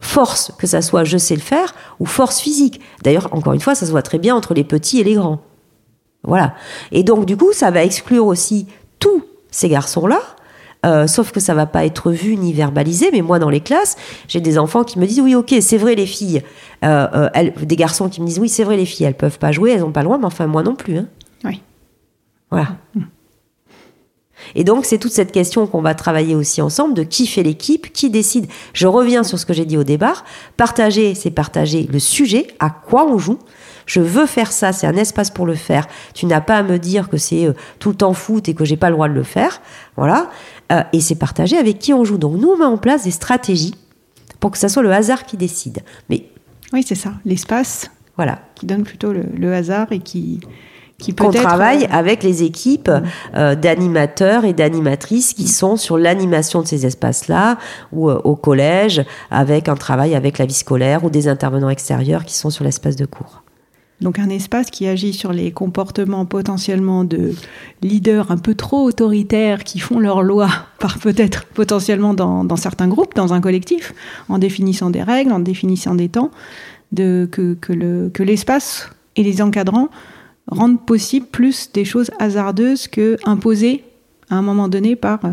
force, 0.00 0.52
que 0.58 0.66
ça 0.66 0.82
soit 0.82 1.04
je 1.04 1.16
sais 1.16 1.34
le 1.34 1.40
faire 1.40 1.74
ou 1.98 2.04
force 2.04 2.40
physique. 2.40 2.80
D'ailleurs, 3.02 3.28
encore 3.32 3.54
une 3.54 3.60
fois, 3.60 3.74
ça 3.74 3.86
se 3.86 3.90
voit 3.90 4.02
très 4.02 4.18
bien 4.18 4.34
entre 4.36 4.52
les 4.52 4.64
petits 4.64 5.00
et 5.00 5.04
les 5.04 5.14
grands. 5.14 5.40
Voilà. 6.24 6.54
Et 6.92 7.04
donc, 7.04 7.24
du 7.24 7.36
coup, 7.38 7.52
ça 7.52 7.70
va 7.70 7.82
exclure 7.84 8.26
aussi 8.26 8.66
tous 8.98 9.24
ces 9.50 9.70
garçons-là. 9.70 10.20
Euh, 10.86 11.06
sauf 11.06 11.32
que 11.32 11.40
ça 11.40 11.54
va 11.54 11.66
pas 11.66 11.84
être 11.84 12.10
vu 12.10 12.36
ni 12.36 12.52
verbalisé. 12.52 13.10
Mais 13.12 13.20
moi, 13.22 13.38
dans 13.38 13.50
les 13.50 13.60
classes, 13.60 13.96
j'ai 14.28 14.40
des 14.40 14.58
enfants 14.58 14.84
qui 14.84 14.98
me 14.98 15.06
disent 15.06 15.20
oui, 15.20 15.34
ok, 15.34 15.54
c'est 15.60 15.76
vrai 15.78 15.94
les 15.94 16.06
filles. 16.06 16.42
Euh, 16.84 17.06
euh, 17.14 17.28
elles- 17.34 17.52
des 17.62 17.76
garçons 17.76 18.08
qui 18.08 18.20
me 18.20 18.26
disent 18.26 18.38
oui, 18.38 18.48
c'est 18.48 18.64
vrai 18.64 18.76
les 18.76 18.86
filles, 18.86 19.06
elles 19.06 19.14
peuvent 19.14 19.38
pas 19.38 19.52
jouer, 19.52 19.72
elles 19.72 19.84
ont 19.84 19.92
pas 19.92 20.00
le 20.00 20.06
droit, 20.06 20.18
mais 20.18 20.24
enfin 20.26 20.46
moi 20.46 20.62
non 20.62 20.74
plus. 20.74 20.96
Hein. 20.98 21.06
Oui. 21.44 21.60
Voilà. 22.50 22.68
Et 24.54 24.64
donc, 24.64 24.84
c'est 24.84 24.98
toute 24.98 25.12
cette 25.12 25.32
question 25.32 25.66
qu'on 25.66 25.82
va 25.82 25.94
travailler 25.94 26.34
aussi 26.34 26.62
ensemble 26.62 26.94
de 26.94 27.02
qui 27.02 27.26
fait 27.26 27.42
l'équipe, 27.42 27.92
qui 27.92 28.10
décide. 28.10 28.46
Je 28.72 28.86
reviens 28.86 29.22
sur 29.22 29.38
ce 29.38 29.46
que 29.46 29.52
j'ai 29.52 29.64
dit 29.64 29.76
au 29.76 29.84
départ. 29.84 30.24
Partager, 30.56 31.14
c'est 31.14 31.30
partager 31.30 31.88
le 31.90 31.98
sujet, 31.98 32.48
à 32.58 32.70
quoi 32.70 33.06
on 33.06 33.18
joue. 33.18 33.38
Je 33.86 34.00
veux 34.00 34.26
faire 34.26 34.52
ça, 34.52 34.72
c'est 34.72 34.86
un 34.86 34.96
espace 34.96 35.30
pour 35.30 35.46
le 35.46 35.54
faire. 35.54 35.86
Tu 36.14 36.26
n'as 36.26 36.40
pas 36.40 36.56
à 36.58 36.62
me 36.62 36.78
dire 36.78 37.08
que 37.08 37.16
c'est 37.16 37.46
euh, 37.46 37.54
tout 37.78 37.90
le 37.90 37.96
temps 37.96 38.14
foot 38.14 38.48
et 38.48 38.54
que 38.54 38.64
j'ai 38.64 38.76
pas 38.76 38.88
le 38.88 38.94
droit 38.94 39.08
de 39.08 39.14
le 39.14 39.24
faire. 39.24 39.60
Voilà. 39.96 40.30
Euh, 40.70 40.82
et 40.92 41.00
c'est 41.00 41.16
partager 41.16 41.56
avec 41.56 41.78
qui 41.78 41.92
on 41.92 42.04
joue. 42.04 42.18
Donc, 42.18 42.36
nous, 42.36 42.48
on 42.48 42.56
met 42.56 42.64
en 42.64 42.78
place 42.78 43.04
des 43.04 43.10
stratégies 43.10 43.74
pour 44.38 44.52
que 44.52 44.58
ça 44.58 44.68
soit 44.68 44.82
le 44.82 44.92
hasard 44.92 45.26
qui 45.26 45.36
décide. 45.36 45.80
Mais 46.08 46.26
Oui, 46.72 46.84
c'est 46.86 46.94
ça. 46.94 47.14
L'espace 47.24 47.90
voilà. 48.16 48.38
qui 48.54 48.66
donne 48.66 48.84
plutôt 48.84 49.12
le, 49.12 49.24
le 49.36 49.52
hasard 49.52 49.90
et 49.90 49.98
qui 49.98 50.40
qu'on 51.16 51.30
travaille 51.30 51.84
euh, 51.84 51.88
avec 51.90 52.22
les 52.22 52.42
équipes 52.42 52.90
euh, 53.34 53.54
d'animateurs 53.54 54.44
et 54.44 54.52
d'animatrices 54.52 55.34
qui 55.34 55.48
sont 55.48 55.76
sur 55.76 55.98
l'animation 55.98 56.62
de 56.62 56.66
ces 56.66 56.86
espaces-là 56.86 57.58
ou 57.92 58.10
euh, 58.10 58.20
au 58.24 58.36
collège 58.36 59.04
avec 59.30 59.68
un 59.68 59.76
travail 59.76 60.14
avec 60.14 60.38
la 60.38 60.46
vie 60.46 60.54
scolaire 60.54 61.04
ou 61.04 61.10
des 61.10 61.28
intervenants 61.28 61.70
extérieurs 61.70 62.24
qui 62.24 62.34
sont 62.34 62.50
sur 62.50 62.64
l'espace 62.64 62.96
de 62.96 63.06
cours. 63.06 63.42
Donc 64.00 64.18
un 64.18 64.30
espace 64.30 64.70
qui 64.70 64.86
agit 64.86 65.12
sur 65.12 65.32
les 65.32 65.52
comportements 65.52 66.24
potentiellement 66.24 67.04
de 67.04 67.34
leaders 67.82 68.30
un 68.30 68.38
peu 68.38 68.54
trop 68.54 68.84
autoritaires 68.84 69.62
qui 69.62 69.78
font 69.78 69.98
leur 69.98 70.22
loi 70.22 70.48
par 70.78 70.98
peut-être 70.98 71.44
potentiellement 71.44 72.14
dans, 72.14 72.44
dans 72.44 72.56
certains 72.56 72.88
groupes, 72.88 73.14
dans 73.14 73.34
un 73.34 73.40
collectif, 73.40 73.92
en 74.28 74.38
définissant 74.38 74.90
des 74.90 75.02
règles, 75.02 75.32
en 75.32 75.40
définissant 75.40 75.94
des 75.94 76.08
temps, 76.08 76.30
de, 76.92 77.28
que, 77.30 77.54
que, 77.54 77.72
le, 77.72 78.10
que 78.12 78.22
l'espace 78.22 78.90
et 79.16 79.22
les 79.22 79.42
encadrants 79.42 79.90
rendent 80.50 80.84
possible 80.84 81.26
plus 81.26 81.70
des 81.72 81.84
choses 81.84 82.10
hasardeuses 82.18 82.88
que 82.88 83.16
imposées 83.24 83.84
à 84.32 84.36
un 84.36 84.42
moment 84.42 84.68
donné 84.68 84.94
par... 84.94 85.18
euh, 85.24 85.30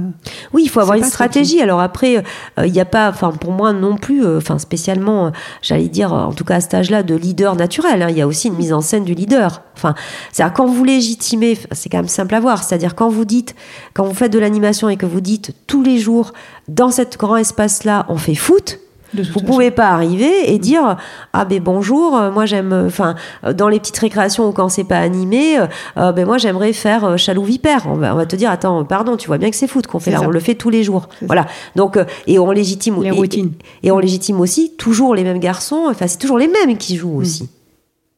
Oui, 0.53 0.63
il 0.65 0.70
faut 0.70 0.80
avoir 0.80 0.97
une 0.97 1.03
stratégie. 1.03 1.61
Alors 1.61 1.80
après, 1.82 2.18
euh, 2.18 2.65
il 2.65 2.72
n'y 2.72 2.80
a 2.80 2.86
pas, 2.86 3.09
enfin 3.09 3.32
pour 3.32 3.51
moi 3.51 3.72
non 3.72 3.95
plus, 3.95 4.26
euh, 4.26 4.38
enfin 4.38 4.57
spécialement, 4.57 5.32
j'allais 5.61 5.88
dire, 5.88 6.11
en 6.13 6.34
tout 6.34 6.43
cas 6.43 6.55
à 6.55 6.61
cet 6.61 6.74
âge-là, 6.74 7.03
de 7.03 7.13
leader 7.13 7.55
naturel. 7.55 8.01
hein. 8.01 8.07
Il 8.09 8.18
y 8.18 8.22
a 8.24 8.28
aussi 8.28 8.47
une 8.47 8.55
mise 8.55 8.74
en 8.74 8.82
scène 8.82 9.03
du 9.03 9.13
leader. 9.13 9.61
Enfin, 9.76 9.93
c'est 10.32 10.43
quand 10.55 10.65
vous 10.65 10.84
légitimez, 10.84 11.59
c'est 11.74 11.89
quand 11.89 11.99
même 11.99 12.07
simple 12.07 12.34
à 12.34 12.39
voir. 12.39 12.63
C'est-à-dire 12.63 12.95
quand 12.95 13.09
vous 13.09 13.26
dites, 13.26 13.53
quand 13.93 14.03
vous 14.03 14.15
faites 14.15 14.34
de 14.34 14.39
l'animation 14.39 14.89
et 14.89 14.97
que 14.97 15.05
vous 15.05 15.22
dites 15.22 15.53
tous 15.68 15.84
les 15.84 15.99
jours 15.99 16.34
dans 16.68 16.89
cet 16.89 17.18
grand 17.18 17.38
espace-là, 17.38 18.07
on 18.09 18.18
fait 18.18 18.34
foot. 18.34 18.80
Vous 19.16 19.24
façon. 19.24 19.39
pouvez 19.45 19.72
pas 19.72 19.88
arriver 19.89 20.51
et 20.53 20.60
dire 20.60 20.97
ah 21.34 21.45
ben 21.45 21.62
bonjour 21.62 22.18
euh, 22.18 22.32
moi 22.32 22.45
j'aime 22.45 22.74
euh, 22.74 22.88
enfin 22.88 23.16
euh, 23.45 23.53
dans 23.53 23.68
les 23.70 23.80
petites 23.80 23.97
récréations 23.97 24.47
ou 24.49 24.51
quand 24.51 24.70
c'est 24.70 24.84
pas 24.84 24.97
animé 24.99 25.58
euh, 25.97 26.12
ben 26.12 26.26
moi 26.26 26.38
j'aimerais 26.38 26.74
faire 26.74 27.18
chaloux 27.18 27.43
vipère 27.43 27.84
on 27.88 27.95
va, 27.95 28.14
on 28.14 28.18
va 28.18 28.26
te 28.26 28.36
dire 28.36 28.51
attends 28.51 28.84
pardon 28.84 29.16
tu 29.18 29.28
vois 29.28 29.38
bien 29.38 29.49
que 29.49 29.55
c'est 29.55 29.68
foot 29.68 29.88
qu'on 29.88 29.99
fait 29.99 30.12
là 30.12 30.20
ça. 30.20 30.28
on 30.28 30.30
le 30.30 30.39
fait 30.39 30.55
tous 30.55 30.70
les 30.70 30.84
jours 30.84 31.08
voilà 31.22 31.45
donc 31.76 31.97
et 32.28 32.38
on 32.39 32.51
légitime 32.51 33.01
Les 33.01 33.08
et- 33.10 33.12
routines. 33.12 33.51
et, 33.84 33.91
on 33.91 33.99
légitime 33.99 34.39
aussi 34.41 34.74
toujours 34.78 35.16
les 35.16 35.24
mêmes 35.24 35.39
garçons 35.39 35.86
enfin 35.89 36.08
c'est 36.08 36.18
toujours 36.20 36.38
les 36.38 36.47
mêmes 36.47 36.78
qui 36.78 36.95
Mm. 36.95 36.97
jouent 36.97 37.18
aussi 37.18 37.49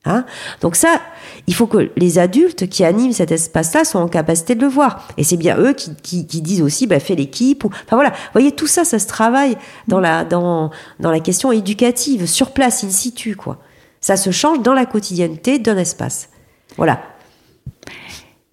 Hein? 0.05 0.25
Donc 0.61 0.75
ça, 0.75 1.01
il 1.47 1.53
faut 1.53 1.67
que 1.67 1.91
les 1.97 2.19
adultes 2.19 2.69
qui 2.69 2.85
animent 2.85 3.11
cet 3.11 3.31
espace-là 3.31 3.83
soient 3.83 4.01
en 4.01 4.07
capacité 4.07 4.55
de 4.55 4.61
le 4.61 4.67
voir. 4.67 5.07
Et 5.17 5.23
c'est 5.23 5.37
bien 5.37 5.57
eux 5.57 5.73
qui, 5.73 5.93
qui, 6.01 6.25
qui 6.25 6.41
disent 6.41 6.61
aussi, 6.61 6.87
bah, 6.87 6.99
fais 6.99 7.15
l'équipe. 7.15 7.65
Ou... 7.65 7.67
Enfin 7.67 7.95
voilà, 7.95 8.11
vous 8.11 8.31
voyez, 8.33 8.53
tout 8.53 8.67
ça, 8.67 8.85
ça 8.85 8.97
se 8.97 9.07
travaille 9.07 9.57
dans 9.87 9.99
la, 9.99 10.23
dans, 10.23 10.71
dans 10.99 11.11
la 11.11 11.19
question 11.19 11.51
éducative, 11.51 12.25
sur 12.27 12.51
place, 12.51 12.83
in 12.83 12.89
situ, 12.89 13.35
quoi. 13.35 13.59
Ça 14.01 14.15
se 14.15 14.31
change 14.31 14.61
dans 14.61 14.73
la 14.73 14.85
quotidienneté 14.85 15.59
d'un 15.59 15.77
espace. 15.77 16.29
Voilà. 16.77 17.01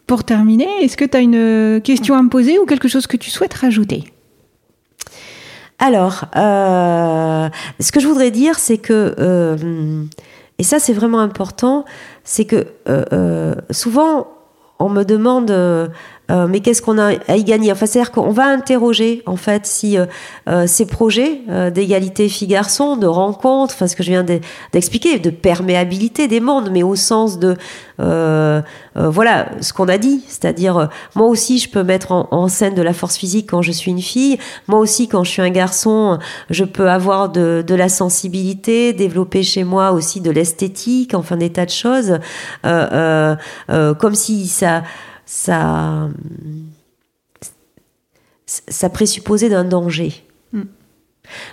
Pour 0.09 0.25
terminer, 0.25 0.69
est-ce 0.81 0.97
que 0.97 1.05
tu 1.05 1.17
as 1.17 1.21
une 1.21 1.81
question 1.81 2.17
à 2.17 2.23
me 2.23 2.29
poser 2.29 2.59
ou 2.59 2.67
quelque 2.67 2.89
chose 2.89 3.07
que 3.07 3.17
tu 3.17 3.31
souhaites 3.31 3.55
rajouter? 3.55 4.13
Alors, 5.79 6.25
euh, 6.37 7.49
ce 7.79 7.93
que 7.93 8.01
je 8.01 8.09
voudrais 8.09 8.31
dire, 8.31 8.59
c'est 8.59 8.79
que, 8.79 9.15
euh, 9.19 10.05
et 10.59 10.63
ça 10.63 10.79
c'est 10.79 10.93
vraiment 10.93 11.21
important, 11.21 11.85
c'est 12.25 12.45
que 12.45 12.67
euh, 12.89 13.05
euh, 13.13 13.55
souvent 13.71 14.29
on 14.79 14.91
me 14.91 15.05
demande, 15.05 15.51
euh, 16.31 16.49
mais 16.49 16.61
qu'est-ce 16.61 16.83
qu'on 16.83 16.99
a 16.99 17.13
à 17.29 17.37
y 17.37 17.45
gagner? 17.45 17.71
Enfin, 17.71 17.87
c'est-à-dire 17.87 18.11
qu'on 18.11 18.33
va 18.33 18.47
interroger 18.47 19.23
en 19.27 19.37
fait 19.37 19.65
si 19.65 19.97
euh, 19.97 20.07
euh, 20.49 20.67
ces 20.67 20.87
projets 20.87 21.43
euh, 21.49 21.71
d'égalité 21.71 22.29
filles-garçons, 22.29 22.97
de 22.97 23.07
rencontres, 23.07 23.75
enfin 23.75 23.87
ce 23.87 23.95
que 23.95 24.03
je 24.03 24.11
viens 24.11 24.25
de- 24.25 24.41
d'expliquer, 24.73 25.21
de 25.21 25.31
perméabilité 25.31 26.27
des 26.27 26.41
mondes, 26.41 26.71
mais 26.73 26.83
au 26.83 26.97
sens 26.97 27.39
de, 27.39 27.57
euh, 28.01 28.61
voilà, 28.95 29.51
ce 29.61 29.73
qu'on 29.73 29.89
a 29.89 29.99
dit, 29.99 30.25
c'est-à-dire 30.27 30.89
moi 31.15 31.29
aussi 31.29 31.59
je 31.59 31.71
peux 31.71 31.85
mettre 31.85 32.11
en, 32.13 32.49
scène 32.49 32.75
de 32.75 32.83
la 32.83 32.93
force 32.93 33.17
physique 33.17 33.51
quand 33.51 33.63
je 33.63 33.73
suis 33.73 33.91
une 33.91 34.01
fille, 34.01 34.39
moi 34.67 34.81
aussi 34.81 35.09
quand 35.09 35.23
je 35.25 35.31
suis 35.31 35.43
un 35.43 35.51
garçon, 35.51 36.19
je 36.51 36.65
peux 36.65 36.89
avoir 36.89 37.29
de, 37.29 37.63
de 37.67 37.75
la 37.75 37.89
sensibilité, 37.89 38.93
développer 38.93 39.43
chez 39.43 39.65
moi 39.65 39.93
aussi 39.93 40.21
de 40.21 40.31
l'esthétique, 40.31 41.15
enfin 41.15 41.37
des 41.37 41.51
tas 41.51 41.67
de 41.67 41.71
choses, 41.71 42.19
comme 42.63 44.15
si 44.15 44.47
ça, 44.49 44.83
ça, 45.27 46.09
ça 48.47 48.89
présupposait 48.89 49.49
d'un 49.49 49.65
danger. 49.65 50.13
Mm. 50.53 50.63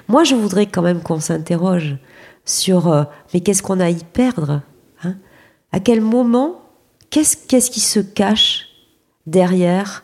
Moi, 0.07 0.23
je 0.23 0.35
voudrais 0.35 0.67
quand 0.67 0.81
même 0.83 1.01
qu'on 1.01 1.19
s'interroge 1.19 1.97
sur 2.45 2.87
euh, 2.91 3.03
mais 3.33 3.39
qu'est-ce 3.41 3.63
qu'on 3.63 3.79
a 3.79 3.85
à 3.85 3.89
y 3.89 4.03
perdre 4.03 4.61
hein? 5.03 5.15
À 5.71 5.79
quel 5.79 6.01
moment 6.01 6.59
Qu'est-ce 7.09 7.69
qui 7.69 7.79
se 7.79 7.99
cache 7.99 8.69
derrière 9.27 10.03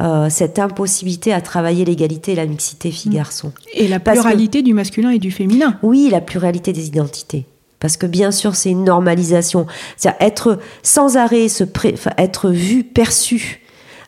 euh, 0.00 0.30
cette 0.30 0.60
impossibilité 0.60 1.32
à 1.32 1.40
travailler 1.40 1.84
l'égalité 1.84 2.30
et 2.32 2.34
la 2.36 2.46
mixité 2.46 2.92
filles-garçons? 2.92 3.52
Et 3.72 3.88
la 3.88 3.98
que- 3.98 4.10
pluralité 4.12 4.62
du 4.62 4.72
masculin 4.72 5.10
et 5.10 5.18
du 5.18 5.32
féminin. 5.32 5.80
oui, 5.82 6.08
la 6.12 6.20
pluralité 6.20 6.72
des 6.72 6.86
identités. 6.86 7.46
Parce 7.84 7.98
que 7.98 8.06
bien 8.06 8.30
sûr, 8.30 8.56
c'est 8.56 8.70
une 8.70 8.84
normalisation. 8.84 9.66
C'est-à-dire 9.98 10.26
être 10.26 10.58
sans 10.82 11.18
arrêt, 11.18 11.48
se 11.48 11.64
pré- 11.64 11.96
être 12.16 12.48
vu, 12.48 12.82
perçu 12.82 13.60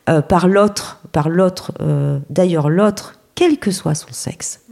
euh, 0.08 0.22
par 0.22 0.48
l'autre, 0.48 1.02
par 1.12 1.28
l'autre, 1.28 1.72
euh, 1.82 2.18
d'ailleurs 2.30 2.70
l'autre, 2.70 3.20
quel 3.34 3.58
que 3.58 3.70
soit 3.70 3.94
son 3.94 4.10
sexe, 4.12 4.62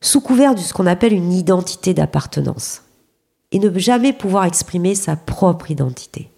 sous 0.00 0.20
couvert 0.20 0.56
de 0.56 0.60
ce 0.60 0.72
qu'on 0.72 0.88
appelle 0.88 1.12
une 1.12 1.32
identité 1.32 1.94
d'appartenance. 1.94 2.82
Et 3.52 3.60
ne 3.60 3.78
jamais 3.78 4.12
pouvoir 4.12 4.46
exprimer 4.46 4.96
sa 4.96 5.14
propre 5.14 5.70
identité. 5.70 6.28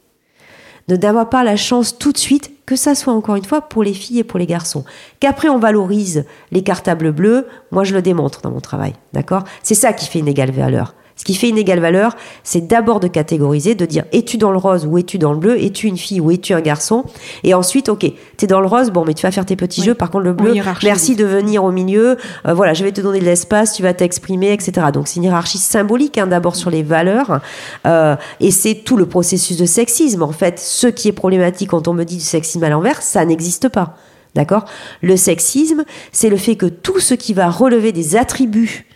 Ne 0.88 0.96
d'avoir 0.96 1.30
pas 1.30 1.44
la 1.44 1.56
chance 1.56 1.96
tout 1.96 2.12
de 2.12 2.18
suite, 2.18 2.52
que 2.66 2.76
ça 2.76 2.94
soit 2.94 3.14
encore 3.14 3.36
une 3.36 3.46
fois 3.46 3.62
pour 3.62 3.82
les 3.82 3.94
filles 3.94 4.18
et 4.18 4.24
pour 4.24 4.38
les 4.38 4.44
garçons. 4.46 4.84
Qu'après 5.18 5.48
on 5.48 5.58
valorise 5.58 6.26
les 6.50 6.62
cartables 6.62 7.10
bleus, 7.10 7.46
moi 7.70 7.84
je 7.84 7.94
le 7.94 8.02
démontre 8.02 8.42
dans 8.42 8.50
mon 8.50 8.60
travail, 8.60 8.92
d'accord? 9.14 9.44
C'est 9.62 9.74
ça 9.74 9.94
qui 9.94 10.04
fait 10.04 10.18
une 10.18 10.28
égale 10.28 10.50
valeur. 10.50 10.94
Ce 11.16 11.24
qui 11.24 11.34
fait 11.34 11.48
une 11.48 11.58
égale 11.58 11.80
valeur, 11.80 12.16
c'est 12.42 12.66
d'abord 12.66 12.98
de 13.00 13.06
catégoriser, 13.06 13.74
de 13.74 13.84
dire 13.86 14.04
es-tu 14.12 14.38
dans 14.38 14.50
le 14.50 14.58
rose 14.58 14.86
ou 14.86 14.98
es-tu 14.98 15.18
dans 15.18 15.32
le 15.32 15.38
bleu, 15.38 15.62
es-tu 15.62 15.86
une 15.86 15.98
fille 15.98 16.20
ou 16.20 16.30
es-tu 16.30 16.54
un 16.54 16.60
garçon? 16.60 17.04
Et 17.44 17.54
ensuite, 17.54 17.88
ok, 17.88 18.06
t'es 18.36 18.46
dans 18.46 18.60
le 18.60 18.66
rose, 18.66 18.90
bon, 18.90 19.04
mais 19.04 19.14
tu 19.14 19.22
vas 19.22 19.30
faire 19.30 19.46
tes 19.46 19.56
petits 19.56 19.80
Oui. 19.80 19.86
jeux, 19.86 19.94
par 19.94 20.10
contre 20.10 20.24
le 20.24 20.32
bleu, 20.32 20.54
merci 20.82 21.14
de 21.14 21.24
venir 21.24 21.64
au 21.64 21.70
milieu, 21.70 22.16
euh, 22.46 22.54
voilà, 22.54 22.74
je 22.74 22.82
vais 22.82 22.92
te 22.92 23.00
donner 23.00 23.20
de 23.20 23.24
l'espace, 23.24 23.74
tu 23.74 23.82
vas 23.82 23.94
t'exprimer, 23.94 24.52
etc. 24.52 24.86
Donc 24.92 25.08
c'est 25.08 25.16
une 25.16 25.24
hiérarchie 25.24 25.58
symbolique, 25.58 26.18
hein, 26.18 26.26
d'abord 26.26 26.56
sur 26.56 26.70
les 26.70 26.82
valeurs, 26.82 27.40
euh, 27.86 28.16
et 28.40 28.50
c'est 28.50 28.74
tout 28.74 28.96
le 28.96 29.06
processus 29.06 29.56
de 29.56 29.66
sexisme. 29.66 30.22
En 30.22 30.32
fait, 30.32 30.58
ce 30.58 30.86
qui 30.86 31.08
est 31.08 31.12
problématique 31.12 31.70
quand 31.70 31.88
on 31.88 31.94
me 31.94 32.04
dit 32.04 32.16
du 32.16 32.22
sexisme 32.22 32.64
à 32.64 32.68
l'envers, 32.68 33.02
ça 33.02 33.24
n'existe 33.24 33.68
pas. 33.68 33.96
D'accord? 34.34 34.64
Le 35.02 35.16
sexisme, 35.16 35.84
c'est 36.10 36.30
le 36.30 36.38
fait 36.38 36.56
que 36.56 36.66
tout 36.66 37.00
ce 37.00 37.12
qui 37.12 37.34
va 37.34 37.50
relever 37.50 37.92
des 37.92 38.16
attributs 38.16 38.86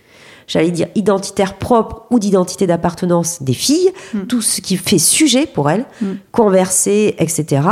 j'allais 0.46 0.70
dire 0.70 0.88
identitaires 0.94 1.54
propres 1.54 2.04
ou 2.10 2.18
d'identité 2.18 2.66
d'appartenance 2.66 3.42
des 3.42 3.52
filles, 3.54 3.90
Mm. 4.14 4.26
tout 4.26 4.42
ce 4.42 4.60
qui 4.60 4.76
fait 4.76 4.98
sujet 4.98 5.46
pour 5.46 5.70
elles, 5.70 5.86
Mm. 6.00 6.06
converser, 6.32 7.14
etc., 7.18 7.62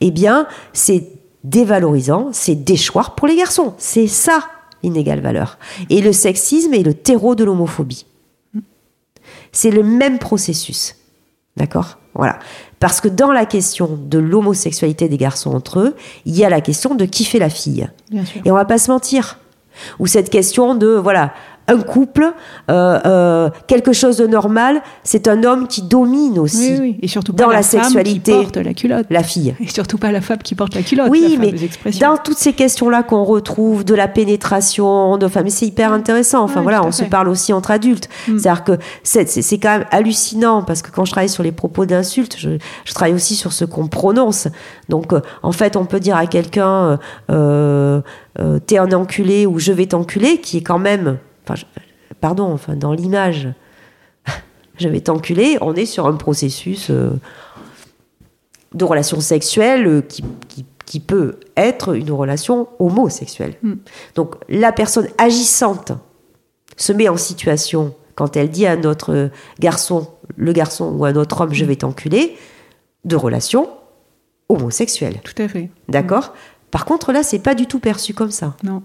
eh 0.00 0.10
bien, 0.10 0.46
c'est 0.72 1.08
dévalorisant, 1.44 2.30
c'est 2.32 2.54
déchoir 2.54 3.14
pour 3.14 3.26
les 3.28 3.36
garçons. 3.36 3.74
C'est 3.78 4.06
ça, 4.06 4.44
l'inégale 4.82 5.20
valeur. 5.20 5.58
Et 5.88 6.00
le 6.00 6.12
sexisme 6.12 6.74
est 6.74 6.82
le 6.82 6.94
terreau 6.94 7.34
de 7.34 7.44
l'homophobie. 7.44 8.06
C'est 9.52 9.70
le 9.70 9.82
même 9.82 10.18
processus. 10.18 10.96
D'accord? 11.56 11.98
Voilà. 12.14 12.38
Parce 12.78 13.00
que 13.00 13.08
dans 13.08 13.32
la 13.32 13.46
question 13.46 13.98
de 14.00 14.18
l'homosexualité 14.18 15.08
des 15.08 15.16
garçons 15.16 15.50
entre 15.54 15.80
eux, 15.80 15.96
il 16.24 16.36
y 16.36 16.44
a 16.44 16.48
la 16.50 16.60
question 16.60 16.94
de 16.94 17.04
qui 17.04 17.24
fait 17.24 17.38
la 17.38 17.50
fille. 17.50 17.88
Bien 18.10 18.24
sûr. 18.24 18.40
Et 18.44 18.50
on 18.50 18.54
va 18.54 18.64
pas 18.64 18.78
se 18.78 18.90
mentir. 18.90 19.38
Ou 19.98 20.06
cette 20.06 20.30
question 20.30 20.74
de, 20.74 20.88
voilà, 20.88 21.32
un 21.70 21.80
couple, 21.80 22.32
euh, 22.70 23.00
euh, 23.06 23.50
quelque 23.66 23.92
chose 23.92 24.16
de 24.16 24.26
normal, 24.26 24.82
c'est 25.04 25.28
un 25.28 25.44
homme 25.44 25.68
qui 25.68 25.82
domine 25.82 26.38
aussi 26.38 26.72
Oui, 26.72 26.78
oui. 26.80 26.98
Et 27.02 27.08
surtout 27.08 27.32
pas 27.32 27.44
dans 27.44 27.50
la, 27.50 27.56
la 27.56 27.62
femme 27.62 27.84
sexualité. 27.84 28.32
qui 28.32 28.38
porte 28.38 28.56
la 28.56 28.74
culotte. 28.74 29.06
la 29.10 29.22
fille. 29.22 29.54
Et 29.60 29.68
surtout 29.68 29.98
pas 29.98 30.12
la 30.12 30.20
femme 30.20 30.38
qui 30.38 30.54
porte 30.54 30.74
la 30.74 30.82
culotte. 30.82 31.08
Oui, 31.10 31.38
la 31.38 31.38
mais 31.38 31.54
dans 32.00 32.16
toutes 32.16 32.38
ces 32.38 32.52
questions-là 32.52 33.02
qu'on 33.02 33.24
retrouve, 33.24 33.84
de 33.84 33.94
la 33.94 34.08
pénétration, 34.08 35.16
de, 35.16 35.26
enfin, 35.26 35.42
mais 35.42 35.50
c'est 35.50 35.66
hyper 35.66 35.92
intéressant. 35.92 36.42
Enfin 36.42 36.60
Ouais, 36.60 36.64
voilà, 36.64 36.84
on 36.84 36.92
se 36.92 37.04
parle 37.04 37.28
aussi 37.28 37.52
entre 37.52 37.70
adultes. 37.70 38.08
Mm. 38.28 38.38
C'est-à-dire 38.38 38.64
que 38.64 38.72
c'est, 39.02 39.58
quand 39.58 39.78
même 39.78 39.86
hallucinant 39.90 40.62
parce 40.62 40.82
que 40.82 40.90
quand 40.90 41.04
je 41.04 41.12
travaille 41.12 41.28
sur 41.28 41.42
les 41.42 41.52
propos 41.52 41.86
d'insultes, 41.86 42.36
je, 42.38 42.50
je 42.84 42.94
travaille 42.94 43.14
aussi 43.14 43.34
sur 43.34 43.52
ce 43.52 43.64
qu'on 43.64 43.86
prononce. 43.86 44.48
Donc 44.88 45.12
euh, 45.12 45.20
en 45.42 45.52
fait, 45.52 45.76
on 45.76 45.84
peut 45.84 46.00
dire 46.00 46.16
à 46.16 46.26
quelqu'un 46.26 46.98
euh, 47.30 48.00
euh, 48.38 48.58
t'es 48.58 48.78
un 48.78 48.92
enculé 48.92 49.46
ou 49.46 49.58
je 49.58 49.72
vais 49.72 49.86
t'enculer, 49.86 50.40
qui 50.40 50.58
est 50.58 50.62
quand 50.62 50.78
même, 50.78 51.18
enfin, 51.52 51.62
je- 51.78 52.14
pardon, 52.20 52.52
enfin 52.52 52.76
dans 52.76 52.92
l'image, 52.92 53.48
je 54.78 54.88
vais 54.88 55.00
t'enculer, 55.00 55.58
on 55.60 55.74
est 55.74 55.86
sur 55.86 56.06
un 56.06 56.14
processus. 56.14 56.90
euh, 56.90 57.10
de 58.72 58.84
relation 58.84 59.20
sexuelle 59.20 59.84
euh, 59.88 60.00
qui, 60.00 60.22
qui, 60.48 60.64
qui 60.86 61.00
peut 61.00 61.40
être 61.56 61.96
une 61.96 62.12
relation 62.12 62.68
homosexuelle. 62.78 63.54
Mm. 63.64 63.72
Donc 64.14 64.36
la 64.48 64.70
personne 64.70 65.08
agissante 65.18 65.90
se 66.76 66.92
met 66.92 67.08
en 67.08 67.16
situation 67.16 67.94
quand 68.14 68.36
elle 68.36 68.48
dit 68.48 68.66
à 68.66 68.76
notre 68.76 69.30
garçon, 69.58 70.06
le 70.36 70.52
garçon 70.52 70.92
ou 70.96 71.04
à 71.04 71.12
notre 71.12 71.40
homme, 71.40 71.52
je 71.52 71.64
vais 71.64 71.74
t'enculer, 71.74 72.36
de 73.04 73.16
relation 73.16 73.68
homosexuelle. 74.48 75.20
Tout 75.24 75.42
à 75.42 75.48
fait. 75.48 75.68
D'accord 75.88 76.32
Par 76.70 76.84
contre, 76.84 77.10
là, 77.12 77.24
c'est 77.24 77.40
pas 77.40 77.56
du 77.56 77.66
tout 77.66 77.80
perçu 77.80 78.14
comme 78.14 78.30
ça. 78.30 78.54
Non. 78.62 78.84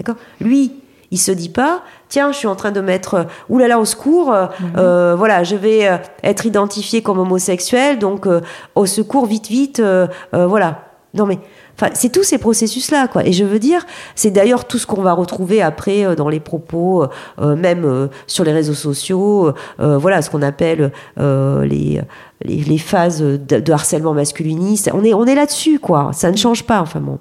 D'accord? 0.00 0.16
Lui, 0.40 0.72
il 1.10 1.18
se 1.18 1.32
dit 1.32 1.48
pas, 1.48 1.82
tiens, 2.08 2.32
je 2.32 2.36
suis 2.38 2.46
en 2.46 2.56
train 2.56 2.70
de 2.72 2.80
mettre, 2.80 3.14
euh, 3.14 3.24
oulala, 3.48 3.78
au 3.78 3.84
secours, 3.84 4.32
euh, 4.32 4.46
euh, 4.76 5.14
voilà, 5.16 5.42
je 5.44 5.56
vais 5.56 5.88
être 6.22 6.46
identifié 6.46 7.02
comme 7.02 7.18
homosexuel, 7.18 7.98
donc 7.98 8.26
euh, 8.26 8.40
au 8.74 8.86
secours, 8.86 9.26
vite, 9.26 9.48
vite, 9.48 9.80
euh, 9.80 10.06
voilà. 10.32 10.84
Non 11.12 11.26
mais, 11.26 11.40
enfin, 11.74 11.90
c'est 11.94 12.10
tous 12.12 12.22
ces 12.22 12.38
processus-là, 12.38 13.08
quoi. 13.08 13.26
Et 13.26 13.32
je 13.32 13.44
veux 13.44 13.58
dire, 13.58 13.84
c'est 14.14 14.30
d'ailleurs 14.30 14.64
tout 14.66 14.78
ce 14.78 14.86
qu'on 14.86 15.02
va 15.02 15.12
retrouver 15.12 15.60
après 15.60 16.04
euh, 16.04 16.14
dans 16.14 16.28
les 16.28 16.38
propos, 16.38 17.04
même 17.40 17.84
euh, 17.84 18.06
sur 18.28 18.44
les 18.44 18.52
réseaux 18.52 18.74
sociaux, 18.74 19.52
voilà, 19.78 20.22
ce 20.22 20.30
qu'on 20.30 20.42
appelle 20.42 20.92
euh, 21.18 21.64
les, 21.64 22.00
les, 22.44 22.62
les 22.62 22.78
phases 22.78 23.22
de, 23.22 23.36
de 23.58 23.72
harcèlement 23.72 24.14
masculiniste. 24.14 24.88
On 24.94 25.02
est, 25.02 25.12
on 25.12 25.24
est 25.24 25.34
là-dessus, 25.34 25.80
quoi. 25.80 26.10
Ça 26.12 26.30
ne 26.30 26.36
change 26.36 26.62
pas, 26.62 26.80
enfin 26.80 27.00
bon. 27.00 27.18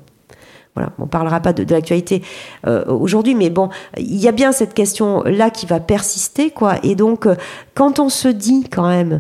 Voilà, 0.79 0.93
on 0.97 1.07
parlera 1.07 1.41
pas 1.41 1.51
de, 1.51 1.65
de 1.65 1.73
l'actualité 1.73 2.23
euh, 2.65 2.85
aujourd'hui, 2.85 3.35
mais 3.35 3.49
bon, 3.49 3.67
il 3.97 4.15
y 4.15 4.29
a 4.29 4.31
bien 4.31 4.53
cette 4.53 4.73
question-là 4.73 5.49
qui 5.49 5.65
va 5.65 5.81
persister, 5.81 6.51
quoi. 6.51 6.75
Et 6.83 6.95
donc, 6.95 7.25
euh, 7.25 7.35
quand 7.75 7.99
on 7.99 8.07
se 8.07 8.29
dit 8.29 8.63
quand 8.71 8.87
même, 8.87 9.19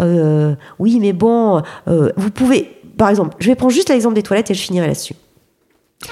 euh, 0.00 0.54
oui, 0.78 1.00
mais 1.00 1.12
bon, 1.12 1.62
euh, 1.88 2.10
vous 2.16 2.30
pouvez, 2.30 2.70
par 2.96 3.08
exemple, 3.08 3.34
je 3.40 3.48
vais 3.48 3.56
prendre 3.56 3.72
juste 3.72 3.88
l'exemple 3.88 4.14
des 4.14 4.22
toilettes 4.22 4.52
et 4.52 4.54
je 4.54 4.62
finirai 4.62 4.86
là-dessus. 4.86 5.14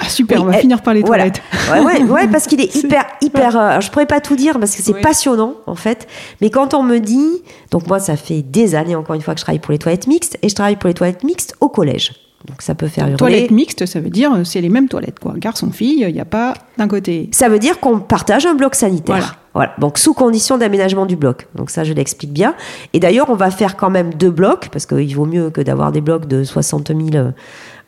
Ah, 0.00 0.08
super, 0.08 0.38
Oui, 0.38 0.42
on 0.42 0.46
va 0.46 0.54
elle- 0.56 0.60
finir 0.62 0.82
par 0.82 0.94
les 0.94 1.02
voilà. 1.02 1.30
toilettes. 1.30 1.42
Ouais, 1.70 1.80
ouais, 1.80 2.02
ouais, 2.10 2.28
parce 2.28 2.46
qu'il 2.46 2.60
est 2.60 2.74
hyper, 2.74 3.04
hyper. 3.20 3.56
euh, 3.56 3.80
je 3.80 3.88
pourrais 3.90 4.06
pas 4.06 4.20
tout 4.20 4.34
dire 4.36 4.58
parce 4.58 4.74
que 4.74 4.82
c'est 4.82 4.94
Oui. 4.94 5.00
passionnant 5.00 5.54
en 5.66 5.74
fait. 5.76 6.08
Mais 6.40 6.50
quand 6.50 6.74
on 6.74 6.82
me 6.82 6.98
dit, 6.98 7.42
donc 7.70 7.86
moi, 7.86 8.00
ça 8.00 8.16
fait 8.16 8.42
des 8.42 8.74
années 8.74 8.96
encore 8.96 9.14
une 9.14 9.22
fois 9.22 9.34
que 9.34 9.40
je 9.40 9.44
travaille 9.44 9.58
pour 9.60 9.70
les 9.72 9.78
toilettes 9.78 10.06
mixtes 10.08 10.38
et 10.42 10.48
je 10.48 10.54
travaille 10.56 10.76
pour 10.76 10.88
les 10.88 10.94
toilettes 10.94 11.22
mixtes 11.24 11.54
au 11.60 11.68
collège. 11.68 12.14
Donc 12.46 12.62
ça 12.62 12.74
peut 12.74 12.88
faire 12.88 13.04
hurler. 13.04 13.16
Toilettes 13.16 13.50
mixtes, 13.50 13.86
ça 13.86 14.00
veut 14.00 14.10
dire 14.10 14.32
euh, 14.32 14.44
c'est 14.44 14.60
les 14.60 14.68
mêmes 14.68 14.88
toilettes, 14.88 15.18
quoi. 15.20 15.34
Garçon-fille, 15.36 16.04
il 16.06 16.12
n'y 16.12 16.20
a 16.20 16.24
pas 16.24 16.54
d'un 16.76 16.88
côté. 16.88 17.28
Ça 17.32 17.48
veut 17.48 17.58
dire 17.58 17.78
qu'on 17.80 18.00
partage 18.00 18.46
un 18.46 18.54
bloc 18.54 18.74
sanitaire. 18.74 19.16
Voilà. 19.16 19.32
Voilà. 19.54 19.72
Donc 19.78 19.98
sous 19.98 20.14
condition 20.14 20.56
d'aménagement 20.56 21.06
du 21.06 21.16
bloc. 21.16 21.46
Donc 21.54 21.70
ça, 21.70 21.84
je 21.84 21.92
l'explique 21.92 22.32
bien. 22.32 22.54
Et 22.94 23.00
d'ailleurs, 23.00 23.28
on 23.28 23.34
va 23.34 23.50
faire 23.50 23.76
quand 23.76 23.90
même 23.90 24.14
deux 24.14 24.30
blocs 24.30 24.68
parce 24.72 24.86
qu'il 24.86 25.14
vaut 25.14 25.26
mieux 25.26 25.50
que 25.50 25.60
d'avoir 25.60 25.92
des 25.92 26.00
blocs 26.00 26.26
de 26.26 26.42
60 26.42 26.88
000 26.88 27.32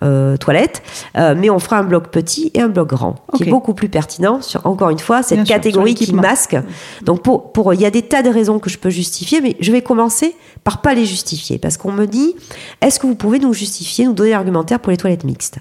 euh, 0.05 0.37
toilettes. 0.37 0.83
Euh, 1.17 1.35
mais 1.37 1.51
on 1.51 1.59
fera 1.59 1.79
un 1.79 1.85
bloc 1.85 2.09
petit 2.09 2.51
et 2.55 2.61
un 2.61 2.69
bloc 2.69 2.89
grand, 2.89 3.17
qui 3.35 3.45
est 3.45 3.51
beaucoup 3.51 3.75
plus 3.75 3.89
pertinent 3.89 4.41
sur 4.41 4.67
encore 4.67 4.91
une 4.91 4.99
fois 4.99 5.23
cette 5.23 5.39
Bien 5.39 5.45
sûr, 5.47 5.55
catégorie 5.57 5.97
sur 5.97 6.07
qui 6.07 6.13
masque. 6.13 6.57
Donc 7.03 7.23
pour 7.23 7.53
pour 7.53 7.75
il 7.75 7.81
y 7.81 7.87
a 7.87 7.91
des 7.91 8.03
tas 8.03 8.23
de 8.23 8.29
raisons 8.29 8.59
que 8.59 8.71
je 8.71 8.79
peux 8.79 8.91
justifier, 8.91 9.41
mais 9.41 9.57
je 9.61 9.73
vais 9.73 9.83
commencer 9.83 10.37
par 10.63 10.83
pas 10.83 10.95
les 10.95 11.05
justifier 11.05 11.59
parce 11.59 11.77
qu'on 11.77 11.93
me 11.93 12.07
dit 12.07 12.35
est-ce 12.81 13.01
que 13.01 13.07
vous 13.07 13.15
pouvez 13.15 13.39
nous 13.39 13.53
justifier, 13.53 14.05
nous 14.05 14.13
donner 14.13 14.31
l'argumentaire 14.31 14.81
pour 14.81 14.91
les 14.91 14.97
toilettes 14.97 15.25
mixtes? 15.25 15.59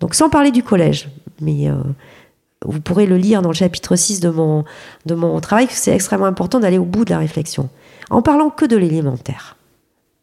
Donc 0.00 0.14
sans 0.14 0.28
parler 0.28 0.50
du 0.50 0.62
collège, 0.62 1.08
mais 1.40 1.70
euh, 1.70 1.74
vous 2.64 2.80
pourrez 2.80 3.06
le 3.06 3.16
lire 3.16 3.42
dans 3.42 3.50
le 3.50 3.54
chapitre 3.54 3.96
6 3.96 4.20
de 4.20 4.30
mon, 4.30 4.64
de 5.06 5.14
mon 5.14 5.40
travail, 5.40 5.68
c'est 5.70 5.94
extrêmement 5.94 6.26
important 6.26 6.60
d'aller 6.60 6.78
au 6.78 6.84
bout 6.84 7.04
de 7.04 7.10
la 7.10 7.18
réflexion. 7.18 7.68
En 8.10 8.22
parlant 8.22 8.50
que 8.50 8.64
de 8.64 8.76
l'élémentaire, 8.76 9.56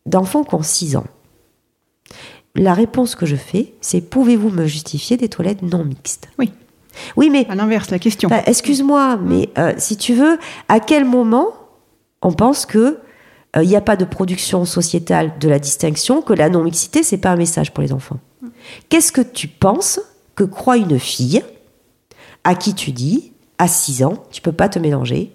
d'enfants 0.06 0.44
qui 0.44 0.56
ont 0.56 0.64
6 0.64 0.96
ans, 0.98 1.06
la 2.56 2.74
réponse 2.74 3.16
que 3.16 3.26
je 3.26 3.36
fais, 3.36 3.74
c'est 3.82 4.02
pouvez-vous 4.02 4.50
me 4.50 4.66
justifier 4.68 5.18
des 5.18 5.30
toilettes 5.30 5.62
non 5.62 5.84
mixtes? 5.84 6.30
Oui. 6.38 6.52
Oui, 7.16 7.30
mais 7.32 7.48
À 7.50 7.56
l'inverse, 7.56 7.90
la 7.90 7.98
question. 8.00 8.30
bah, 8.30 8.44
excuse-moi, 8.46 9.18
mais 9.18 9.50
euh, 9.58 9.74
si 9.78 9.98
tu 9.98 10.14
veux, 10.14 10.38
à 10.70 10.80
quel 10.80 11.06
moment 11.06 11.48
on 12.22 12.32
pense 12.34 12.66
que 12.66 13.00
il 13.62 13.68
n'y 13.68 13.76
a 13.76 13.82
pas 13.82 13.96
de 13.96 14.06
production 14.06 14.66
sociétale 14.66 15.34
de 15.40 15.48
la 15.48 15.60
distinction, 15.60 16.24
que 16.24 16.34
la 16.34 16.50
non-mixité, 16.50 17.04
c'est 17.04 17.20
pas 17.20 17.30
un 17.30 17.36
message 17.36 17.72
pour 17.72 17.84
les 17.84 17.94
enfants? 17.94 18.20
Qu'est-ce 18.90 19.12
que 19.12 19.22
tu 19.22 19.48
penses 19.48 20.00
que 20.34 20.44
croit 20.44 20.78
une 20.78 20.98
fille 20.98 21.44
à 22.44 22.56
qui 22.56 22.74
tu 22.74 22.92
dis, 22.92 23.32
à 23.60 23.68
6 23.68 24.04
ans, 24.06 24.24
tu 24.32 24.42
peux 24.42 24.52
pas 24.54 24.70
te 24.70 24.80
mélanger 24.80 25.32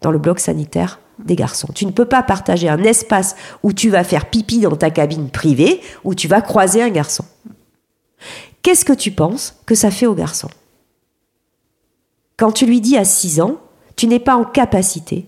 dans 0.00 0.10
le 0.10 0.18
bloc 0.18 0.40
sanitaire? 0.40 0.98
Des 1.24 1.36
garçons. 1.36 1.68
Tu 1.74 1.86
ne 1.86 1.90
peux 1.90 2.04
pas 2.04 2.22
partager 2.22 2.68
un 2.68 2.82
espace 2.82 3.36
où 3.62 3.72
tu 3.72 3.90
vas 3.90 4.04
faire 4.04 4.30
pipi 4.30 4.60
dans 4.60 4.76
ta 4.76 4.90
cabine 4.90 5.30
privée, 5.30 5.80
où 6.04 6.14
tu 6.14 6.28
vas 6.28 6.40
croiser 6.40 6.82
un 6.82 6.90
garçon. 6.90 7.24
Qu'est-ce 8.62 8.84
que 8.84 8.92
tu 8.92 9.10
penses 9.10 9.56
que 9.66 9.74
ça 9.74 9.90
fait 9.90 10.06
aux 10.06 10.14
garçons 10.14 10.50
quand 12.38 12.52
tu 12.52 12.64
lui 12.64 12.80
dis 12.80 12.96
à 12.96 13.04
6 13.04 13.40
ans, 13.42 13.56
tu 13.96 14.06
n'es 14.06 14.20
pas 14.20 14.36
en 14.36 14.44
capacité 14.44 15.26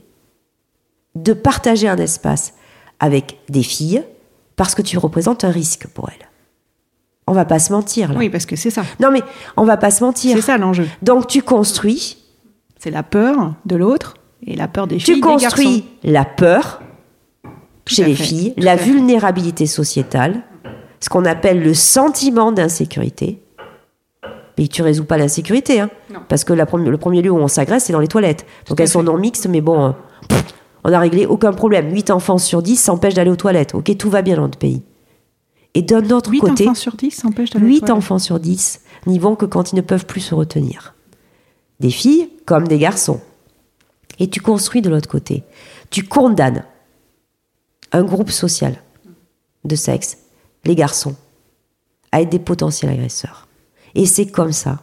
de 1.17 1.33
partager 1.35 1.89
un 1.89 1.97
espace 1.97 2.55
avec 3.01 3.41
des 3.49 3.65
filles 3.65 4.05
parce 4.57 4.75
que 4.75 4.83
tu 4.83 4.97
représentes 4.97 5.45
un 5.45 5.51
risque 5.51 5.89
pour 5.89 6.09
elles. 6.09 6.29
On 7.27 7.33
va 7.33 7.45
pas 7.45 7.59
se 7.59 7.73
mentir 7.73 8.12
là. 8.12 8.19
Oui, 8.19 8.31
parce 8.31 8.47
que 8.47 8.57
c'est 8.57 8.71
ça. 8.71 8.85
Non 9.01 9.11
mais 9.11 9.23
on 9.57 9.65
va 9.65 9.77
pas 9.77 9.91
se 9.91 10.05
mentir. 10.05 10.37
C'est 10.37 10.43
ça 10.43 10.57
l'enjeu. 10.57 10.87
Donc 11.03 11.27
tu 11.27 11.43
construis, 11.43 12.17
C'est 12.79 12.91
la 12.91 13.03
peur 13.03 13.55
de 13.67 13.77
l'autre 13.77 14.15
et 14.51 14.56
la 14.56 14.68
peur 14.68 14.86
des 14.86 14.98
filles. 14.98 15.14
tu 15.14 15.20
construis 15.20 15.85
la 16.02 16.24
peur 16.24 16.81
chez 17.86 18.05
les 18.05 18.14
fait, 18.14 18.24
filles, 18.24 18.55
la 18.56 18.77
vulnérabilité 18.77 19.66
sociétale, 19.66 20.43
ce 21.01 21.09
qu'on 21.09 21.24
appelle 21.24 21.62
le 21.62 21.74
sentiment 21.74 22.52
d'insécurité. 22.52 23.43
Mais 24.59 24.68
tu 24.68 24.82
résous 24.82 25.05
pas 25.05 25.16
l'insécurité, 25.16 25.81
hein, 25.81 25.90
parce 26.28 26.44
que 26.44 26.52
la 26.52 26.66
le 26.72 26.98
premier 26.98 27.22
lieu 27.22 27.31
où 27.31 27.39
on 27.39 27.48
s'agresse, 27.48 27.85
c'est 27.85 27.93
dans 27.93 28.01
les 28.01 28.09
toilettes. 28.09 28.44
Donc 28.68 28.78
elles 28.81 28.89
sont 28.89 29.02
non 29.02 29.16
mixtes, 29.16 29.47
mais 29.48 29.60
bon, 29.60 29.86
euh, 29.86 29.90
pff, 30.28 30.44
on 30.85 30.93
a 30.93 30.98
réglé 30.98 31.27
aucun 31.27 31.52
problème. 31.52 31.93
8 31.93 32.10
enfants 32.10 32.39
sur 32.39 32.62
10 32.62 32.77
s'empêchent 32.77 33.14
d'aller 33.14 33.31
aux 33.31 33.36
toilettes. 33.36 33.74
Ok, 33.74 33.97
tout 33.97 34.10
va 34.10 34.22
bien 34.22 34.36
dans 34.36 34.43
notre 34.43 34.59
pays. 34.59 34.82
Et 35.74 35.82
d'un 35.82 36.10
autre 36.10 36.31
8 36.31 36.40
côté, 36.40 36.64
enfants 36.64 36.74
sur 36.74 36.94
10 36.97 37.10
s'empêchent 37.10 37.51
d'aller 37.51 37.64
aux 37.64 37.68
8 37.68 37.78
toilettes. 37.81 37.97
enfants 37.97 38.18
sur 38.18 38.39
10 38.39 38.81
n'y 39.06 39.18
vont 39.18 39.35
que 39.35 39.47
quand 39.47 39.72
ils 39.72 39.77
ne 39.77 39.81
peuvent 39.81 40.06
plus 40.06 40.20
se 40.20 40.35
retenir. 40.35 40.94
Des 41.78 41.90
filles 41.90 42.28
comme 42.44 42.68
des 42.68 42.78
garçons. 42.78 43.20
Et 44.21 44.29
tu 44.31 44.41
construis 44.41 44.83
de 44.83 44.91
l'autre 44.91 45.09
côté. 45.09 45.43
Tu 45.91 46.05
condamnes 46.05 46.65
un 47.93 48.05
groupe 48.05 48.31
social 48.31 48.77
de 49.65 49.75
sexe, 49.75 50.19
les 50.65 50.75
garçons, 50.77 51.17
à 52.13 52.21
être 52.23 52.29
des 52.31 52.39
potentiels 52.39 52.93
agresseurs. 52.93 53.49
Et 53.95 54.07
c'est 54.07 54.27
comme 54.27 54.53
ça 54.53 54.83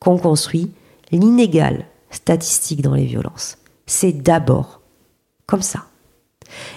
qu'on 0.00 0.18
construit 0.18 0.70
l'inégale 1.10 1.86
statistique 2.10 2.82
dans 2.82 2.94
les 2.94 3.06
violences. 3.06 3.56
C'est 3.86 4.12
d'abord 4.12 4.80
comme 5.46 5.62
ça. 5.62 5.84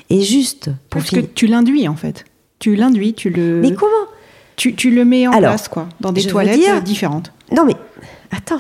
Et 0.10 0.22
juste 0.22 0.70
pour 0.90 1.02
Parce 1.02 1.10
que 1.12 1.20
tu 1.20 1.48
l'induis 1.48 1.88
en 1.88 1.96
fait. 1.96 2.26
Tu 2.60 2.76
l'induis, 2.76 3.14
tu 3.14 3.30
le. 3.30 3.60
Mais 3.62 3.74
comment 3.74 4.08
Tu, 4.56 4.76
tu 4.76 4.92
le 4.92 5.04
mets 5.04 5.28
en 5.28 5.32
Alors, 5.32 5.52
place, 5.52 5.68
quoi, 5.68 5.90
dans 6.00 6.12
des 6.12 6.26
toilettes 6.26 6.60
dire- 6.60 6.76
euh, 6.76 6.80
différentes. 6.82 7.34
Non 7.52 7.66
mais 7.66 7.76
attends. 8.32 8.60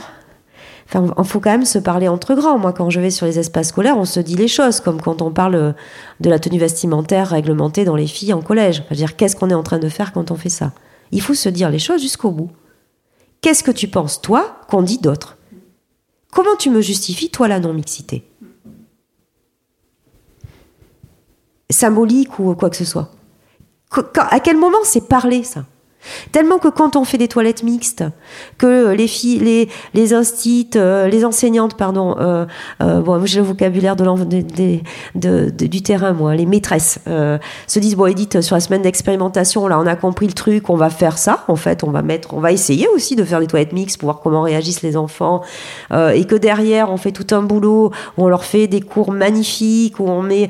Enfin, 0.93 1.13
il 1.18 1.23
faut 1.23 1.39
quand 1.39 1.51
même 1.51 1.65
se 1.65 1.80
parler 1.80 2.09
entre 2.09 2.35
grands. 2.35 2.57
Moi, 2.57 2.73
quand 2.73 2.89
je 2.89 2.99
vais 2.99 3.11
sur 3.11 3.26
les 3.26 3.39
espaces 3.39 3.69
scolaires, 3.69 3.97
on 3.97 4.03
se 4.03 4.19
dit 4.19 4.35
les 4.35 4.49
choses, 4.49 4.81
comme 4.81 5.01
quand 5.01 5.22
on 5.22 5.31
parle 5.31 5.55
euh, 5.55 5.72
de 6.19 6.30
la 6.30 6.38
tenue 6.38 6.59
vestimentaire 6.59 7.30
réglementée 7.30 7.85
dans 7.85 7.95
les 7.95 8.07
filles 8.07 8.34
en 8.34 8.41
collège. 8.41 8.81
Enfin, 8.81 8.95
dire, 8.95 9.15
qu'est-ce 9.15 9.38
qu'on 9.38 9.49
est 9.49 9.55
en 9.55 9.63
train 9.63 9.80
de 9.80 9.88
faire 9.88 10.11
quand 10.11 10.31
on 10.31 10.35
fait 10.35 10.49
ça? 10.49 10.73
Il 11.11 11.22
faut 11.22 11.34
se 11.34 11.47
dire 11.47 11.69
les 11.69 11.80
choses 11.80 12.01
jusqu'au 12.01 12.31
bout. 12.31 12.51
Qu'est-ce 13.39 13.63
que 13.63 13.72
tu 13.72 13.88
penses, 13.88 14.22
toi, 14.22 14.57
qu'on 14.69 14.81
dit 14.81 14.97
d'autres? 14.97 15.38
Comment 16.31 16.55
tu 16.57 16.69
me 16.69 16.81
justifies, 16.81 17.30
toi, 17.30 17.47
la 17.47 17.59
non-mixité? 17.59 18.23
Symbolique 21.69 22.38
ou 22.38 22.53
quoi 22.55 22.69
que 22.69 22.76
ce 22.76 22.85
soit? 22.85 23.11
À 24.15 24.39
quel 24.41 24.57
moment 24.57 24.77
c'est 24.84 25.07
parlé, 25.07 25.43
ça? 25.43 25.65
Tellement 26.31 26.57
que 26.57 26.67
quand 26.67 26.95
on 26.95 27.03
fait 27.03 27.17
des 27.17 27.27
toilettes 27.27 27.63
mixtes, 27.63 28.03
que 28.57 28.91
les 28.91 29.07
filles, 29.07 29.39
les, 29.39 29.69
les 29.93 30.13
euh, 30.75 31.07
les 31.07 31.25
enseignantes, 31.25 31.75
pardon, 31.75 32.15
euh, 32.19 32.45
euh, 32.81 33.01
bon, 33.01 33.25
j'ai 33.25 33.39
le 33.39 33.45
vocabulaire 33.45 33.95
de, 33.95 34.03
de- 34.05 34.79
de- 35.15 35.49
du 35.67 35.81
terrain, 35.81 36.13
moi, 36.13 36.35
les 36.35 36.45
maîtresses, 36.45 36.99
se 37.05 37.79
disent, 37.79 37.95
bon, 37.95 38.05
Edith, 38.07 38.41
sur 38.41 38.55
la 38.55 38.59
semaine 38.59 38.81
d'expérimentation, 38.81 39.67
là, 39.67 39.79
on 39.79 39.85
a 39.87 39.95
compris 39.95 40.27
le 40.27 40.33
truc, 40.33 40.69
on 40.69 40.75
va 40.75 40.89
faire 40.89 41.17
ça, 41.17 41.43
en 41.47 41.55
fait, 41.55 41.83
on 41.83 41.91
va 41.91 42.01
mettre, 42.01 42.33
on 42.33 42.39
va 42.39 42.51
essayer 42.51 42.87
aussi 42.89 43.15
de 43.15 43.23
faire 43.23 43.39
des 43.39 43.47
toilettes 43.47 43.73
mixtes 43.73 43.99
pour 43.99 44.07
voir 44.07 44.19
comment 44.21 44.41
réagissent 44.41 44.81
les 44.81 44.97
enfants, 44.97 45.41
et 45.93 46.25
que 46.25 46.35
derrière, 46.35 46.91
on 46.91 46.97
fait 46.97 47.11
tout 47.11 47.27
un 47.35 47.41
boulot 47.41 47.91
où 48.17 48.23
on 48.23 48.27
leur 48.27 48.43
fait 48.43 48.67
des 48.67 48.81
cours 48.81 49.11
magnifiques, 49.11 49.99
où 49.99 50.07
on 50.09 50.21
met 50.21 50.49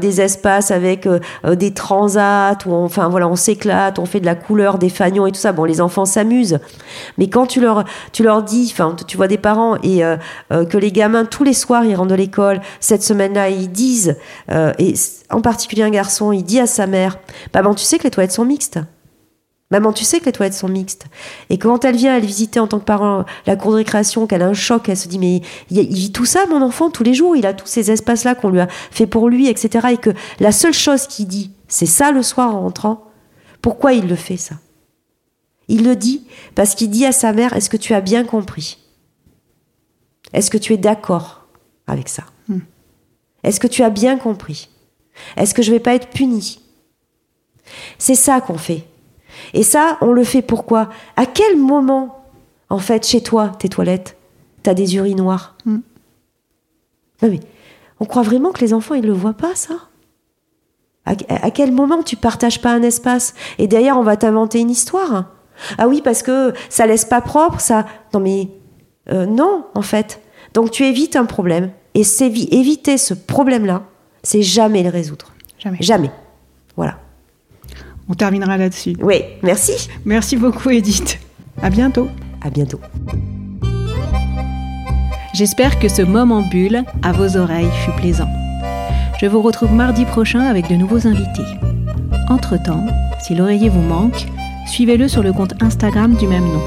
des 0.00 0.20
espaces 0.20 0.70
avec 0.70 1.08
des 1.44 1.74
transats, 1.74 2.58
où 2.66 2.72
enfin 2.74 3.08
voilà, 3.08 3.28
on 3.28 3.36
s'éclate, 3.36 3.98
on 3.98 4.06
fait 4.06 4.20
de 4.20 4.26
la 4.26 4.34
couleur, 4.34 4.78
des 4.78 4.88
fanions 4.92 5.26
et 5.26 5.32
tout 5.32 5.40
ça. 5.40 5.52
Bon, 5.52 5.64
les 5.64 5.80
enfants 5.80 6.04
s'amusent, 6.04 6.60
mais 7.18 7.28
quand 7.28 7.46
tu 7.46 7.60
leur, 7.60 7.84
tu 8.12 8.22
leur 8.22 8.42
dis, 8.42 8.70
enfin, 8.72 8.94
tu 9.06 9.16
vois 9.16 9.28
des 9.28 9.38
parents 9.38 9.76
et 9.82 10.04
euh, 10.04 10.16
euh, 10.52 10.64
que 10.64 10.78
les 10.78 10.92
gamins 10.92 11.24
tous 11.24 11.42
les 11.42 11.54
soirs 11.54 11.84
ils 11.84 11.96
rentrent 11.96 12.10
de 12.10 12.14
l'école, 12.14 12.60
cette 12.78 13.02
semaine-là 13.02 13.48
ils 13.48 13.70
disent, 13.70 14.16
euh, 14.50 14.72
et 14.78 14.94
en 15.30 15.40
particulier 15.40 15.82
un 15.82 15.90
garçon, 15.90 16.32
il 16.32 16.44
dit 16.44 16.60
à 16.60 16.66
sa 16.66 16.86
mère, 16.86 17.18
maman, 17.54 17.74
tu 17.74 17.84
sais 17.84 17.98
que 17.98 18.04
les 18.04 18.10
toilettes 18.10 18.32
sont 18.32 18.44
mixtes. 18.44 18.78
Maman, 19.72 19.94
tu 19.94 20.04
sais 20.04 20.20
que 20.20 20.26
les 20.26 20.32
toilettes 20.32 20.52
sont 20.52 20.68
mixtes. 20.68 21.06
Et 21.48 21.56
quand 21.56 21.86
elle 21.86 21.96
vient, 21.96 22.14
elle 22.14 22.26
visiter 22.26 22.60
en 22.60 22.66
tant 22.66 22.78
que 22.78 22.84
parent 22.84 23.24
la 23.46 23.56
cour 23.56 23.70
de 23.70 23.76
récréation, 23.76 24.26
qu'elle 24.26 24.42
a 24.42 24.46
un 24.46 24.52
choc, 24.52 24.86
elle 24.90 24.98
se 24.98 25.08
dit, 25.08 25.18
mais 25.18 25.40
il, 25.70 25.78
il 25.78 25.94
vit 25.94 26.12
tout 26.12 26.26
ça, 26.26 26.44
mon 26.50 26.60
enfant, 26.60 26.90
tous 26.90 27.02
les 27.02 27.14
jours. 27.14 27.36
Il 27.36 27.46
a 27.46 27.54
tous 27.54 27.66
ces 27.66 27.90
espaces-là 27.90 28.34
qu'on 28.34 28.50
lui 28.50 28.60
a 28.60 28.68
fait 28.68 29.06
pour 29.06 29.30
lui, 29.30 29.48
etc. 29.48 29.88
Et 29.92 29.96
que 29.96 30.10
la 30.40 30.52
seule 30.52 30.74
chose 30.74 31.06
qu'il 31.06 31.26
dit, 31.26 31.52
c'est 31.68 31.86
ça 31.86 32.12
le 32.12 32.22
soir 32.22 32.54
en 32.54 32.60
rentrant. 32.60 33.04
Pourquoi 33.62 33.94
il 33.94 34.08
le 34.08 34.14
fait, 34.14 34.36
ça? 34.36 34.56
Il 35.72 35.84
le 35.84 35.96
dit 35.96 36.26
parce 36.54 36.74
qu'il 36.74 36.90
dit 36.90 37.06
à 37.06 37.12
sa 37.12 37.32
mère, 37.32 37.54
est-ce 37.54 37.70
que 37.70 37.78
tu 37.78 37.94
as 37.94 38.02
bien 38.02 38.24
compris? 38.24 38.76
Est-ce 40.34 40.50
que 40.50 40.58
tu 40.58 40.74
es 40.74 40.76
d'accord 40.76 41.46
avec 41.86 42.10
ça? 42.10 42.24
Est-ce 43.42 43.58
que 43.58 43.66
tu 43.66 43.82
as 43.82 43.88
bien 43.88 44.18
compris? 44.18 44.68
Est-ce 45.38 45.54
que 45.54 45.62
je 45.62 45.72
vais 45.72 45.80
pas 45.80 45.94
être 45.94 46.10
puni? 46.10 46.60
C'est 47.96 48.14
ça 48.14 48.42
qu'on 48.42 48.58
fait. 48.58 48.86
Et 49.54 49.62
ça, 49.62 49.96
on 50.02 50.12
le 50.12 50.24
fait 50.24 50.42
pourquoi? 50.42 50.90
À 51.16 51.24
quel 51.24 51.56
moment, 51.56 52.22
en 52.68 52.78
fait, 52.78 53.06
chez 53.06 53.22
toi, 53.22 53.48
tes 53.58 53.70
toilettes, 53.70 54.18
t'as 54.62 54.74
des 54.74 54.94
urinoirs 54.94 55.56
Mm. 55.64 55.78
Non 57.22 57.28
mais, 57.30 57.40
on 57.98 58.04
croit 58.04 58.22
vraiment 58.22 58.52
que 58.52 58.60
les 58.60 58.74
enfants, 58.74 58.94
ils 58.94 59.06
le 59.06 59.12
voient 59.12 59.32
pas, 59.32 59.54
ça? 59.54 59.88
À, 61.06 61.14
à 61.28 61.50
quel 61.50 61.72
moment 61.72 62.02
tu 62.02 62.16
partages 62.16 62.60
pas 62.60 62.72
un 62.74 62.82
espace? 62.82 63.32
Et 63.58 63.68
derrière, 63.68 63.96
on 63.96 64.02
va 64.02 64.18
t'inventer 64.18 64.60
une 64.60 64.70
histoire 64.70 65.30
Ah 65.78 65.88
oui, 65.88 66.00
parce 66.02 66.22
que 66.22 66.52
ça 66.68 66.86
laisse 66.86 67.04
pas 67.04 67.20
propre, 67.20 67.60
ça... 67.60 67.86
Non 68.14 68.20
mais, 68.20 68.48
euh, 69.10 69.26
non, 69.26 69.66
en 69.74 69.82
fait. 69.82 70.20
Donc 70.54 70.70
tu 70.70 70.84
évites 70.84 71.16
un 71.16 71.24
problème. 71.24 71.70
Et 71.94 72.02
éviter 72.50 72.96
ce 72.96 73.12
problème-là, 73.12 73.82
c'est 74.22 74.42
jamais 74.42 74.82
le 74.82 74.88
résoudre. 74.88 75.26
Jamais. 75.58 75.78
Jamais. 75.80 76.10
Voilà. 76.76 76.98
On 78.08 78.14
terminera 78.14 78.56
là-dessus. 78.56 78.96
Oui, 79.00 79.22
merci. 79.42 79.88
Merci 80.04 80.36
beaucoup, 80.36 80.70
Edith. 80.70 81.18
À 81.60 81.70
bientôt. 81.70 82.08
À 82.42 82.50
bientôt. 82.50 82.80
J'espère 85.34 85.78
que 85.78 85.88
ce 85.88 86.02
moment 86.02 86.42
bulle 86.42 86.82
à 87.02 87.12
vos 87.12 87.36
oreilles 87.36 87.70
fut 87.84 87.92
plaisant. 87.92 88.28
Je 89.20 89.26
vous 89.26 89.40
retrouve 89.40 89.72
mardi 89.72 90.04
prochain 90.04 90.40
avec 90.40 90.68
de 90.68 90.74
nouveaux 90.74 91.06
invités. 91.06 91.46
Entre-temps, 92.28 92.84
si 93.20 93.34
l'oreiller 93.34 93.68
vous 93.68 93.82
manque, 93.82 94.26
suivez-le 94.66 95.08
sur 95.08 95.22
le 95.22 95.32
compte 95.32 95.54
Instagram 95.62 96.14
du 96.16 96.26
même 96.26 96.44
nom. 96.44 96.62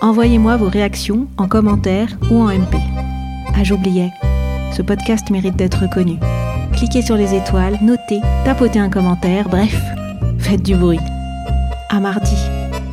Envoyez-moi 0.00 0.56
vos 0.56 0.68
réactions 0.68 1.26
en 1.36 1.48
commentaire 1.48 2.08
ou 2.30 2.42
en 2.42 2.48
MP. 2.48 2.76
Ah, 3.54 3.64
j'oubliais, 3.64 4.10
ce 4.72 4.82
podcast 4.82 5.30
mérite 5.30 5.56
d'être 5.56 5.82
reconnu. 5.82 6.18
Cliquez 6.72 7.02
sur 7.02 7.16
les 7.16 7.34
étoiles, 7.34 7.78
notez, 7.82 8.20
tapotez 8.44 8.80
un 8.80 8.90
commentaire, 8.90 9.48
bref, 9.48 9.80
faites 10.38 10.62
du 10.62 10.74
bruit. 10.74 11.00
À 11.88 12.00
mardi, 12.00 12.36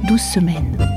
12 0.07 0.21
semaines. 0.21 0.90